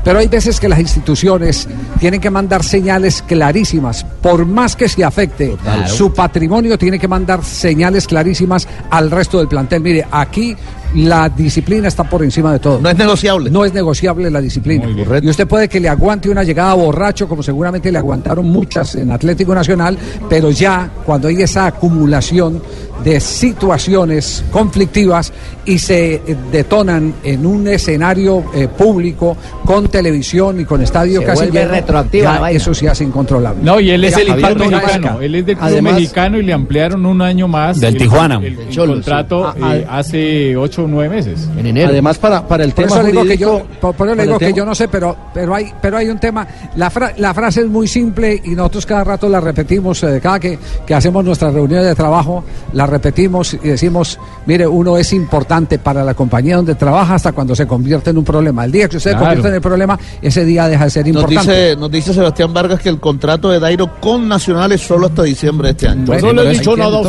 Pero 0.03 0.19
hay 0.19 0.27
veces 0.27 0.59
que 0.59 0.69
las 0.69 0.79
instituciones 0.79 1.67
tienen 1.99 2.19
que 2.19 2.29
mandar 2.29 2.63
señales 2.63 3.21
clarísimas, 3.21 4.03
por 4.21 4.45
más 4.45 4.75
que 4.75 4.89
se 4.89 5.03
afecte 5.03 5.57
su 5.87 6.13
patrimonio, 6.13 6.77
tiene 6.77 6.99
que 6.99 7.07
mandar 7.07 7.43
señales 7.43 8.07
clarísimas 8.07 8.67
al 8.89 9.11
resto 9.11 9.39
del 9.39 9.47
plantel. 9.47 9.81
Mire, 9.81 10.05
aquí 10.11 10.55
la 10.95 11.29
disciplina 11.29 11.87
está 11.87 12.03
por 12.03 12.23
encima 12.23 12.53
de 12.53 12.59
todo. 12.59 12.79
No 12.79 12.89
es 12.89 12.97
negociable. 12.97 13.49
No 13.49 13.65
es 13.65 13.73
negociable 13.73 14.29
la 14.29 14.41
disciplina. 14.41 14.87
Y 15.21 15.29
usted 15.29 15.47
puede 15.47 15.67
que 15.67 15.79
le 15.79 15.89
aguante 15.89 16.29
una 16.29 16.43
llegada 16.43 16.73
borracho, 16.73 17.27
como 17.27 17.41
seguramente 17.43 17.91
le 17.91 17.97
aguantaron 17.97 18.45
muchas 18.45 18.95
en 18.95 19.11
Atlético 19.11 19.55
Nacional, 19.55 19.97
pero 20.29 20.51
ya 20.51 20.89
cuando 21.05 21.27
hay 21.27 21.41
esa 21.41 21.67
acumulación 21.67 22.61
de 23.03 23.19
situaciones 23.19 24.43
conflictivas 24.51 25.31
y 25.65 25.77
se 25.79 26.21
detonan 26.51 27.13
en 27.23 27.45
un 27.45 27.67
escenario 27.67 28.43
eh, 28.53 28.67
público 28.67 29.37
con 29.65 29.87
televisión 29.87 30.59
y 30.59 30.65
con 30.65 30.81
estadio 30.81 31.21
Se 31.21 31.25
casi 31.25 31.41
vuelve 31.43 31.59
lleno, 31.61 31.71
retroactiva 31.71 32.39
ya 32.39 32.51
eso 32.51 32.73
se 32.73 32.89
hace 32.89 33.03
incontrolable. 33.05 33.63
No, 33.63 33.79
y 33.79 33.89
él 33.91 34.03
es 34.03 34.11
Ya, 34.15 34.21
el 34.21 34.27
Javier 34.27 34.51
impacto 34.51 34.69
Mexicano. 34.71 35.21
Él 35.21 35.35
es 35.35 35.45
del 35.45 35.55
club 35.57 35.67
Además- 35.67 35.93
mexicano 35.93 36.37
y 36.37 36.43
le 36.43 36.53
ampliaron 36.53 37.05
un 37.05 37.21
año 37.21 37.47
más. 37.47 37.79
Del 37.79 37.93
el- 37.95 38.01
Tijuana. 38.01 38.35
El, 38.43 38.59
el 38.59 38.69
Cholos, 38.69 38.95
contrato 38.97 39.53
sí. 39.55 39.61
eh, 39.63 39.87
hace 39.89 40.57
ocho 40.57 40.83
o 40.83 40.87
nueve 40.87 41.15
meses. 41.15 41.47
En 41.57 41.77
Además, 41.77 42.17
para, 42.17 42.45
para 42.47 42.63
el 42.63 42.71
Por 42.73 42.83
tema 42.85 42.95
eso 42.97 43.03
le 43.03 43.11
digo 43.11 43.23
que 43.23 43.37
jurídico... 43.37 43.57
yo, 43.69 43.79
por, 43.79 43.95
por 43.95 44.07
eso 44.07 44.15
le 44.15 44.23
digo 44.23 44.35
el 44.39 44.39
que 44.47 44.53
yo 44.53 44.65
no 44.65 44.75
sé, 44.75 44.87
pero, 44.87 45.15
pero 45.33 45.55
hay, 45.55 45.71
pero 45.81 45.97
hay 45.97 46.09
un 46.09 46.19
tema. 46.19 46.45
La, 46.75 46.89
fra- 46.89 47.13
la 47.17 47.33
frase 47.33 47.61
es 47.61 47.67
muy 47.67 47.87
simple 47.87 48.41
y 48.43 48.49
nosotros 48.51 48.85
cada 48.85 49.03
rato 49.03 49.29
la 49.29 49.39
repetimos, 49.39 50.03
eh, 50.03 50.19
cada 50.21 50.39
que, 50.39 50.59
que 50.85 50.93
hacemos 50.93 51.23
nuestras 51.23 51.53
reuniones 51.53 51.87
de 51.87 51.95
trabajo, 51.95 52.43
la 52.73 52.82
repetimos 52.87 53.53
y 53.53 53.57
decimos, 53.67 54.19
mire, 54.45 54.65
uno 54.67 54.97
es 54.97 55.13
importante 55.13 55.79
para 55.79 56.03
la 56.03 56.13
compañía 56.13 56.55
donde 56.57 56.75
trabaja 56.75 57.15
hasta 57.15 57.31
cuando 57.31 57.55
se 57.55 57.65
convierte 57.67 58.09
en 58.11 58.17
un 58.17 58.23
problema. 58.23 58.65
El 58.65 58.71
día 58.71 58.87
que 58.89 58.97
usted 58.97 59.11
se 59.11 59.17
convierte 59.17 59.47
en 59.47 59.53
el 59.55 59.61
problema, 59.61 59.99
ese 60.21 60.45
día 60.45 60.67
deja 60.67 60.85
de 60.85 60.89
ser 60.89 61.07
Nos 61.07 61.23
importante. 61.23 61.51
dice, 61.51 61.75
nos 61.75 61.91
dice 61.91 62.13
Sebastián 62.13 62.53
Vargas 62.53 62.79
que 62.79 62.89
el 62.89 62.99
contrato 62.99 63.49
de 63.49 63.59
Dairo 63.59 63.99
con 63.99 64.27
Nacional 64.27 64.71
es 64.71 64.81
solo 64.81 65.07
hasta 65.07 65.23
diciembre 65.23 65.67
de 65.67 65.71
este 65.71 65.87
año. 65.87 66.05
Bueno, 66.05 66.33
no 66.33 66.43
le 66.43 66.49
he 66.49 66.53
dicho 66.53 66.75
nada. 66.75 67.01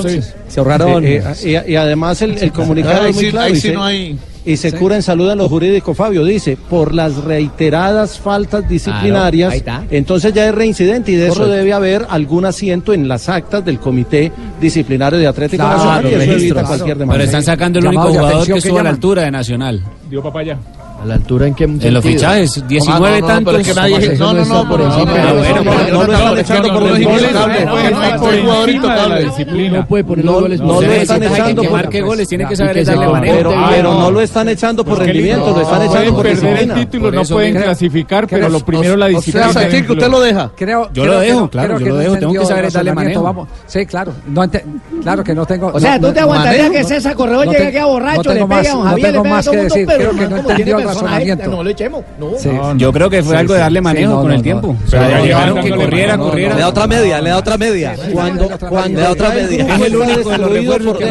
Se 0.48 0.60
ahorraron. 0.60 1.04
Eh, 1.04 1.22
eh, 1.42 1.64
y, 1.66 1.72
y 1.72 1.76
además 1.76 2.20
el, 2.22 2.38
el 2.38 2.52
comunicado 2.52 3.02
Ahí 3.04 3.10
es 3.10 3.16
muy 3.16 3.24
sí- 3.24 3.30
claro. 3.30 3.46
ahí 3.46 3.52
y 3.52 3.56
sí 3.56 3.68
se- 3.68 3.74
no 3.74 3.84
hay- 3.84 4.18
Y 4.46 4.56
se 4.58 4.72
cura 4.72 4.96
en 4.96 5.02
salud 5.02 5.30
en 5.30 5.38
lo 5.38 5.48
jurídico, 5.48 5.94
Fabio. 5.94 6.24
Dice, 6.24 6.56
por 6.56 6.94
las 6.94 7.16
reiteradas 7.24 8.18
faltas 8.18 8.68
disciplinarias, 8.68 9.62
entonces 9.90 10.34
ya 10.34 10.48
es 10.48 10.54
reincidente 10.54 11.12
y 11.12 11.16
de 11.16 11.28
eso 11.28 11.46
debe 11.46 11.72
haber 11.72 12.06
algún 12.08 12.44
asiento 12.44 12.92
en 12.92 13.08
las 13.08 13.28
actas 13.28 13.64
del 13.64 13.78
Comité 13.78 14.30
Disciplinario 14.60 15.18
de 15.18 15.26
Atlético 15.26 15.62
Claro, 15.64 15.78
Nacional 15.78 16.04
y 16.10 16.14
eso 16.14 16.32
evita 16.32 16.64
cualquier 16.64 16.98
demanda. 16.98 17.14
Pero 17.14 17.24
están 17.24 17.42
sacando 17.42 17.78
el 17.78 17.86
único 17.86 18.08
jugador 18.08 18.46
que 18.46 18.58
estuvo 18.58 18.78
a 18.78 18.82
la 18.82 18.90
altura 18.90 19.22
de 19.22 19.30
Nacional. 19.30 19.82
Dio 20.10 20.22
papaya. 20.22 20.58
¿A 21.04 21.06
la 21.06 21.14
altura 21.16 21.46
en 21.46 21.54
qué 21.54 21.64
En 21.64 21.92
los 21.92 22.02
fichajes, 22.02 22.66
19 22.66 23.06
Ah, 23.06 23.10
no, 23.10 23.20
no, 23.20 23.26
tantos. 23.26 23.52
no, 23.54 24.32
no, 24.32 24.44
no, 24.46 24.68
por 24.70 24.80
no, 24.80 24.86
encima. 24.86 25.04
no, 25.04 25.12
Ah, 25.14 25.26
no, 25.28 25.34
bueno, 25.34 25.54
no, 25.54 25.70
pero 25.70 25.74
no, 25.74 25.84
no 25.84 25.84
no, 25.84 25.98
lo 25.98 26.06
no, 26.06 26.12
están 26.14 26.34
no, 26.34 26.40
echando 26.40 26.68
no, 26.68 26.74
por 26.74 26.82
no, 26.82 26.88
los 26.88 26.98
no, 27.00 27.08
goles, 27.10 27.32
no, 27.34 27.40
no, 27.40 27.46
no, 27.46 27.54
no, 27.54 27.64
no, 27.64 27.90
no, 27.90 28.00
no, 28.14 28.20
por 28.20 28.40
jugador 28.40 28.40
encima 28.40 28.64
de 28.64 28.66
la 28.66 28.72
intocable. 28.72 29.24
disciplina. 29.24 29.76
No 29.78 29.86
puede 29.86 30.04
poner 30.04 30.24
No, 30.24 30.32
los 30.32 30.40
goles. 30.40 30.60
no 30.60 30.66
lo 30.80 30.92
están 30.92 31.22
echando 31.22 31.62
por 31.62 31.72
marque 31.72 32.00
goles, 32.00 32.28
tiene 32.28 32.48
que 32.48 32.56
saber 32.56 32.84
darle 32.86 33.08
manejo. 33.08 33.36
pero, 33.36 33.52
Ah, 33.54 33.70
no. 33.82 34.00
no 34.00 34.10
lo 34.10 34.20
están 34.22 34.48
echando 34.48 34.82
por 34.84 34.98
rendimiento, 34.98 35.50
lo 35.54 35.60
están 35.60 35.78
no, 35.84 35.92
echando 35.92 36.14
por 36.14 36.22
perder 36.22 36.40
disciplina. 36.42 36.74
el 36.74 36.80
título, 36.88 37.10
no 37.12 37.22
pueden 37.24 37.54
clasificar, 37.62 38.26
pero 38.26 38.48
lo 38.48 38.60
primero 38.60 38.96
la 38.96 39.06
O 39.06 39.08
sea, 39.10 39.16
disciplina. 39.20 39.86
que 39.86 39.92
usted 39.92 40.08
lo 40.08 40.20
deja. 40.20 40.50
Creo, 40.56 40.88
Yo 40.94 41.04
lo 41.04 41.20
dejo, 41.20 41.40
no- 41.40 41.50
claro, 41.50 41.72
yo 41.78 41.84
que 41.84 41.84
lo 41.90 41.96
no 41.96 42.00
dejo, 42.00 42.16
tengo 42.16 42.32
que 42.32 42.46
saber 42.46 42.64
el 42.64 42.72
darle 42.72 42.94
manejo. 42.94 43.22
vamos. 43.22 43.48
Sí, 43.66 43.84
claro. 43.84 44.14
Claro 45.02 45.22
que 45.22 45.34
no 45.34 45.44
tengo. 45.44 45.70
O 45.74 45.78
sea, 45.78 45.98
no- 45.98 46.08
¿tú 46.08 46.14
te 46.14 46.20
no- 46.20 46.26
aguantarías 46.26 46.70
que 46.70 46.80
no- 46.82 46.88
César 46.88 47.14
Corredor 47.14 47.44
no 47.46 47.52
llegue 47.52 47.66
aquí 47.68 47.76
a 47.76 47.84
borracho, 47.86 48.22
no 48.22 48.30
le 48.30 48.34
tengo 48.36 48.48
pegue 48.48 48.60
más- 48.62 48.66
a 48.68 48.70
don 48.74 48.78
no 48.84 48.88
Javier, 48.90 49.06
le 49.06 49.12
tengo 49.12 49.22
pegue 49.22 49.32
a 49.32 49.36
más 49.36 49.44
todo 49.44 49.52
que 49.52 49.58
el 49.60 49.62
mundo, 49.68 49.74
decir. 49.74 49.94
pero 49.98 50.12
No 50.94 51.00
razonamiento. 51.02 51.62
Lo 51.62 51.70
echemos. 51.70 52.02
No. 52.18 52.76
Yo 52.76 52.92
creo 52.92 53.10
que 53.10 53.22
fue 53.22 53.34
Sí, 53.34 53.40
algo 53.40 53.54
de 53.54 53.60
darle 53.60 53.78
sí, 53.78 53.82
manejo 53.84 54.10
no, 54.12 54.16
con 54.18 54.26
no, 54.28 54.32
el 54.32 54.36
no. 54.38 54.42
tiempo. 54.42 54.76
Pero 54.90 55.02
Pero 55.02 55.10
ya 55.18 55.22
llegaron 55.24 55.54
que 55.56 55.60
dándole 55.70 55.84
corriera, 55.84 56.12
manejo. 56.16 56.30
corriera. 56.30 56.54
Le 56.54 56.60
da 56.60 56.68
otra 56.68 56.86
media, 56.86 57.20
le 57.20 57.30
da 57.30 57.36
otra 57.38 57.58
media. 57.58 57.96
Cuando, 58.12 58.48
cuando 58.68 58.98
Le 58.98 59.04
da 59.04 59.10
otra 59.12 59.28
media. 59.30 59.74
Es 59.74 59.80
el 59.80 59.96
único 59.96 60.30
de 60.30 60.38
los 60.38 60.50
refuerzos 60.50 60.96
por, 60.96 60.98
que 60.98 61.06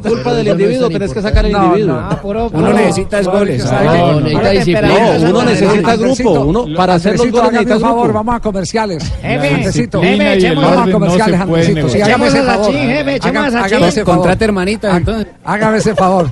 culpa 0.10 0.34
del 0.34 0.48
individuo, 0.48 0.88
tenés 0.88 1.12
que 1.12 1.22
sacar 1.22 1.46
el 1.46 1.52
individuo. 1.52 2.00
no. 2.22 2.48
Uno 2.52 2.72
necesita 2.72 3.20
es 3.20 3.26
goles. 3.26 3.64
No, 3.64 4.12
No, 4.12 4.20
necesita 4.20 4.50
disciplina. 4.50 5.18
No, 5.18 5.28
uno 5.30 5.42
necesita 5.44 5.96
grupo. 5.96 6.30
Uno, 6.46 6.66
para 6.76 6.94
hacer 6.94 7.16
los 7.18 7.30
goles 7.30 7.52
necesita 7.52 7.78
favor, 7.80 8.12
vamos 8.12 8.34
a 8.34 8.40
comerciales. 8.40 9.02
Jefe, 9.22 10.54
vamos 10.54 10.88
a 10.88 10.92
comerciales, 10.92 11.40
Andresito. 11.40 11.88
Sí, 11.88 12.00
hágame 12.00 12.26
ese 12.28 12.42
favor. 12.42 12.74
Hágame 12.74 13.88
ese 13.88 14.04
favor. 14.04 14.16
Contrate 14.16 14.44
hermanita, 14.44 14.96
entonces. 14.96 15.26
Hágame 15.44 15.78
ese 15.78 15.94
favor. 15.94 16.30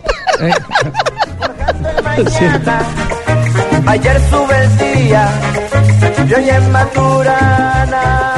Eh, 2.17 2.61
Ayer 3.87 4.21
sube 4.31 4.57
el 4.57 4.79
día 4.79 5.29
y 6.29 6.35
hoy 6.35 6.49
es 6.49 6.69
Maturana. 6.69 8.35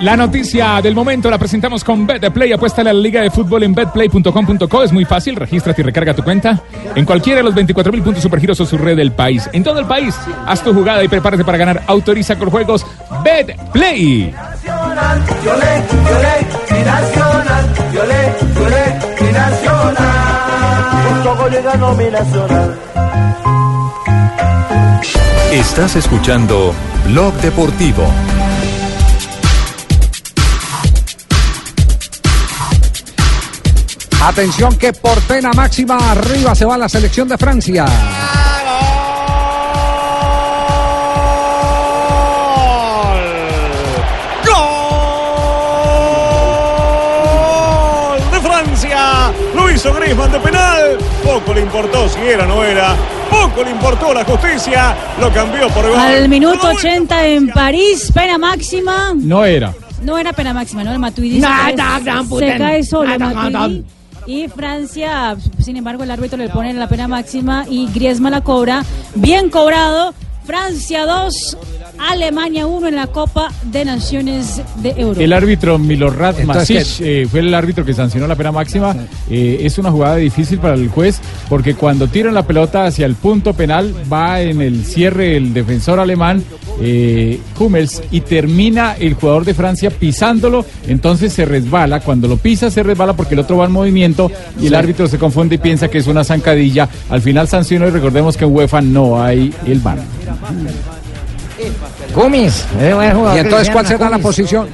La 0.00 0.16
noticia 0.16 0.82
del 0.82 0.94
momento 0.94 1.30
la 1.30 1.38
presentamos 1.38 1.82
con 1.84 2.06
BetPlay. 2.06 2.52
Apuesta 2.52 2.82
a 2.82 2.84
la 2.84 2.92
Liga 2.92 3.22
de 3.22 3.30
Fútbol 3.30 3.62
en 3.62 3.72
betplay.com.co. 3.72 4.82
Es 4.82 4.92
muy 4.92 5.04
fácil. 5.04 5.36
Regístrate 5.36 5.80
y 5.80 5.84
recarga 5.84 6.12
tu 6.12 6.22
cuenta 6.22 6.60
en 6.94 7.04
cualquiera 7.06 7.38
de 7.38 7.44
los 7.44 7.54
24 7.54 7.92
mil 7.92 8.02
puntos 8.02 8.22
supergiros 8.22 8.60
o 8.60 8.66
su 8.66 8.76
red 8.76 8.96
del 8.96 9.12
país. 9.12 9.48
En 9.52 9.62
todo 9.62 9.78
el 9.78 9.86
país, 9.86 10.14
haz 10.46 10.62
tu 10.62 10.74
jugada 10.74 11.02
y 11.04 11.08
prepárate 11.08 11.44
para 11.44 11.56
ganar. 11.56 11.82
Autoriza 11.86 12.36
con 12.36 12.50
juegos 12.50 12.84
BetPlay. 13.22 14.34
Nacional. 21.44 21.50
Junto 21.50 21.50
con 21.50 21.50
Liga 21.50 21.74
no 21.76 21.94
mi 21.94 22.10
Nacional. 22.10 22.78
Estás 25.52 25.96
escuchando 25.96 26.74
Blog 27.06 27.34
Deportivo. 27.34 28.04
Atención 34.22 34.76
que 34.76 34.92
por 34.92 35.20
pena 35.22 35.50
máxima 35.54 35.98
arriba 36.10 36.54
se 36.54 36.64
va 36.64 36.78
la 36.78 36.88
selección 36.88 37.28
de 37.28 37.36
Francia. 37.36 37.84
¡Gol 48.14 48.30
de 48.30 48.40
Francia! 48.40 49.32
Lo 49.54 49.70
hizo 49.70 49.92
Griezmann 49.92 50.32
de 50.32 50.40
penal. 50.40 50.73
Poco 51.24 51.54
le 51.54 51.62
importó 51.62 52.08
si 52.08 52.20
era 52.20 52.44
o 52.44 52.46
no 52.46 52.62
era. 52.62 52.94
Poco 53.30 53.64
le 53.64 53.70
importó 53.70 54.12
la 54.12 54.24
justicia. 54.24 54.94
Lo 55.18 55.32
cambió 55.32 55.68
por 55.70 55.88
gol. 55.88 55.98
Al 55.98 56.28
minuto 56.28 56.68
80 56.68 57.26
en 57.28 57.48
París, 57.48 58.10
pena 58.12 58.36
máxima. 58.36 59.14
No 59.16 59.44
era. 59.44 59.74
No 60.02 60.18
era 60.18 60.34
pena 60.34 60.52
máxima, 60.52 60.84
¿no? 60.84 60.92
El 60.92 60.98
Matuidi 60.98 61.40
Nah, 61.40 61.70
se, 61.70 62.56
cae 62.58 62.84
solo. 62.84 63.18
Matuidi. 63.18 63.84
Y 64.26 64.48
Francia, 64.48 65.36
sin 65.58 65.76
embargo, 65.76 66.02
el 66.02 66.10
árbitro 66.10 66.38
le 66.38 66.48
pone 66.48 66.72
la 66.74 66.88
pena 66.88 67.08
máxima 67.08 67.64
y 67.68 67.88
Griezmann 67.92 68.32
la 68.32 68.42
cobra. 68.42 68.84
Bien 69.14 69.50
cobrado. 69.50 70.14
Francia 70.44 71.06
2, 71.06 71.56
Alemania 71.98 72.66
1 72.66 72.88
en 72.88 72.96
la 72.96 73.06
Copa 73.06 73.50
de 73.64 73.84
Naciones 73.84 74.60
de 74.76 74.90
Europa. 74.90 75.22
El 75.22 75.32
árbitro 75.32 75.78
Milorad 75.78 76.38
Masic 76.40 77.00
eh, 77.00 77.26
fue 77.30 77.40
el 77.40 77.54
árbitro 77.54 77.84
que 77.84 77.94
sancionó 77.94 78.26
la 78.26 78.36
pena 78.36 78.52
máxima. 78.52 78.94
Eh, 79.30 79.60
es 79.62 79.78
una 79.78 79.90
jugada 79.90 80.16
difícil 80.16 80.58
para 80.58 80.74
el 80.74 80.88
juez 80.88 81.20
porque 81.48 81.74
cuando 81.74 82.08
tiran 82.08 82.34
la 82.34 82.46
pelota 82.46 82.84
hacia 82.84 83.06
el 83.06 83.14
punto 83.14 83.54
penal 83.54 83.94
va 84.12 84.42
en 84.42 84.60
el 84.60 84.84
cierre 84.84 85.36
el 85.36 85.54
defensor 85.54 85.98
alemán 85.98 86.44
eh, 86.80 87.40
Hummels 87.58 88.02
y 88.10 88.20
termina 88.20 88.96
el 88.98 89.14
jugador 89.14 89.44
de 89.44 89.54
Francia 89.54 89.90
pisándolo, 89.90 90.64
entonces 90.86 91.32
se 91.32 91.44
resbala. 91.44 92.00
Cuando 92.00 92.28
lo 92.28 92.36
pisa 92.36 92.70
se 92.70 92.82
resbala 92.82 93.14
porque 93.14 93.34
el 93.34 93.40
otro 93.40 93.56
va 93.56 93.66
en 93.66 93.72
movimiento 93.72 94.30
y 94.60 94.66
el 94.66 94.74
árbitro 94.74 95.06
se 95.06 95.18
confunde 95.18 95.54
y 95.54 95.58
piensa 95.58 95.88
que 95.88 95.98
es 95.98 96.06
una 96.06 96.24
zancadilla. 96.24 96.88
Al 97.08 97.22
final 97.22 97.48
sancionó 97.48 97.86
y 97.86 97.90
recordemos 97.90 98.36
que 98.36 98.44
en 98.44 98.54
UEFA 98.54 98.80
no 98.80 99.22
hay 99.22 99.54
el 99.66 99.80
VAR. 100.32 100.52
Cumis. 102.14 102.64
Y 102.80 103.38
entonces, 103.38 103.70
¿cuál 103.70 103.86
será 103.86 104.10
la 104.10 104.18
posición? 104.18 104.66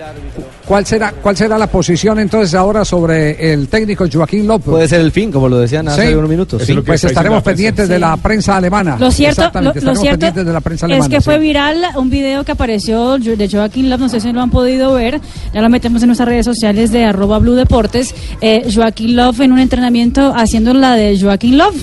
¿Cuál 0.64 0.86
será, 0.86 1.12
¿Cuál 1.12 1.36
será 1.36 1.59
la 1.59 1.66
posición 1.66 2.20
entonces 2.20 2.55
ahora 2.55 2.84
sobre 2.84 3.53
el 3.53 3.66
técnico 3.66 4.07
Joaquín 4.11 4.46
López? 4.46 4.70
Puede 4.70 4.88
ser 4.88 5.01
el 5.01 5.11
fin, 5.11 5.32
como 5.32 5.48
lo 5.48 5.59
decían 5.59 5.88
hace 5.88 6.09
Sí. 6.09 6.14
unos 6.14 6.30
minutos. 6.30 6.62
Sí, 6.64 6.74
pues 6.74 7.03
estaremos 7.03 7.42
pendientes 7.42 7.88
de 7.88 7.98
la 7.98 8.16
prensa 8.16 8.57
alemana. 8.57 8.96
Lo 8.98 9.11
cierto, 9.11 9.51
lo, 9.61 9.72
cierto 9.72 9.92
pendientes 10.03 10.46
de 10.46 10.53
la 10.53 10.61
prensa 10.61 10.86
es 10.86 11.09
que 11.09 11.16
sí. 11.16 11.24
fue 11.24 11.38
viral 11.38 11.84
un 11.96 12.09
video 12.09 12.44
que 12.44 12.53
apareció 12.53 13.18
de 13.18 13.48
Joaquín 13.51 13.90
Love, 13.90 14.01
no 14.01 14.09
sé 14.09 14.20
si 14.20 14.32
lo 14.32 14.40
han 14.40 14.51
podido 14.51 14.94
ver, 14.94 15.20
ya 15.53 15.61
lo 15.61 15.68
metemos 15.70 16.03
en 16.03 16.09
nuestras 16.09 16.28
redes 16.28 16.44
sociales 16.46 16.92
de 16.92 17.05
arroba 17.05 17.40
Blue 17.40 17.55
Deportes, 17.55 18.14
eh, 18.40 18.68
Joaquín 18.72 19.16
Love 19.16 19.40
en 19.40 19.53
un 19.53 19.59
entrenamiento 19.59 20.32
haciendo 20.36 20.72
la 20.72 20.94
de 20.94 21.18
Joaquín 21.20 21.59
Love, 21.59 21.74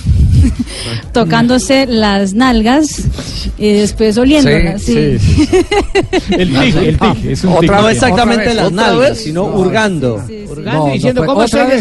tocándose 1.13 1.85
las 1.87 2.33
nalgas 2.33 3.03
y 3.57 3.73
después 3.73 4.17
oliéndolas. 4.17 4.81
Sí, 4.81 4.93
El 6.31 6.49
tic, 6.59 6.75
el 6.75 6.97
tic, 6.99 7.25
es 7.25 7.43
un 7.43 7.53
Otra 7.53 7.61
tic. 7.61 7.71
vez, 7.71 7.81
No 7.81 7.89
exactamente 7.89 8.43
otra 8.43 8.53
vez, 8.53 8.55
las 8.55 8.65
¿otra 8.67 8.87
nalgas, 8.87 9.09
vez. 9.11 9.23
sino 9.23 9.43
hurgando. 9.45 10.23
Hurgando 10.49 10.89
y 10.89 10.93
diciendo, 10.93 11.21
fue- 11.21 11.27
¿cómo 11.27 11.47
soy 11.47 11.67
de 11.67 11.79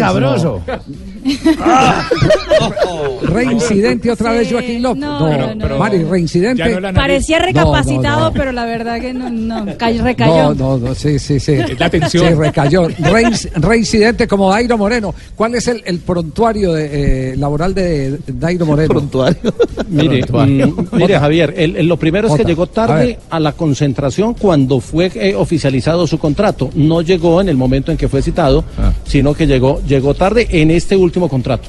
Reincidente 3.22 4.10
otra 4.10 4.32
vez 4.32 4.50
Joaquín 4.50 4.82
López. 4.82 5.00
no, 5.00 5.20
No, 5.20 5.54
no, 5.54 5.68
no. 5.68 5.78
Mari, 5.78 6.04
reincidente. 6.04 6.64
Parecía 6.94 7.38
No, 7.38 7.42
no, 7.42 7.46
recapacitado, 7.46 8.20
no. 8.26 8.32
pero 8.32 8.52
la 8.52 8.64
verdad 8.64 9.00
que 9.00 9.12
no, 9.12 9.30
no, 9.30 9.76
cayó- 9.76 10.02
recayó. 10.02 10.54
No, 10.54 10.78
no, 10.78 10.78
no, 10.88 10.94
sí, 10.94 11.18
sí, 11.18 11.38
sí. 11.40 11.56
La 11.78 11.90
tensión. 11.90 12.28
Sí, 12.28 12.34
recayó. 12.34 12.88
Rein- 12.88 13.50
reincidente 13.56 14.26
como 14.26 14.50
Dairo 14.50 14.78
Moreno. 14.78 15.14
¿Cuál 15.34 15.54
es 15.56 15.68
el, 15.68 15.82
el 15.86 15.98
prontuario 16.00 16.72
de, 16.72 17.32
eh, 17.32 17.36
laboral 17.36 17.74
de 17.74 18.18
Dairo 18.26 18.66
Moreno? 18.66 18.88
Prontuario. 18.88 19.54
Mire, 19.88 20.24
mm, 20.28 20.88
mire 20.96 21.18
Javier, 21.18 21.54
el- 21.56 21.76
el- 21.76 21.86
lo 21.86 21.96
primero 21.96 22.28
es 22.28 22.34
que 22.34 22.44
llegó 22.44 22.66
tarde 22.66 23.18
a, 23.30 23.38
la 23.40 23.52
concentración 23.52 24.34
cuando 24.34 24.80
fue 24.80 25.10
eh, 25.14 25.34
oficializado 25.34 26.06
su 26.06 26.18
contrato. 26.18 26.70
No 26.74 27.02
llegó 27.02 27.40
en 27.40 27.48
el 27.48 27.56
momento 27.56 27.90
en 27.92 27.96
que 27.98 28.08
fue 28.08 28.20
citado, 28.22 28.64
Ah. 28.78 28.92
sino 29.06 29.32
que 29.34 29.46
llegó, 29.46 29.80
llegó 29.86 30.14
tarde 30.14 30.46
en 30.50 30.70
este 30.70 30.96
último 30.96 31.15
contrato. 31.28 31.68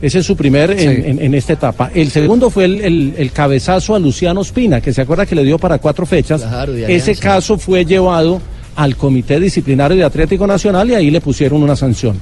Ese 0.00 0.20
es 0.20 0.26
su 0.26 0.36
primer 0.36 0.70
en, 0.70 0.78
Sí. 0.78 0.84
en- 1.10 1.20
en 1.22 1.34
esta 1.34 1.54
etapa. 1.54 1.90
El 1.92 2.10
segundo 2.10 2.50
fue 2.50 2.66
el, 2.66 2.80
el- 2.82 3.14
el 3.18 3.32
cabezazo 3.32 3.96
a 3.96 3.98
Luciano 3.98 4.42
Espina, 4.42 4.80
que 4.80 4.92
se 4.92 5.00
acuerda 5.02 5.26
que 5.26 5.34
le 5.34 5.42
dio 5.44 5.58
para 5.58 5.78
cuatro 5.78 6.06
fechas. 6.06 6.40
Claro, 6.42 6.72
Ese 6.74 7.16
caso 7.16 7.58
fue 7.58 7.84
llevado 7.84 8.40
al 8.76 8.94
Comité 8.96 9.40
Disciplinario 9.40 9.96
de 9.96 10.04
Atlético 10.04 10.46
Nacional 10.46 10.88
y 10.90 10.94
ahí 10.94 11.10
le 11.10 11.20
pusieron 11.20 11.62
una 11.64 11.74
sanción. 11.74 12.16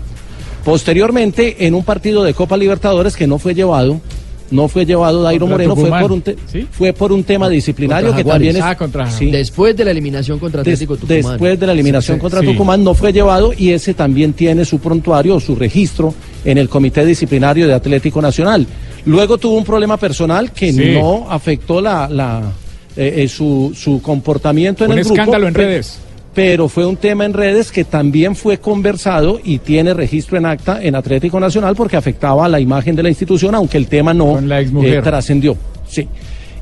Posteriormente, 0.64 1.66
en 1.66 1.74
un 1.74 1.84
partido 1.84 2.24
de 2.24 2.34
Copa 2.34 2.57
Libertadores 2.57 3.14
que 3.14 3.26
no 3.26 3.38
fue 3.38 3.54
llevado, 3.54 4.00
no 4.50 4.68
fue 4.68 4.86
llevado 4.86 5.22
Dairo 5.22 5.46
Moreno, 5.46 5.76
fue 5.76 5.90
por, 5.90 6.11
un 6.12 6.22
te- 6.22 6.36
fue 6.72 6.92
por 6.92 7.12
un 7.12 7.22
tema 7.24 7.48
disciplinario 7.48 8.09
Contra 8.09 8.16
que 8.16 8.22
Jaguares. 8.28 8.48
también 8.48 8.57
es... 8.57 8.62
Ah, 8.62 8.76
contra- 8.76 9.11
sí, 9.11 9.30
Después 9.30 9.76
de 9.76 9.84
la 9.84 9.90
eliminación 9.90 10.38
contra 10.38 10.62
des- 10.62 10.74
Atlético 10.74 10.96
Tucumán. 10.96 11.22
después 11.32 11.61
de 11.61 11.66
la 11.66 11.72
eliminación 11.72 12.16
Sí, 12.16 12.20
contra 12.20 12.40
sí. 12.40 12.46
Tucumán 12.46 12.82
no 12.82 12.94
fue 12.94 13.12
llevado 13.12 13.52
y 13.57 13.70
ese 13.70 13.92
también 13.94 14.32
tiene 14.32 14.64
su 14.64 14.78
prontuario 14.78 15.36
o 15.36 15.40
su 15.40 15.54
registro 15.57 16.14
en 16.47 16.57
el 16.59 16.68
Comité 16.70 17.05
Disciplinario 17.05 17.66
de 17.68 17.74
Atlético 17.74 18.22
Nacional. 18.22 18.66
Luego 19.05 19.36
tuvo 19.36 19.59
un 19.59 19.64
problema 19.64 19.99
personal 19.99 20.51
que 20.53 20.72
Sí. 20.72 20.92
no 20.99 21.26
afectó 21.28 21.80
la, 21.82 22.09
la, 22.09 22.40
eh, 22.97 23.24
eh, 23.24 23.28
su, 23.28 23.72
su 23.76 24.01
comportamiento 24.01 24.84
en 24.84 24.92
Un 24.92 24.99
el 24.99 25.05
grupo. 25.05 25.14
escándalo 25.20 25.49
en 25.49 25.55
redes. 25.55 25.99
pero 26.34 26.68
fue 26.68 26.84
un 26.86 26.97
tema 26.97 27.24
en 27.24 27.32
redes 27.32 27.70
que 27.72 27.84
también 27.84 28.34
fue 28.36 28.59
conversado 28.59 29.40
y 29.42 29.59
tiene 29.59 29.92
registro 29.94 30.36
en 30.38 30.47
acta 30.47 30.82
en 30.82 30.94
Atlético 30.94 31.40
Nacional 31.40 31.74
porque 31.74 31.97
afectaba 31.97 32.44
a 32.47 32.49
la 32.49 32.61
imagen 32.61 32.94
de 32.97 33.03
la 33.03 33.09
institución, 33.09 33.55
aunque 33.55 33.78
el 33.78 33.86
tema 33.86 34.12
no 34.14 34.38
eh, 34.38 35.01
trascendió. 35.03 35.57
Sí. 35.88 36.07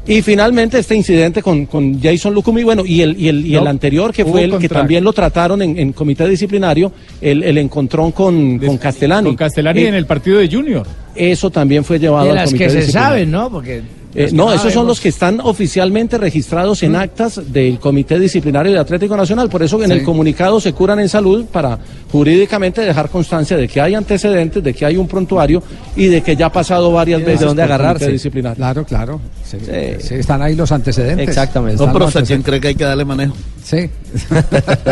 Y 0.07 0.21
finalmente 0.21 0.79
este 0.79 0.95
incidente 0.95 1.43
con, 1.43 1.65
con 1.67 2.01
Jason 2.01 2.35
Lucumi, 2.35 2.63
bueno, 2.63 2.85
y 2.85 3.01
el, 3.01 3.19
y 3.19 3.29
el, 3.29 3.47
y 3.47 3.55
el 3.55 3.65
No, 3.65 3.71
anterior, 3.71 4.13
que 4.13 4.25
fue 4.25 4.45
el 4.45 4.59
que 4.59 4.69
también 4.69 5.03
lo 5.03 5.13
trataron 5.15 5.63
en, 5.63 5.79
en 5.79 5.93
comité 5.93 6.29
disciplinario, 6.29 6.93
el, 7.23 7.43
el 7.43 7.57
encontrón 7.59 8.13
con, 8.13 8.59
con 8.59 8.77
Castellani. 8.77 9.29
Con 9.29 9.37
Castellani 9.37 9.81
Eh, 9.81 9.89
en 9.89 9.95
el 9.95 10.05
partido 10.07 10.39
de 10.39 10.49
Junior. 10.49 10.87
Eso 11.15 11.49
también 11.51 11.85
fue 11.85 11.99
llevado 11.99 12.25
De 12.25 12.31
al 12.31 12.37
las 12.37 12.51
comité 12.51 12.65
que 12.65 12.71
se 12.71 12.93
saben, 12.93 13.31
¿no? 13.31 13.51
Porque. 13.51 13.83
Eh, 14.17 14.31
no, 14.33 14.53
esos 14.53 14.73
son 14.73 14.87
los 14.87 15.01
que 15.01 15.09
están 15.09 15.41
oficialmente 15.41 16.19
registrados 16.19 16.83
en 16.85 16.95
actas 16.95 17.41
del 17.53 17.79
Comité 17.81 18.19
Disciplinario 18.19 18.73
de 18.73 18.79
Atlético 18.79 19.17
Nacional. 19.17 19.49
Por 19.49 19.62
eso 19.62 19.83
en 19.83 19.91
Sí. 19.91 19.93
el 19.99 20.05
comunicado 20.05 20.61
se 20.61 20.73
curan 20.73 21.01
en 21.01 21.09
salud 21.09 21.45
para 21.47 21.79
jurídicamente 22.12 22.81
dejar 22.83 23.09
constancia 23.09 23.57
de 23.57 23.67
que 23.67 23.81
hay 23.81 23.95
antecedentes, 23.95 24.62
de 24.62 24.73
que 24.73 24.87
hay 24.87 24.97
un 24.97 25.09
prontuario 25.09 25.62
y 25.97 26.07
de 26.07 26.23
que 26.23 26.37
ya 26.37 26.47
ha 26.47 26.53
pasado 26.53 26.93
varias 26.93 27.21
de 27.21 27.27
veces 27.27 27.41
dónde 27.47 27.62
por 27.62 27.73
agarrarse. 27.73 27.99
comité 28.05 28.12
disciplinario. 28.12 28.57
Claro, 28.57 28.85
claro. 28.85 29.21
Sí, 29.45 29.59
Sí. 29.61 29.73
sí, 30.09 30.15
están 30.15 30.43
ahí 30.43 30.55
los 30.55 30.71
antecedentes. 30.71 31.29
Exactamente. 31.29 31.85
No, 31.85 31.93
pero 31.93 32.07
antecedentes. 32.07 32.47
cree 32.47 32.61
que 32.61 32.69
hay 32.69 32.75
que 32.77 32.85
darle 32.85 33.05
manejo. 33.05 33.35
Sí. 33.65 33.91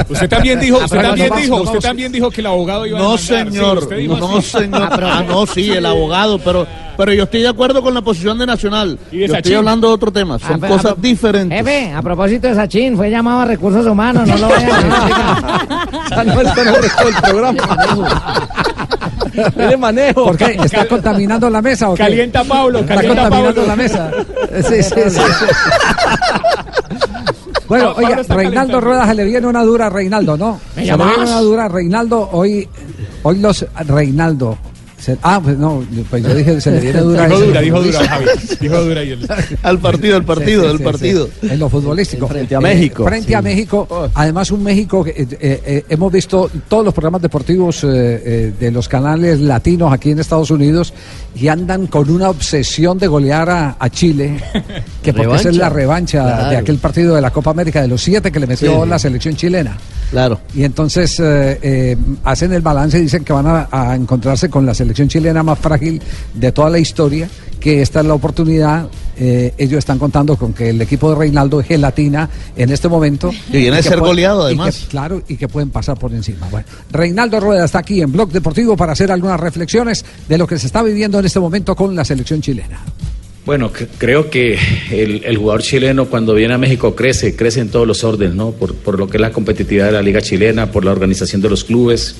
Usted 0.08 0.28
también 0.30 0.58
dijo, 0.58 0.78
Ah, 0.80 0.84
usted 0.86 1.02
también 1.02 1.28
no 1.28 1.36
dijo, 1.36 1.56
no 1.58 1.62
usted 1.64 1.78
también 1.80 2.10
dijo 2.10 2.30
que 2.30 2.40
el 2.40 2.46
abogado 2.46 2.86
iba 2.86 2.98
a 2.98 3.02
No, 3.02 3.16
demandar. 3.18 3.44
Sí, 3.46 3.52
señor. 3.52 3.78
usted 3.78 3.96
dijo 3.98 4.16
no, 4.16 4.38
así. 4.38 4.48
señor. 4.50 5.04
Ah, 5.04 5.24
no, 5.28 5.46
sí, 5.46 5.70
el 5.70 5.84
abogado, 5.84 6.38
pero, 6.38 6.66
pero 6.96 7.12
yo 7.12 7.24
estoy 7.24 7.42
de 7.42 7.48
acuerdo 7.48 7.82
con 7.82 7.92
la 7.92 8.00
posición 8.00 8.38
de 8.38 8.46
Nacional. 8.46 8.98
Y 9.10 9.18
de 9.18 9.28
Yo 9.28 9.34
estoy 9.36 9.54
hablando 9.54 9.88
de 9.88 9.94
otro 9.94 10.10
tema. 10.10 10.38
Son 10.38 10.52
Ah, 10.54 10.58
pero- 10.58 10.74
cosas 10.76 10.92
ah, 10.92 10.98
diferentes. 10.98 11.58
Jefe, 11.58 11.92
a 11.92 12.00
propósito 12.00 12.48
de 12.48 12.54
Sachin, 12.54 12.96
fue 12.96 13.10
llamado 13.10 13.40
a 13.40 13.44
recursos 13.44 13.84
humanos, 13.86 14.26
no 14.26 14.38
lo 14.38 14.48
vean. 14.48 14.70
Ya 16.10 16.24
no 16.24 16.40
está 16.40 16.62
en 16.62 16.68
el 16.68 17.20
programa. 17.22 17.62
Tiene 19.54 19.76
manejo. 19.76 20.24
¿Por 20.26 20.36
qué? 20.38 20.58
¿Está 20.64 20.86
contaminando 20.88 21.48
la 21.50 21.60
mesa 21.60 21.90
o 21.90 21.94
qué? 21.94 22.02
Calienta 22.04 22.40
a 22.40 22.44
Pablo, 22.44 22.78
Está 22.80 22.94
calienta 22.94 23.20
a 23.20 23.24
contaminando 23.28 23.60
Pablo. 23.62 23.76
la 23.76 23.76
mesa. 23.76 24.10
Sí, 24.66 24.82
sí, 24.82 25.10
sí. 25.10 25.20
Bueno, 27.72 27.94
oiga, 27.96 28.22
Reinaldo. 28.28 28.80
Rueda 28.82 29.06
se 29.06 29.14
le 29.14 29.24
viene 29.24 29.46
una 29.46 29.62
dura 29.62 29.86
a 29.86 29.88
Reinaldo, 29.88 30.36
¿no? 30.36 30.60
¿Me 30.76 30.84
Se 30.84 30.94
le 30.94 31.04
viene 31.04 31.22
una 31.22 31.40
dura 31.40 31.64
a 31.64 31.68
Reinaldo. 31.68 32.28
Hoy, 32.32 32.68
hoy 33.22 33.38
los 33.38 33.66
Reinaldo. 33.86 34.58
Se- 35.04 35.18
ah, 35.22 35.40
pues 35.42 35.58
no, 35.58 35.84
pues 36.08 36.22
yo 36.22 36.34
dije, 36.34 36.60
se 36.60 36.70
le 36.70 36.80
viene 36.80 37.00
dura. 37.00 37.26
Dijo 37.26 37.40
dura, 37.40 37.60
dijo 37.60 37.82
dura. 37.82 38.08
Javi. 38.08 38.24
Dijo 38.60 38.80
dura 38.84 39.04
y. 39.04 39.18
Al 39.62 39.78
partido, 39.78 40.16
al 40.16 40.24
partido, 40.24 40.62
Sí, 40.62 40.66
sí, 40.68 40.72
al 40.72 40.78
sí, 40.78 40.84
partido. 40.84 41.28
sí. 41.40 41.48
En 41.50 41.58
lo 41.58 41.68
futbolístico. 41.68 42.28
Frente 42.28 42.54
a 42.54 42.58
Eh, 42.58 42.62
México. 42.62 43.04
frente 43.04 43.34
a. 43.36 43.42
México. 43.42 44.10
Además, 44.14 44.50
un 44.52 44.62
México 44.62 45.02
que 45.04 45.10
eh, 45.10 45.26
eh, 45.40 45.62
eh, 45.66 45.84
hemos 45.88 46.12
visto 46.12 46.50
todos 46.68 46.84
los 46.84 46.94
programas 46.94 47.20
deportivos 47.22 47.82
eh, 47.84 47.88
eh, 47.90 48.52
de 48.58 48.70
los 48.70 48.88
canales 48.88 49.40
latinos 49.40 49.92
aquí 49.92 50.10
en 50.12 50.20
Estados 50.20 50.50
Unidos 50.50 50.92
y 51.34 51.48
andan 51.48 51.86
con 51.88 52.08
una 52.10 52.30
obsesión 52.30 52.98
de 52.98 53.06
golear 53.08 53.50
a, 53.50 53.76
a 53.78 53.90
Chile, 53.90 54.36
que 55.02 55.12
porque 55.12 55.34
esa 55.36 55.48
es 55.50 55.56
la 55.56 55.68
revancha 55.68 56.22
Claro. 56.22 56.50
de 56.50 56.56
aquel 56.58 56.78
partido 56.78 57.14
de 57.14 57.20
la 57.22 57.30
Copa 57.30 57.50
América 57.50 57.80
de 57.82 57.88
los 57.88 58.00
siete 58.02 58.30
que 58.30 58.38
le 58.38 58.46
metió 58.46 58.82
Sí. 58.84 58.88
la 58.88 58.98
selección 58.98 59.34
chilena. 59.34 59.76
Claro. 60.10 60.40
Y 60.54 60.62
entonces 60.64 61.18
eh, 61.20 61.58
eh, 61.62 61.96
hacen 62.24 62.52
el 62.52 62.60
balance 62.60 62.98
y 62.98 63.02
dicen 63.02 63.24
que 63.24 63.32
van 63.32 63.46
a, 63.46 63.68
a 63.72 63.94
encontrarse 63.96 64.50
con 64.50 64.64
la 64.66 64.74
selección 64.74 64.91
chilena 64.94 65.42
más 65.42 65.58
frágil 65.58 66.00
de 66.34 66.52
toda 66.52 66.70
la 66.70 66.78
historia, 66.78 67.28
que 67.60 67.82
esta 67.82 68.00
es 68.00 68.06
la 68.06 68.14
oportunidad. 68.14 68.88
eh, 69.18 69.52
ellos 69.58 69.78
están 69.78 69.98
contando 69.98 70.36
con 70.36 70.52
que 70.54 70.70
el 70.70 70.80
equipo 70.80 71.10
de 71.10 71.16
Reinaldo 71.16 71.60
es 71.60 71.66
gelatina 71.66 72.28
en 72.56 72.70
este 72.70 72.88
momento. 72.88 73.30
Y 73.52 73.58
viene 73.58 73.76
que 73.76 73.82
ser 73.84 74.00
goleado, 74.00 74.50
y 74.50 74.54
que- 74.54 74.60
además. 74.60 74.86
claro, 74.88 75.22
y 75.28 75.36
que 75.36 75.48
pueden 75.48 75.70
pasar 75.70 75.98
por 75.98 76.12
encima. 76.12 76.48
Bueno, 76.50 76.66
Reinaldo 76.90 77.38
Rueda 77.38 77.64
está 77.66 77.78
aquí 77.80 78.00
en 78.00 78.10
Blog 78.10 78.30
Deportivo 78.32 78.76
para 78.76 78.92
hacer 78.92 79.12
algunas 79.12 79.38
reflexiones 79.38 80.04
de 80.28 80.38
lo 80.38 80.46
que 80.46 80.58
se 80.58 80.66
está 80.66 80.82
viviendo 80.82 81.18
en 81.18 81.26
este 81.26 81.38
momento 81.40 81.76
con 81.76 81.94
la 81.94 82.04
selección 82.04 82.40
chilena. 82.40 82.80
Bueno, 83.44 83.70
creo 83.98 84.30
que 84.30 84.56
el, 84.90 85.22
el 85.24 85.36
jugador 85.36 85.62
chileno 85.62 86.06
cuando 86.06 86.32
viene 86.32 86.54
a 86.54 86.58
México 86.58 86.94
crece, 86.94 87.34
crece 87.36 87.60
en 87.60 87.70
todos 87.70 87.86
los 87.88 88.04
órdenes, 88.04 88.34
¿no? 88.36 88.52
Por, 88.52 88.74
por 88.76 88.98
lo 88.98 89.08
que 89.08 89.16
es 89.16 89.20
la 89.20 89.30
competitividad 89.32 89.86
de 89.86 89.92
la 89.92 90.02
liga 90.02 90.20
chilena, 90.22 90.70
por 90.70 90.84
la 90.84 90.92
organización 90.92 91.42
de 91.42 91.50
los 91.50 91.64
clubes, 91.64 92.14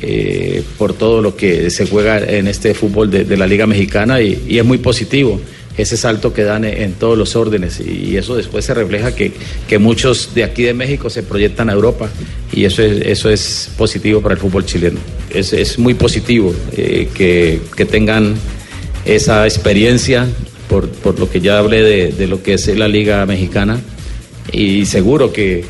eh, 0.00 0.62
por 0.78 0.92
todo 0.92 1.22
lo 1.22 1.36
que 1.36 1.70
se 1.70 1.86
juega 1.86 2.18
en 2.18 2.48
este 2.48 2.74
fútbol 2.74 3.10
de, 3.10 3.24
de 3.24 3.36
la 3.36 3.46
liga 3.46 3.66
mexicana 3.66 4.20
y, 4.20 4.44
y 4.48 4.58
es 4.58 4.64
muy 4.64 4.78
positivo 4.78 5.40
ese 5.76 5.96
salto 5.96 6.32
que 6.32 6.42
dan 6.42 6.64
en, 6.64 6.92
todos 6.94 7.18
los 7.18 7.36
órdenes 7.36 7.80
y 7.80 8.16
eso 8.16 8.34
después 8.34 8.64
se 8.64 8.72
refleja 8.72 9.14
que, 9.14 9.32
que 9.68 9.78
muchos 9.78 10.34
de 10.34 10.44
aquí 10.44 10.62
de 10.62 10.74
México 10.74 11.10
se 11.10 11.22
proyectan 11.22 11.68
a 11.68 11.72
Europa 11.72 12.08
y 12.52 12.64
eso 12.64 12.82
es, 12.82 13.02
eso 13.02 13.30
es 13.30 13.70
positivo 13.76 14.22
para 14.22 14.34
el 14.34 14.40
fútbol 14.40 14.64
chileno. 14.64 14.98
Es, 15.30 15.52
es 15.52 15.78
muy 15.78 15.94
positivo 15.94 16.54
eh, 16.72 17.08
que, 17.12 17.60
que 17.76 17.84
tengan 17.84 18.34
esa 19.04 19.44
experiencia, 19.44 20.26
por, 20.68 20.88
por 20.88 21.18
lo 21.18 21.28
que 21.28 21.40
ya 21.40 21.58
hablé 21.58 21.82
de, 21.82 22.12
de 22.12 22.26
lo 22.26 22.42
que 22.42 22.54
es 22.54 22.66
la 22.68 22.88
Liga 22.88 23.24
Mexicana, 23.26 23.80
y 24.52 24.86
seguro 24.86 25.32
que, 25.32 25.64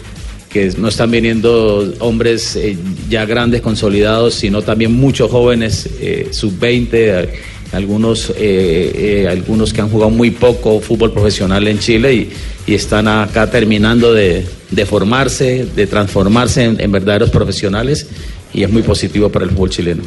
que 0.56 0.72
no 0.78 0.88
están 0.88 1.10
viniendo 1.10 1.92
hombres 1.98 2.56
eh, 2.56 2.78
ya 3.10 3.26
grandes, 3.26 3.60
consolidados, 3.60 4.34
sino 4.34 4.62
también 4.62 4.90
muchos 4.92 5.30
jóvenes, 5.30 5.86
eh, 6.00 6.28
sub-20, 6.30 6.88
eh, 6.92 7.28
algunos, 7.72 8.32
eh, 8.38 9.26
algunos 9.30 9.74
que 9.74 9.82
han 9.82 9.90
jugado 9.90 10.10
muy 10.10 10.30
poco 10.30 10.80
fútbol 10.80 11.12
profesional 11.12 11.68
en 11.68 11.78
Chile 11.78 12.14
y, 12.14 12.30
están 12.72 13.06
acá 13.06 13.48
terminando 13.48 14.12
de, 14.12 14.44
formarse, 14.86 15.66
de 15.76 15.86
transformarse 15.86 16.64
en 16.64 16.90
verdaderos 16.90 17.30
profesionales, 17.30 18.08
y 18.52 18.64
es 18.64 18.70
muy 18.70 18.82
positivo 18.82 19.28
para 19.28 19.44
el 19.44 19.52
fútbol 19.52 19.70
chileno. 19.70 20.02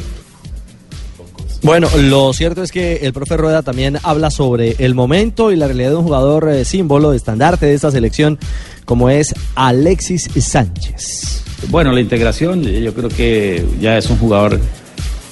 Bueno, 1.62 1.88
lo 1.98 2.32
cierto 2.32 2.62
es 2.62 2.72
que 2.72 2.96
el 3.02 3.12
profe 3.12 3.36
Rueda 3.36 3.62
también 3.62 3.98
habla 4.02 4.30
sobre 4.30 4.76
el 4.78 4.94
momento 4.94 5.52
y 5.52 5.56
la 5.56 5.66
realidad 5.66 5.90
de 5.90 5.96
un 5.96 6.04
jugador 6.04 6.48
eh, 6.48 6.64
símbolo, 6.64 7.12
estandarte 7.12 7.66
de 7.66 7.74
esta 7.74 7.90
selección, 7.90 8.38
como 8.86 9.10
es 9.10 9.34
Alexis 9.56 10.30
Sánchez. 10.38 11.42
Bueno, 11.68 11.92
la 11.92 12.00
integración, 12.00 12.62
yo 12.62 12.94
creo 12.94 13.10
que 13.10 13.62
ya 13.78 13.98
es 13.98 14.08
un 14.08 14.16
jugador 14.16 14.58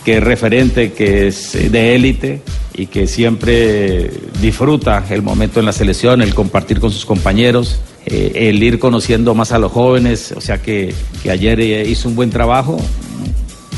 que 0.05 0.19
es 0.19 0.23
referente, 0.23 0.93
que 0.93 1.29
es 1.29 1.55
eh, 1.55 1.71
de 1.71 1.95
élite 1.95 2.43
y 2.75 2.87
que 2.87 3.07
siempre 3.07 4.11
disfruta 4.43 5.03
el 5.09 5.23
momento 5.23 5.61
en 5.61 5.67
la 5.67 5.73
selección, 5.73 6.21
el 6.21 6.35
compartir 6.35 6.79
con 6.79 6.91
sus 6.91 7.07
compañeros, 7.07 7.79
eh, 8.05 8.33
el 8.35 8.63
ir 8.63 8.79
conociendo 8.79 9.35
más 9.35 9.53
a 9.53 9.59
los 9.59 9.73
jóvenes, 9.73 10.33
o 10.33 10.43
sea 10.43 10.61
que, 10.61 10.95
que 11.23 11.31
ayer 11.31 11.59
hizo 11.89 12.07
un 12.07 12.17
buen 12.17 12.29
trabajo, 12.29 12.79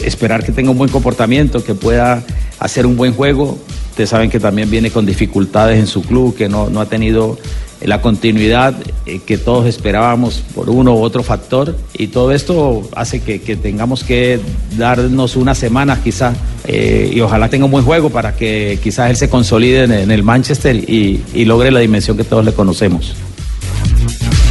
esperar 0.04 0.44
que 0.44 0.52
tenga 0.52 0.70
un 0.70 0.78
buen 0.78 0.90
comportamiento, 0.90 1.64
que 1.64 1.74
pueda 1.74 2.22
hacer 2.58 2.86
un 2.86 2.96
buen 2.96 3.14
juego. 3.14 3.58
Ustedes 3.90 4.10
saben 4.10 4.30
que 4.30 4.40
también 4.40 4.70
viene 4.70 4.90
con 4.90 5.06
dificultades 5.06 5.78
en 5.78 5.86
su 5.86 6.02
club, 6.02 6.36
que 6.36 6.48
no, 6.48 6.70
no 6.70 6.80
ha 6.80 6.86
tenido 6.86 7.38
la 7.82 8.02
continuidad 8.02 8.74
eh, 9.06 9.20
que 9.24 9.38
todos 9.38 9.66
esperábamos 9.66 10.42
por 10.54 10.68
uno 10.68 10.94
u 10.94 11.02
otro 11.02 11.22
factor 11.22 11.76
y 11.96 12.08
todo 12.08 12.32
esto 12.32 12.82
hace 12.94 13.20
que, 13.20 13.38
tengamos 13.56 14.04
que 14.04 14.38
darnos 14.76 15.36
unas 15.36 15.56
semanas 15.56 16.00
quizás 16.00 16.36
eh, 16.66 17.10
y 17.14 17.20
ojalá 17.20 17.48
tenga 17.48 17.64
un 17.64 17.70
buen 17.70 17.84
juego 17.84 18.10
para 18.10 18.36
que 18.36 18.78
quizás 18.82 19.10
él 19.10 19.16
se 19.16 19.30
consolide 19.30 19.84
en, 19.84 20.10
el 20.10 20.22
Manchester 20.22 20.76
y 20.76 21.44
logre 21.46 21.70
la 21.70 21.80
dimensión 21.80 22.16
que 22.16 22.24
todos 22.24 22.44
le 22.44 22.52
conocemos. 22.52 23.14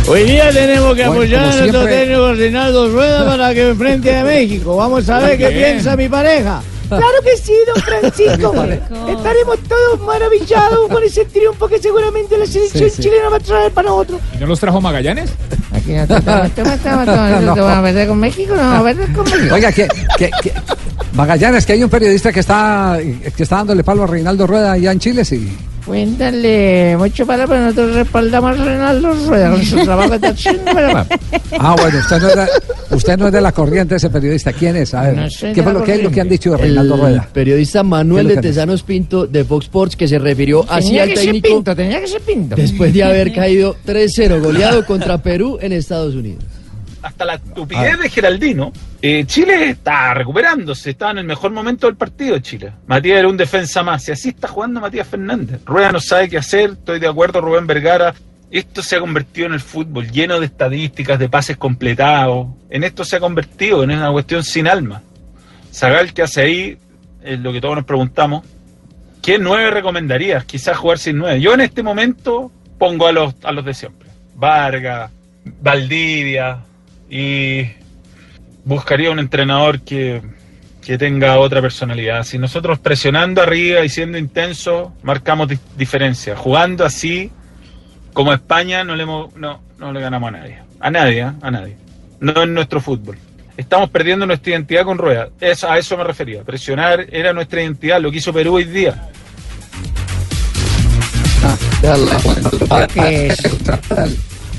Hoy 0.09 0.23
día 0.23 0.49
tenemos 0.51 0.95
que 0.95 1.01
Bueno, 1.05 1.11
apoyar 1.21 1.43
a 1.45 1.55
nuestro 1.55 1.85
técnico 1.85 2.33
Reinaldo 2.33 2.89
Rueda 2.91 3.25
para 3.25 3.53
que 3.53 3.69
enfrente 3.69 4.15
a 4.17 4.23
México. 4.23 4.75
Vamos 4.75 5.07
a 5.07 5.19
ver 5.19 5.37
qué 5.37 5.49
piensa 5.49 5.95
mi 5.95 6.09
pareja. 6.09 6.61
Claro 6.87 7.05
que 7.23 7.37
sí, 7.37 7.53
don 7.71 7.83
Francisco. 7.83 8.51
Estaremos 9.07 9.59
todos 9.67 9.99
maravillados 10.07 10.89
con 10.89 11.03
ese 11.03 11.25
triunfo 11.25 11.67
que 11.67 11.77
seguramente 11.79 12.35
la 12.39 12.47
selección 12.47 12.89
Sí, 12.89 12.95
sí. 12.95 13.03
chilena 13.03 13.29
va 13.29 13.37
a 13.37 13.39
traer 13.39 13.71
para 13.71 13.89
nosotros. 13.89 14.19
¿Y 14.35 14.39
¿No 14.39 14.47
los 14.47 14.59
trajo 14.59 14.81
Magallanes? 14.81 15.29
Aquí 15.71 15.91
no 15.93 17.67
a 17.67 17.81
meter 17.81 18.07
con 18.07 18.19
México, 18.19 18.55
no, 18.55 18.61
a 18.61 18.81
ver 18.81 18.97
con 19.13 19.23
México. 19.25 19.53
Oiga, 19.53 19.71
que, 19.71 19.87
que- 20.17 20.31
que- 20.41 20.53
Magallanes, 21.13 21.65
que 21.67 21.73
hay 21.73 21.83
un 21.83 21.89
periodista 21.91 22.31
que 22.33 22.39
está, 22.39 22.97
que 23.35 23.43
está 23.43 23.57
dándole 23.57 23.83
palo 23.83 24.03
a 24.03 24.07
Reinaldo 24.07 24.47
Rueda 24.47 24.71
allá 24.71 24.91
en 24.91 24.99
Chile, 24.99 25.23
sí. 25.23 25.55
Cuéntale 25.89 26.95
mucho 26.97 27.25
para, 27.25 27.47
pero 27.47 27.61
nosotros 27.61 27.95
respaldamos 27.95 28.59
a 28.59 28.63
Reinaldo 28.63 29.11
Rueda 29.27 29.49
con 29.49 29.65
su 29.65 29.75
trabajo 29.83 30.13
está 30.13 30.29
haciendo, 30.29 30.61
pero 30.71 30.93
va. 30.93 31.07
Ah, 31.57 31.75
bueno, 31.81 31.97
usted 31.97 32.19
no, 32.21 32.29
era, 32.29 32.47
usted 32.91 33.17
no 33.17 33.25
es 33.25 33.33
de 33.33 33.41
la 33.41 33.51
corriente 33.51 33.95
de 33.95 33.97
ese 33.97 34.11
periodista. 34.11 34.53
¿Quién 34.53 34.75
es? 34.75 34.93
A 34.93 35.01
ver, 35.01 35.15
No 35.15 35.23
¿qué, 35.27 35.47
de 35.47 35.63
fue 35.63 35.73
lo, 35.73 35.83
qué 35.83 35.95
es 35.95 36.03
lo 36.03 36.11
que 36.11 36.21
han 36.21 36.29
dicho 36.29 36.51
de 36.51 36.57
Reinaldo 36.57 36.95
Rueda? 36.95 37.27
periodista 37.33 37.81
Manuel 37.81 38.27
¿Qué 38.27 38.33
es 38.33 38.35
de 38.35 38.41
que 38.43 38.47
Tesanos 38.49 38.83
Pinto 38.83 39.25
de 39.25 39.43
Fox 39.43 39.65
Sports 39.65 39.95
que 39.95 40.07
se 40.07 40.19
refirió 40.19 40.63
así 40.69 40.89
Tenía 40.89 41.03
al 41.03 41.09
que 41.09 41.15
ser 41.15 41.25
técnico 41.25 41.47
pinto, 41.55 41.75
tenía 41.75 41.99
que 42.01 42.07
ser 42.07 42.21
pinto. 42.21 42.55
después 42.55 42.93
de 42.93 43.03
haber 43.03 43.33
caído 43.33 43.75
3-0 43.87 44.43
goleado 44.43 44.85
contra 44.85 45.17
Perú 45.23 45.57
en 45.59 45.73
Estados 45.73 46.13
Unidos. 46.13 46.43
Hasta 47.19 47.25
la 47.25 47.33
estupidez 47.33 47.99
de 47.99 48.09
Geraldino, 48.09 48.71
eh, 49.01 49.25
Chile 49.25 49.71
está 49.71 50.13
recuperándose, 50.13 50.91
está 50.91 51.11
en 51.11 51.17
el 51.17 51.25
mejor 51.25 51.51
momento 51.51 51.87
del 51.87 51.97
partido 51.97 52.39
Chile. 52.39 52.71
Matías 52.87 53.19
era 53.19 53.27
un 53.27 53.35
defensa 53.35 53.83
más, 53.83 54.07
y 54.07 54.13
así 54.13 54.29
está 54.29 54.47
jugando 54.47 54.79
Matías 54.79 55.05
Fernández. 55.05 55.59
Rueda 55.65 55.91
no 55.91 55.99
sabe 55.99 56.29
qué 56.29 56.37
hacer, 56.37 56.71
estoy 56.71 56.99
de 56.99 57.07
acuerdo, 57.07 57.41
Rubén 57.41 57.67
Vergara. 57.67 58.13
Esto 58.51 58.81
se 58.81 58.95
ha 58.95 59.01
convertido 59.01 59.47
en 59.47 59.53
el 59.53 59.59
fútbol, 59.59 60.09
lleno 60.09 60.39
de 60.39 60.45
estadísticas, 60.45 61.19
de 61.19 61.27
pases 61.27 61.57
completados. 61.57 62.47
En 62.69 62.85
esto 62.85 63.03
se 63.03 63.17
ha 63.17 63.19
convertido 63.19 63.83
en 63.83 63.91
una 63.91 64.11
cuestión 64.13 64.41
sin 64.41 64.67
alma. 64.67 65.01
Zagal, 65.73 66.13
¿qué 66.13 66.21
hace 66.21 66.41
ahí? 66.41 66.77
Es 67.21 67.37
lo 67.41 67.51
que 67.51 67.59
todos 67.59 67.75
nos 67.75 67.85
preguntamos. 67.85 68.45
¿Qué 69.21 69.37
nueve 69.39 69.71
recomendarías? 69.71 70.45
Quizás 70.45 70.77
jugar 70.77 70.99
sin 70.99 71.17
nueve. 71.17 71.41
Yo 71.41 71.53
en 71.53 71.61
este 71.61 71.83
momento 71.83 72.49
pongo 72.77 73.07
a 73.07 73.11
los, 73.11 73.35
a 73.43 73.51
los 73.51 73.65
de 73.65 73.73
siempre. 73.73 74.07
Vargas, 74.35 75.11
Valdivia 75.61 76.59
y 77.09 77.69
buscaría 78.65 79.11
un 79.11 79.19
entrenador 79.19 79.81
que, 79.81 80.21
que 80.85 80.97
tenga 80.97 81.39
otra 81.39 81.61
personalidad. 81.61 82.23
Si 82.23 82.37
nosotros 82.37 82.79
presionando 82.79 83.41
arriba 83.41 83.83
y 83.83 83.89
siendo 83.89 84.17
intensos, 84.17 84.89
marcamos 85.03 85.47
di- 85.47 85.59
diferencia. 85.77 86.35
Jugando 86.35 86.85
así, 86.85 87.31
como 88.13 88.33
España, 88.33 88.83
no 88.83 88.95
le, 88.95 89.03
hemos- 89.03 89.35
no, 89.35 89.61
no 89.77 89.91
le 89.93 89.99
ganamos 90.01 90.29
a 90.29 90.31
nadie. 90.31 90.59
A 90.79 90.89
nadie, 90.91 91.21
¿eh? 91.21 91.31
a 91.41 91.51
nadie. 91.51 91.75
No 92.19 92.43
en 92.43 92.53
nuestro 92.53 92.79
fútbol. 92.81 93.17
Estamos 93.57 93.89
perdiendo 93.89 94.25
nuestra 94.25 94.51
identidad 94.51 94.83
con 94.85 94.97
rueda. 94.97 95.29
Eso, 95.41 95.69
a 95.69 95.77
eso 95.77 95.97
me 95.97 96.03
refería. 96.05 96.43
Presionar 96.43 97.05
era 97.11 97.33
nuestra 97.33 97.61
identidad, 97.61 97.99
lo 97.99 98.09
que 98.11 98.17
hizo 98.19 98.31
Perú 98.31 98.55
hoy 98.55 98.63
día. 98.63 99.09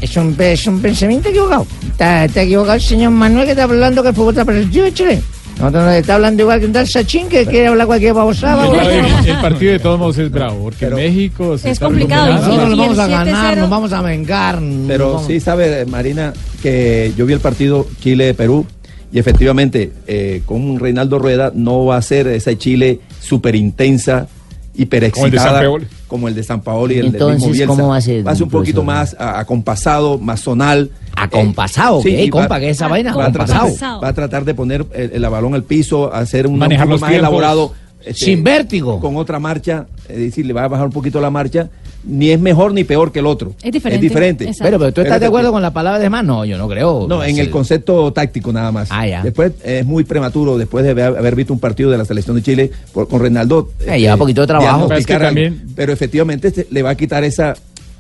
Es, 0.01 0.17
un, 0.17 0.35
es 0.39 0.67
un 0.67 0.81
pensamiento 0.81 1.29
equivocado. 1.29 1.67
Está, 1.91 2.25
está 2.25 2.43
equivocado 2.43 2.75
el 2.75 2.81
señor 2.81 3.11
Manuel 3.11 3.45
que 3.45 3.53
está 3.53 3.65
hablando 3.65 4.03
que 4.03 4.09
el 4.09 4.15
fútbol 4.15 4.33
está 4.33 4.45
perdido 4.45 4.87
en 4.87 4.95
Chile. 4.95 5.23
Nosotros 5.61 5.85
nos 5.85 5.95
está 5.95 6.15
hablando 6.15 6.43
igual 6.43 6.59
que 6.59 6.67
un 6.67 6.73
tal 6.73 6.89
Sachin 6.89 7.29
que 7.29 7.45
quiere 7.45 7.67
hablar 7.67 7.87
cualquier 7.87 8.15
babosada. 8.15 8.65
El, 8.65 8.71
babosada. 8.71 9.21
el 9.27 9.41
partido 9.43 9.73
de 9.73 9.79
todos 9.79 9.99
modos 9.99 10.17
es 10.17 10.31
bravo, 10.31 10.63
porque 10.63 10.87
México 10.89 11.59
se 11.59 11.69
Es 11.69 11.73
está 11.75 11.85
complicado. 11.85 12.33
Nosotros 12.33 12.69
nos 12.71 12.79
vamos 12.79 12.99
a 12.99 13.05
el 13.05 13.11
ganar, 13.11 13.55
7-0. 13.57 13.61
nos 13.61 13.71
vamos 13.71 13.93
a 13.93 14.01
vengar. 14.01 14.59
Pero 14.87 15.13
nos 15.13 15.27
sí 15.27 15.39
sabe, 15.39 15.85
Marina, 15.85 16.33
que 16.63 17.13
yo 17.15 17.27
vi 17.27 17.35
el 17.35 17.41
partido 17.41 17.87
Chile-Perú 18.01 18.65
y 19.13 19.19
efectivamente 19.19 19.93
eh, 20.07 20.41
con 20.47 20.79
Reinaldo 20.79 21.19
Rueda 21.19 21.53
no 21.55 21.85
va 21.85 21.99
a 21.99 22.03
ser 22.03 22.29
esa 22.29 22.57
Chile 22.57 23.01
súper 23.21 23.55
intensa, 23.55 24.29
hiper 24.75 25.05
el 25.05 25.13
de 25.13 25.19
excitada. 25.21 25.63
Como 26.11 26.29
el 26.29 26.35
de 26.35 26.43
San 26.43 26.61
Paoli 26.61 26.97
y 26.97 26.99
el 26.99 27.07
del 27.07 27.15
Entonces, 27.15 27.39
mismo 27.39 27.53
Bielsa. 27.53 27.75
¿cómo 27.75 27.89
va 27.89 27.97
a 27.97 28.01
ser, 28.01 28.27
Va 28.27 28.33
a 28.33 28.35
ser 28.35 28.43
un 28.43 28.51
poquito 28.51 28.83
más 28.83 29.17
acompasado, 29.19 30.19
más 30.19 30.41
zonal. 30.43 30.91
¿Acompasado? 31.17 32.03
¿Qué, 32.03 32.25
y 32.25 32.29
compa? 32.29 32.59
¿Qué 32.59 32.71
es 32.71 32.77
esa 32.77 32.89
vaina? 32.89 33.15
Va 33.15 33.27
a, 33.27 33.33
tratar, 33.33 33.71
va 34.03 34.09
a 34.09 34.13
tratar 34.13 34.45
de 34.45 34.55
poner 34.55 34.85
el, 34.93 35.13
el 35.13 35.31
balón 35.31 35.55
al 35.55 35.63
piso, 35.63 36.13
hacer 36.13 36.47
un 36.47 36.59
los 36.59 36.69
más 36.69 36.69
tiempos. 36.69 37.11
elaborado. 37.11 37.73
este, 38.05 38.25
Sin 38.27 38.43
vértigo. 38.43 38.99
Con 39.01 39.17
otra 39.17 39.39
marcha, 39.39 39.87
es 40.09 40.19
decir, 40.19 40.45
le 40.45 40.53
va 40.53 40.65
a 40.65 40.69
bajar 40.69 40.87
un 40.87 40.93
poquito 40.93 41.21
la 41.21 41.31
marcha. 41.31 41.71
Ni 42.03 42.31
es 42.31 42.41
mejor 42.41 42.73
ni 42.73 42.85
peor 42.85 43.13
que 43.13 43.19
el 43.19 43.27
otro. 43.27 43.53
Es 43.63 43.71
diferente. 43.73 43.95
Es 43.97 44.01
diferente. 44.01 44.45
Exacto. 44.45 44.65
Pero, 44.65 44.79
pero 44.79 44.93
tú 44.93 45.01
estás 45.03 45.21
de 45.21 45.27
acuerdo 45.27 45.53
con 45.53 45.61
la 45.61 45.71
palabra 45.73 45.99
de 45.99 46.09
más? 46.09 46.25
No, 46.25 46.45
yo 46.47 46.57
no 46.57 46.67
creo. 46.69 47.07
No, 47.09 47.23
en 47.23 47.39
el 47.39 47.51
concepto 47.51 48.11
táctico 48.13 48.53
nada 48.53 48.73
más. 48.73 48.89
Ah, 48.91 49.07
ya. 49.07 49.23
Después 49.23 49.53
es 49.63 49.85
muy 49.85 50.05
prematuro, 50.05 50.57
después 50.57 50.83
de 50.85 50.91
haber, 51.03 51.35
visto 51.37 51.53
un 51.53 51.61
partido 51.61 51.91
de 51.91 51.99
la 51.99 52.05
selección 52.07 52.37
de 52.37 52.43
Chile 52.43 52.71
por- 52.93 53.07
con 53.07 53.21
Reinaldo. 53.21 53.71
Eh, 53.87 53.99
lleva 54.01 54.17
poquito 54.17 54.41
de 54.41 54.47
trabajo. 54.47 54.89
Pero 54.89 54.99
es 55.01 55.07
que 55.07 55.13
algo. 55.13 55.27
también- 55.27 55.63
Pero 55.77 55.93
efectivamente 55.93 56.49
este 56.49 56.67
le 56.71 56.83
va 56.83 56.91
a 56.91 56.95
quitar 56.95 57.23
esa 57.25 57.55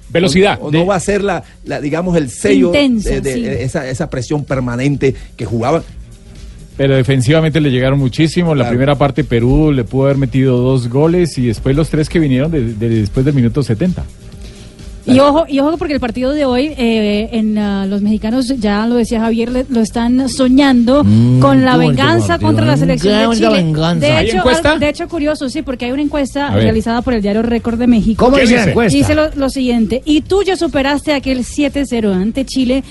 velocidad. 0.08 0.58
O, 0.62 0.68
o 0.68 0.70
no 0.72 0.86
va 0.86 0.96
a 0.96 1.00
ser 1.00 1.22
la, 1.22 1.42
la, 1.64 1.80
digamos, 1.80 2.16
el 2.16 2.30
sello 2.30 2.68
Intenso, 2.68 3.08
de, 3.10 3.20
de- 3.20 3.34
sí. 3.34 3.44
esa, 3.46 3.88
esa 3.88 4.08
presión 4.10 4.44
permanente 4.44 5.14
que 5.36 5.44
jugaba. 5.44 5.82
Pero 6.76 6.96
defensivamente 6.96 7.60
le 7.60 7.70
llegaron 7.70 7.98
muchísimo. 7.98 8.54
La 8.54 8.64
Claro. 8.64 8.70
primera 8.70 8.94
parte 8.96 9.22
Perú 9.24 9.70
le 9.72 9.84
pudo 9.84 10.04
haber 10.04 10.16
metido 10.16 10.56
dos 10.56 10.88
goles 10.88 11.36
y 11.36 11.46
después 11.46 11.76
los 11.76 11.90
tres 11.90 12.08
que 12.08 12.18
vinieron 12.18 12.50
de- 12.50 12.72
de- 12.74 12.88
después 12.88 13.24
del 13.26 13.34
minuto 13.34 13.62
70. 13.62 14.04
Y 15.06 15.18
ojo, 15.18 15.44
y 15.48 15.58
ojo 15.60 15.76
porque 15.78 15.94
el 15.94 16.00
partido 16.00 16.32
de 16.32 16.44
hoy, 16.44 16.72
eh, 16.76 17.30
en 17.32 17.56
ah, 17.58 17.86
los 17.86 18.00
mexicanos, 18.02 18.48
ya 18.60 18.86
lo 18.86 18.94
decía 18.96 19.18
Javier, 19.20 19.50
le- 19.50 19.66
lo 19.68 19.80
están 19.80 20.28
soñando 20.28 21.02
Mm, 21.04 21.40
con 21.40 21.64
la 21.64 21.76
venganza 21.78 22.38
contra 22.38 22.64
la 22.66 22.74
¿eh? 22.74 22.76
selección 22.76 23.30
de 23.30 23.36
Chile. 23.36 23.48
venganza. 23.50 24.06
De 24.06 24.12
¿Hay 24.12 24.26
hecho, 24.28 24.36
encuesta? 24.36 24.72
al- 24.72 24.78
de 24.80 24.88
hecho, 24.90 25.08
curioso, 25.08 25.48
sí, 25.48 25.62
porque 25.62 25.86
hay 25.86 25.92
una 25.92 26.02
encuesta 26.02 26.50
realizada 26.50 27.00
por 27.02 27.14
el 27.14 27.22
diario 27.22 27.42
Récord 27.42 27.78
de 27.78 27.86
México. 27.88 28.24
¿Cómo 28.24 28.36
¿Qué 28.36 28.42
dice 28.42 28.56
la 28.56 28.64
encuesta? 28.68 28.96
Dice 28.96 29.14
lo, 29.14 29.30
lo 29.34 29.48
siguiente, 29.48 30.02
y 30.04 30.20
tú 30.20 30.42
ya 30.42 30.54
superaste 30.56 31.12
aquel 31.14 31.44
7-0 31.44 32.12
ante 32.12 32.44
Chile. 32.44 32.84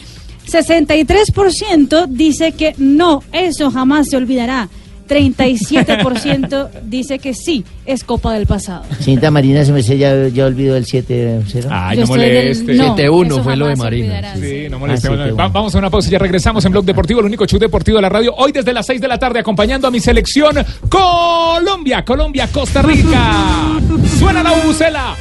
63% 0.50 2.08
dice 2.08 2.52
que 2.54 2.74
no, 2.78 3.24
eso 3.32 3.72
jamás 3.72 4.08
se 4.10 4.18
olvidará. 4.18 4.70
37% 5.10 6.70
dice 6.84 7.18
que 7.18 7.34
sí, 7.34 7.66
es 7.84 8.04
Copa 8.04 8.32
del 8.34 8.46
pasado. 8.46 8.84
Señorita 9.00 9.32
Marina, 9.32 9.66
se 9.66 9.72
me 9.72 9.82
sé, 9.82 9.98
ya, 9.98 10.28
ya 10.28 10.46
olvidó 10.46 10.76
el 10.78 10.86
7-0. 10.86 11.68
Ay, 11.72 11.98
Yo 11.98 12.02
no 12.04 12.08
moleste. 12.10 12.76
no, 12.76 12.96
7-1 12.96 13.26
eso 13.26 13.44
fue 13.44 13.56
lo 13.56 13.66
de 13.68 13.76
Marina. 13.76 14.06
olvidará, 14.06 14.36
Sí. 14.36 14.42
Sí, 14.42 14.70
no 14.70 14.78
Ah, 14.86 14.96
qué 15.02 15.32
Va- 15.32 15.48
Vamos 15.48 15.74
a 15.74 15.80
una 15.80 15.90
pausa 15.90 16.10
y 16.10 16.12
ya 16.12 16.20
regresamos 16.20 16.64
en 16.66 16.72
Blog 16.74 16.86
Deportivo, 16.86 17.22
el 17.22 17.26
único 17.26 17.48
show 17.48 17.60
deportivo 17.60 17.98
de 17.98 18.04
la 18.04 18.10
radio. 18.10 18.36
Hoy 18.38 18.52
desde 18.52 18.72
las 18.72 18.86
6 18.86 19.02
de 19.02 19.08
la 19.08 19.18
tarde 19.18 19.40
acompañando 19.40 19.88
a 19.88 19.92
mi 19.92 20.00
selección 20.00 20.56
Colombia, 20.88 22.06
Colombia, 22.06 22.48
Costa 22.54 22.84
Rica. 22.84 23.80
Suena 24.20 24.44
la 24.44 24.52
bucela. 24.64 25.16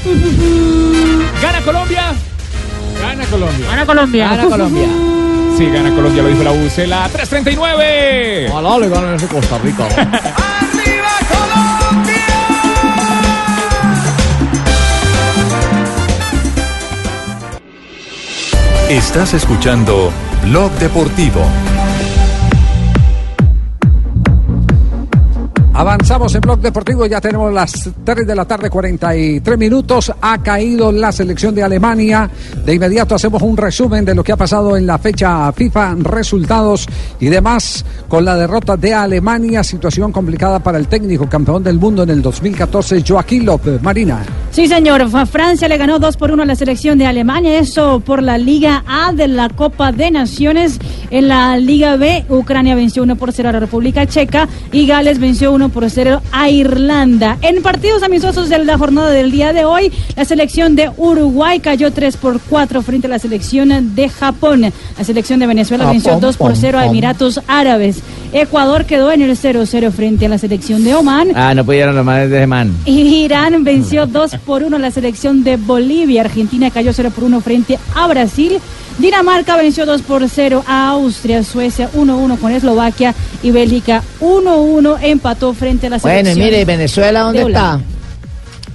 ¿Gana 1.42 1.60
Colombia? 1.62 2.12
Gana 3.00 3.24
Colombia. 3.26 3.66
Gana 3.66 3.86
Colombia. 3.86 4.28
Gana 4.28 4.44
Colombia. 4.48 4.88
Sí, 5.56 5.66
gana 5.66 5.90
Colombia, 5.94 6.22
lo 6.22 6.28
dijo 6.28 6.42
la 6.42 6.50
bucela. 6.50 7.08
339. 7.12 8.48
Ojalá 8.50 8.78
le 8.78 8.88
ganen 8.88 9.14
ese 9.14 9.26
Costa 9.26 9.58
Rica. 9.58 9.88
Estás 18.88 19.34
escuchando 19.34 20.10
Blog 20.44 20.72
Deportivo. 20.78 21.44
Avanzamos 25.78 26.34
en 26.34 26.40
Blog 26.40 26.58
Deportivo, 26.58 27.06
ya 27.06 27.20
tenemos 27.20 27.54
las 27.54 27.88
3 28.02 28.26
de 28.26 28.34
la 28.34 28.44
tarde, 28.44 28.68
43 28.68 29.56
minutos. 29.56 30.12
Ha 30.20 30.42
caído 30.42 30.90
la 30.90 31.12
selección 31.12 31.54
de 31.54 31.62
Alemania. 31.62 32.28
De 32.64 32.74
inmediato 32.74 33.14
hacemos 33.14 33.40
un 33.42 33.56
resumen 33.56 34.04
de 34.04 34.12
lo 34.12 34.24
que 34.24 34.32
ha 34.32 34.36
pasado 34.36 34.76
en 34.76 34.88
la 34.88 34.98
fecha 34.98 35.52
FIFA, 35.52 35.94
resultados 36.00 36.84
y 37.20 37.26
demás. 37.26 37.84
Con 38.08 38.24
la 38.24 38.34
derrota 38.34 38.76
de 38.76 38.92
Alemania, 38.92 39.62
situación 39.62 40.10
complicada 40.10 40.58
para 40.58 40.78
el 40.78 40.88
técnico 40.88 41.28
campeón 41.28 41.62
del 41.62 41.78
mundo 41.78 42.02
en 42.02 42.10
el 42.10 42.22
2014, 42.22 43.04
Joaquín 43.06 43.46
López. 43.46 43.80
Marina. 43.80 44.24
Sí, 44.50 44.66
señor. 44.66 45.08
Francia 45.28 45.68
le 45.68 45.76
ganó 45.76 46.00
2 46.00 46.16
por 46.16 46.32
1 46.32 46.42
a 46.42 46.46
la 46.46 46.56
selección 46.56 46.98
de 46.98 47.06
Alemania. 47.06 47.56
Eso 47.56 48.00
por 48.00 48.20
la 48.20 48.36
Liga 48.36 48.82
A 48.88 49.12
de 49.12 49.28
la 49.28 49.48
Copa 49.48 49.92
de 49.92 50.10
Naciones. 50.10 50.80
En 51.10 51.28
la 51.28 51.56
Liga 51.56 51.94
B, 51.94 52.24
Ucrania 52.28 52.74
venció 52.74 53.04
1 53.04 53.14
por 53.14 53.32
0 53.32 53.50
a 53.50 53.52
la 53.52 53.60
República 53.60 54.06
Checa 54.06 54.48
y 54.72 54.84
Gales 54.84 55.20
venció 55.20 55.52
1 55.52 55.67
1 55.68 55.72
por 55.72 55.88
0 55.88 56.22
a 56.32 56.50
Irlanda. 56.50 57.38
En 57.42 57.62
partidos 57.62 58.02
amistosos 58.02 58.48
de 58.48 58.58
la 58.64 58.78
jornada 58.78 59.10
del 59.10 59.30
día 59.30 59.52
de 59.52 59.64
hoy, 59.64 59.92
la 60.16 60.24
selección 60.24 60.74
de 60.76 60.90
Uruguay 60.96 61.60
cayó 61.60 61.92
3 61.92 62.16
por 62.16 62.40
4 62.40 62.82
frente 62.82 63.06
a 63.06 63.10
la 63.10 63.18
selección 63.18 63.94
de 63.94 64.08
Japón. 64.08 64.72
La 64.96 65.04
selección 65.04 65.40
de 65.40 65.46
Venezuela 65.46 65.84
Japón, 65.84 65.96
venció 66.02 66.18
2 66.18 66.36
por 66.36 66.52
pom, 66.52 66.60
0 66.60 66.78
a 66.78 66.82
pom. 66.82 66.90
Emiratos 66.90 67.40
Árabes. 67.46 68.02
Ecuador 68.32 68.84
quedó 68.84 69.10
en 69.10 69.22
el 69.22 69.30
0-0 69.30 69.90
frente 69.90 70.26
a 70.26 70.28
la 70.28 70.38
selección 70.38 70.84
de 70.84 70.94
Oman. 70.94 71.28
Ah, 71.34 71.54
no 71.54 71.64
pudieron 71.64 71.96
los 71.96 72.04
manes 72.04 72.30
de 72.30 72.46
man. 72.46 72.74
Irán 72.84 73.64
venció 73.64 74.06
2 74.06 74.36
por 74.44 74.62
1 74.62 74.76
a 74.76 74.78
la 74.78 74.90
selección 74.90 75.44
de 75.44 75.56
Bolivia. 75.56 76.22
Argentina 76.22 76.70
cayó 76.70 76.92
0 76.92 77.10
por 77.14 77.24
1 77.24 77.40
frente 77.40 77.78
a 77.94 78.06
Brasil. 78.06 78.58
Dinamarca 78.98 79.56
venció 79.56 79.86
2 79.86 80.02
por 80.02 80.28
0 80.28 80.64
a 80.66 80.88
Austria. 80.90 81.42
Suecia 81.44 81.90
1-1 81.92 82.38
con 82.38 82.52
Eslovaquia. 82.52 83.14
Y 83.42 83.50
Bélgica 83.50 84.02
1-1 84.20 84.98
empató 85.02 85.54
frente 85.54 85.86
a 85.86 85.90
la 85.90 85.98
Bueno, 85.98 86.18
y 86.30 86.32
selección. 86.32 86.46
mire, 86.46 86.60
¿y 86.60 86.64
Venezuela 86.64 87.20
dónde 87.20 87.44
de 87.44 87.46
está? 87.50 87.80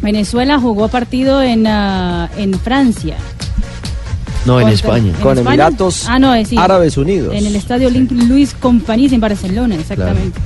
Venezuela 0.02 0.60
jugó 0.60 0.88
partido 0.90 1.42
en, 1.42 1.66
ah, 1.68 2.30
en 2.38 2.58
Francia. 2.60 3.16
No, 4.46 4.60
en 4.60 4.68
España. 4.70 5.08
¿en 5.10 5.14
Con 5.22 5.38
España? 5.38 5.68
Emiratos 5.68 6.06
Ah, 6.08 6.20
no, 6.20 6.36
eh, 6.36 6.44
sí. 6.46 6.56
Árabes 6.58 6.98
Unidos. 6.98 7.34
En 7.34 7.46
el 7.46 7.56
estadio 7.56 7.88
Olympique 7.88 8.24
Luis 8.26 8.54
Companys 8.60 9.12
en 9.14 9.22
Barcelona, 9.22 9.76
exactamente. 9.76 10.40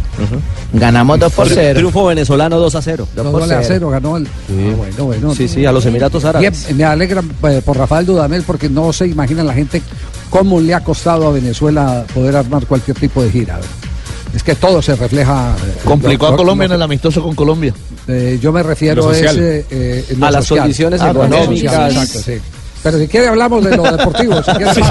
Ganamos 0.74 1.20
2 1.20 1.34
por 1.34 1.48
Tri- 1.48 1.52
0. 1.56 1.74
Triunfo 1.80 2.06
venezolano 2.06 2.58
2 2.60 2.76
a 2.76 2.82
0. 2.82 3.08
Dos 3.16 3.28
goles 3.32 3.52
a 3.52 3.64
cero 3.64 3.90
ganó 3.90 4.18
el. 4.18 4.28
Ah, 4.28 4.74
bueno, 4.78 5.06
bueno. 5.06 5.36
Sí, 5.36 5.48
sí, 5.48 5.66
a 5.66 5.72
los 5.72 5.86
Emiratos 5.86 6.24
Árabes. 6.26 6.66
Bien, 6.68 6.78
me 6.78 6.84
alegra 6.84 7.24
eh, 7.50 7.62
por 7.66 7.78
Rafael 7.78 8.06
Dudamel 8.06 8.44
porque 8.44 8.70
no 8.70 8.92
se 8.94 9.08
imagina 9.08 9.44
la 9.44 9.54
gente 9.54 9.82
cómo 10.30 10.60
le 10.60 10.74
ha 10.74 10.82
costado 10.84 11.28
a 11.28 11.32
Venezuela 11.32 12.06
poder 12.14 12.36
armar 12.36 12.66
cualquier 12.66 12.98
tipo 12.98 13.24
de 13.24 13.32
gira. 13.32 13.60
Es 14.36 14.44
que 14.44 14.56
todo 14.56 14.82
se 14.82 14.96
refleja. 14.96 15.56
eh, 15.66 15.78
Complicó 15.86 16.26
lo- 16.26 16.28
a 16.28 16.32
lo- 16.32 16.38
Colombia 16.38 16.66
en 16.66 16.72
el 16.74 16.82
amistoso 16.82 17.24
con 17.24 17.34
Colombia. 17.34 17.74
eh, 18.08 18.38
yo 18.42 18.52
me 18.52 18.62
refiero 18.62 19.12
es, 19.12 19.22
eh, 19.38 20.06
A 20.22 20.32
las 20.32 20.48
condiciones 20.48 21.02
Ah, 21.02 21.12
económicas. 21.12 21.72
social, 21.74 21.92
Exacto, 21.92 22.20
sí. 22.20 22.34
Pero 22.88 23.00
si 23.04 23.08
quiere 23.10 23.28
hablamos 23.28 23.64
de 23.64 23.76
lo 23.76 23.84
deportivo. 23.98 24.42
Si 24.42 24.52
quiere, 24.52 24.74
sí, 24.74 24.82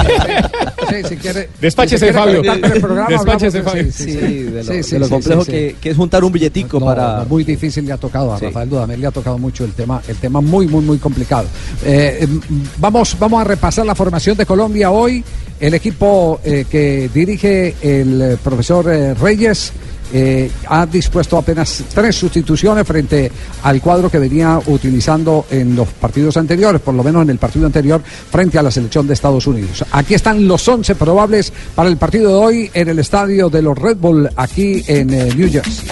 sí, 0.89 1.09
si 1.09 1.16
quiere, 1.16 1.48
Despáchese, 1.60 1.98
si 1.98 2.12
se 2.12 2.12
quiere 2.12 2.40
Fabio. 2.43 2.52
el 2.74 2.81
programa, 2.81 3.09
Despáchese, 3.09 3.59
hablamos 3.59 3.73
Fabio. 3.73 3.93
Sí, 3.93 4.05
Sí, 4.05 4.12
sí, 4.12 4.43
de 4.44 4.62
lo, 4.62 4.86
de 4.86 4.98
lo 4.98 5.09
complejo 5.09 5.44
sí, 5.44 5.51
sí. 5.51 5.52
Que, 5.52 5.77
que 5.81 5.90
es 5.90 5.97
juntar 5.97 6.23
un 6.24 6.32
billetico 6.32 6.78
No, 6.78 6.86
para. 6.86 7.18
no, 7.18 7.24
muy 7.27 7.44
difícil 7.44 7.86
le 7.86 7.93
ha 7.93 7.97
tocado 7.97 8.35
a 8.35 8.39
Sí. 8.39 8.44
Rafael 8.47 8.68
Dudamel, 8.68 9.01
le 9.01 9.06
ha 9.06 9.10
tocado 9.10 9.39
mucho 9.39 9.64
el 9.64 9.73
tema, 9.73 10.02
el 10.06 10.16
tema 10.16 10.40
muy, 10.40 10.66
muy, 10.68 10.85
muy 10.85 10.98
complicado. 10.98 11.47
Eh, 11.85 12.18
em, 12.20 12.40
vamos, 12.78 13.16
vamos 13.18 13.40
a 13.40 13.44
repasar 13.44 13.86
la 13.86 13.94
formación 13.94 14.36
de 14.36 14.44
Colombia 14.47 14.90
hoy. 14.90 15.24
El 15.59 15.73
equipo 15.73 16.39
eh, 16.44 16.66
que 16.70 17.09
dirige 17.14 17.74
el 17.81 18.20
eh, 18.20 18.36
profesor 18.43 18.93
eh, 18.93 19.14
Reyes. 19.14 19.73
Eh, 20.12 20.50
ha 20.68 20.86
dispuesto 20.86 21.36
apenas 21.36 21.84
tres 21.92 22.16
sustituciones 22.16 22.86
frente 22.86 23.30
al 23.62 23.80
cuadro 23.80 24.10
que 24.10 24.18
venía 24.18 24.60
utilizando 24.66 25.46
en 25.50 25.74
los 25.74 25.88
partidos 25.88 26.36
anteriores, 26.36 26.80
por 26.80 26.94
lo 26.94 27.02
menos 27.02 27.22
en 27.22 27.30
el 27.30 27.38
partido 27.38 27.66
anterior, 27.66 28.02
frente 28.02 28.58
a 28.58 28.62
la 28.62 28.70
selección 28.70 29.06
de 29.06 29.14
Estados 29.14 29.46
Unidos. 29.46 29.84
Aquí 29.92 30.14
están 30.14 30.46
los 30.46 30.66
11 30.66 30.94
probables 30.94 31.52
para 31.74 31.88
el 31.88 31.96
partido 31.96 32.28
de 32.28 32.34
hoy 32.34 32.70
en 32.72 32.88
el 32.88 32.98
estadio 32.98 33.48
de 33.48 33.62
los 33.62 33.76
Red 33.76 33.96
Bull, 33.96 34.28
aquí 34.36 34.82
en 34.86 35.12
eh, 35.12 35.32
New 35.34 35.50
Jersey. 35.50 35.88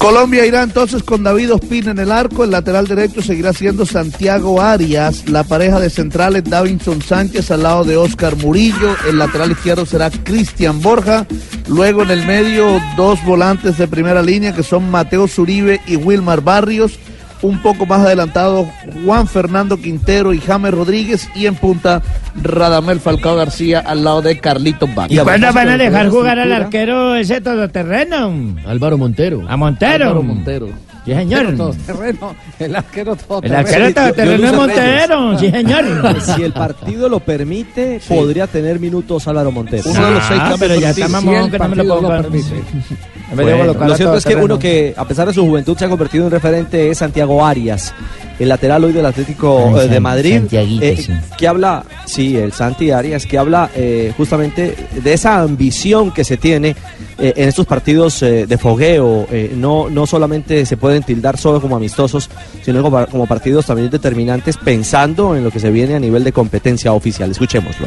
Colombia 0.00 0.46
irá 0.46 0.62
entonces 0.62 1.02
con 1.02 1.22
David 1.22 1.52
Ospina 1.52 1.90
en 1.90 1.98
el 1.98 2.10
arco, 2.10 2.42
el 2.42 2.52
lateral 2.52 2.86
derecho 2.86 3.20
seguirá 3.20 3.52
siendo 3.52 3.84
Santiago 3.84 4.62
Arias, 4.62 5.28
la 5.28 5.44
pareja 5.44 5.78
de 5.78 5.90
centrales 5.90 6.42
Davinson 6.44 7.02
Sánchez 7.02 7.50
al 7.50 7.64
lado 7.64 7.84
de 7.84 7.98
Oscar 7.98 8.34
Murillo, 8.36 8.96
el 9.06 9.18
lateral 9.18 9.50
izquierdo 9.50 9.84
será 9.84 10.10
Cristian 10.10 10.80
Borja, 10.80 11.26
luego 11.68 12.02
en 12.02 12.12
el 12.12 12.26
medio 12.26 12.80
dos 12.96 13.22
volantes 13.26 13.76
de 13.76 13.86
primera 13.88 14.22
línea 14.22 14.54
que 14.54 14.62
son 14.62 14.90
Mateo 14.90 15.28
Zuribe 15.28 15.82
y 15.86 15.96
Wilmar 15.96 16.40
Barrios, 16.40 16.98
un 17.42 17.58
poco 17.62 17.86
más 17.86 18.00
adelantado 18.00 18.66
Juan 19.04 19.26
Fernando 19.26 19.76
Quintero 19.78 20.32
y 20.34 20.40
James 20.40 20.72
Rodríguez 20.72 21.28
y 21.34 21.46
en 21.46 21.54
punta 21.54 22.02
Radamel 22.42 23.00
Falcao 23.00 23.36
García 23.36 23.80
al 23.80 24.04
lado 24.04 24.22
de 24.22 24.38
Carlitos 24.38 24.94
Vázquez. 24.94 25.18
¿Y 25.18 25.20
cuándo 25.22 25.52
van 25.52 25.68
a 25.70 25.78
dejar 25.78 26.08
jugar 26.10 26.38
al 26.38 26.52
arquero 26.52 27.14
ese 27.16 27.40
todoterreno? 27.40 28.56
Álvaro 28.66 28.98
Montero. 28.98 29.42
A 29.48 29.56
Montero. 29.56 30.04
Álvaro 30.06 30.22
Montero. 30.22 30.68
Sí, 31.06 31.14
señor. 31.14 31.56
Todoterreno, 31.56 32.36
el 32.58 32.76
arquero 32.76 33.16
todo 33.16 33.40
El 33.42 33.54
arquero 33.54 33.94
todoterreno 33.94 34.46
es 34.46 34.52
Montero. 34.52 35.38
Sí, 35.38 35.50
señor. 35.50 35.84
Si 36.20 36.42
el 36.42 36.52
partido 36.52 37.08
lo 37.08 37.20
permite, 37.20 38.00
podría 38.06 38.46
tener 38.46 38.78
minutos 38.78 39.26
Álvaro 39.26 39.50
Montero. 39.50 39.84
Uno 39.90 40.06
de 40.06 40.10
los 40.12 40.24
seis 40.24 40.40
Ah, 40.42 40.48
cambios 40.50 40.60
pero 40.60 40.74
ya 40.80 40.90
está 40.90 41.08
mamón 41.08 41.34
el 41.36 41.50
que 41.50 41.58
no 41.58 41.68
me 41.68 41.76
lo 41.76 42.00
lo 42.02 42.08
permitir. 42.08 42.52
permite. 42.52 42.96
En 43.30 43.36
vez 43.36 43.46
de 43.46 43.52
Bueno, 43.54 43.66
colocar 43.68 43.88
lo 43.90 43.96
cierto 43.96 44.16
es 44.16 44.24
que 44.24 44.34
uno 44.36 44.58
que, 44.58 44.92
a 44.96 45.04
pesar 45.06 45.28
de 45.28 45.32
su 45.34 45.46
juventud, 45.46 45.76
se 45.78 45.84
ha 45.84 45.88
convertido 45.88 46.24
en 46.24 46.30
referente 46.32 46.90
es 46.90 46.98
Santiago 46.98 47.46
Arias, 47.46 47.94
el 48.40 48.48
lateral 48.48 48.82
hoy 48.84 48.92
del 48.92 49.06
Atlético 49.06 49.66
Ay, 49.76 49.84
eh, 49.84 49.88
de 49.88 49.94
San- 49.94 50.02
Madrid, 50.02 50.42
eh, 50.50 50.96
sí. 50.96 51.12
que 51.38 51.46
habla, 51.46 51.84
sí, 52.06 52.36
el 52.36 52.52
Santi 52.52 52.90
Arias, 52.90 53.26
que 53.26 53.38
habla 53.38 53.70
eh, 53.76 54.12
justamente 54.16 54.74
de 55.00 55.12
esa 55.12 55.42
ambición 55.42 56.10
que 56.12 56.24
se 56.24 56.38
tiene 56.38 56.74
eh, 57.18 57.34
en 57.36 57.48
estos 57.48 57.66
partidos 57.66 58.20
eh, 58.24 58.46
de 58.46 58.58
fogueo. 58.58 59.28
eh, 59.30 59.52
no, 59.54 59.88
no 59.88 60.06
solamente 60.06 60.66
se 60.66 60.76
pueden 60.76 61.02
tildar 61.04 61.36
solo 61.38 61.60
como 61.60 61.76
amistosos, 61.76 62.28
sino 62.62 62.82
como, 62.82 63.06
como 63.06 63.26
partidos 63.26 63.64
también 63.66 63.90
determinantes, 63.90 64.56
pensando 64.56 65.36
en 65.36 65.44
lo 65.44 65.52
que 65.52 65.60
se 65.60 65.70
viene 65.70 65.94
a 65.94 66.00
nivel 66.00 66.24
de 66.24 66.32
competencia 66.32 66.92
oficial. 66.92 67.30
Escuchémoslo. 67.30 67.86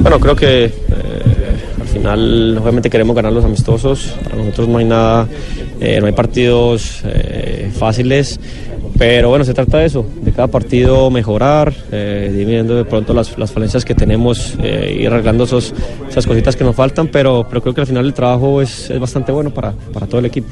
Bueno, 0.00 0.18
creo 0.20 0.36
que 0.36 0.64
eh, 0.64 0.72
al 1.80 1.86
final 1.86 2.58
obviamente 2.58 2.90
queremos 2.90 3.14
ganar 3.14 3.32
los 3.32 3.44
amistosos. 3.44 4.14
Para 4.24 4.36
nosotros 4.36 4.68
no 4.68 4.78
hay 4.78 4.84
nada, 4.84 5.28
eh, 5.80 6.00
no 6.00 6.06
hay 6.06 6.12
partidos 6.12 7.02
eh, 7.04 7.70
fáciles, 7.74 8.38
pero 8.98 9.28
bueno, 9.28 9.44
se 9.44 9.52
trata 9.52 9.78
de 9.78 9.86
eso, 9.86 10.06
de 10.22 10.32
cada 10.32 10.48
partido 10.48 11.10
mejorar, 11.10 11.72
eh, 11.92 12.32
dividiendo 12.34 12.76
de 12.76 12.84
pronto 12.84 13.12
las, 13.12 13.30
falencias 13.52 13.84
que 13.84 13.94
tenemos 13.94 14.54
eh, 14.62 14.98
y 15.00 15.06
arreglando 15.06 15.44
esos, 15.44 15.74
esas 16.08 16.26
cositas 16.26 16.56
que 16.56 16.64
nos 16.64 16.74
faltan, 16.74 17.08
pero, 17.08 17.46
pero 17.48 17.60
creo 17.60 17.74
que 17.74 17.82
al 17.82 17.86
final 17.86 18.06
el 18.06 18.14
trabajo 18.14 18.62
es, 18.62 18.88
es 18.88 18.98
bastante 18.98 19.32
bueno 19.32 19.50
para, 19.50 19.72
para 19.92 20.06
todo 20.06 20.20
el 20.20 20.26
equipo. 20.26 20.48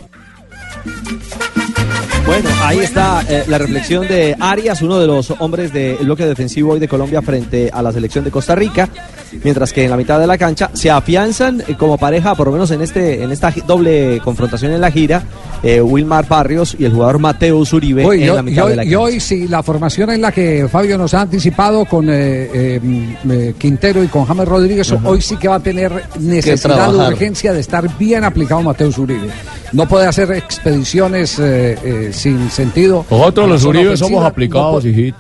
Bueno, 2.27 2.49
ahí 2.63 2.79
está 2.79 3.23
eh, 3.29 3.45
la 3.49 3.59
reflexión 3.59 4.09
de 4.09 4.35
Arias, 4.41 4.81
uno 4.81 4.99
de 4.99 5.07
los 5.07 5.31
hombres 5.41 5.73
del 5.73 5.99
bloque 5.99 6.25
defensivo 6.25 6.73
hoy 6.73 6.81
de 6.81 6.89
Colombia 6.89 7.21
frente 7.21 7.71
a 7.73 7.83
la 7.83 7.93
selección 7.93 8.25
de 8.25 8.31
Costa 8.31 8.55
Rica, 8.55 8.89
mientras 9.43 9.75
que 9.75 9.85
en 9.85 9.91
la 9.91 9.97
mitad 9.99 10.19
de 10.19 10.27
la 10.27 10.39
cancha 10.39 10.71
se 10.73 10.91
afianzan 10.91 11.63
eh, 11.69 11.75
como 11.79 11.99
pareja, 11.99 12.35
por 12.35 12.47
lo 12.47 12.53
menos 12.55 12.71
en 12.71 12.81
este 12.81 13.23
en 13.23 13.31
esta 13.31 13.53
doble 13.67 14.21
confrontación 14.25 14.73
en 14.73 14.81
la 14.81 14.91
gira, 14.91 15.23
eh, 15.63 15.83
Wilmar 15.83 16.27
Barrios 16.27 16.75
y 16.79 16.87
el 16.87 16.93
jugador 16.93 17.19
Mateo 17.19 17.63
Zuribe 17.67 18.07
Hoy, 18.07 18.23
en 18.23 18.33
y, 18.33 18.35
la 18.35 18.43
mitad 18.43 18.69
de 18.69 18.77
la 18.77 18.85
y 18.85 18.87
cancha. 18.87 19.01
hoy, 19.01 19.21
si 19.21 19.47
la 19.47 19.63
formación 19.63 20.11
en 20.11 20.23
la 20.23 20.33
que 20.33 20.67
Fabio 20.71 20.97
nos 20.97 21.13
ha 21.13 21.21
anticipado 21.21 21.85
con 21.85 22.07
eh, 22.09 22.81
Quintero 23.59 24.03
y 24.03 24.09
con 24.09 24.25
James 24.25 24.49
Rodríguez, 24.49 24.91
hoy 25.05 25.21
sí 25.21 25.37
que 25.37 25.49
va 25.49 25.57
a 25.57 25.61
tener 25.61 25.93
necesidad 26.19 26.91
de 26.91 26.99
urgencia 26.99 27.53
de 27.53 27.61
estar 27.61 27.87
bien 27.99 28.25
aplicado 28.25 28.63
Mateo 28.63 28.91
Zuribe. 28.91 29.29
No 29.73 29.89
puede 29.89 30.07
hacer 30.07 30.31
expediciones 30.33 31.41
sin 32.15 32.51
sentido. 32.51 33.05
Nosotros 33.11 33.49
los 33.49 33.65
Uribe 33.65 33.97
somos 33.97 34.25
aplicados, 34.25 34.85
No 34.85 34.91
hijito. 34.91 35.17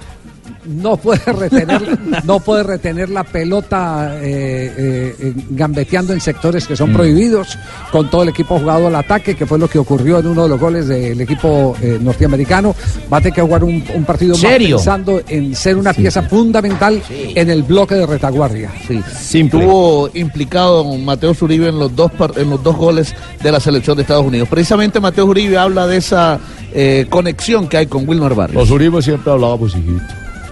no 0.66 0.96
puede 0.96 1.20
retener 1.30 1.98
no 2.24 2.40
puede 2.40 2.62
retener 2.62 3.10
la 3.10 3.22
pelota 3.22 4.14
eh, 4.22 5.14
eh, 5.20 5.34
gambeteando 5.50 6.14
en 6.14 6.20
sectores 6.22 6.66
que 6.66 6.74
son 6.74 6.90
Mm. 6.90 6.94
prohibidos 6.94 7.58
con 7.92 8.08
todo 8.08 8.22
el 8.22 8.30
equipo 8.30 8.58
jugado 8.58 8.86
al 8.86 8.94
ataque 8.94 9.34
que 9.36 9.44
fue 9.44 9.58
lo 9.58 9.68
que 9.68 9.78
ocurrió 9.78 10.20
en 10.20 10.26
uno 10.28 10.44
de 10.44 10.48
los 10.48 10.58
goles 10.58 10.88
del 10.88 11.20
equipo 11.20 11.76
eh, 11.82 11.98
norteamericano 12.00 12.74
va 13.12 13.18
a 13.18 13.20
tener 13.20 13.34
que 13.34 13.42
jugar 13.42 13.62
un, 13.62 13.84
un 13.94 14.04
partido 14.06 14.32
más 14.32 14.40
¿Serio? 14.40 14.76
pensando 14.76 15.20
en 15.28 15.54
ser 15.54 15.76
una 15.76 15.92
pieza 15.92 16.22
fundamental 16.22 17.02
en 17.10 17.50
el 17.50 17.62
bloque 17.62 17.94
de 17.96 18.06
retaguardia 18.06 18.70
Estuvo 18.88 20.08
implicado 20.14 20.84
Mateo 20.96 21.34
Zuribe 21.34 21.68
en 21.68 21.78
los 21.78 21.94
dos 21.94 22.10
par- 22.12 22.32
en 22.36 22.48
los 22.50 22.62
dos 22.62 22.76
goles 22.76 23.14
de 23.42 23.52
la 23.52 23.60
selección 23.60 23.96
de 23.96 24.02
Estados 24.02 24.24
Unidos. 24.26 24.48
Precisamente 24.48 24.98
Mateo 25.00 25.26
Zuribe 25.26 25.58
habla 25.58 25.86
de 25.86 25.98
esa 25.98 26.38
eh, 26.74 27.06
conexión 27.08 27.68
que 27.68 27.78
hay 27.78 27.86
con 27.86 28.08
Wilmar 28.08 28.34
Barrios. 28.34 28.62
Los 28.62 28.70
Uribe 28.70 29.00
siempre 29.00 29.32
hablábamos, 29.32 29.74
hijito. 29.76 30.02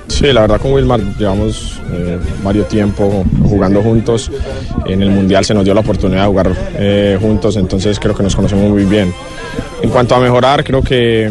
Sí, 0.08 0.32
la 0.32 0.42
verdad 0.42 0.60
con 0.60 0.72
Wilmar 0.72 1.00
llevamos 1.18 1.80
eh, 1.92 2.18
varios 2.44 2.68
tiempo 2.68 3.24
jugando 3.44 3.82
juntos. 3.82 4.30
En 4.86 5.02
el 5.02 5.10
Mundial 5.10 5.44
se 5.44 5.54
nos 5.54 5.64
dio 5.64 5.74
la 5.74 5.80
oportunidad 5.80 6.22
de 6.22 6.28
jugar 6.28 6.56
eh, 6.76 7.18
juntos, 7.20 7.56
entonces 7.56 7.98
creo 7.98 8.14
que 8.14 8.22
nos 8.22 8.36
conocemos 8.36 8.70
muy 8.70 8.84
bien. 8.84 9.12
En 9.82 9.90
cuanto 9.90 10.14
a 10.14 10.20
mejorar, 10.20 10.62
creo 10.64 10.82
que, 10.82 11.30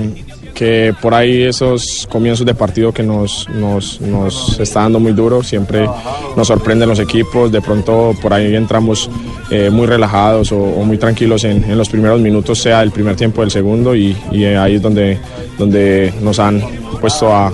que 0.53 0.93
por 1.01 1.13
ahí 1.13 1.43
esos 1.43 2.07
comienzos 2.11 2.45
de 2.45 2.53
partido 2.53 2.91
que 2.93 3.03
nos, 3.03 3.47
nos, 3.49 3.99
nos 4.01 4.59
está 4.59 4.81
dando 4.81 4.99
muy 4.99 5.13
duro, 5.13 5.43
siempre 5.43 5.87
nos 6.35 6.47
sorprenden 6.47 6.89
los 6.89 6.99
equipos, 6.99 7.51
de 7.51 7.61
pronto 7.61 8.13
por 8.21 8.33
ahí 8.33 8.55
entramos 8.55 9.09
eh, 9.49 9.69
muy 9.69 9.87
relajados 9.87 10.51
o, 10.51 10.57
muy 10.85 10.97
tranquilos 10.97 11.43
en, 11.43 11.63
en 11.63 11.77
los 11.77 11.89
primeros 11.89 12.19
minutos, 12.21 12.59
sea 12.59 12.81
el 12.83 12.91
primer 12.91 13.15
tiempo 13.15 13.41
o 13.41 13.43
el 13.43 13.51
segundo, 13.51 13.95
y, 13.95 14.15
y 14.31 14.45
ahí 14.45 14.75
es 14.75 14.81
donde, 14.81 15.17
donde 15.57 16.13
nos 16.21 16.39
han 16.39 16.61
puesto 16.99 17.33
a- 17.33 17.51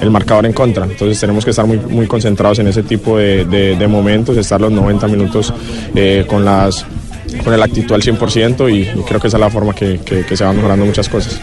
el 0.00 0.10
marcador 0.10 0.44
en 0.44 0.52
contra. 0.52 0.84
Entonces 0.84 1.18
tenemos 1.18 1.42
que 1.42 1.50
estar 1.52 1.64
muy, 1.66 1.78
muy 1.78 2.06
concentrados 2.06 2.58
en 2.58 2.66
ese 2.68 2.82
tipo 2.82 3.16
de 3.16 3.86
momentos, 3.88 4.36
estar 4.36 4.60
los 4.60 4.70
90 4.70 5.08
minutos 5.08 5.50
eh, 5.94 6.24
con 6.28 6.44
las 6.44 6.84
con 7.44 7.52
el 7.54 7.62
actitud 7.62 7.94
al 7.94 8.02
100% 8.02 8.72
y, 8.72 8.98
y 8.98 9.02
creo 9.04 9.20
que 9.20 9.28
esa 9.28 9.36
es 9.36 9.40
la 9.40 9.50
forma 9.50 9.74
que, 9.74 9.98
que- 10.00 10.24
que 10.24 10.36
se 10.36 10.44
van 10.44 10.56
mejorando 10.56 10.84
muchas 10.86 11.08
cosas. 11.08 11.40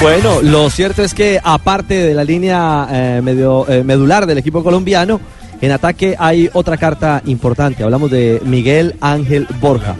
Bueno, 0.00 0.42
lo 0.42 0.68
cierto 0.68 1.02
es 1.02 1.14
que 1.14 1.40
aparte 1.42 1.94
de 1.94 2.12
la 2.14 2.24
línea 2.24 2.86
eh, 2.90 3.20
medio, 3.22 3.66
eh, 3.68 3.82
medular 3.82 4.26
del 4.26 4.36
equipo 4.38 4.62
colombiano, 4.62 5.18
en 5.62 5.70
ataque 5.72 6.14
hay 6.18 6.50
otra 6.52 6.76
carta 6.76 7.22
importante. 7.24 7.82
Hablamos 7.84 8.10
de 8.10 8.40
Miguel 8.44 8.96
Ángel 9.00 9.46
Borja, 9.60 9.96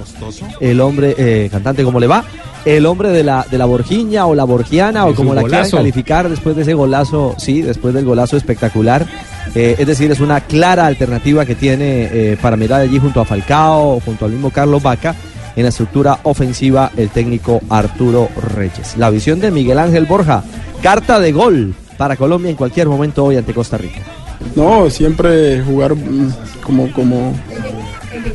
el 0.60 0.80
hombre, 0.82 1.14
eh, 1.16 1.48
cantante, 1.50 1.84
¿cómo 1.84 2.00
le 2.00 2.06
va? 2.06 2.22
El 2.66 2.84
hombre 2.84 3.10
de 3.10 3.22
la, 3.24 3.46
de 3.50 3.56
la 3.56 3.64
Borgiña 3.64 4.26
o 4.26 4.34
la 4.34 4.44
Borgiana 4.44 5.06
o 5.06 5.14
como 5.14 5.32
la 5.34 5.40
quieran 5.42 5.62
calificar 5.78 6.28
después 6.28 6.54
de 6.56 6.62
ese 6.62 6.74
golazo, 6.74 7.34
sí, 7.38 7.62
después 7.62 7.94
del 7.94 8.04
golazo 8.04 8.36
espectacular. 8.36 9.06
Eh, 9.54 9.76
es 9.78 9.86
decir, 9.86 10.10
es 10.10 10.20
una 10.20 10.40
clara 10.40 10.86
alternativa 10.86 11.44
que 11.44 11.54
tiene 11.54 12.08
eh, 12.12 12.38
para 12.40 12.56
mirar 12.56 12.80
allí 12.80 12.98
junto 12.98 13.20
a 13.20 13.24
Falcao, 13.24 14.00
junto 14.00 14.24
al 14.24 14.32
mismo 14.32 14.50
Carlos 14.50 14.82
Vaca, 14.82 15.14
en 15.56 15.62
la 15.62 15.68
estructura 15.68 16.18
ofensiva 16.24 16.90
el 16.96 17.10
técnico 17.10 17.60
Arturo 17.70 18.28
Reyes. 18.56 18.96
La 18.96 19.10
visión 19.10 19.38
de 19.40 19.50
Miguel 19.50 19.78
Ángel 19.78 20.06
Borja, 20.06 20.42
carta 20.82 21.20
de 21.20 21.30
gol 21.32 21.74
para 21.96 22.16
Colombia 22.16 22.50
en 22.50 22.56
cualquier 22.56 22.88
momento 22.88 23.24
hoy 23.24 23.36
ante 23.36 23.54
Costa 23.54 23.76
Rica. 23.78 24.00
No, 24.56 24.90
siempre 24.90 25.62
jugar 25.62 25.94
mm, 25.94 26.32
como, 26.64 26.90
como, 26.92 27.32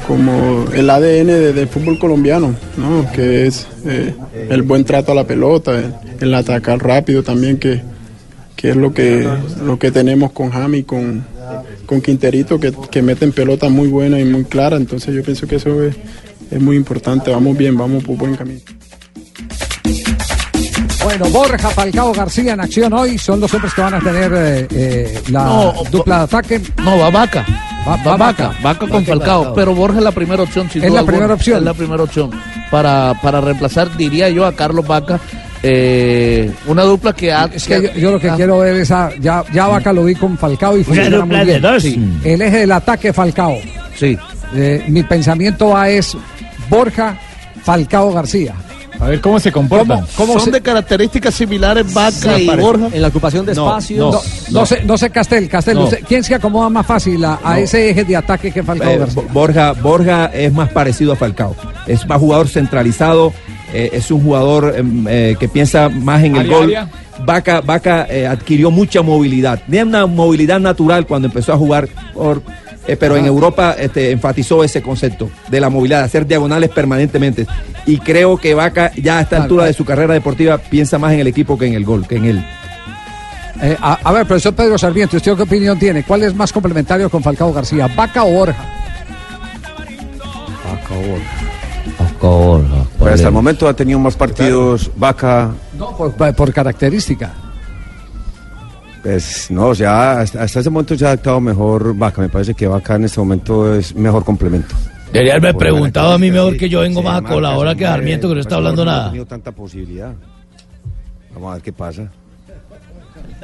como 0.07 0.65
el 0.73 0.89
ADN 0.89 1.27
de- 1.27 1.53
del 1.53 1.67
fútbol 1.67 1.99
colombiano, 1.99 2.53
¿no? 2.77 3.11
que 3.11 3.47
es 3.47 3.67
eh, 3.85 4.13
el 4.49 4.61
buen 4.63 4.85
trato 4.85 5.11
a 5.11 5.15
la 5.15 5.25
pelota, 5.25 5.77
el, 5.77 5.93
el 6.21 6.33
atacar 6.33 6.79
rápido 6.81 7.23
también, 7.23 7.57
que, 7.57 7.81
que 8.59 8.71
es 8.71 8.75
lo 8.75 8.93
que, 8.93 9.25
lo 9.63 9.79
que 9.79 9.89
tenemos 9.89 10.33
con 10.33 10.49
Jami, 10.51 10.83
con, 10.83 11.23
con 11.85 12.01
Quinterito, 12.01 12.59
que, 12.59 12.73
que 12.91 13.01
meten 13.01 13.31
pelota 13.31 13.69
muy 13.69 13.87
buena 13.87 14.19
y 14.19 14.25
muy 14.25 14.43
clara, 14.43 14.75
entonces 14.75 15.15
yo 15.15 15.23
pienso 15.23 15.47
que 15.47 15.55
eso 15.55 15.81
es, 15.81 15.95
es 16.51 16.61
muy 16.61 16.75
importante, 16.75 17.31
vamos 17.31 17.57
bien, 17.57 17.77
vamos 17.77 18.03
por 18.03 18.17
buen 18.17 18.35
camino. 18.35 18.59
Bueno, 21.05 21.25
Borja, 21.29 21.69
Falcao, 21.69 22.11
García 22.13 22.53
en 22.53 22.59
acción 22.59 22.91
hoy 22.91 23.17
son 23.17 23.39
los 23.39 23.53
hombres 23.53 23.73
que 23.73 23.81
van 23.81 23.93
a 23.93 23.99
tener 24.01 24.33
eh, 24.35 24.67
eh, 24.71 25.21
la 25.29 25.45
No, 25.45 25.73
dupla 25.89 26.17
de 26.17 26.23
ataque. 26.25 26.61
No, 26.83 26.97
va 26.99 27.09
Vaca. 27.09 27.45
Va, 27.87 27.95
Va 28.03 28.17
Vaca, 28.17 28.51
Vaca 28.61 28.87
con 28.87 29.05
Falcao, 29.05 29.53
pero 29.53 29.73
Borja 29.73 29.99
es 29.99 30.03
la 30.03 30.11
primera 30.11 30.43
opción. 30.43 30.69
sin 30.69 30.83
Es 30.83 30.89
duda 30.89 30.95
la 30.95 30.99
alguna. 30.99 31.13
primera 31.17 31.33
opción. 31.33 31.57
Es 31.59 31.63
la 31.63 31.73
primera 31.73 32.03
opción 32.03 32.31
para, 32.69 33.13
para 33.23 33.39
reemplazar, 33.39 33.95
diría 33.95 34.29
yo, 34.29 34.45
a 34.45 34.51
Carlos 34.53 34.85
Vaca. 34.85 35.21
Eh, 35.63 36.51
una 36.67 36.83
dupla 36.83 37.13
que 37.13 37.31
ha... 37.31 37.45
Es 37.53 37.65
que 37.65 37.81
yo, 37.81 37.93
yo 37.99 38.11
lo 38.11 38.19
que 38.19 38.29
ha- 38.29 38.35
quiero 38.35 38.59
ver 38.59 38.75
es 38.77 38.91
a, 38.91 39.11
ya, 39.19 39.43
ya 39.53 39.67
Vaca 39.67 39.91
lo 39.93 40.05
vi 40.05 40.15
con 40.15 40.37
Falcao 40.37 40.73
y 40.75 40.79
Una 40.79 40.85
funciona 40.85 41.09
dupla 41.17 41.25
muy 41.25 41.37
de 41.37 41.45
bien. 41.45 41.61
dos. 41.61 41.83
Sí. 41.83 42.09
El 42.23 42.41
eje 42.41 42.57
del 42.59 42.71
ataque 42.71 43.13
Falcao. 43.13 43.57
Sí. 43.97 44.17
Eh, 44.55 44.85
mi 44.87 45.03
pensamiento 45.03 45.69
va 45.69 45.89
es 45.89 46.15
Borja, 46.69 47.17
Falcao, 47.63 48.11
García. 48.13 48.55
A 49.01 49.07
ver 49.07 49.21
cómo 49.21 49.39
se 49.39 49.49
comportan. 49.49 50.05
Son 50.07 50.51
de 50.51 50.59
características 50.59 51.33
similares 51.33 51.93
Vaca 51.93 52.35
Sí, 52.35 52.41
y 52.51 52.55
Borja. 52.57 52.87
En 52.91 53.01
la 53.01 53.07
ocupación 53.07 53.45
de 53.45 53.53
No, 53.55 53.67
espacio. 53.69 54.11
No, 54.11 54.21
no 54.51 54.65
sé, 54.65 54.83
no 54.83 54.97
sé 54.97 55.09
Castel, 55.09 55.47
Castel, 55.47 55.75
No. 55.75 55.83
usted- 55.85 56.03
¿quién 56.05 56.21
se 56.21 56.35
acomoda 56.35 56.67
más 56.69 56.85
fácil 56.85 57.23
a, 57.23 57.39
a 57.41 57.51
No. 57.51 57.55
ese 57.55 57.89
eje 57.91 58.03
de 58.03 58.15
ataque 58.17 58.51
que 58.51 58.61
Falcao 58.61 58.89
Eh, 58.91 58.97
García? 58.97 59.21
Bo- 59.21 59.29
Borja, 59.33 59.71
Borja 59.73 60.25
es 60.33 60.51
más 60.51 60.69
parecido 60.71 61.13
a 61.13 61.15
Falcao. 61.15 61.55
Es 61.87 62.05
más 62.07 62.19
jugador 62.19 62.49
centralizado, 62.49 63.31
eh, 63.73 63.89
es 63.93 64.09
un 64.11 64.23
jugador 64.23 64.73
em, 64.77 65.05
eh, 65.07 65.35
que 65.39 65.47
piensa 65.47 65.89
más 65.89 66.23
en 66.23 66.35
el 66.35 66.41
Área, 66.41 66.53
gol. 66.57 66.63
área. 66.65 66.89
Vaca, 67.25 67.61
Vaca 67.61 68.07
eh, 68.09 68.25
adquirió 68.27 68.71
mucha 68.71 69.01
movilidad. 69.01 69.61
Tenía 69.65 69.83
una 69.85 70.05
movilidad 70.05 70.59
natural 70.59 71.05
cuando 71.05 71.27
empezó 71.27 71.53
a 71.53 71.57
jugar, 71.57 71.87
por- 72.13 72.41
eh, 72.87 72.95
pero 72.97 73.17
en. 73.17 73.25
Europa 73.25 73.75
este, 73.77 74.11
enfatizó 74.11 74.63
ese 74.63 74.81
concepto 74.81 75.29
de 75.49 75.59
la 75.59 75.69
movilidad, 75.69 75.99
de 75.99 76.05
hacer 76.05 76.25
diagonales 76.25 76.69
permanentemente. 76.69 77.45
Y 77.85 77.97
creo 77.97 78.37
que 78.37 78.53
Vaca 78.53 78.91
ya 78.95 79.19
a 79.19 79.21
esta 79.21 79.37
altura 79.43 79.65
de 79.65 79.73
su 79.73 79.83
carrera 79.85 80.13
deportiva 80.13 80.57
piensa 80.57 80.97
más 80.97 81.11
en 81.13 81.19
el 81.19 81.27
equipo 81.27 81.57
que 81.57 81.67
en 81.67 81.73
el 81.73 81.83
gol, 81.85 82.07
que 82.07 82.15
en 82.15 82.25
él. 82.25 82.45
Eh, 83.61 83.75
a, 83.81 83.99
a 84.01 84.11
ver, 84.13 84.25
profesor 84.25 84.55
Pedro 84.55 84.77
Sarmiento, 84.77 85.17
¿usted 85.17 85.35
qué 85.35 85.43
opinión 85.43 85.77
tiene? 85.77 86.03
¿Cuál 86.03 86.23
es 86.23 86.33
más 86.33 86.51
complementario 86.53 87.09
con 87.09 87.21
Falcao 87.21 87.51
García, 87.51 87.87
Vaca 87.93 88.23
o 88.23 88.31
Borja? 88.31 88.63
Hasta 92.21 93.27
el 93.27 93.33
momento 93.33 93.67
ha 93.67 93.73
tenido 93.73 93.99
más 93.99 94.15
partidos 94.15 94.91
Vaca. 94.95 95.51
No, 95.77 95.95
por, 95.95 96.35
por 96.35 96.53
característica. 96.53 97.33
Pues 99.01 99.49
no, 99.49 99.73
ya 99.73 100.19
hasta, 100.19 100.43
hasta 100.43 100.59
ese 100.59 100.69
momento 100.69 100.97
se 100.97 101.05
ha 101.05 101.09
adaptado 101.09 101.39
mejor 101.39 101.95
Vaca. 101.95 102.21
Me 102.21 102.29
parece 102.29 102.53
que 102.53 102.67
Vaca 102.67 102.95
en 102.95 103.05
este 103.05 103.19
momento 103.19 103.73
es 103.73 103.95
mejor 103.95 104.23
complemento. 104.25 104.75
Debería 105.11 105.33
haberme 105.33 105.53
Por 105.53 105.61
preguntado 105.61 106.13
a 106.13 106.17
mí 106.19 106.29
mejor 106.29 106.55
que 106.57 106.69
yo 106.69 106.81
vengo 106.81 107.01
más 107.01 107.19
a 107.19 107.23
colaborar 107.23 107.75
que 107.75 107.85
Sarmiento 107.85 108.27
que 108.27 108.35
no 108.35 108.41
está 108.41 108.49
pues, 108.49 108.57
hablando 108.57 108.85
no 108.85 108.91
ha 108.91 108.93
nada. 108.95 109.05
tenido 109.07 109.25
tanta 109.25 109.51
posibilidad. 109.51 110.13
Vamos 111.33 111.51
a 111.51 111.53
ver 111.55 111.63
qué 111.63 111.73
pasa. 111.73 112.11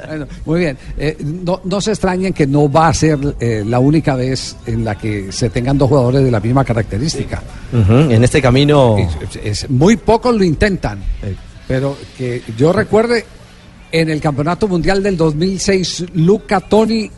Bueno, 0.07 0.27
muy 0.45 0.59
bien. 0.59 0.77
Eh, 0.97 1.17
no, 1.23 1.61
no 1.63 1.79
se 1.81 1.91
extrañen 1.91 2.33
que 2.33 2.45
no 2.45 2.69
va 2.71 2.87
a 2.89 2.93
ser 2.93 3.17
eh, 3.39 3.63
la 3.65 3.79
única 3.79 4.15
vez 4.15 4.55
en 4.65 4.83
la 4.83 4.95
que 4.97 5.31
se 5.31 5.49
tengan 5.49 5.77
dos 5.77 5.89
jugadores 5.89 6.23
de 6.23 6.31
la 6.31 6.39
misma 6.39 6.63
característica. 6.65 7.41
En 8.11 8.23
este 8.23 8.41
camino. 8.41 8.97
Es- 8.97 9.35
es- 9.63 9.69
muy 9.69 9.95
pocos 9.97 10.35
lo 10.35 10.43
intentan, 10.43 11.01
pero 11.67 11.95
que 12.17 12.41
yo 12.57 12.71
recuerde 12.73 13.25
en 13.91 14.09
el 14.09 14.19
Campeonato 14.19 14.67
Mundial 14.67 15.01
del 15.01 15.15
2006, 15.17 16.05
Luca 16.15 16.59
Toni 16.59 17.09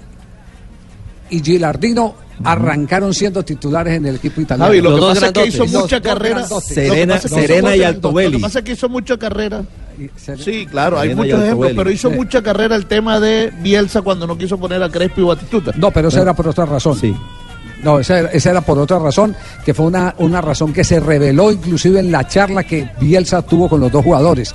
y 1.29 1.41
Gilardino 1.41 2.15
arrancaron 2.43 3.13
siendo 3.13 3.43
titulares 3.43 3.95
en 3.97 4.05
el 4.05 4.15
equipo 4.17 4.39
italiano. 4.41 4.65
Javi, 4.67 4.81
lo 4.81 4.89
que 4.95 5.01
pasa 5.01 5.25
es 5.27 5.33
que 5.33 5.39
hizo 5.47 5.63
mucha 5.81 6.01
carrera. 6.01 6.35
Serena- 6.61 7.15
Serena 7.47 7.75
y 7.75 7.79
Altobelli. 7.83 8.31
Lo 8.33 8.37
que 8.37 8.41
pasa 8.43 8.59
es 8.59 8.65
que 8.65 8.71
hizo 8.73 8.89
mucha 8.89 9.17
carrera. 9.17 9.63
Sí, 10.37 10.65
claro, 10.67 10.99
hay 10.99 11.15
muchos 11.15 11.41
ejemplos, 11.43 11.71
pero 11.75 11.91
hizo 11.91 12.09
Sí. 12.09 12.15
mucha 12.15 12.41
carrera 12.41 12.75
el 12.75 12.85
tema 12.85 13.19
de 13.19 13.51
Bielsa 13.61 14.01
cuando 14.01 14.27
no 14.27 14.37
quiso 14.37 14.57
poner 14.57 14.81
a 14.83 14.89
Crespo 14.89 15.21
y 15.21 15.23
Batistuta. 15.25 15.71
No, 15.75 15.91
pero 15.91 16.09
eso 16.09 16.21
era 16.21 16.33
por 16.33 16.47
otra 16.47 16.65
razón. 16.65 16.97
Sí. 16.99 17.15
No, 17.83 17.99
esa 17.99 18.17
era, 18.19 18.29
esa 18.31 18.49
era 18.49 18.61
por 18.61 18.79
otra 18.79 18.97
razón, 18.97 19.35
que 19.63 19.71
fue 19.73 19.85
una, 19.85 20.15
una 20.17 20.41
razón 20.41 20.73
que 20.73 20.83
se 20.83 20.99
reveló 20.99 21.51
inclusive 21.51 21.99
en 21.99 22.11
la 22.11 22.27
charla 22.27 22.63
que 22.63 22.89
Bielsa 22.99 23.43
tuvo 23.43 23.69
con 23.69 23.79
los 23.79 23.91
dos 23.91 24.03
jugadores. 24.03 24.53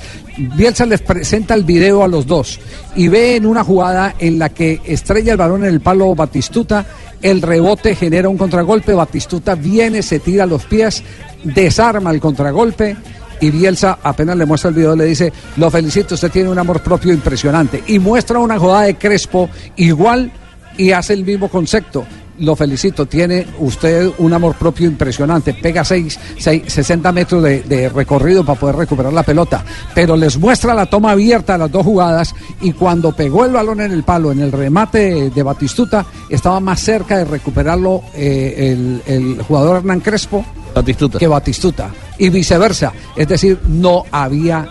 Bielsa 0.56 0.86
les 0.86 1.00
presenta 1.02 1.54
el 1.54 1.62
video 1.62 2.02
a 2.02 2.08
los 2.08 2.26
dos 2.26 2.58
y 2.96 3.06
ve 3.06 3.36
en 3.36 3.46
una 3.46 3.62
jugada 3.62 4.16
en 4.18 4.40
la 4.40 4.48
que 4.48 4.80
estrella 4.84 5.32
el 5.32 5.38
balón 5.38 5.62
en 5.62 5.70
el 5.72 5.80
palo 5.80 6.14
Batistuta, 6.16 6.84
el 7.22 7.40
rebote 7.42 7.94
genera 7.94 8.28
un 8.28 8.36
contragolpe, 8.36 8.92
Batistuta 8.92 9.54
viene, 9.54 10.02
se 10.02 10.18
tira 10.18 10.42
a 10.42 10.46
los 10.48 10.64
pies, 10.64 11.04
desarma 11.44 12.10
el 12.10 12.20
contragolpe 12.20 12.96
y 13.42 13.50
Bielsa 13.50 13.98
apenas 14.04 14.36
le 14.36 14.46
muestra 14.46 14.68
el 14.68 14.76
video 14.76 14.94
le 14.94 15.04
dice, 15.04 15.32
lo 15.56 15.68
felicito, 15.68 16.14
usted 16.14 16.30
tiene 16.30 16.48
un 16.48 16.58
amor 16.60 16.80
propio 16.80 17.12
impresionante. 17.12 17.82
Y 17.88 17.98
muestra 17.98 18.38
una 18.38 18.56
jugada 18.56 18.82
de 18.82 18.94
Crespo 18.94 19.50
igual 19.76 20.30
y 20.78 20.92
hace 20.92 21.14
el 21.14 21.24
mismo 21.24 21.48
concepto. 21.48 22.06
Lo 22.42 22.56
felicito, 22.56 23.06
tiene 23.06 23.46
usted 23.60 24.10
un 24.18 24.32
amor 24.32 24.54
propio 24.56 24.88
impresionante, 24.88 25.54
pega 25.54 25.84
seis, 25.84 26.18
seis- 26.38 26.64
60 26.66 27.12
metros 27.12 27.42
de, 27.42 27.62
de 27.62 27.88
recorrido 27.88 28.44
para 28.44 28.58
poder 28.58 28.76
recuperar 28.76 29.12
la 29.12 29.22
pelota, 29.22 29.64
pero 29.94 30.16
les 30.16 30.36
muestra 30.38 30.74
la 30.74 30.86
toma 30.86 31.12
abierta 31.12 31.54
a 31.54 31.58
las 31.58 31.70
dos 31.70 31.84
jugadas 31.84 32.34
y 32.60 32.72
cuando 32.72 33.12
pegó 33.12 33.44
el 33.44 33.52
balón 33.52 33.80
en 33.80 33.92
el 33.92 34.02
palo, 34.02 34.32
en 34.32 34.40
el 34.40 34.50
remate 34.50 35.30
de 35.30 35.42
Batistuta, 35.42 36.04
estaba 36.28 36.58
más 36.58 36.80
cerca 36.80 37.16
de 37.18 37.24
recuperarlo 37.26 38.02
eh, 38.14 38.74
el, 38.76 39.02
el 39.06 39.42
jugador 39.42 39.76
Hernán 39.78 40.00
Crespo 40.00 40.44
Batistuta. 40.74 41.18
que 41.18 41.28
Batistuta 41.28 41.90
y 42.18 42.28
viceversa, 42.28 42.92
es 43.16 43.28
decir, 43.28 43.60
no 43.68 44.04
había 44.10 44.66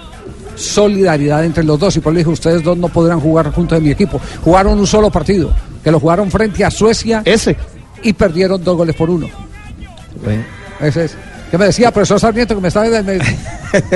solidaridad 0.56 1.44
entre 1.46 1.64
los 1.64 1.80
dos 1.80 1.96
y 1.98 2.00
por 2.00 2.14
eso 2.14 2.18
dije 2.20 2.30
ustedes 2.30 2.64
dos 2.64 2.78
no 2.78 2.88
podrán 2.90 3.20
jugar 3.20 3.52
juntos 3.52 3.78
en 3.78 3.84
mi 3.84 3.92
equipo 3.92 4.20
jugaron 4.44 4.78
un 4.80 4.88
solo 4.88 5.10
partido 5.10 5.52
que 5.84 5.92
lo 5.92 6.00
jugaron 6.00 6.30
frente 6.32 6.64
a 6.66 6.72
Suecia 6.72 7.22
ese 7.26 7.56
y 8.04 8.14
perdieron 8.14 8.64
dos 8.64 8.78
goles 8.78 8.96
por 8.96 9.10
uno 9.10 9.28
ese 10.80 11.06
es 11.06 11.18
¿Qué 11.50 11.58
me 11.58 11.66
decía 11.66 11.92
profesor 11.92 12.18
Sarmiento 12.20 12.56
que 12.56 12.62
me 12.62 12.68
está, 12.70 12.82
me- 12.84 13.18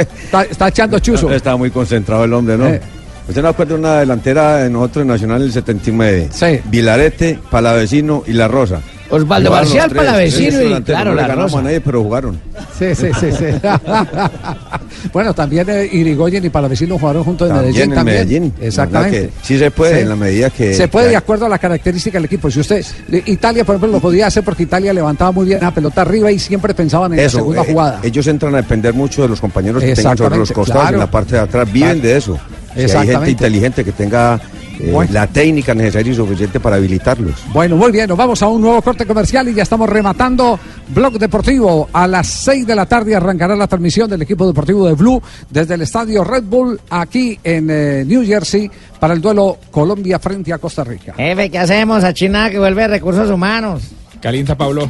está, 0.02 0.44
está 0.44 0.68
echando 0.68 1.00
chuzo 1.00 1.32
Estaba 1.34 1.56
muy 1.56 1.72
concentrado 1.72 2.26
el 2.26 2.34
hombre, 2.34 2.58
¿no? 2.58 2.68
Eh. 2.68 2.82
Usted 3.30 3.42
no 3.42 3.48
acuerda 3.48 3.74
de 3.76 3.80
una 3.80 4.00
delantera 4.02 4.58
de 4.58 4.70
nosotros 4.70 5.02
en 5.04 5.08
Nacional 5.08 5.40
del 5.42 5.54
79. 5.54 6.30
Sí. 6.32 6.60
Vilarete, 6.66 7.40
Palavecino 7.50 8.24
y 8.28 8.34
La 8.34 8.48
Rosa. 8.50 8.82
Osvaldo 9.10 9.52
tres. 9.62 9.94
Palavecino 9.94 10.60
Esos 10.60 10.80
y, 10.80 10.84
claro, 10.84 11.10
no 11.12 11.16
La 11.16 11.22
ganamos 11.28 11.52
Rosa. 11.52 11.60
a 11.60 11.64
nadie, 11.64 11.82
pero 11.82 12.02
jugaron. 12.04 12.40
Sí, 12.78 12.96
sí, 12.96 13.08
sí, 13.20 13.28
sí. 13.32 13.46
bueno, 15.14 15.34
también 15.34 15.70
eh, 15.70 15.88
Irigoyen 15.92 16.44
y 16.46 16.50
Palavecino 16.50 16.98
jugaron 16.98 17.24
juntos 17.24 17.50
en 17.50 17.56
También 17.56 17.74
Medellín. 17.74 17.92
en 17.92 17.96
también. 17.96 18.18
Medellín. 18.18 18.54
Exactamente. 18.62 19.20
¿Verdad 19.22 19.34
que 19.40 19.46
sí 19.48 19.60
se 19.60 19.72
puede, 19.72 19.96
Sí. 19.96 20.02
en 20.02 20.10
la 20.10 20.16
medida 20.16 20.50
que- 20.50 20.74
Se 20.74 20.88
puede 20.88 21.06
que 21.06 21.12
de 21.12 21.16
acuerdo 21.18 21.46
a 21.46 21.50
la 21.50 21.58
característica 21.60 22.18
del 22.18 22.26
equipo. 22.26 22.50
Si 22.50 22.60
usted. 22.60 22.84
Italia, 23.26 23.64
por 23.64 23.76
ejemplo, 23.76 23.92
lo 23.98 24.00
podía 24.02 24.28
hacer 24.28 24.44
porque 24.44 24.64
Italia 24.64 24.94
levantaba 24.94 25.32
muy 25.32 25.46
bien 25.46 25.60
la 25.62 25.72
pelota 25.74 26.02
arriba 26.02 26.32
y 26.32 26.40
siempre 26.40 26.74
pensaban 26.74 27.14
en 27.14 27.20
Eso, 27.20 27.38
la 27.38 27.42
segunda 27.44 27.62
eh, 27.62 27.66
jugada. 27.72 28.00
ellos 28.04 28.28
entran 28.28 28.54
a 28.56 28.58
depender 28.58 28.94
mucho 28.94 29.22
de 29.22 29.30
los 29.30 29.40
compañeros 29.40 29.84
que 29.84 29.94
tengan 29.96 30.18
sobre 30.18 30.38
los 30.38 30.52
costados 30.52 30.82
claro. 30.82 30.96
en 30.96 31.00
la 31.00 31.12
parte 31.12 31.36
de 31.36 31.42
atrás. 31.42 31.72
Viven 31.72 32.00
Claro. 32.00 32.08
de 32.08 32.18
eso. 32.18 32.40
Si 32.76 32.82
hay 32.98 33.08
gente 33.08 33.32
inteligente 33.32 33.84
que 33.86 33.92
tenga 33.92 34.40
eh, 34.80 34.90
Bueno. 34.92 35.12
la 35.14 35.28
técnica 35.28 35.74
necesaria 35.74 36.12
y 36.12 36.16
suficiente 36.16 36.60
para 36.60 36.76
habilitarlos. 36.78 37.36
Bueno, 37.54 37.76
muy 37.76 37.92
bien, 37.92 38.08
nos 38.08 38.18
vamos 38.18 38.42
a 38.42 38.48
un 38.48 38.62
nuevo 38.62 38.82
corte 38.82 39.06
comercial 39.06 39.48
y 39.50 39.54
ya 39.54 39.64
estamos 39.64 39.90
rematando 39.90 40.60
Blog 40.90 41.18
Deportivo. 41.20 41.90
A 41.94 42.08
las 42.08 42.28
6 42.28 42.66
de 42.68 42.76
la 42.76 42.86
tarde 42.86 43.16
arrancará 43.16 43.56
la 43.56 43.68
transmisión 43.68 44.10
del 44.10 44.22
equipo 44.22 44.46
deportivo 44.48 44.88
de 44.88 44.94
Blue 44.94 45.22
desde 45.50 45.76
el 45.76 45.82
estadio 45.82 46.24
Red 46.24 46.44
Bull 46.44 46.80
aquí 46.90 47.40
en 47.44 47.70
eh, 47.70 48.04
New 48.06 48.26
Jersey 48.26 48.70
para 49.00 49.14
el 49.14 49.22
duelo 49.22 49.58
Colombia 49.72 50.20
frente 50.20 50.52
a 50.54 50.58
Costa 50.58 50.84
Rica. 50.84 51.14
Jefe, 51.16 51.50
¿qué 51.50 51.60
hacemos? 51.60 52.04
A 52.04 52.14
China 52.14 52.50
que 52.50 52.60
vuelve 52.60 52.84
a 52.84 52.88
recursos 52.88 53.30
humanos. 53.30 53.84
Calienta, 54.22 54.56
Pablo. 54.58 54.90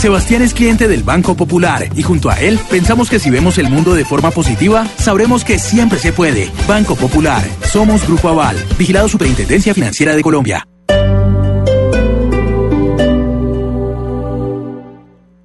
Sebastián 0.00 0.40
es 0.40 0.54
cliente 0.54 0.88
del 0.88 1.02
Banco 1.02 1.34
Popular 1.34 1.90
y 1.94 2.02
junto 2.02 2.30
a 2.30 2.40
él 2.40 2.58
pensamos 2.70 3.10
que 3.10 3.18
si 3.18 3.28
vemos 3.28 3.58
el 3.58 3.68
mundo 3.68 3.92
de 3.92 4.06
forma 4.06 4.30
positiva, 4.30 4.86
sabremos 4.96 5.44
que 5.44 5.58
siempre 5.58 5.98
se 5.98 6.10
puede. 6.10 6.50
Banco 6.66 6.96
Popular, 6.96 7.44
somos 7.70 8.06
Grupo 8.06 8.30
Aval, 8.30 8.56
vigilado 8.78 9.08
Superintendencia 9.08 9.74
Financiera 9.74 10.16
de 10.16 10.22
Colombia. 10.22 10.66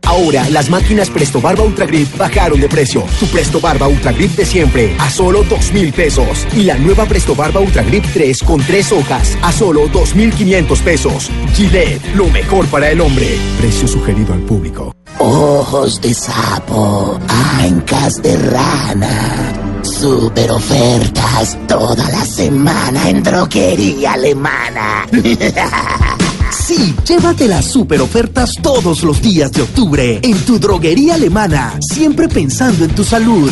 Ahora, 0.05 0.47
las 0.49 0.69
máquinas 0.69 1.09
Presto 1.09 1.41
Barba 1.41 1.63
Ultra 1.63 1.85
Grip 1.85 2.15
bajaron 2.17 2.59
de 2.59 2.69
precio. 2.69 3.03
Tu 3.19 3.25
Presto 3.27 3.59
Barba 3.59 3.87
Ultra 3.87 4.11
Grip 4.11 4.31
de 4.31 4.45
siempre 4.45 4.95
a 4.99 5.09
solo 5.09 5.43
2 5.43 5.73
mil 5.73 5.91
pesos. 5.93 6.47
Y 6.53 6.63
la 6.63 6.77
nueva 6.77 7.05
Presto 7.05 7.35
Barba 7.35 7.59
Ultra 7.59 7.83
Grip 7.83 8.05
3 8.13 8.43
con 8.43 8.61
3 8.61 8.91
hojas 8.91 9.37
a 9.41 9.51
solo 9.51 9.87
2,500 9.87 10.79
pesos. 10.81 11.31
Gillette, 11.53 12.15
lo 12.15 12.27
mejor 12.27 12.65
para 12.67 12.89
el 12.89 13.01
hombre. 13.01 13.37
Precio 13.57 13.87
sugerido 13.87 14.33
al 14.33 14.41
público. 14.41 14.93
Ojos 15.17 16.01
de 16.01 16.13
sapo, 16.13 17.19
ancas 17.59 18.21
de 18.21 18.37
rana. 18.37 19.53
Super 19.81 20.51
ofertas 20.51 21.57
toda 21.67 22.09
la 22.09 22.25
semana 22.25 23.09
en 23.09 23.23
Droguería 23.23 24.13
Alemana. 24.13 25.07
Sí, 26.63 26.95
llévate 27.05 27.47
las 27.47 27.65
super 27.65 28.01
ofertas 28.01 28.53
todos 28.61 29.03
los 29.03 29.21
días 29.21 29.51
de 29.51 29.61
octubre 29.61 30.19
en 30.23 30.37
tu 30.45 30.57
droguería 30.57 31.15
alemana, 31.15 31.77
siempre 31.81 32.27
pensando 32.27 32.85
en 32.85 32.95
tu 32.95 33.03
salud. 33.03 33.51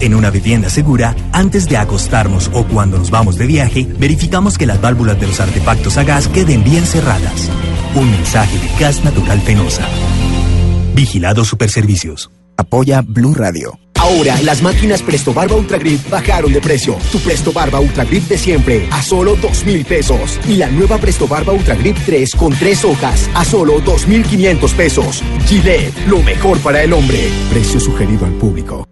En 0.00 0.14
una 0.14 0.30
vivienda 0.30 0.70
segura, 0.70 1.16
antes 1.32 1.68
de 1.68 1.76
acostarnos 1.76 2.50
o 2.52 2.64
cuando 2.64 2.98
nos 2.98 3.10
vamos 3.10 3.36
de 3.36 3.46
viaje, 3.46 3.86
verificamos 3.98 4.56
que 4.56 4.66
las 4.66 4.80
válvulas 4.80 5.18
de 5.18 5.26
los 5.26 5.40
artefactos 5.40 5.96
a 5.96 6.04
gas 6.04 6.28
queden 6.28 6.62
bien 6.62 6.86
cerradas. 6.86 7.50
Un 7.96 8.10
mensaje 8.10 8.58
de 8.58 8.68
Gas 8.78 9.02
Natural 9.04 9.40
Fenosa. 9.40 9.88
Vigilado 10.94 11.44
Superservicios. 11.44 12.30
Apoya 12.56 13.02
Blue 13.02 13.34
Radio. 13.34 13.78
Ahora, 13.94 14.40
las 14.42 14.62
máquinas 14.62 15.02
Presto 15.02 15.34
Barba 15.34 15.56
Ultra 15.56 15.78
Grip 15.78 16.08
bajaron 16.08 16.52
de 16.52 16.60
precio. 16.60 16.96
Tu 17.10 17.18
Presto 17.18 17.52
Barba 17.52 17.80
Ultra 17.80 18.04
Grip 18.04 18.28
de 18.28 18.38
siempre 18.38 18.86
a 18.92 19.02
solo 19.02 19.34
2 19.34 19.64
mil 19.64 19.84
pesos. 19.84 20.38
Y 20.46 20.54
la 20.54 20.70
nueva 20.70 20.98
Presto 20.98 21.26
Barba 21.26 21.52
Ultra 21.52 21.74
Grip 21.74 21.96
3 22.06 22.36
con 22.36 22.52
3 22.52 22.84
hojas 22.84 23.28
a 23.34 23.44
solo 23.44 23.80
2,500 23.80 24.72
pesos. 24.74 25.24
Gillette, 25.46 26.06
lo 26.06 26.22
mejor 26.22 26.60
para 26.60 26.84
el 26.84 26.92
hombre. 26.92 27.28
Precio 27.50 27.80
sugerido 27.80 28.24
al 28.24 28.34
público. 28.34 28.86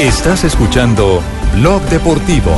Estás 0.00 0.44
escuchando 0.44 1.20
Blog 1.56 1.82
Deportivo. 1.82 2.52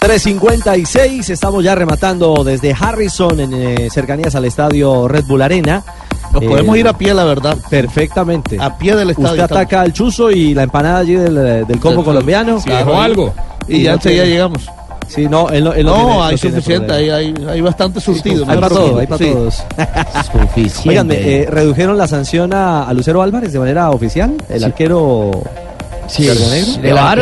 356, 0.00 1.28
estamos 1.28 1.62
ya 1.62 1.74
rematando 1.74 2.42
desde 2.42 2.74
Harrison, 2.78 3.38
en 3.40 3.52
eh, 3.52 3.88
cercanías 3.90 4.34
al 4.34 4.46
estadio 4.46 5.06
Red 5.06 5.24
Bull 5.26 5.42
Arena. 5.42 5.82
Nos 6.32 6.44
podemos 6.44 6.76
ir 6.78 6.88
a 6.88 6.96
pie, 6.96 7.12
la 7.12 7.24
verdad. 7.24 7.56
Perfectamente. 7.68 8.56
A 8.58 8.78
pie 8.78 8.96
del 8.96 9.10
estadio. 9.10 9.30
Usted 9.30 9.42
estamos. 9.42 9.62
ataca 9.62 9.80
al 9.82 9.92
chuzo 9.92 10.30
y 10.30 10.54
la 10.54 10.62
empanada 10.62 10.98
allí 11.00 11.14
del, 11.14 11.36
eh, 11.36 11.64
del 11.66 11.78
combo 11.78 11.96
Del- 11.98 12.04
colombiano. 12.06 12.60
Sí, 12.60 12.70
dejó 12.70 13.00
algo. 13.00 13.34
Y 13.68 13.82
ya 13.82 13.92
enseguida 13.92 14.24
llegamos. 14.24 14.66
Sí, 15.10 15.26
no, 15.28 15.48
él 15.48 15.64
no, 15.64 15.72
él 15.72 15.84
no 15.84 15.96
no, 15.96 16.04
tiene- 16.06 16.22
hay 16.22 16.38
suficiente, 16.38 16.92
hay, 16.92 17.10
hay, 17.10 17.34
hay 17.48 17.60
bastante 17.60 18.00
surtido. 18.00 18.44
Hay 18.48 18.54
para 18.56 18.68
se 18.68 18.74
todo, 18.74 18.98
hay 18.98 19.06
para 19.06 19.18
Sí. 19.24 19.30
todos. 19.32 19.62
Oigan, 20.86 21.08
eh, 21.10 21.46
¿redujeron 21.50 21.98
la 21.98 22.06
sanción 22.06 22.52
a, 22.54 22.84
a 22.84 22.92
Lucero 22.92 23.20
Álvarez 23.22 23.52
de 23.52 23.58
manera 23.58 23.90
oficial? 23.90 24.34
El 24.48 24.64
arquero 24.64 25.30
Sí, 26.06 26.28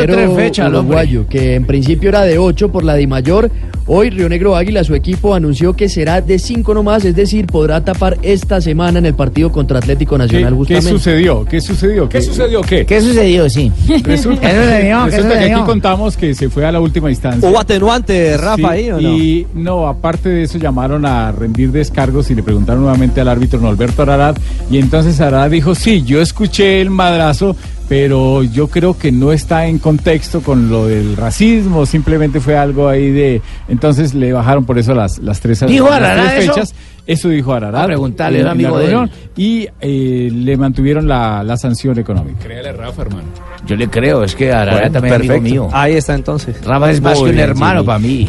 tres 0.06 0.31
fechas 0.35 0.66
al 0.66 0.74
uruguayo, 0.77 1.27
que 1.28 1.55
en 1.55 1.66
principio 1.66 2.09
era 2.09 2.23
de 2.23 2.39
8 2.39 2.70
por 2.70 2.85
la 2.85 2.94
Di 2.94 3.06
Mayor. 3.06 3.51
Hoy 3.90 4.10
Río 4.10 4.28
Negro 4.28 4.55
Águila, 4.55 4.85
su 4.85 4.94
equipo, 4.94 5.35
anunció 5.35 5.73
que 5.73 5.89
será 5.89 6.20
de 6.20 6.39
5 6.39 6.74
nomás, 6.74 7.06
es 7.06 7.16
decir, 7.16 7.47
podrá 7.47 7.82
tapar 7.82 8.19
esta 8.20 8.60
semana 8.60 8.98
en 8.98 9.06
el 9.06 9.15
partido 9.15 9.51
contra 9.51 9.78
Atlético 9.78 10.16
¿Qué, 10.16 10.24
Nacional 10.24 10.51
qué 10.51 10.56
justamente. 10.56 10.90
sucedió? 10.90 11.44
¿Qué 11.47 11.60
sucedió? 11.62 12.06
¿Qué 12.06 12.20
sucedió? 12.20 12.60
¿Qué? 12.60 12.85
¿Qué 12.85 13.01
sucedió? 13.01 13.48
Sí. 13.48 13.73
Resulta, 14.02 14.43
¿Qué 14.51 14.56
sucedió? 14.56 15.05
¿Qué 15.06 15.16
resulta 15.16 15.39
que 15.39 15.52
aquí 15.55 15.62
contamos 15.62 16.19
que 16.19 16.35
se 16.35 16.51
fue 16.51 16.66
a 16.66 16.73
la 16.73 16.81
última 16.81 17.09
instancia. 17.09 17.48
¿Hubo 17.48 17.59
atenuante, 17.59 18.36
Rafa, 18.36 18.56
Sí, 18.56 18.65
ahí 18.65 18.90
o 18.90 19.01
no? 19.01 19.09
Y 19.09 19.47
no, 19.55 19.89
aparte 19.89 20.28
de 20.28 20.43
eso 20.43 20.59
llamaron 20.59 21.06
a 21.06 21.32
rendir 21.32 21.73
descargos 21.73 22.31
y 22.31 22.35
le 22.35 22.43
preguntaron 22.43 22.82
nuevamente 22.82 23.23
al 23.23 23.28
árbitro 23.28 23.59
Norberto 23.59 24.02
Ararat 24.02 24.39
y 24.70 24.77
entonces 24.77 25.19
Ararat 25.23 25.51
dijo, 25.51 25.74
sí, 25.74 26.02
yo 26.02 26.20
escuché 26.20 26.82
el 26.82 26.90
madrazo, 26.90 27.56
pero 27.89 28.43
yo 28.43 28.69
creo 28.69 28.98
que 28.98 29.10
no 29.10 29.32
está 29.32 29.66
en 29.66 29.78
contexto 29.78 30.43
con 30.43 30.69
lo 30.69 30.86
del 30.86 31.16
racismo, 31.16 31.86
simplemente 31.86 32.39
fue 32.39 32.55
algo 32.55 32.86
ahí 32.86 33.10
de... 33.10 33.40
Entonces 33.78 34.12
le 34.12 34.32
bajaron 34.32 34.64
por 34.64 34.76
eso 34.76 34.92
las, 34.92 35.20
las 35.20 35.38
tres, 35.38 35.64
¿Dijo 35.68 35.88
las 35.88 36.32
tres 36.34 36.46
fechas. 36.46 36.74
Eso 37.06 37.28
dijo 37.28 37.52
Ararat. 37.55 37.84
A 37.84 37.86
preguntarle, 37.86 38.40
era 38.40 38.50
amigo 38.50 38.76
de 38.76 38.92
él. 38.92 39.10
Y 39.36 39.68
eh, 39.80 40.28
le 40.32 40.56
mantuvieron 40.56 41.06
la, 41.06 41.44
la 41.44 41.56
sanción 41.56 41.96
económica. 41.96 42.40
Créale, 42.42 42.72
Rafa, 42.72 43.02
hermano. 43.02 43.28
Yo 43.66 43.76
le 43.76 43.88
creo, 43.88 44.24
es 44.24 44.34
que 44.34 44.52
Ararat 44.52 44.74
Bueno, 44.80 44.92
también 44.94 45.14
es 45.14 45.20
amigo 45.20 45.34
perfecto. 45.34 45.50
mío. 45.64 45.68
Ahí 45.72 45.94
está 45.94 46.14
entonces. 46.16 46.64
Rafa 46.64 46.90
es 46.90 47.00
más 47.00 47.18
que 47.18 47.24
un 47.24 47.38
hermano 47.38 47.84
para 47.84 48.00
mí. 48.00 48.28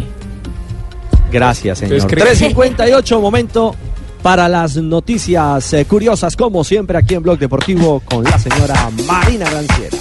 Gracias, 1.32 1.80
señor. 1.80 1.96
Entonces, 1.96 2.18
¿cree- 2.18 2.22
358, 2.26 3.20
momento 3.22 3.76
para 4.22 4.48
las 4.48 4.76
noticias 4.78 5.74
eh, 5.74 5.86
curiosas, 5.86 6.36
como 6.36 6.64
siempre, 6.64 6.96
aquí 6.98 7.16
en 7.16 7.24
Blog 7.24 7.40
Deportivo 7.40 8.02
con 8.06 8.24
la 8.24 8.38
señora 8.38 8.76
Marina 9.08 9.50
Granciera. 9.50 9.98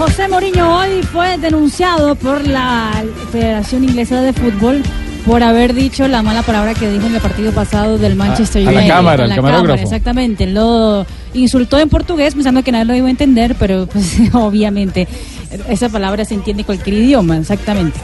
José 0.00 0.28
Mourinho 0.28 0.78
hoy 0.78 1.02
fue 1.02 1.36
denunciado 1.36 2.14
por 2.14 2.46
la 2.46 2.90
Federación 3.30 3.84
Inglesa 3.84 4.22
de 4.22 4.32
Fútbol 4.32 4.82
por 5.26 5.42
haber 5.42 5.74
dicho 5.74 6.08
la 6.08 6.22
mala 6.22 6.42
palabra 6.42 6.72
que 6.72 6.88
dijo 6.90 7.06
en 7.06 7.16
el 7.16 7.20
partido 7.20 7.52
pasado 7.52 7.98
del 7.98 8.16
Manchester 8.16 8.66
a 8.66 8.72
la 8.72 8.78
United. 8.78 8.94
cámara, 8.94 9.20
A 9.20 9.24
al 9.24 9.28
la 9.28 9.36
camarógrafo. 9.36 9.66
cámara, 9.66 9.82
exactamente. 9.82 10.46
Lo 10.46 11.04
insultó 11.34 11.78
en 11.78 11.88
portugués 11.88 12.34
pensando 12.34 12.62
que 12.62 12.72
nadie 12.72 12.84
lo 12.86 12.94
iba 12.94 13.06
a 13.08 13.10
entender, 13.10 13.56
pero 13.58 13.86
pues 13.86 14.16
obviamente 14.32 15.06
esa 15.68 15.88
palabra 15.88 16.24
se 16.24 16.34
entiende 16.34 16.62
en 16.62 16.66
cualquier 16.66 16.94
idioma, 16.96 17.36
exactamente. 17.36 17.98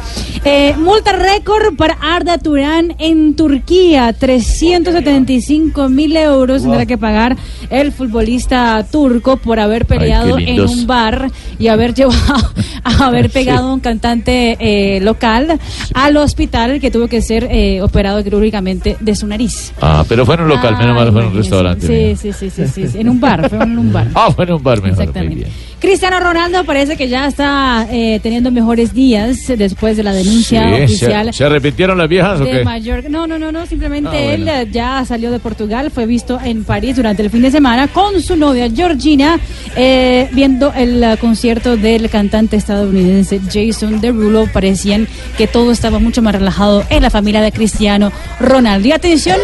Eh, 0.44 0.74
multa 0.78 1.12
récord 1.12 1.76
para 1.76 1.94
Arda 1.94 2.38
Turán 2.38 2.94
en 2.98 3.36
Turquía, 3.36 4.12
375 4.12 5.88
mil 5.88 6.16
euros 6.16 6.62
Wow. 6.62 6.70
tendrá 6.72 6.86
que 6.86 6.98
pagar 6.98 7.36
el 7.70 7.92
futbolista 7.92 8.84
turco 8.90 9.36
por 9.36 9.60
haber 9.60 9.86
peleado 9.86 10.38
en 10.38 10.60
un 10.60 10.86
bar 10.86 11.30
y 11.58 11.68
haber 11.68 11.94
llevado, 11.94 12.50
a 12.82 12.90
haber 13.06 13.30
pegado 13.30 13.68
a 13.68 13.74
un 13.74 13.80
cantante 13.80 14.56
eh, 14.58 15.00
local 15.00 15.58
al 15.94 16.16
hospital 16.16 16.80
que 16.80 16.90
tuvo 16.90 17.08
que 17.08 17.22
ser 17.22 17.48
eh, 17.50 17.80
operado 17.82 18.22
quirúrgicamente 18.24 18.96
de 19.00 19.14
su 19.16 19.26
nariz. 19.26 19.72
Ah, 19.80 20.04
pero 20.08 20.24
fue 20.26 20.34
en 20.34 20.42
un 20.42 20.48
local, 20.48 20.76
menos 20.78 20.96
mal 20.96 21.12
fue 21.12 21.22
en 21.22 21.28
un 21.28 21.34
restaurante. 21.34 22.16
Sí, 22.16 22.32
sí, 22.32 22.32
sí, 22.32 22.50
sí, 22.50 22.66
sí, 22.72 22.88
sí, 22.88 22.98
en 22.98 23.08
un 23.08 23.15
bar, 23.20 23.48
fue 23.48 23.58
en 23.62 23.78
un 23.78 23.92
bar. 23.92 24.08
Ah, 24.14 24.30
fue 24.30 24.44
en 24.44 24.52
un 24.52 24.62
bar 24.62 24.76
mejor, 24.82 24.96
muy 24.96 25.02
Exactamente. 25.04 25.34
bien. 25.36 25.50
Cristiano 25.78 26.18
Ronaldo 26.20 26.64
parece 26.64 26.96
que 26.96 27.06
ya 27.06 27.26
está 27.26 27.86
eh, 27.90 28.18
teniendo 28.22 28.50
mejores 28.50 28.94
días 28.94 29.36
después 29.46 29.96
de 29.98 30.02
la 30.02 30.14
denuncia 30.14 30.62
Sí, 30.78 30.82
oficial. 30.84 31.26
¿se, 31.26 31.32
se 31.34 31.44
arrepintieron 31.44 31.98
las 31.98 32.08
viejas 32.08 32.40
o 32.40 32.44
qué? 32.44 32.64
Mallorca. 32.64 33.08
No, 33.10 33.26
no, 33.26 33.38
no, 33.38 33.52
no, 33.52 33.66
simplemente 33.66 34.08
Ah, 34.10 34.34
él 34.34 34.44
bueno. 34.44 34.60
eh, 34.62 34.68
ya 34.72 35.04
salió 35.04 35.30
de 35.30 35.38
Portugal, 35.38 35.90
fue 35.90 36.06
visto 36.06 36.40
en 36.42 36.64
París 36.64 36.96
durante 36.96 37.22
el 37.22 37.28
fin 37.30 37.42
de 37.42 37.50
semana 37.50 37.88
con 37.88 38.20
su 38.22 38.36
novia 38.36 38.70
Georgina, 38.74 39.38
eh, 39.76 40.28
viendo 40.32 40.72
el 40.72 41.02
eh, 41.04 41.16
concierto 41.20 41.76
del 41.76 42.08
cantante 42.08 42.56
estadounidense 42.56 43.38
Jason 43.52 44.00
Derulo. 44.00 44.46
Parecían 44.52 45.06
que 45.36 45.46
todo 45.46 45.70
estaba 45.72 45.98
mucho 45.98 46.22
más 46.22 46.34
relajado 46.34 46.84
en 46.88 47.02
la 47.02 47.10
familia 47.10 47.42
de 47.42 47.52
Cristiano 47.52 48.10
Ronaldo. 48.40 48.88
Y 48.88 48.92
atención, 48.92 49.36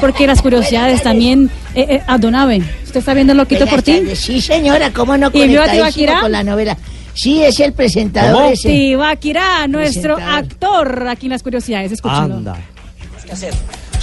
porque 0.00 0.26
las 0.28 0.40
curiosidades 0.40 1.02
también. 1.02 1.50
Eh, 1.74 2.00
eh, 2.06 2.62
¿usted 2.84 2.98
está 3.00 3.14
viendo 3.14 3.32
Loquito 3.34 3.60
Buenas 3.60 3.74
por 3.74 3.82
ti? 3.82 3.98
tardes. 3.98 4.18
Sí, 4.18 4.40
señora, 4.40 4.92
cómo 4.92 5.16
no 5.16 5.28
¿Y 5.32 5.46
vio 5.48 5.62
a 5.62 5.66
conectadísimo 5.66 5.72
Tibaquirá? 5.92 6.20
con 6.20 6.32
la 6.32 6.42
novela. 6.42 6.76
Sí, 7.14 7.42
es 7.42 7.58
el 7.60 7.72
presentador 7.72 8.52
ese. 8.52 8.68
Tibaquirá, 8.68 9.66
nuestro 9.68 10.14
Presentador. 10.16 10.44
actor 10.44 11.08
aquí 11.08 11.26
en 11.26 11.32
las 11.32 11.42
curiosidades. 11.42 11.92
Escúchalo. 11.92 12.54
¿Qué 13.26 13.32
hacer? 13.32 13.54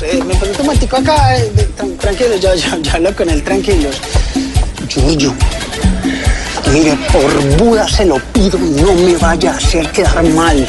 Eh, 0.01 0.19
me 0.25 0.35
pongo 0.35 0.51
un 0.51 0.65
momentico 0.65 0.97
acá, 0.97 1.35
eh, 1.37 1.51
de- 1.55 1.69
tran- 1.75 1.97
tranquilo, 1.97 2.35
ya, 2.39 2.53
ya, 2.55 2.77
ya 2.81 2.93
hablo 2.93 3.15
con 3.15 3.29
él, 3.29 3.41
tranquilos. 3.43 3.95
Giorgio, 4.87 5.33
mire, 6.71 6.95
por 7.11 7.57
Buda 7.57 7.87
se 7.87 8.05
lo 8.05 8.17
pido, 8.31 8.57
no 8.59 8.93
me 8.93 9.17
vaya 9.17 9.51
a 9.53 9.57
hacer 9.57 9.89
quedar 9.91 10.23
mal. 10.23 10.65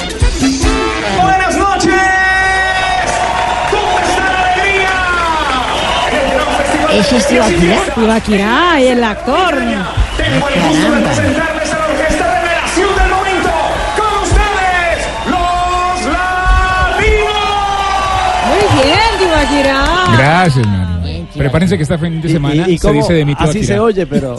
¿Ese 6.92 7.16
es 7.18 7.28
Tibaquirá? 7.28 7.78
Tibaquirá, 7.94 8.80
el 8.80 9.04
actor. 9.04 9.54
Tengo 10.16 10.48
el 10.48 10.60
gusto 10.62 10.90
de 10.94 11.00
presentarles 11.02 11.72
a 11.72 11.78
la 11.78 11.84
orquesta 11.86 12.40
revelación 12.40 12.88
del 12.96 13.10
momento. 13.10 13.50
Con 13.96 14.22
ustedes, 14.22 15.06
los 15.26 16.12
latinos. 16.12 17.38
Muy 18.48 18.82
bien, 18.84 19.10
Tibaquirá. 19.18 20.16
Gracias, 20.16 20.66
Mario. 20.66 20.88
Prepárense 21.36 21.76
que 21.76 21.82
este 21.84 21.98
fin 21.98 22.20
de 22.20 22.28
semana 22.30 22.64
Y- 22.66 22.72
y 22.72 22.78
se 22.78 22.88
cómo- 22.88 23.00
dice 23.00 23.12
de 23.12 23.24
mí 23.24 23.34
así 23.38 23.62
se 23.62 23.78
oye, 23.78 24.06
pero 24.06 24.36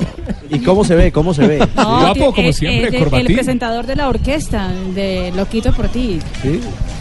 ¿y 0.50 0.60
cómo 0.60 0.84
se 0.84 0.96
ve? 0.96 1.12
¿Cómo 1.14 1.34
se 1.34 1.48
ve? 1.48 1.60
No, 1.76 2.00
Guapo, 2.00 2.34
como 2.34 2.50
eh, 2.50 2.54
siempre, 2.54 2.90
es 2.98 3.04
corbatín. 3.04 3.28
El 3.28 3.34
presentador 3.36 3.86
de 3.86 3.96
la 3.96 4.10
orquesta 4.10 4.68
de 4.94 5.32
Loquito 5.36 5.72
por 5.72 5.88
ti. 5.88 6.20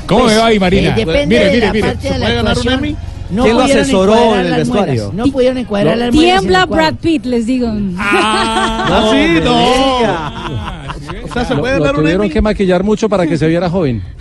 ¿Cómo 0.07 0.27
me 0.27 0.37
va 0.37 0.47
ahí, 0.47 0.59
Marina? 0.61 0.91
eh, 0.91 0.95
depende 1.05 1.27
Mire, 1.27 1.45
de 1.47 1.51
mire, 1.55 1.67
la 1.67 1.73
mire. 1.73 1.87
parte 1.89 2.03
de 2.07 2.13
¿Se 2.15 2.19
la 2.19 2.27
puede 2.27 2.37
ganar 2.37 2.59
un. 2.59 2.69
Emmy? 2.69 2.97
No 3.31 3.43
¿Quién 3.45 3.57
lo 3.57 3.63
pudieron 3.63 3.83
asesoró 3.83 4.13
encuadrar 4.15 4.47
en 4.47 4.53
el 4.53 4.59
vestuario? 4.61 5.13
No 5.15 5.25
pudieron 5.27 5.59
encuadrar 5.59 5.97
muelas. 5.97 6.15
en 6.15 6.21
Tiembla. 6.21 6.67
Brad 6.67 6.95
Pitt, 6.95 7.25
les 7.27 7.47
digo. 7.47 7.69
Ah, 7.99 9.09
sí, 9.13 9.41
no. 9.45 11.25
O 11.25 11.33
sea, 11.33 11.45
se 11.45 11.55
Lo, 11.55 11.61
puede 11.61 11.79
lo 11.79 11.85
dar 11.85 11.95
un 11.95 12.01
tuvieron 12.03 12.23
Emmy. 12.25 12.33
que 12.33 12.41
maquillar 12.43 12.83
mucho 12.85 13.09
para 13.09 13.27
que 13.27 13.37
se 13.37 13.47
viera 13.49 13.69
joven. 13.71 14.03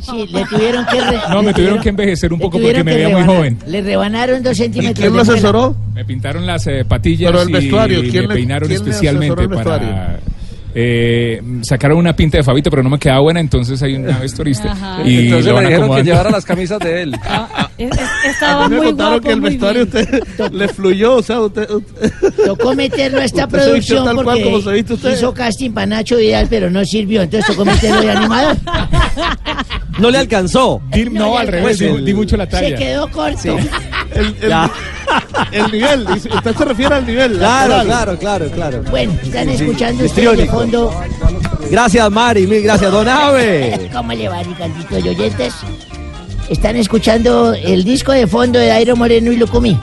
Sí, 0.00 0.26
le 0.32 0.44
tuvieron 0.46 0.86
que... 0.86 1.00
re- 1.00 1.18
No, 1.30 1.42
me 1.42 1.52
tuvieron 1.52 1.80
que 1.80 1.88
envejecer 1.90 2.32
un 2.32 2.38
poco 2.38 2.52
porque 2.52 2.62
tuvieron 2.82 2.84
me 2.86 2.94
veía 2.94 3.08
muy 3.08 3.22
rebanar- 3.22 3.36
joven. 3.36 3.58
Le 3.66 3.82
rebanaron 3.82 4.42
dos 4.42 4.56
centímetros 4.56 4.98
quién 4.98 5.12
de 5.12 5.16
lo 5.16 5.22
asesoró? 5.22 5.76
Me 5.92 6.04
pintaron 6.04 6.46
las 6.46 6.66
eh, 6.66 6.84
patillas 6.86 7.30
Pero 7.30 7.42
el 7.42 7.52
vestuario, 7.52 8.02
y 8.04 8.10
¿quién 8.10 8.22
me 8.24 8.28
le- 8.28 8.34
peinaron 8.34 8.68
quién 8.68 8.80
especialmente 8.80 9.42
el 9.42 9.48
para... 9.50 10.18
Eh, 10.76 11.40
sacaron 11.62 11.98
una 11.98 12.16
pinta 12.16 12.38
de 12.38 12.42
Fabito, 12.44 12.68
pero 12.70 12.82
no 12.82 12.90
me 12.90 12.98
quedaba 12.98 13.20
buena, 13.20 13.38
entonces 13.40 13.80
hay 13.82 13.94
una 13.94 14.18
vestuarista. 14.18 14.72
Ajá. 14.72 15.02
Y 15.04 15.26
Entonces 15.26 15.52
lo 15.52 15.60
le 15.60 15.66
dijeron 15.68 15.94
que 15.96 16.02
llevara 16.02 16.30
las 16.30 16.44
camisas 16.44 16.78
de 16.80 17.02
él. 17.02 17.16
Es- 17.78 17.90
es- 17.90 18.00
Estaba 18.34 18.64
A 18.64 18.68
mí 18.68 18.74
me 18.74 18.80
muy 18.80 18.86
contaron 18.88 19.12
guapo, 19.14 19.26
que 19.26 19.32
el 19.32 19.40
muy 19.40 19.50
vestuario 19.50 19.86
bien. 19.86 20.04
usted 20.22 20.50
le 20.52 20.68
fluyó, 20.68 21.16
o 21.16 21.22
sea, 21.22 21.40
usted... 21.40 21.68
usted- 21.70 22.12
Tocó 22.46 22.74
meterlo 22.74 23.20
a 23.20 23.24
esta 23.24 23.42
se 23.42 23.48
producción 23.48 24.04
tal 24.04 24.16
cual 24.22 24.42
como 24.42 24.58
se 24.58 24.64
porque 24.64 24.92
usted. 24.94 25.12
hizo 25.16 25.34
casting 25.34 25.72
para 25.72 25.86
Nacho 25.86 26.16
Vidal, 26.16 26.46
pero 26.48 26.70
no 26.70 26.84
sirvió. 26.84 27.22
Entonces 27.22 27.46
tocó 27.48 27.64
meterlo 27.64 28.00
de 28.00 28.10
animador. 28.10 28.56
No 29.98 30.10
le 30.10 30.18
alcanzó. 30.18 30.80
Di- 30.92 31.04
no, 31.06 31.36
al 31.38 31.48
revés, 31.48 31.78
di, 31.78 31.86
di 32.02 32.14
mucho 32.14 32.36
la 32.36 32.44
Se 32.46 32.50
talla. 32.50 32.76
quedó 32.76 33.10
corto. 33.10 33.56
El, 34.14 34.36
el- 34.40 34.48
Ya. 34.48 34.70
el 35.52 35.70
nivel, 35.72 36.06
usted 36.08 36.56
se 36.56 36.64
refiere 36.64 36.94
al 36.94 37.06
nivel. 37.06 37.38
Claro, 37.38 37.84
claro, 37.84 38.18
claro, 38.18 38.50
claro. 38.50 38.82
Bueno, 38.90 39.12
están 39.22 39.48
Sí, 39.50 39.56
sí, 39.58 39.64
escuchando 39.64 40.04
ustedes 40.04 40.38
de 40.38 40.46
fondo. 40.46 40.92
Gracias, 41.70 42.10
Mari, 42.10 42.46
mil 42.46 42.62
gracias, 42.62 42.90
Don 42.92 43.08
Ave. 43.08 43.88
¿Cómo 43.92 44.12
le 44.12 44.28
va, 44.28 44.42
Ricardito 44.42 44.98
y 44.98 45.08
oyentes? 45.08 45.54
Están 46.48 46.76
escuchando 46.76 47.54
el 47.54 47.84
disco 47.84 48.12
de 48.12 48.26
fondo 48.26 48.58
de 48.58 48.68
Dairo 48.68 48.96
Moreno 48.96 49.32
y 49.32 49.36
Lucumí. 49.36 49.78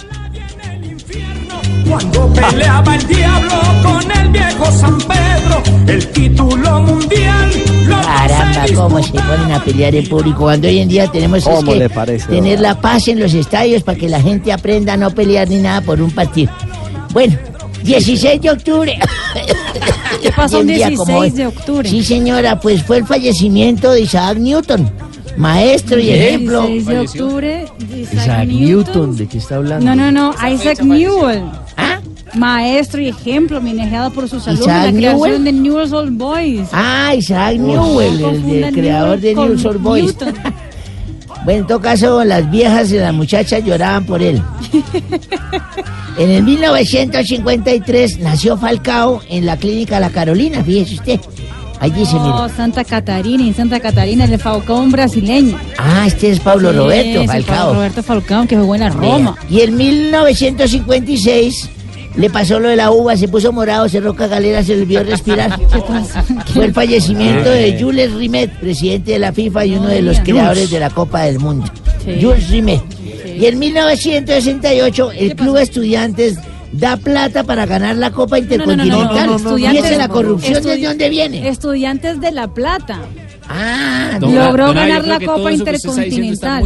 Cuando 1.88 2.32
peleaba 2.34 2.96
el 2.96 3.08
diablo 3.08 3.62
con 3.84 4.12
el 4.12 4.30
viejo 4.30 4.72
San 4.72 4.98
Pedro, 5.00 5.64
el 5.88 6.08
título 6.08 6.82
mundial 6.84 7.52
lo 7.88 8.02
Caramba, 8.02 8.66
cómo 8.76 9.04
se 9.04 9.12
ponen 9.12 9.52
a 9.52 9.64
pelear 9.64 9.96
en 9.96 10.08
público. 10.08 10.40
Cuando 10.44 10.68
hoy 10.68 10.80
en 10.80 10.88
día 10.88 11.08
tenemos 11.12 11.40
es 11.40 11.44
¿Cómo 11.46 11.74
que 11.74 11.90
parece, 11.90 12.28
tener 12.28 12.60
la 12.60 12.80
paz 12.80 13.08
en 13.08 13.20
los 13.20 13.34
estadios 13.34 13.84
para 13.84 13.98
que 13.98 14.08
la 14.08 14.22
gente 14.22 14.54
aprenda 14.54 14.94
a 14.94 14.98
no 14.98 15.12
pelear 15.12 15.50
ni 15.50 15.58
nada 15.58 15.82
por 15.82 16.02
un 16.02 16.12
partido. 16.12 16.52
Bueno, 17.12 17.38
16 17.84 18.42
de 18.42 18.52
octubre. 18.52 19.00
¿Qué 20.22 20.32
pasó 20.32 20.58
como 20.60 20.72
16 20.72 21.10
hoy. 21.10 21.30
de 21.32 21.48
octubre? 21.48 21.90
Sí, 21.90 22.04
señora, 22.04 22.60
pues 22.60 22.84
fue 22.84 22.98
el 22.98 23.06
fallecimiento 23.06 23.92
de 23.92 24.02
Isaac 24.02 24.38
Newton, 24.38 24.90
maestro 25.42 26.00
y 26.00 26.10
ejemplo. 26.10 26.68
16 26.68 26.86
de 26.86 27.00
octubre, 27.00 27.66
Isaac, 27.90 28.14
Isaac 28.14 28.48
Newton. 28.48 28.66
Newton, 28.66 29.18
¿de 29.18 29.28
qué 29.28 29.38
está 29.38 29.56
hablando? 29.56 29.86
No, 29.86 29.96
no, 29.96 30.12
no, 30.12 30.48
Isaac 30.48 30.82
Newell. 30.82 31.44
Maestro 32.34 33.02
y 33.02 33.10
ejemplo, 33.10 33.60
manejado 33.60 34.10
por 34.12 34.30
sus 34.30 34.48
alumnos 34.48 34.68
la 34.68 34.78
¿Isaac 34.78 34.96
creación 34.96 35.20
Newell? 35.20 35.44
de 35.44 35.52
Newell's 35.52 35.92
Old 35.92 36.18
Boys. 36.18 36.70
Ah, 36.72 37.14
Isaac 37.14 37.58
Newell, 37.58 38.24
el, 38.24 38.74
creador 38.74 39.20
de 39.20 39.34
Newell 39.34 39.50
News 39.50 39.64
con 39.64 39.72
Old 39.72 39.82
Boys. 39.82 40.16
Bueno, 41.44 41.62
en 41.62 41.68
todo 41.68 41.82
caso, 41.82 42.24
las 42.24 42.52
viejas 42.52 42.92
y 42.92 42.98
las 42.98 43.12
muchachas 43.16 43.64
lloraban 43.66 44.06
por 44.06 44.22
él. 44.22 44.44
En 46.18 46.30
el 46.30 46.44
1953 46.44 48.20
nació 48.20 48.58
Falcao 48.58 49.22
en 49.28 49.48
la 49.48 49.58
clínica 49.58 50.00
La 50.00 50.12
Carolina, 50.12 50.64
fíjese 50.64 50.96
usted. 50.96 51.20
Ahí 51.82 51.90
dice, 51.92 52.16
Oh, 52.16 52.44
mire. 52.44 52.56
Santa 52.56 52.84
Catarina, 52.86 53.44
y 53.44 53.54
Santa 53.54 53.80
Catarina, 53.80 54.26
el 54.26 54.38
Falcón 54.40 54.92
brasileño. 54.92 55.58
Ah, 55.78 56.06
este 56.06 56.30
es 56.30 56.40
Pablo 56.40 56.72
Sí, 56.72 56.78
Roberto 56.78 57.26
Falcao. 57.26 57.56
Pablo 57.56 57.74
Roberto 57.74 58.04
Falcón, 58.04 58.48
que 58.48 58.56
jugó 58.56 58.76
en 58.76 58.82
la 58.82 58.90
Roma. 58.90 59.36
Y 59.50 59.62
en 59.62 59.76
1956 59.76 61.70
le 62.18 62.30
pasó 62.30 62.60
lo 62.60 62.70
de 62.70 62.76
la 62.76 62.92
uva, 62.92 63.16
se 63.18 63.28
puso 63.28 63.52
morado, 63.52 63.88
cerró 63.90 64.14
galera, 64.14 64.64
se 64.64 64.76
le 64.76 64.84
olvidó 64.84 65.04
respirar. 65.04 65.60
Fue 66.54 66.66
el 66.66 66.74
fallecimiento 66.74 67.50
de 67.50 67.78
Jules 67.82 68.14
Rimet, 68.14 68.52
presidente 68.60 69.14
de 69.14 69.20
la 69.20 69.32
FIFA 69.34 69.66
y 69.66 69.76
uno 69.76 69.88
de 69.88 70.02
los 70.04 70.20
creadores 70.20 70.70
de 70.70 70.80
la 70.80 70.90
Copa 70.92 71.24
del 71.24 71.40
Mundo. 71.40 71.66
Sí. 72.06 72.20
Jules 72.22 72.50
Rimet. 72.50 72.82
Y 73.40 73.46
en 73.46 73.58
1968 73.58 75.12
el 75.14 75.36
Club 75.36 75.58
Estudiantes 75.58 76.38
da 76.72 76.98
plata 76.98 77.44
para 77.44 77.66
ganar 77.66 77.96
la 77.98 78.12
Copa 78.12 78.40
Intercontinental. 78.40 79.38
Fíjese 79.58 79.98
la 79.98 80.08
corrupción 80.08 80.54
desde 80.64 80.84
dónde 80.88 81.10
viene. 81.10 81.48
Estudiantes 81.48 82.20
de 82.22 82.32
La 82.32 82.48
Plata. 82.48 83.00
Ah, 83.50 84.18
Logró 84.22 84.68
don- 84.68 84.76
ganar 84.76 85.02
don- 85.02 85.10
la 85.10 85.20
Copa 85.20 85.52
Intercontinental. 85.52 86.64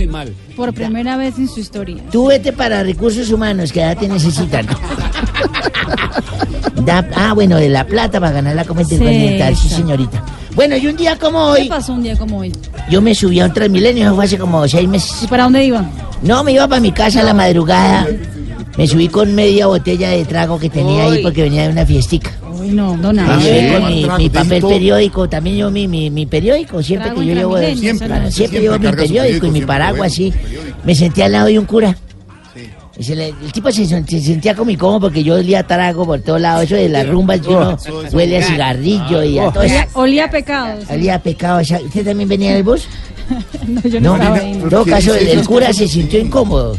Por 0.56 0.74
primera 0.74 1.18
vez 1.18 1.38
en 1.38 1.48
su 1.48 1.60
historia. 1.60 1.98
Tú 2.12 2.28
vete 2.28 2.54
para 2.54 2.84
recursos 2.84 3.32
humanos 3.32 3.72
que 3.72 3.80
ya 3.80 3.96
te 3.96 4.08
necesitan. 4.08 4.68
Da- 6.86 7.08
ah, 7.16 7.34
bueno, 7.34 7.58
de 7.58 7.70
la 7.70 7.86
plata 7.88 8.20
para 8.20 8.32
ganar 8.34 8.56
la 8.56 8.64
Copa 8.66 8.82
Intercontinental, 8.82 9.56
sí, 9.56 9.70
sí. 9.70 9.76
señorita. 9.76 10.24
Bueno, 10.56 10.76
y 10.78 10.86
un 10.88 10.96
día 10.96 11.18
como 11.18 11.54
¿Qué 11.56 11.64
hoy, 11.64 11.70
pasó 11.70 11.94
un 11.94 12.04
día 12.04 12.16
como 12.16 12.40
hoy? 12.40 12.52
yo 12.90 13.02
me 13.02 13.16
subí 13.16 13.40
a 13.40 13.46
un 13.46 13.54
Transmilenio, 13.54 14.06
eso 14.06 14.16
fue 14.16 14.26
hace 14.26 14.38
como 14.38 14.68
seis 14.68 14.88
meses. 14.88 15.24
¿Y 15.24 15.28
para 15.28 15.44
dónde 15.44 15.64
iba? 15.66 15.84
No, 16.22 16.44
me 16.44 16.52
iba 16.54 16.68
para 16.68 16.80
mi 16.80 16.92
casa 16.92 17.22
a 17.22 17.24
la 17.24 17.34
madrugada. 17.34 18.06
Me 18.78 18.88
subí 18.88 19.08
con 19.08 19.34
media 19.34 19.68
botella 19.68 20.10
de 20.10 20.26
trago 20.26 20.60
que 20.60 20.70
tenía 20.70 21.06
ahí 21.06 21.24
porque 21.24 21.44
venía 21.44 21.64
de 21.64 21.70
una 21.70 21.86
fiestica. 21.86 22.32
Uy, 22.60 22.70
no, 22.70 22.98
don 22.98 23.16
Me 23.16 23.22
Abe. 23.22 23.44
llevé 23.44 23.74
con 23.80 23.88
mi, 23.88 24.06
mi 24.18 24.30
papel 24.30 24.62
periódico, 24.64 25.30
también 25.30 25.56
yo 25.58 25.72
mi, 25.72 25.88
mi, 25.88 26.10
mi 26.10 26.26
periódico, 26.26 26.82
siempre 26.84 27.08
Trago 27.10 27.22
que 27.22 27.28
yo 27.28 27.34
llevo, 27.36 27.58
siempre, 27.58 27.76
siempre. 27.78 28.08
siempre 28.08 28.32
Siempre 28.32 28.60
llevo 28.62 28.80
mi 28.80 28.92
periódico 28.92 29.46
y 29.46 29.52
mi 29.52 29.62
paraguas 29.62 30.12
así. 30.12 30.34
Me 30.84 30.94
senté 30.96 31.24
al 31.24 31.32
lado 31.32 31.48
de 31.48 31.60
un 31.60 31.66
cura. 31.66 31.96
Le- 32.98 33.28
el 33.28 33.52
tipo 33.52 33.70
se, 33.74 33.86
se 33.86 34.22
sentía 34.22 34.56
como 34.56 34.72
incómodo 34.72 35.02
porque 35.02 35.22
yo 35.22 35.36
olía 35.36 35.60
a 35.60 35.64
tarago 35.68 36.06
por 36.06 36.22
todos 36.22 36.40
lados. 36.40 36.64
Eso 36.64 36.76
de 36.76 36.88
las 36.88 37.06
rumbas, 37.08 37.42
que 37.42 37.50
uno 37.50 37.78
huele 38.14 38.38
a 38.38 38.42
cigarrillo 38.48 39.22
y 39.24 39.38
a 39.38 39.52
todo 39.52 39.64
eso. 39.64 39.76
Olía, 39.96 40.26
a 40.26 40.30
pecados. 40.30 40.86
Olía 40.90 41.16
a 41.16 41.20
pecado. 41.20 41.60
o 41.60 41.64
sea, 41.66 41.80
¿Usted 41.82 42.06
también 42.06 42.30
venía 42.30 42.52
en 42.52 42.58
el 42.58 42.64
bus? 42.64 42.88
No, 43.68 43.82
yo 43.82 44.00
no, 44.00 44.10
No, 44.18 44.24
estaba 44.24 44.40
en 44.40 44.70
todo 44.70 44.86
caso, 44.86 45.16
el, 45.16 45.28
el 45.28 45.44
cura 45.46 45.74
se 45.74 45.88
sintió 45.88 46.20
incómodo. 46.20 46.78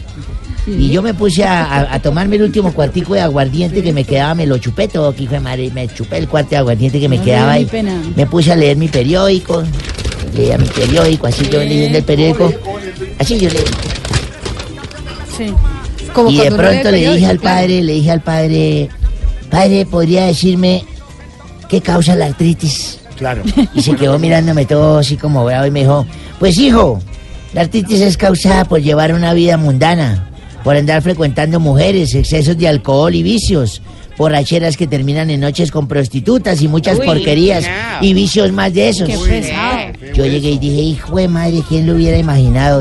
Y 0.67 0.89
yo 0.91 1.01
me 1.03 1.15
puse 1.15 1.45
a, 1.45 1.65
a- 1.65 1.95
a 1.95 2.01
tomarme 2.01 2.37
el 2.37 2.43
último 2.43 2.73
cuartico 2.73 3.15
de 3.15 3.21
aguardiente 3.21 3.83
que 3.83 3.93
me 3.93 4.05
quedaba, 4.05 4.35
me 4.35 4.47
lo 4.47 4.59
chupé 4.59 4.89
todo, 4.89 5.15
que 5.15 5.23
hijo 5.25 5.35
de 5.35 5.41
madre, 5.41 5.71
me 5.73 5.87
chupé 5.89 6.19
el 6.19 6.27
cuarto 6.29 6.51
de 6.51 6.57
aguardiente 6.57 6.99
que 6.99 7.09
me 7.09 7.19
No, 7.19 7.25
quedaba 7.25 7.53
ahí. 7.53 7.69
Me 8.17 8.27
puse 8.27 8.53
a 8.53 8.57
leer 8.57 8.77
mi 8.77 8.89
periódico, 8.89 9.63
leía 10.35 10.59
mi 10.59 10.67
periódico, 10.67 11.27
así 11.29 11.49
yo 11.49 11.61
leyendo 11.61 11.99
el 11.99 12.05
periódico. 12.05 12.53
Así 13.19 13.39
yo 13.39 13.49
leí. 13.49 13.63
Sí. 15.37 15.53
y 16.29 16.37
de 16.39 16.51
pronto 16.51 16.91
le 16.91 17.11
dije 17.13 17.27
al 17.27 17.39
padre, 17.39 17.83
le 17.83 17.93
dije 17.93 18.11
al 18.11 18.21
padre, 18.23 18.89
padre, 19.51 19.87
¿podría 19.87 20.25
decirme 20.27 20.85
qué 21.69 21.81
causa 21.81 22.17
la 22.17 22.27
artritis? 22.27 22.99
Claro. 23.17 23.43
Y 23.75 23.83
se 23.83 23.95
quedó 23.97 24.19
mirándome 24.19 24.65
todo 24.67 24.99
así 24.99 25.17
como 25.17 25.45
bravo 25.45 25.67
y 25.67 25.71
me 25.71 25.81
dijo, 25.81 26.07
pues 26.39 26.59
hijo, 26.59 27.01
la 27.53 27.63
artritis 27.63 28.01
es 28.01 28.17
causada 28.17 28.65
por 28.65 28.81
llevar 28.83 29.13
una 29.15 29.33
vida 29.35 29.57
mundana, 29.57 30.26
por 30.67 30.75
andar 30.75 31.01
frecuentando 31.01 31.61
mujeres, 31.61 32.13
excesos 32.17 32.59
de 32.59 32.67
alcohol 32.67 33.15
y 33.15 33.23
vicios, 33.23 33.83
borracheras 34.19 34.77
que 34.77 34.89
terminan 34.89 35.31
en 35.31 35.39
noches 35.39 35.71
con 35.71 35.87
prostitutas 35.87 36.61
y 36.61 36.67
muchas 36.67 36.99
Uy, 36.99 37.07
porquerías 37.07 37.63
no. 37.63 38.05
y 38.05 38.15
vicios 38.15 38.51
más 38.51 38.75
de 38.75 38.89
esos. 38.89 39.09
Qué 39.09 39.17
pesado. 39.17 39.93
Yo 40.13 40.27
llegué 40.27 40.51
y 40.51 40.59
dije, 40.59 40.81
hijo 40.83 41.19
de 41.19 41.29
madre, 41.29 41.63
¿quién 41.69 41.87
lo 41.87 41.95
hubiera 41.95 42.19
imaginado? 42.19 42.81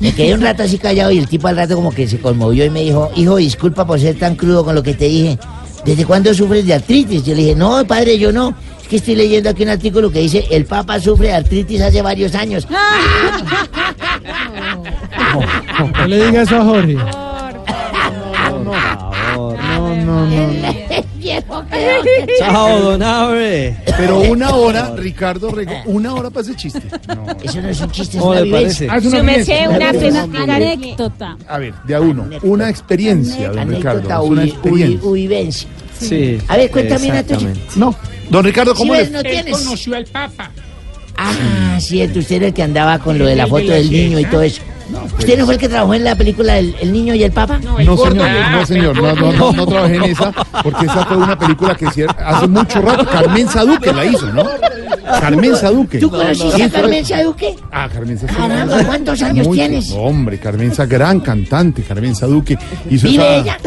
Me 0.00 0.12
quedé 0.12 0.34
un 0.34 0.40
rato 0.40 0.64
así 0.64 0.76
callado 0.76 1.12
y 1.12 1.18
el 1.18 1.28
tipo 1.28 1.46
al 1.46 1.54
rato 1.54 1.76
como 1.76 1.92
que 1.92 2.08
se 2.08 2.18
conmovió 2.18 2.64
y 2.64 2.70
me 2.70 2.82
dijo, 2.82 3.12
hijo, 3.14 3.36
disculpa 3.36 3.86
por 3.86 4.00
ser 4.00 4.18
tan 4.18 4.34
crudo 4.34 4.64
con 4.64 4.74
lo 4.74 4.82
que 4.82 4.94
te 4.94 5.04
dije. 5.04 5.38
¿Desde 5.84 6.04
cuándo 6.04 6.34
sufres 6.34 6.66
de 6.66 6.74
artritis? 6.74 7.22
Yo 7.24 7.36
le 7.36 7.42
dije, 7.42 7.54
no, 7.54 7.86
padre, 7.86 8.18
yo 8.18 8.32
no. 8.32 8.56
Es 8.82 8.88
que 8.88 8.96
estoy 8.96 9.14
leyendo 9.14 9.50
aquí 9.50 9.62
un 9.62 9.68
artículo 9.68 10.10
que 10.10 10.18
dice, 10.18 10.46
el 10.50 10.64
Papa 10.64 10.98
sufre 10.98 11.28
de 11.28 11.34
artritis 11.34 11.80
hace 11.80 12.02
varios 12.02 12.34
años. 12.34 12.66
No 15.98 16.06
le 16.06 16.26
diga 16.26 16.42
eso 16.42 16.56
a 16.56 16.64
Jorge. 16.64 16.94
No, 16.94 17.52
no, 19.96 20.26
no. 20.26 20.72
Viejo, 21.16 21.64
Chao, 22.38 22.80
don 22.80 23.02
Abe. 23.02 23.76
Pero 23.96 24.20
una 24.20 24.54
hora, 24.54 24.94
Ricardo 24.96 25.50
Rego, 25.50 25.72
una 25.86 26.14
hora 26.14 26.30
para 26.30 26.42
ese 26.42 26.56
chiste. 26.56 26.82
Eso 27.42 27.60
no 27.60 27.68
es 27.68 27.80
un 27.80 27.90
chiste, 27.90 28.16
es 28.16 28.20
¿Cómo 28.20 28.32
una 28.32 28.40
le 28.40 28.46
vivencia. 28.46 28.88
parece? 28.88 28.90
Ah, 28.90 28.96
es 29.08 29.14
una 29.14 29.22
merced, 29.22 29.68
vivencia. 29.68 30.24
una, 30.24 30.54
anécdota. 30.56 31.36
A 31.48 31.58
ver, 31.58 31.74
de 31.84 31.94
a 31.94 32.00
uno. 32.00 32.26
Una 32.42 32.68
experiencia, 32.68 33.50
don 33.52 33.68
Ricardo. 33.68 33.98
Anécdota, 34.00 34.24
Es 34.24 34.30
una 34.30 34.42
uy- 34.42 34.44
uy- 34.44 34.48
experiencia. 34.50 35.08
uvivencia. 35.08 35.68
Sí. 35.98 36.38
A 36.48 36.56
ver, 36.56 36.70
cuéntame 36.70 37.10
una 37.10 37.22
tuya. 37.22 37.34
exactamente. 37.36 37.72
No. 37.76 37.94
Don 38.30 38.44
Ricardo, 38.44 38.74
¿cómo 38.74 38.92
¿Sí 38.94 38.98
le 38.98 39.04
ves? 39.04 39.12
¿No 39.12 39.22
tienes? 39.22 39.56
conoció 39.58 39.96
al 39.96 40.04
Papa. 40.06 40.50
Ah, 41.16 41.76
cierto, 41.78 42.18
usted 42.18 42.36
era 42.36 42.46
el 42.48 42.54
que 42.54 42.62
andaba 42.62 42.98
con 42.98 43.18
lo 43.18 43.26
de 43.26 43.36
la 43.36 43.46
foto 43.46 43.70
del 43.70 43.90
niño 43.90 44.18
y 44.18 44.24
todo 44.24 44.42
eso. 44.42 44.62
¿Usted 45.18 45.38
no 45.38 45.44
fue 45.44 45.54
el 45.54 45.60
que 45.60 45.68
trabajó 45.68 45.94
en 45.94 46.04
la 46.04 46.14
película 46.14 46.58
El, 46.58 46.74
el 46.80 46.92
niño 46.92 47.14
y 47.14 47.22
el 47.24 47.32
papa? 47.32 47.58
No, 47.62 47.78
el 47.78 47.86
No, 47.86 47.96
señor, 47.96 48.26
no, 48.52 48.66
señor, 48.66 48.96
no, 49.02 49.14
no, 49.14 49.32
no, 49.32 49.52
no 49.52 49.66
trabajé 49.66 49.96
en 49.96 50.02
esa, 50.04 50.32
porque 50.62 50.86
esa 50.86 51.04
fue 51.06 51.16
una 51.16 51.38
película 51.38 51.74
que 51.74 51.86
hace 51.86 52.48
mucho 52.48 52.80
rato 52.80 53.06
Carmen 53.06 53.48
Saduque 53.48 53.92
la 53.92 54.04
hizo, 54.04 54.26
¿no? 54.32 54.44
Carmen 55.20 55.56
Saduque. 55.56 55.98
¿Tú 55.98 56.10
conociste 56.10 56.64
a 56.64 56.70
Carmen 56.70 57.04
Saduque? 57.04 57.56
Ah, 57.70 57.88
Carmen 57.92 58.18
Saduque. 58.18 58.36
Caramba, 58.40 58.84
¿cuántos 58.84 59.22
años 59.22 59.46
Mucho. 59.46 59.54
tienes? 59.60 59.90
Hombre, 59.96 60.38
Carmen 60.38 60.74
Sa, 60.74 60.86
gran 60.86 61.20
cantante, 61.20 61.82
Carmen 61.82 62.14
Saduque. 62.14 62.56
Hizo 62.90 63.08
¿Vive 63.08 63.24
esa- 63.24 63.36
ella? 63.36 63.58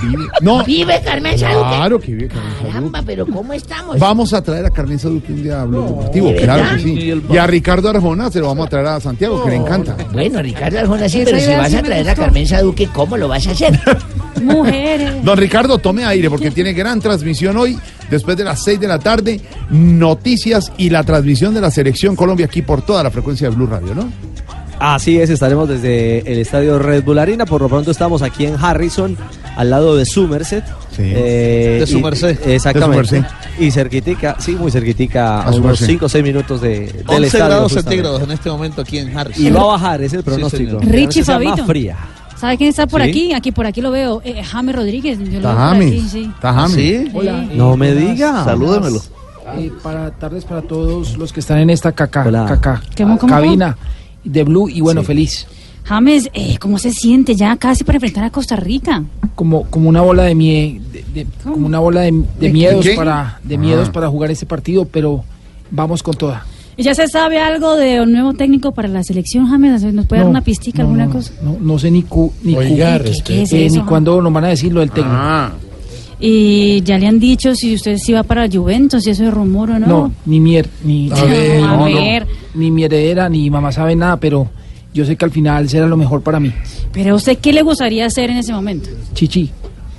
Vive. 0.00 0.24
No. 0.40 0.64
¿Vive 0.64 1.00
Carmen 1.04 1.38
Saduque? 1.38 1.76
Claro 1.76 2.00
que 2.00 2.12
vive 2.12 2.28
Carmen 2.28 2.52
Saduque. 2.52 2.68
Caramba, 2.72 3.02
pero 3.04 3.26
¿cómo 3.26 3.52
estamos? 3.52 3.98
Vamos 3.98 4.32
a 4.32 4.42
traer 4.42 4.66
a 4.66 4.70
Carmen 4.70 4.98
Saduque 4.98 5.32
un 5.32 5.42
día 5.42 5.62
a 5.62 5.64
Blog 5.64 5.88
Deportivo, 5.88 6.28
¿de 6.28 6.36
claro 6.36 6.76
que 6.76 6.82
sí. 6.82 7.22
Y 7.30 7.36
a 7.36 7.46
Ricardo 7.46 7.88
Arjona 7.88 8.30
se 8.30 8.40
lo 8.40 8.48
vamos 8.48 8.66
a 8.66 8.70
traer 8.70 8.86
a 8.86 9.00
Santiago, 9.00 9.42
que 9.44 9.50
le 9.50 9.56
encanta. 9.56 9.96
Bueno, 10.12 10.42
Ricardo 10.42 10.78
Arjona 10.78 11.08
sí, 11.08 11.20
Esa 11.20 11.30
pero 11.30 11.42
si 11.42 11.56
vas 11.56 11.74
a 11.74 11.82
traer 11.82 12.08
a. 12.08 12.14
Carmen 12.14 12.46
Saduque, 12.46 12.86
¿cómo 12.88 13.16
lo 13.16 13.28
vas 13.28 13.46
a 13.46 13.50
hacer? 13.50 13.78
Mujeres. 14.42 15.24
Don 15.24 15.36
Ricardo, 15.36 15.78
tome 15.78 16.04
aire 16.04 16.28
porque 16.30 16.50
tiene 16.50 16.72
gran 16.72 17.00
transmisión 17.00 17.56
hoy, 17.56 17.78
después 18.10 18.36
de 18.36 18.44
las 18.44 18.62
6 18.64 18.80
de 18.80 18.88
la 18.88 18.98
tarde, 18.98 19.40
noticias 19.70 20.72
y 20.76 20.90
la 20.90 21.04
transmisión 21.04 21.54
de 21.54 21.60
la 21.60 21.70
Selección 21.70 22.16
Colombia 22.16 22.46
aquí 22.46 22.62
por 22.62 22.82
toda 22.82 23.02
la 23.02 23.10
frecuencia 23.10 23.48
de 23.48 23.56
Blue 23.56 23.66
Radio, 23.66 23.94
¿no? 23.94 24.10
Así 24.84 25.20
es, 25.20 25.30
estaremos 25.30 25.68
desde 25.68 26.18
el 26.30 26.38
estadio 26.38 26.76
Red 26.76 27.04
Bull 27.04 27.20
Arena. 27.20 27.46
Por 27.46 27.62
lo 27.62 27.68
pronto 27.68 27.92
estamos 27.92 28.20
aquí 28.20 28.46
en 28.46 28.56
Harrison, 28.56 29.16
al 29.56 29.70
lado 29.70 29.96
de 29.96 30.04
Somerset. 30.04 30.64
Eh, 30.98 31.76
De 31.78 31.86
su 31.86 31.98
y-. 31.98 32.52
Exactamente. 32.52 33.20
De. 33.20 33.24
Y 33.60 33.70
cerquitica, 33.70 34.34
sí, 34.40 34.56
muy 34.56 34.72
cerquitica, 34.72 35.42
A 35.42 35.50
unos 35.50 35.60
merced. 35.62 35.86
5 35.86 36.06
o 36.06 36.08
6 36.08 36.24
minutos 36.24 36.60
de, 36.60 36.80
del 36.80 37.04
11 37.06 37.26
estadio. 37.26 37.44
grados 37.44 37.62
justamente. 37.72 37.90
centígrados 37.90 38.22
en 38.22 38.30
este 38.32 38.50
momento 38.50 38.82
aquí 38.82 38.98
en 38.98 39.16
Harris. 39.16 39.38
Y 39.38 39.50
va 39.52 39.60
a 39.60 39.66
bajar, 39.66 40.02
es 40.02 40.14
el 40.14 40.24
pronóstico. 40.24 40.80
señor. 40.80 40.84
Richie 40.92 41.22
Fabito. 41.22 41.64
fría. 41.64 41.96
¿Sabe 42.36 42.56
quién 42.58 42.70
está 42.70 42.88
por 42.88 43.02
¿Sí? 43.04 43.08
aquí? 43.08 43.32
Aquí 43.34 43.52
por 43.52 43.66
aquí 43.66 43.80
lo 43.80 43.92
veo. 43.92 44.20
Eh, 44.24 44.42
James 44.42 44.74
Rodríguez. 44.74 45.16
Yo 45.30 45.38
lo 45.38 45.48
aquí, 45.48 46.00
sí. 46.10 46.32
¿Sí? 46.74 47.08
Hola. 47.14 47.46
No 47.54 47.76
me 47.76 47.94
diga. 47.94 48.42
Salúdemelo. 48.42 49.00
Eh, 49.58 49.70
para 49.80 50.10
tardes 50.10 50.44
para 50.44 50.62
todos 50.62 51.16
los 51.16 51.32
que 51.32 51.38
están 51.38 51.58
en 51.58 51.70
esta 51.70 51.92
caca, 51.92 52.24
Hola. 52.26 52.46
caca 52.46 52.80
¿Cómo, 52.96 53.18
cómo, 53.18 53.32
cabina 53.32 53.76
de 54.24 54.44
Blue 54.44 54.68
y 54.68 54.80
bueno, 54.80 55.02
feliz. 55.02 55.46
James, 55.84 56.30
eh, 56.32 56.58
¿cómo 56.60 56.78
se 56.78 56.92
siente 56.92 57.34
ya 57.34 57.56
casi 57.56 57.82
para 57.82 57.96
enfrentar 57.96 58.22
a 58.24 58.30
Costa 58.30 58.54
Rica? 58.56 59.02
Como, 59.34 59.64
como 59.64 59.88
una 59.88 60.00
bola 60.00 60.22
de 60.24 60.34
mie, 60.34 60.80
de- 60.92 61.04
de- 61.12 61.26
como 61.42 61.66
una 61.66 61.80
bola 61.80 62.02
de, 62.02 62.12
de 62.12 62.22
¿De 62.38 62.50
miedos 62.52 62.84
qué? 62.86 62.94
para 62.94 63.40
de 63.42 63.56
Ah. 63.56 63.58
miedos 63.58 63.90
para 63.90 64.08
jugar 64.08 64.30
este 64.30 64.46
partido, 64.46 64.84
pero 64.84 65.24
vamos 65.70 66.02
con 66.02 66.14
toda. 66.14 66.46
¿Y 66.76 66.84
ya 66.84 66.94
se 66.94 67.06
sabe 67.08 67.38
algo 67.38 67.76
de 67.76 68.00
un 68.00 68.12
nuevo 68.12 68.32
técnico 68.32 68.72
para 68.72 68.88
la 68.88 69.02
selección, 69.02 69.46
James? 69.48 69.82
¿Nos 69.92 70.06
puede 70.06 70.22
dar 70.22 70.30
una 70.30 70.40
pistica, 70.40 70.78
no, 70.82 70.84
alguna 70.88 71.06
no, 71.06 71.12
cosa? 71.12 71.32
No, 71.42 71.56
no 71.60 71.78
sé 71.78 71.90
ni 71.90 72.02
cu, 72.04 72.32
ni, 72.44 72.54
Oiga, 72.54 72.98
cu- 72.98 73.04
¿Qué- 73.04 73.22
qué 73.24 73.42
es 73.42 73.52
eh, 73.52 73.66
eso, 73.66 73.76
ni 73.76 73.82
cuándo 73.82 74.22
nos 74.22 74.32
van 74.32 74.44
a 74.44 74.48
decir 74.48 74.72
lo 74.72 74.80
del 74.80 74.90
técnico. 74.90 75.16
Y 76.24 76.82
ya 76.82 76.98
le 76.98 77.08
han 77.08 77.18
dicho 77.18 77.52
si 77.56 77.74
usted 77.74 77.96
sí 77.98 78.12
va 78.12 78.22
para 78.22 78.48
Juventus, 78.48 79.02
si 79.02 79.10
eso 79.10 79.24
es 79.24 79.34
rumor 79.34 79.72
o 79.72 79.78
no. 79.80 79.86
No, 79.88 80.12
ni 80.24 80.38
mier, 80.38 80.68
ni, 80.84 81.10
A 81.12 81.24
ver, 81.24 81.64
a 81.64 81.84
ver. 81.84 82.26
ni 82.54 82.70
mi 82.70 82.84
heredera, 82.84 83.28
ni 83.28 83.50
mamá 83.50 83.72
sabe 83.72 83.96
nada, 83.96 84.18
pero 84.18 84.48
yo 84.94 85.04
sé 85.04 85.16
que 85.16 85.24
al 85.24 85.32
final 85.32 85.68
será 85.68 85.88
lo 85.88 85.96
mejor 85.96 86.22
para 86.22 86.38
mí. 86.38 86.52
Pero 86.92 87.16
usted, 87.16 87.38
¿qué 87.38 87.52
le 87.52 87.62
gustaría 87.62 88.06
hacer 88.06 88.30
en 88.30 88.36
ese 88.36 88.52
momento? 88.52 88.88
Chichi. 89.14 89.50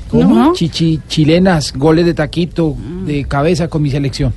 ¿Cómo? 0.10 0.54
Chichi, 0.54 1.02
chilenas, 1.10 1.74
goles 1.76 2.06
de 2.06 2.14
taquito, 2.14 2.78
de 3.06 3.26
cabeza 3.26 3.68
con 3.68 3.82
mi 3.82 3.90
selección. 3.90 4.34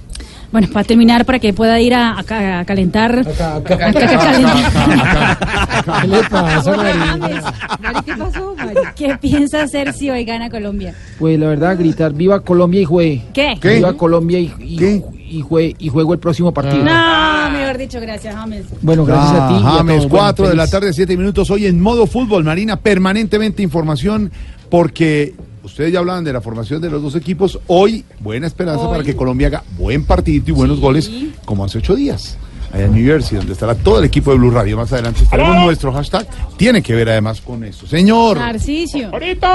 Bueno, 0.53 0.69
para 0.73 0.85
terminar, 0.85 1.25
para 1.25 1.39
que 1.39 1.53
pueda 1.53 1.81
ir 1.81 1.93
a, 1.95 2.13
a- 2.21 2.59
a 2.61 2.65
calentar. 2.65 3.25
a- 3.41 3.57
a 3.57 3.63
calentar. 3.63 5.47
¿Qué 6.03 6.09
le 6.09 6.23
pasa, 6.25 6.73
Mari? 6.77 6.99
Mari, 7.81 7.99
¿qué 8.05 8.15
pasó, 8.15 8.55
Mari? 8.57 8.77
¿Qué 8.97 9.17
piensa 9.21 9.63
hacer 9.63 9.93
si 9.93 10.11
hoy 10.11 10.25
gana 10.25 10.49
Colombia? 10.51 10.95
Pues 11.19 11.39
la 11.39 11.49
verdad, 11.49 11.77
gritar 11.79 12.13
viva 12.13 12.41
Colombia 12.41 12.81
y 12.81 12.85
juegue. 12.85 13.23
¿Qué? 13.33 13.59
Viva 13.63 13.93
Colombia 13.97 14.39
y, 14.39 14.53
y, 14.61 15.03
y 15.29 15.43
jue- 15.43 15.75
y 15.79 15.89
juego 15.89 16.13
el 16.15 16.19
próximo 16.21 16.53
partido. 16.53 16.85
No, 16.85 17.51
mejor 17.51 17.77
dicho, 17.79 18.01
gracias, 18.01 18.35
James. 18.35 18.65
Bueno, 18.83 19.05
gracias 19.05 19.33
a 19.41 19.49
ti. 19.49 19.55
a 19.55 19.59
Ah, 19.59 19.75
James, 19.79 19.97
todos. 19.99 20.11
Bueno, 20.11 20.25
4 20.27 20.49
de 20.49 20.57
la 20.57 20.67
tarde, 20.69 20.93
7 20.93 21.17
minutos. 21.17 21.51
Hoy 21.51 21.67
en 21.67 21.81
modo 21.81 22.07
fútbol, 22.07 22.45
Marina, 22.45 22.77
permanentemente 22.77 23.63
información 23.63 24.31
porque 24.71 25.35
ustedes 25.67 25.93
ya 25.93 25.99
hablaban 25.99 26.25
de 26.25 26.33
la 26.33 26.41
formación 26.41 26.81
de 26.81 26.89
los 26.91 27.03
dos 27.03 27.15
equipos. 27.15 27.61
Hoy, 27.67 28.05
buena 28.21 28.47
esperanza 28.47 28.85
Hoy. 28.87 28.93
para 28.93 29.05
que 29.05 29.15
Colombia 29.15 29.49
haga 29.49 29.65
buen 29.77 30.05
partido 30.05 30.45
y 30.49 30.53
buenos 30.53 30.81
goles 30.81 31.11
como 31.45 31.65
hace 31.65 31.79
ocho 31.79 31.95
días. 31.95 32.39
Allá 32.73 32.87
en 32.87 32.93
New 32.95 33.05
Jersey, 33.05 33.39
donde 33.39 33.53
estará 33.53 33.75
todo 33.75 33.99
el 34.01 34.05
equipo 34.07 34.31
de 34.33 34.39
Blue 34.39 34.51
Radio. 34.51 34.77
Más 34.77 34.93
adelante 34.93 35.23
estaremos 35.23 35.55
¡Aló! 35.57 35.65
nuestro 35.67 35.93
hashtag. 35.93 36.27
Tiene 36.57 36.83
que 36.83 36.95
ver 36.95 37.09
además 37.11 37.41
con 37.41 37.63
eso. 37.65 37.87
Señor, 37.87 38.39
Narcisio. 38.39 39.11
¡Jorito! 39.11 39.47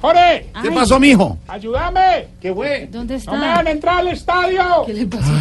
¡Jorge! 0.00 0.46
¿qué 0.62 0.70
pasó, 0.70 1.00
mijo? 1.00 1.38
¡Ayúdame! 1.48 2.28
¿Qué 2.40 2.54
fue? 2.54 2.88
¿Dónde 2.90 3.16
está? 3.16 3.32
¡No 3.32 3.38
me 3.38 3.46
van 3.48 3.66
a 3.66 3.70
entrar 3.70 3.98
al 3.98 4.08
estadio! 4.08 4.62
¿Qué 4.86 4.94
le 4.94 5.06
pasó? 5.06 5.32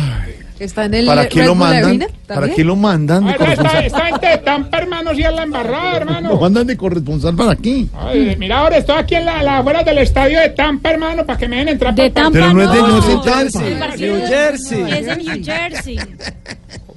Está 0.60 0.86
en 0.86 0.94
el 0.96 1.06
¿Para 1.06 1.28
qué 1.30 1.44
lo 1.44 1.54
mandan? 1.56 2.08
¿Para 2.28 2.50
qué 2.50 2.64
lo 2.64 2.76
mandan 2.76 3.26
de 3.26 3.32
Esta, 3.32 3.44
corresponsal? 3.46 3.86
esta 3.86 4.06
gente 4.06 4.28
de 4.28 4.38
Tampa, 4.40 4.78
hermano, 4.80 5.14
sí 5.14 5.22
es 5.22 5.32
la 5.34 5.44
embarrada, 5.44 5.98
hermano. 5.98 6.30
¿Lo 6.30 6.40
mandan 6.40 6.66
de 6.68 6.76
corresponsal 6.76 7.36
para 7.36 7.52
aquí? 7.52 7.90
Ay, 7.96 8.36
mira, 8.40 8.60
ahora 8.60 8.78
estoy 8.78 8.98
aquí 8.98 9.16
en 9.16 9.26
la, 9.26 9.44
la 9.44 9.60
afuera 9.60 9.84
del 9.84 10.00
estadio 10.00 10.40
de 10.40 10.50
Tampa, 10.50 10.90
hermano, 10.92 11.26
para 11.26 11.38
que 11.38 11.48
me 11.48 11.58
den 11.58 11.70
entrar. 11.70 11.94
De 11.94 12.10
Tampa 12.10 12.32
Pero 12.32 12.54
no 12.54 12.62
es 12.64 12.72
de- 12.72 12.82
no 12.82 12.98
es. 12.98 13.24
Tampa. 13.24 13.96
New 13.98 14.22
Jersey. 14.28 14.82
Es 14.92 15.06
de 15.06 15.16
New 15.18 15.44
Jersey. 15.46 16.00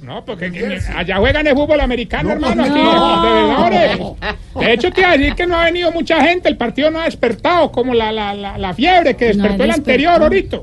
No, 0.01 0.25
porque 0.25 0.51
que- 0.51 0.79
allá 0.95 1.17
juegan 1.17 1.45
el 1.47 1.53
fútbol 1.53 1.79
americano, 1.79 2.29
No, 2.29 2.33
hermano. 2.49 2.63
Aquí, 2.63 2.71
no. 2.73 3.69
de 3.69 3.77
verdad. 3.79 4.25
De 4.59 4.73
hecho, 4.73 4.91
te 4.91 5.01
iba 5.01 5.11
a 5.11 5.17
decir 5.17 5.35
que 5.35 5.45
no 5.47 5.55
ha 5.55 5.65
venido 5.65 5.91
mucha 5.91 6.19
gente. 6.25 6.49
El 6.49 6.57
partido 6.57 6.89
no 6.89 6.99
ha 6.99 7.05
despertado 7.05 7.71
como 7.71 7.93
la, 7.93 8.11
la, 8.11 8.33
la, 8.33 8.57
la 8.57 8.73
fiebre 8.73 9.15
que 9.15 9.27
No 9.33 9.43
despertó 9.43 9.63
el 9.63 9.71
anterior 9.71 10.21
ahorita. 10.21 10.57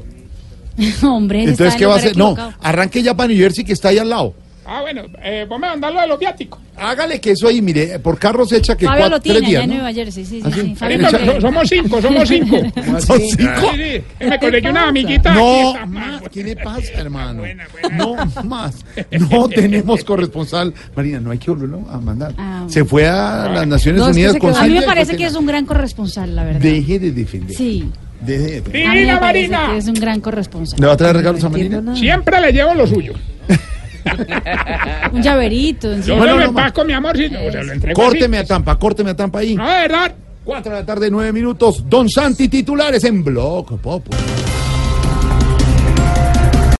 Hombre, 1.02 1.42
Entonces, 1.44 1.74
¿qué 1.76 1.86
va 1.86 1.94
a 1.94 1.98
hacer? 1.98 2.16
No, 2.16 2.36
arranque 2.60 3.02
ya 3.02 3.14
para 3.16 3.28
New 3.28 3.36
Jersey 3.38 3.64
que 3.64 3.72
está 3.72 3.88
ahí 3.88 3.98
al 3.98 4.08
lado. 4.08 4.34
Ah, 4.70 4.82
bueno, 4.82 5.04
eh, 5.24 5.46
vos 5.48 5.58
me 5.58 5.66
mandás 5.66 5.94
lo 5.94 6.00
de 6.02 6.06
los 6.06 6.18
viáticos. 6.18 6.60
Hágale 6.76 7.18
que 7.22 7.30
eso 7.30 7.48
ahí, 7.48 7.62
mire, 7.62 7.98
por 8.00 8.18
carros 8.18 8.52
echa 8.52 8.76
que 8.76 8.84
Fabio 8.84 9.00
cuatro, 9.00 9.16
lo 9.16 9.22
tiene 9.22 9.38
tres 9.38 9.48
días, 9.48 9.62
allá 9.62 9.64
en 9.64 9.70
¿no? 9.70 9.82
Nueva 9.82 9.92
Jersey, 9.94 10.24
sí, 10.26 10.42
sí, 10.42 10.42
¿Ah, 10.44 10.50
sí? 10.54 10.60
sí. 10.60 10.74
Fabio 10.76 11.10
so- 11.10 11.40
somos 11.40 11.68
cinco, 11.70 12.02
somos 12.02 12.28
cinco. 12.28 12.56
¿Son 13.00 13.18
cinco? 13.18 13.52
Sí, 13.72 13.78
sí. 14.20 14.26
Me 14.26 14.38
conseguí 14.38 14.66
una 14.68 14.88
amiguita. 14.88 15.32
No, 15.34 15.70
aquí, 15.74 15.88
más, 15.88 16.22
¿qué 16.30 16.44
le 16.44 16.56
pasa, 16.56 16.92
hermano? 16.96 17.44
No 17.92 18.14
más. 18.44 18.84
No 19.30 19.48
tenemos 19.54 20.04
corresponsal. 20.04 20.74
Marina, 20.94 21.18
no 21.18 21.30
hay 21.30 21.38
que 21.38 21.50
volverlo 21.50 21.86
a 21.90 21.98
mandar. 21.98 22.34
Ah, 22.36 22.66
Se 22.68 22.84
fue 22.84 23.08
a 23.08 23.48
las 23.48 23.66
Naciones 23.66 24.00
No, 24.00 24.06
que 24.08 24.12
Unidas 24.12 24.36
con 24.36 24.54
a 24.54 24.64
mí 24.64 24.74
me 24.74 24.82
parece 24.82 25.16
que 25.16 25.24
es 25.24 25.34
un 25.34 25.46
gran 25.46 25.64
corresponsal, 25.64 26.36
la 26.36 26.44
verdad. 26.44 26.60
Deje 26.60 26.98
de 26.98 27.12
defender. 27.12 27.56
Sí. 27.56 27.90
Deje 28.20 28.42
de 28.42 28.50
defender. 28.60 28.86
A 28.86 28.88
mí 28.88 28.94
me 28.94 29.00
Divina 29.00 29.20
parece 29.20 29.48
Marina. 29.48 29.72
que 29.72 29.78
es 29.78 29.86
un 29.88 29.94
gran 29.94 30.20
corresponsal. 30.20 30.80
¿Le 30.80 30.86
va 30.86 30.92
a 30.92 30.96
traer 30.96 31.16
regalos 31.16 31.44
a 31.44 31.48
Marina? 31.48 31.96
Siempre 31.96 32.40
le 32.40 32.52
llevo 32.52 32.74
lo 32.74 32.86
suyo. 32.86 33.12
Un 35.12 35.22
llaverito. 35.22 35.96
Yo 36.00 36.16
Bueno, 36.16 36.36
me 36.36 36.40
lo 36.40 36.46
no 36.46 36.52
más. 36.52 36.64
empaco, 36.66 36.84
mi 36.84 36.92
amor, 36.92 37.16
si 37.16 37.28
no, 37.28 37.38
se 37.50 37.62
lo 37.64 37.72
entrego 37.72 38.02
Córteme 38.02 38.38
a 38.38 38.44
Tampa, 38.44 38.76
córteme 38.78 39.10
a 39.10 39.16
Tampa 39.16 39.40
ahí. 39.40 39.54
No, 39.54 39.66
de 39.68 39.80
verdad. 39.82 40.14
Cuatro 40.44 40.72
de 40.72 40.80
la 40.80 40.86
tarde, 40.86 41.10
nueve 41.10 41.32
minutos. 41.32 41.84
Don 41.88 42.08
Santi, 42.08 42.48
titulares 42.48 43.04
en 43.04 43.22
Blog 43.22 43.78
Popular. 43.80 44.20